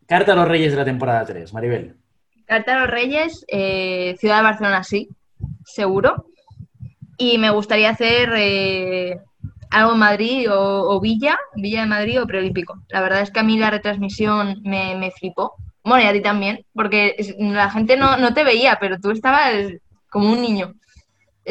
carta 0.07 0.31
a 0.31 0.35
los 0.35 0.47
Reyes 0.47 0.71
de 0.71 0.77
la 0.77 0.85
temporada 0.85 1.25
3, 1.25 1.53
Maribel. 1.53 1.97
Carta 2.45 2.75
a 2.75 2.79
los 2.81 2.89
Reyes, 2.89 3.45
eh, 3.49 4.15
Ciudad 4.17 4.37
de 4.37 4.43
Barcelona 4.43 4.83
sí, 4.83 5.09
seguro. 5.65 6.27
Y 7.17 7.37
me 7.37 7.51
gustaría 7.51 7.89
hacer 7.89 8.31
eh, 8.35 9.19
algo 9.69 9.91
en 9.91 9.99
Madrid 9.99 10.47
o, 10.49 10.99
Villa, 11.01 11.37
Villa 11.55 11.81
de 11.81 11.87
Madrid 11.87 12.21
o 12.21 12.25
Preolímpico. 12.25 12.81
La 12.87 13.01
verdad 13.01 13.21
es 13.21 13.29
que 13.29 13.41
a 13.41 13.43
mí 13.43 13.59
la 13.59 13.69
retransmisión 13.69 14.61
me, 14.63 15.11
flipó. 15.11 15.55
Bueno, 15.83 16.03
y 16.03 16.07
a 16.07 16.13
ti 16.13 16.21
también, 16.21 16.65
porque 16.73 17.15
la 17.37 17.69
gente 17.69 17.97
no, 17.97 18.17
no 18.17 18.33
te 18.33 18.43
veía, 18.43 18.77
pero 18.79 18.99
tú 18.99 19.11
estabas 19.11 19.73
como 20.09 20.31
un 20.31 20.41
niño. 20.41 20.73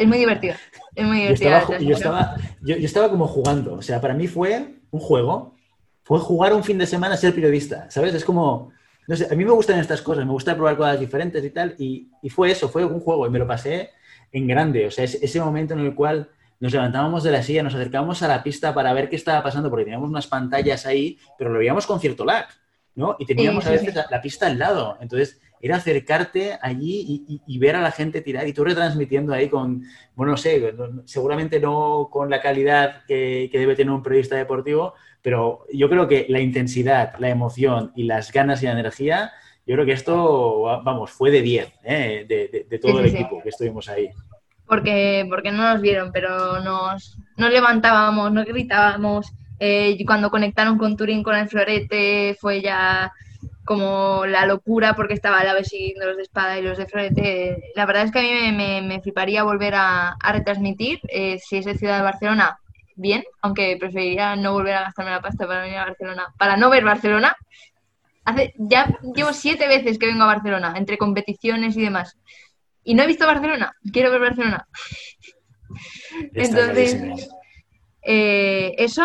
Es 0.01 0.07
muy 0.07 0.17
divertido. 0.17 0.55
Es 0.95 1.05
muy 1.05 1.17
Yo 1.17 1.23
divertida. 1.23 1.57
estaba, 1.59 1.79
yo, 1.79 1.95
estaba, 1.95 2.35
yo, 2.61 2.75
yo 2.77 2.85
estaba 2.85 3.09
como 3.09 3.27
jugando. 3.27 3.75
O 3.75 3.81
sea, 3.81 4.01
para 4.01 4.13
mí 4.13 4.27
fue 4.27 4.75
un 4.91 4.99
juego. 4.99 5.55
Fue 6.03 6.19
jugar 6.19 6.53
un 6.53 6.63
fin 6.63 6.77
de 6.77 6.85
semana 6.87 7.13
a 7.13 7.17
ser 7.17 7.33
periodista. 7.33 7.89
¿Sabes? 7.89 8.13
Es 8.13 8.25
como. 8.25 8.71
No 9.07 9.15
sé, 9.15 9.27
a 9.31 9.35
mí 9.35 9.43
me 9.45 9.51
gustan 9.51 9.79
estas 9.79 10.01
cosas. 10.01 10.25
Me 10.25 10.31
gusta 10.31 10.55
probar 10.55 10.77
cosas 10.77 10.99
diferentes 10.99 11.43
y 11.43 11.49
tal. 11.49 11.75
Y, 11.77 12.09
y 12.21 12.29
fue 12.29 12.51
eso, 12.51 12.69
fue 12.69 12.85
un 12.85 12.99
juego. 12.99 13.27
Y 13.27 13.29
me 13.29 13.39
lo 13.39 13.47
pasé 13.47 13.91
en 14.31 14.47
grande. 14.47 14.87
O 14.87 14.91
sea, 14.91 15.03
es- 15.05 15.15
ese 15.21 15.39
momento 15.41 15.73
en 15.73 15.81
el 15.81 15.95
cual 15.95 16.29
nos 16.59 16.71
levantábamos 16.73 17.23
de 17.23 17.31
la 17.31 17.41
silla, 17.41 17.63
nos 17.63 17.73
acercábamos 17.75 18.21
a 18.21 18.27
la 18.27 18.43
pista 18.43 18.73
para 18.73 18.93
ver 18.93 19.09
qué 19.09 19.15
estaba 19.15 19.41
pasando, 19.41 19.69
porque 19.69 19.85
teníamos 19.85 20.09
unas 20.09 20.27
pantallas 20.27 20.85
ahí, 20.85 21.17
pero 21.37 21.49
lo 21.51 21.57
veíamos 21.57 21.87
con 21.87 21.99
cierto 21.99 22.23
lag, 22.23 22.45
¿no? 22.93 23.15
Y 23.17 23.25
teníamos 23.25 23.63
Sí, 23.63 23.69
a 23.69 23.73
sí, 23.73 23.77
veces 23.79 23.93
sí. 23.93 23.99
la, 23.99 24.15
la 24.17 24.21
pista 24.21 24.45
al 24.45 24.59
lado. 24.59 24.95
Entonces, 25.01 25.41
era 25.61 25.77
acercarte 25.77 26.57
allí 26.61 27.05
y, 27.27 27.35
y- 27.35 27.41
y 27.55 27.59
ver 27.59 27.75
a 27.75 27.81
la 27.81 27.91
gente 27.91 28.21
tirar 28.21 28.47
y 28.47 28.53
tú 28.53 28.63
retransmitiendo 28.63 29.33
ahí 29.33 29.49
con, 29.49 29.83
bueno, 30.15 30.31
no 30.33 30.37
sé, 30.37 30.73
seguramente 31.05 31.59
no 31.59 32.09
con 32.11 32.29
la 32.29 32.41
calidad 32.41 33.03
que, 33.07 33.49
que 33.51 33.59
debe 33.59 33.75
tener 33.75 33.91
un 33.93 34.03
periodista 34.03 34.35
deportivo, 34.35 34.93
pero 35.21 35.65
yo 35.71 35.89
creo 35.89 36.07
que 36.07 36.25
la 36.29 36.39
intensidad, 36.39 37.13
la 37.19 37.29
emoción 37.29 37.91
y 37.95 38.03
las 38.03 38.31
ganas 38.31 38.61
y 38.63 38.65
la 38.65 38.71
energía, 38.73 39.31
yo 39.65 39.75
creo 39.75 39.85
que 39.85 39.91
esto, 39.93 40.61
vamos, 40.83 41.11
fue 41.11 41.29
de 41.31 41.41
10, 41.41 41.71
¿eh? 41.83 42.25
de, 42.27 42.47
de- 42.47 42.65
de 42.69 42.79
todo 42.79 42.99
Sí, 42.99 43.03
el 43.03 43.09
sí. 43.11 43.15
equipo 43.15 43.41
que 43.41 43.49
estuvimos 43.49 43.87
ahí. 43.89 44.09
porque, 44.65 45.25
porque 45.29 45.51
no 45.51 45.73
nos 45.73 45.81
vieron, 45.81 46.11
pero 46.11 46.61
nos, 46.61 47.17
nos 47.37 47.51
levantábamos, 47.51 48.31
nos 48.31 48.45
gritábamos. 48.45 49.31
Eh, 49.59 49.95
y 49.99 50.05
cuando 50.05 50.31
conectaron 50.31 50.77
con 50.77 50.97
Turín 50.97 51.21
con 51.23 51.35
el 51.35 51.47
florete 51.49 52.35
fue 52.39 52.61
ya 52.61 53.11
como 53.65 54.25
la 54.25 54.45
locura 54.45 54.95
porque 54.95 55.13
estaba 55.13 55.43
la 55.43 55.53
vez 55.53 55.67
siguiendo 55.67 56.05
los 56.07 56.17
de 56.17 56.23
espada 56.23 56.57
y 56.57 56.61
los 56.63 56.77
de 56.77 56.87
frente. 56.87 57.57
La 57.75 57.85
verdad 57.85 58.03
es 58.03 58.11
que 58.11 58.19
a 58.19 58.21
mí 58.23 58.29
me, 58.31 58.51
me- 58.51 58.81
me 58.81 59.01
fliparía 59.01 59.43
volver 59.43 59.75
a, 59.75 60.09
a 60.19 60.31
retransmitir. 60.33 60.99
eh, 61.09 61.39
si 61.39 61.57
es 61.57 61.65
de 61.65 61.77
Ciudad 61.77 61.97
de 61.97 62.03
Barcelona, 62.03 62.57
bien, 62.95 63.23
aunque 63.41 63.77
preferiría 63.79 64.35
no 64.35 64.53
volver 64.53 64.75
a 64.75 64.81
gastarme 64.83 65.11
la 65.11 65.21
pasta 65.21 65.47
para 65.47 65.61
venir 65.61 65.77
a 65.77 65.85
Barcelona, 65.85 66.27
para 66.37 66.57
no 66.57 66.69
ver 66.69 66.83
Barcelona. 66.83 67.35
Hace, 68.25 68.53
ya 68.57 68.99
llevo 69.15 69.33
siete 69.33 69.67
veces 69.67 69.97
que 69.97 70.05
vengo 70.07 70.23
a 70.23 70.27
Barcelona, 70.27 70.73
entre 70.77 70.97
competiciones 70.97 71.75
y 71.77 71.81
demás. 71.81 72.17
Y 72.83 72.93
no 72.95 73.03
he 73.03 73.07
visto 73.07 73.25
Barcelona. 73.27 73.73
Quiero 73.93 74.11
ver 74.11 74.21
Barcelona. 74.21 74.67
Entonces. 76.33 77.29
Eh, 78.03 78.73
eso, 78.77 79.03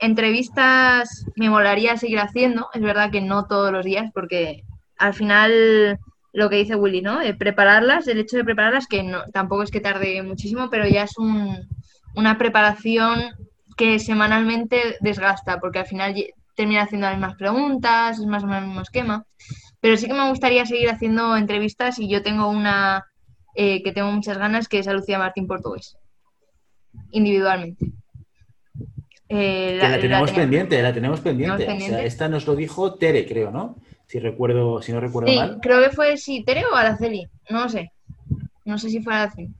entrevistas 0.00 1.24
me 1.36 1.50
molaría 1.50 1.96
seguir 1.96 2.18
haciendo. 2.20 2.68
Es 2.74 2.80
verdad 2.82 3.10
que 3.10 3.20
no 3.20 3.46
todos 3.46 3.72
los 3.72 3.84
días, 3.84 4.10
porque 4.14 4.62
al 4.98 5.14
final 5.14 5.98
lo 6.32 6.48
que 6.50 6.56
dice 6.56 6.76
Willy, 6.76 7.02
¿no? 7.02 7.18
Prepararlas, 7.38 8.06
el 8.08 8.18
hecho 8.18 8.36
de 8.36 8.44
prepararlas, 8.44 8.86
que 8.86 9.02
no, 9.02 9.22
tampoco 9.32 9.62
es 9.62 9.70
que 9.70 9.80
tarde 9.80 10.22
muchísimo, 10.22 10.70
pero 10.70 10.86
ya 10.86 11.02
es 11.04 11.18
un- 11.18 11.58
una 12.14 12.38
preparación 12.38 13.30
que 13.76 13.98
semanalmente 13.98 14.96
desgasta, 15.00 15.58
porque 15.60 15.80
al 15.80 15.86
final 15.86 16.14
termina 16.54 16.82
haciendo 16.82 17.06
las 17.06 17.16
mismas 17.16 17.36
preguntas, 17.36 18.18
es 18.18 18.26
más 18.26 18.42
o 18.44 18.46
menos 18.46 18.62
el 18.62 18.66
mismo 18.68 18.82
esquema. 18.82 19.24
Pero 19.80 19.96
sí 19.96 20.06
que 20.06 20.14
me 20.14 20.28
gustaría 20.30 20.66
seguir 20.66 20.90
haciendo 20.90 21.36
entrevistas 21.36 21.98
y 21.98 22.08
yo 22.08 22.22
tengo 22.22 22.48
una 22.48 23.06
eh, 23.56 23.82
que 23.82 23.92
tengo 23.92 24.10
muchas 24.12 24.38
ganas, 24.38 24.68
que 24.68 24.78
es 24.80 24.88
a 24.88 24.92
Lucía 24.92 25.18
Martín 25.18 25.46
Portugués, 25.46 25.96
individualmente. 27.12 27.84
Eh, 29.30 29.78
Que 29.80 29.88
la 29.88 30.00
tenemos 30.00 30.32
pendiente, 30.32 30.82
la 30.82 30.92
tenemos 30.92 31.20
pendiente. 31.20 31.58
Tenemos 31.58 31.76
O 31.76 31.78
sea, 31.78 31.86
pendiente. 31.88 32.06
esta 32.08 32.28
nos 32.28 32.46
lo 32.46 32.56
dijo 32.56 32.94
Tere, 32.94 33.26
creo, 33.26 33.50
¿no? 33.50 33.76
Si 34.06 34.18
recuerdo, 34.18 34.82
si 34.82 34.92
no 34.92 35.00
recuerdo 35.00 35.30
Sí, 35.30 35.36
mal. 35.36 35.58
creo 35.62 35.80
que 35.82 35.90
fue 35.90 36.16
sí, 36.16 36.42
Tere 36.44 36.64
o 36.70 36.74
Araceli, 36.74 37.28
no 37.48 37.62
lo 37.62 37.68
sé. 37.68 37.92
No 38.64 38.76
sé 38.76 38.90
si 38.90 39.00
fue 39.00 39.14
Araceli. 39.14 39.50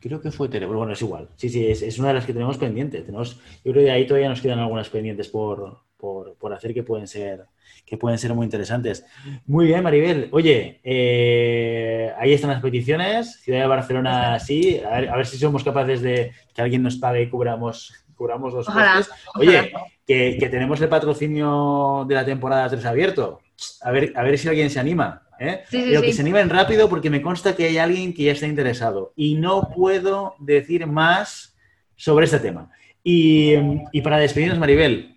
Creo 0.00 0.20
que 0.20 0.30
fue 0.30 0.48
Tere, 0.48 0.66
pero 0.66 0.78
bueno, 0.78 0.92
es 0.92 1.00
igual. 1.02 1.28
Sí, 1.36 1.48
sí, 1.48 1.66
es, 1.66 1.80
es 1.82 1.98
una 1.98 2.08
de 2.08 2.14
las 2.14 2.26
que 2.26 2.32
tenemos 2.34 2.58
pendiente. 2.58 3.00
Tenemos, 3.00 3.40
yo 3.64 3.72
creo 3.72 3.84
que 3.84 3.90
ahí 3.90 4.06
todavía 4.06 4.28
nos 4.28 4.40
quedan 4.42 4.58
algunas 4.58 4.88
pendientes 4.90 5.28
por, 5.28 5.78
por, 5.96 6.34
por 6.34 6.52
hacer 6.52 6.74
que 6.74 6.82
pueden 6.82 7.06
ser 7.08 7.44
que 7.84 7.96
pueden 7.96 8.18
ser 8.18 8.34
muy 8.34 8.44
interesantes. 8.44 9.06
Muy 9.46 9.66
bien, 9.66 9.82
Maribel. 9.82 10.28
Oye, 10.32 10.80
eh, 10.82 12.12
ahí 12.18 12.32
están 12.32 12.50
las 12.50 12.60
peticiones. 12.60 13.36
Ciudad 13.40 13.60
de 13.60 13.66
Barcelona, 13.68 14.38
sí. 14.40 14.80
A 14.84 15.00
ver, 15.00 15.08
a 15.08 15.16
ver 15.16 15.26
si 15.26 15.38
somos 15.38 15.62
capaces 15.62 16.02
de 16.02 16.32
que 16.52 16.62
alguien 16.62 16.82
nos 16.82 16.96
pague 16.96 17.22
y 17.22 17.28
cubramos, 17.30 17.94
cubramos 18.16 18.52
los 18.54 18.68
Ojalá. 18.68 19.04
Oye, 19.36 19.72
que, 20.06 20.36
que 20.40 20.48
tenemos 20.48 20.80
el 20.80 20.88
patrocinio 20.88 22.04
de 22.08 22.14
la 22.14 22.24
temporada 22.24 22.68
3 22.68 22.84
abierto. 22.86 23.40
A 23.82 23.90
ver, 23.90 24.12
a 24.16 24.22
ver 24.22 24.38
si 24.38 24.48
alguien 24.48 24.70
se 24.70 24.80
anima. 24.80 25.22
¿eh? 25.38 25.62
Sí, 25.70 25.78
sí, 25.82 25.86
Pero 25.90 26.02
que 26.02 26.12
se 26.12 26.22
animen 26.22 26.48
rápido 26.50 26.88
porque 26.88 27.10
me 27.10 27.22
consta 27.22 27.54
que 27.54 27.66
hay 27.66 27.78
alguien 27.78 28.12
que 28.14 28.24
ya 28.24 28.32
está 28.32 28.46
interesado. 28.46 29.12
Y 29.16 29.34
no 29.36 29.68
puedo 29.74 30.34
decir 30.38 30.86
más 30.86 31.56
sobre 31.94 32.24
este 32.24 32.38
tema. 32.40 32.70
Y, 33.04 33.54
y 33.92 34.00
para 34.00 34.18
despedirnos, 34.18 34.58
Maribel, 34.58 35.16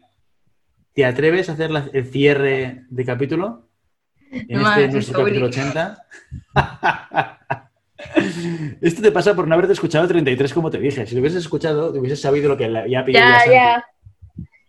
¿te 0.93 1.05
atreves 1.05 1.49
a 1.49 1.53
hacer 1.53 1.71
la- 1.71 1.89
el 1.91 2.05
cierre 2.05 2.83
de 2.89 3.05
capítulo? 3.05 3.67
En 4.31 4.61
este 4.61 4.87
nuestro 4.89 5.19
capítulo 5.19 5.47
80. 5.47 6.05
Esto 8.81 9.01
te 9.01 9.11
pasa 9.11 9.35
por 9.35 9.47
no 9.47 9.53
haberte 9.53 9.73
escuchado 9.73 10.07
33 10.07 10.53
como 10.53 10.69
te 10.69 10.79
dije. 10.79 11.05
Si 11.05 11.15
lo 11.15 11.21
hubieses 11.21 11.43
escuchado, 11.43 11.91
te 11.91 11.99
hubieses 11.99 12.21
sabido 12.21 12.49
lo 12.49 12.57
que 12.57 12.65
pillado 12.67 13.05
Ya, 13.11 13.39
Santi. 13.39 13.51
ya. 13.53 13.85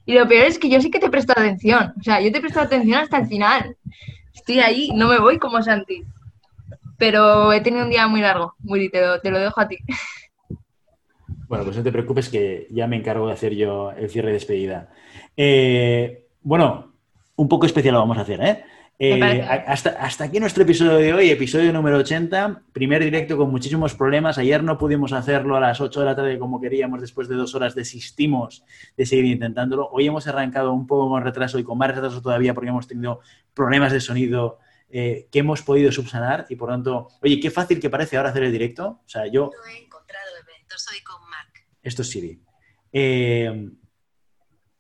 Y 0.07 0.15
lo 0.15 0.27
peor 0.27 0.47
es 0.47 0.59
que 0.59 0.69
yo 0.69 0.81
sí 0.81 0.91
que 0.91 0.99
te 0.99 1.11
presto 1.11 1.33
atención. 1.33 1.93
O 1.99 2.03
sea, 2.03 2.21
yo 2.21 2.33
te 2.33 2.39
he 2.39 2.41
prestado 2.41 2.67
atención 2.67 2.99
hasta 2.99 3.19
el 3.19 3.27
final. 3.27 3.77
Estoy 4.35 4.61
ahí, 4.61 4.91
no 4.95 5.09
me 5.09 5.19
voy 5.19 5.39
como 5.39 5.63
Santi. 5.63 6.05
Pero 6.99 7.53
he 7.53 7.61
tenido 7.61 7.85
un 7.85 7.91
día 7.91 8.09
muy 8.09 8.21
largo. 8.21 8.55
Willy, 8.65 8.89
te 8.91 9.01
lo, 9.01 9.21
te 9.21 9.31
lo 9.31 9.39
dejo 9.39 9.61
a 9.61 9.69
ti. 9.69 9.79
Bueno, 11.49 11.65
pues 11.65 11.77
no 11.77 11.83
te 11.83 11.93
preocupes 11.93 12.29
que 12.29 12.67
ya 12.71 12.87
me 12.87 12.97
encargo 12.97 13.27
de 13.27 13.33
hacer 13.33 13.55
yo 13.55 13.93
el 13.93 14.09
cierre 14.11 14.29
de 14.29 14.35
despedida. 14.35 14.91
Eh, 15.37 16.27
bueno, 16.43 16.93
un 17.37 17.49
poco 17.49 17.67
especial 17.67 17.95
lo 17.95 18.01
vamos 18.01 18.19
a 18.19 18.23
hacer, 18.23 18.41
¿eh? 18.43 18.65
Eh, 19.03 19.43
hasta, 19.67 19.93
hasta 19.93 20.25
aquí 20.25 20.39
nuestro 20.41 20.63
episodio 20.63 20.97
de 20.97 21.15
hoy, 21.15 21.31
episodio 21.31 21.73
número 21.73 21.97
80, 21.97 22.65
primer 22.71 23.03
directo 23.03 23.39
con 23.39 23.51
muchísimos 23.51 23.95
problemas. 23.95 24.37
Ayer 24.37 24.63
no 24.63 24.77
pudimos 24.77 25.15
hacerlo 25.15 25.57
a 25.57 25.61
las 25.61 25.81
8 25.81 26.01
de 26.01 26.05
la 26.05 26.15
tarde 26.15 26.39
como 26.39 26.61
queríamos, 26.61 27.01
después 27.01 27.27
de 27.27 27.35
dos 27.35 27.55
horas 27.55 27.75
desistimos 27.75 28.63
de 28.99 29.07
seguir 29.07 29.25
intentándolo. 29.25 29.89
Hoy 29.91 30.07
hemos 30.07 30.27
arrancado 30.27 30.75
un 30.75 30.87
poco 30.87 31.09
con 31.09 31.25
retraso 31.25 31.59
y 31.59 31.65
con 31.65 31.79
más 31.79 31.95
retraso 31.95 32.21
todavía 32.21 32.53
porque 32.53 32.69
hemos 32.69 32.87
tenido 32.87 33.21
problemas 33.55 33.91
de 33.91 34.03
sonido 34.03 34.59
eh, 34.91 35.29
que 35.33 35.39
hemos 35.39 35.63
podido 35.63 35.91
subsanar 35.91 36.45
y 36.51 36.57
por 36.57 36.69
tanto, 36.69 37.09
oye, 37.23 37.41
qué 37.41 37.51
fácil 37.51 37.81
que 37.81 37.89
parece 37.89 38.19
ahora 38.19 38.29
hacer 38.29 38.43
el 38.43 38.53
directo. 38.53 39.01
O 39.03 39.09
sea, 39.09 39.27
yo 39.29 39.51
No 39.51 39.73
he 39.73 39.79
encontrado 39.83 40.29
eventos 40.47 40.87
hoy 40.93 41.01
con 41.03 41.23
Mac. 41.31 41.67
esto 41.83 42.03
es 42.03 42.11
Siri. 42.11 42.39
Eh, 42.93 43.71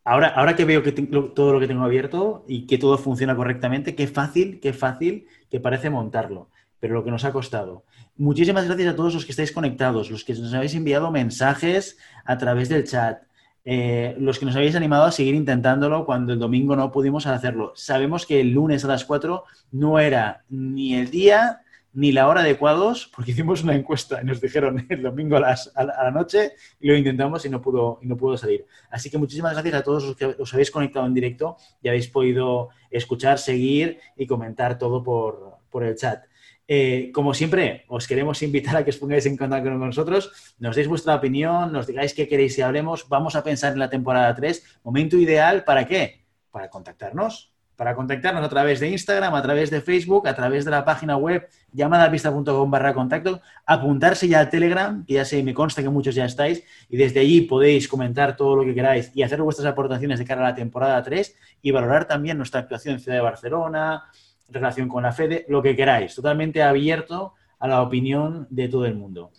ahora, 0.05 0.28
ahora 0.28 0.57
que 0.57 0.64
veo 0.64 0.82
que 0.82 0.92
tengo 0.92 1.24
todo 1.32 1.53
lo 1.53 1.61
que 1.61 1.66
tengo 1.66 1.84
abierto 1.84 2.44
y 2.48 2.66
que 2.66 2.78
todo 2.78 2.98
funciona 2.98 3.36
correctamente, 3.36 3.94
qué 3.94 4.07
fácil, 4.07 4.61
qué 4.61 4.72
fácil 4.72 5.26
que 5.51 5.61
parece 5.61 5.90
montarlo. 5.90 6.48
Pero 6.78 6.94
lo 6.94 7.05
que 7.05 7.11
nos 7.11 7.24
ha 7.24 7.32
costado. 7.32 7.84
Muchísimas 8.16 8.66
gracias 8.66 8.92
a 8.92 8.96
todos 8.96 9.14
los 9.14 9.24
que 9.24 9.32
estáis 9.32 9.53
conectados, 9.53 10.11
los 10.11 10.24
que 10.24 10.34
nos 10.34 10.55
habéis 10.55 10.74
enviado 10.74 11.11
mensajes 11.11 11.98
a 12.24 12.38
través 12.38 12.68
del 12.68 12.84
chat, 12.84 13.22
eh, 13.64 14.16
los 14.18 14.38
que 14.38 14.46
nos 14.46 14.57
habéis 14.57 14.74
animado 14.74 15.05
a 15.05 15.12
seguir 15.12 15.34
intentándolo 15.34 16.07
cuando 16.07 16.32
el 16.32 16.38
domingo 16.38 16.76
no 16.76 16.90
pudimos 16.90 17.26
hacerlo. 17.26 17.72
Sabemos 17.76 18.26
que 18.26 18.40
el 18.40 18.53
lunes 18.53 18.84
a 18.84 18.88
las 18.88 19.05
4 19.05 19.44
no 19.72 19.98
era 19.98 20.44
ni 20.48 20.94
el 20.94 21.11
día 21.11 21.61
ni 21.93 22.12
la 22.12 22.28
hora 22.28 22.41
adecuados, 22.43 23.11
porque 23.14 23.32
hicimos 23.32 23.62
una 23.64 23.74
encuesta 23.74 24.20
y 24.22 24.24
nos 24.24 24.41
dijeron 24.41 24.86
el 24.91 25.03
domingo 25.03 25.36
a, 25.36 25.41
las- 25.41 25.72
a 25.74 25.84
la- 25.84 26.11
noche 26.11 26.53
y 26.80 26.88
lo 26.88 26.97
intentamos 26.97 27.45
y 27.45 27.49
no 27.51 27.61
pudo, 27.61 27.99
y 28.03 28.07
no 28.07 28.16
pudo 28.16 28.36
salir. 28.36 28.66
Así 28.91 29.11
que 29.11 29.18
muchísimas 29.18 29.53
gracias 29.55 29.74
a 29.74 29.82
todos 29.82 30.05
los 30.05 30.16
que 30.16 30.26
os 30.26 30.55
habéis 30.55 30.70
conectado 30.70 31.07
en 31.07 31.14
directo 31.14 31.57
y 31.82 31.88
habéis 31.88 32.09
podido 32.09 32.68
escuchar, 32.91 33.38
seguir 33.38 33.99
y 34.16 34.26
comentar 34.26 34.78
todo 34.78 35.03
por, 35.03 35.57
por 35.70 35.84
el 35.84 35.97
chat. 35.97 36.24
Eh, 36.72 37.11
como 37.12 37.34
siempre, 37.34 37.84
os 37.88 38.07
queremos 38.07 38.41
invitar 38.43 38.76
a 38.76 38.84
que 38.84 38.91
os 38.91 38.97
pongáis 38.97 39.26
en 39.26 39.36
contacto 39.36 39.68
con 39.70 39.80
nosotros, 39.80 40.55
nos 40.61 40.76
deis 40.76 40.86
vuestra 40.86 41.16
opinión, 41.16 41.72
nos 41.72 41.88
digáis 41.88 42.14
qué 42.14 42.28
queréis 42.28 42.55
que 42.55 42.62
hablemos. 42.62 43.09
Vamos 43.09 43.34
a 43.34 43.43
pensar 43.43 43.72
en 43.72 43.80
la 43.80 43.91
temporada 43.91 44.32
3. 44.36 44.78
Momento 44.84 45.16
ideal, 45.16 45.64
¿para 45.64 45.84
qué? 45.84 46.24
Para 46.53 46.70
contactarnos. 46.70 47.53
Para 47.81 47.95
contactarnos 47.95 48.45
a 48.45 48.49
través 48.51 48.78
de 48.78 48.91
Instagram, 48.91 49.35
a 49.35 49.41
través 49.41 49.70
de 49.70 49.81
Facebook, 49.81 50.28
a 50.28 50.35
través 50.35 50.66
de 50.66 50.70
la 50.70 50.85
página 50.85 51.16
web 51.16 51.49
llamadapista.com 51.72 52.70
barra 52.70 52.93
contacto, 52.93 53.41
apuntarse 53.64 54.28
ya 54.28 54.41
a 54.41 54.51
Telegram, 54.51 55.03
que 55.07 55.14
ya 55.14 55.24
sé, 55.24 55.43
me 55.43 55.55
consta 55.55 55.83
que 55.83 55.89
muchos 55.89 56.14
ya 56.14 56.26
estáis, 56.26 56.62
y 56.91 56.99
desde 56.99 57.20
allí 57.20 57.41
podéis 57.41 57.89
comentar 57.89 58.37
todo 58.37 58.55
lo 58.55 58.64
que 58.66 58.74
queráis 58.74 59.11
y 59.14 59.22
hacer 59.22 59.41
vuestras 59.41 59.66
aportaciones 59.66 60.18
de 60.18 60.26
cara 60.26 60.43
a 60.43 60.51
la 60.51 60.55
temporada 60.55 61.03
3 61.03 61.35
y 61.62 61.70
valorar 61.70 62.05
también 62.05 62.37
nuestra 62.37 62.61
actuación 62.61 62.97
en 62.97 63.01
Ciudad 63.01 63.16
de 63.16 63.22
Barcelona, 63.22 64.05
relación 64.51 64.87
con 64.87 65.05
la 65.05 65.12
Fede, 65.12 65.47
lo 65.49 65.62
que 65.62 65.74
queráis, 65.74 66.14
totalmente 66.14 66.62
abierto 66.62 67.33
a 67.61 67.66
la 67.66 67.81
opinión 67.81 68.47
de 68.51 68.68
todo 68.68 68.85
el 68.85 68.95
mundo. 68.95 69.31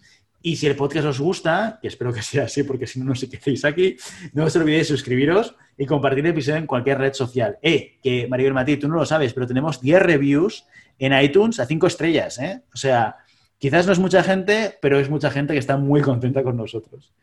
Y 0.41 0.55
si 0.55 0.67
el 0.67 0.75
podcast 0.75 1.05
os 1.05 1.19
gusta, 1.19 1.79
que 1.81 1.87
espero 1.87 2.11
que 2.11 2.21
sea 2.21 2.45
así 2.45 2.63
porque 2.63 2.87
si 2.87 2.99
no, 2.99 3.05
no 3.05 3.15
sé 3.15 3.29
qué 3.29 3.37
hacéis 3.37 3.63
aquí, 3.65 3.97
no 4.33 4.45
os 4.45 4.55
olvidéis 4.55 4.87
de 4.87 4.95
suscribiros 4.95 5.55
y 5.77 5.85
compartir 5.85 6.25
el 6.25 6.31
episodio 6.31 6.57
en 6.57 6.67
cualquier 6.67 6.97
red 6.97 7.13
social. 7.13 7.57
Eh, 7.61 7.99
que 8.01 8.27
Maribel 8.27 8.53
Matí, 8.53 8.77
tú 8.77 8.87
no 8.87 8.95
lo 8.95 9.05
sabes, 9.05 9.33
pero 9.33 9.47
tenemos 9.47 9.81
10 9.81 10.01
reviews 10.01 10.65
en 10.97 11.19
iTunes 11.19 11.59
a 11.59 11.65
5 11.65 11.87
estrellas, 11.87 12.39
¿eh? 12.39 12.63
O 12.73 12.77
sea, 12.77 13.17
quizás 13.57 13.85
no 13.85 13.93
es 13.93 13.99
mucha 13.99 14.23
gente, 14.23 14.77
pero 14.81 14.99
es 14.99 15.09
mucha 15.09 15.29
gente 15.29 15.53
que 15.53 15.59
está 15.59 15.77
muy 15.77 16.01
contenta 16.01 16.43
con 16.43 16.57
nosotros. 16.57 17.13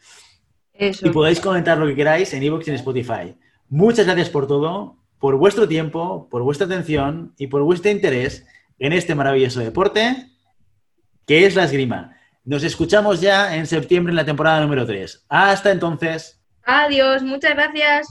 Eso. 0.73 1.09
Y 1.09 1.11
podéis 1.11 1.41
comentar 1.41 1.79
lo 1.79 1.87
que 1.87 1.97
queráis 1.97 2.33
en 2.35 2.43
iVoox 2.45 2.69
y 2.69 2.71
en 2.71 2.77
Spotify. 2.77 3.37
Muchas 3.69 4.07
gracias 4.07 4.31
por 4.31 4.47
todo, 4.47 4.97
por 5.19 5.37
vuestro 5.37 5.67
tiempo, 5.67 6.29
por 6.31 6.43
vuestra 6.43 6.67
atención 6.67 7.35
y 7.37 7.49
por 7.49 7.63
vuestro 7.63 7.91
interés 7.91 8.47
en 8.79 8.93
este 8.93 9.15
maravilloso 9.15 9.61
deporte 9.61 10.29
que 11.29 11.45
es 11.45 11.55
la 11.55 11.65
esgrima. 11.65 12.17
Nos 12.49 12.65
escuchamos 12.65 13.21
ya 13.21 13.55
en 13.55 13.67
septiembre 13.67 14.11
en 14.11 14.17
la 14.17 14.25
temporada 14.25 14.63
número 14.63 14.87
3. 14.87 15.27
Hasta 15.29 15.71
entonces. 15.71 16.41
Adiós, 16.65 17.23
muchas 17.23 17.55
gracias. 17.55 18.07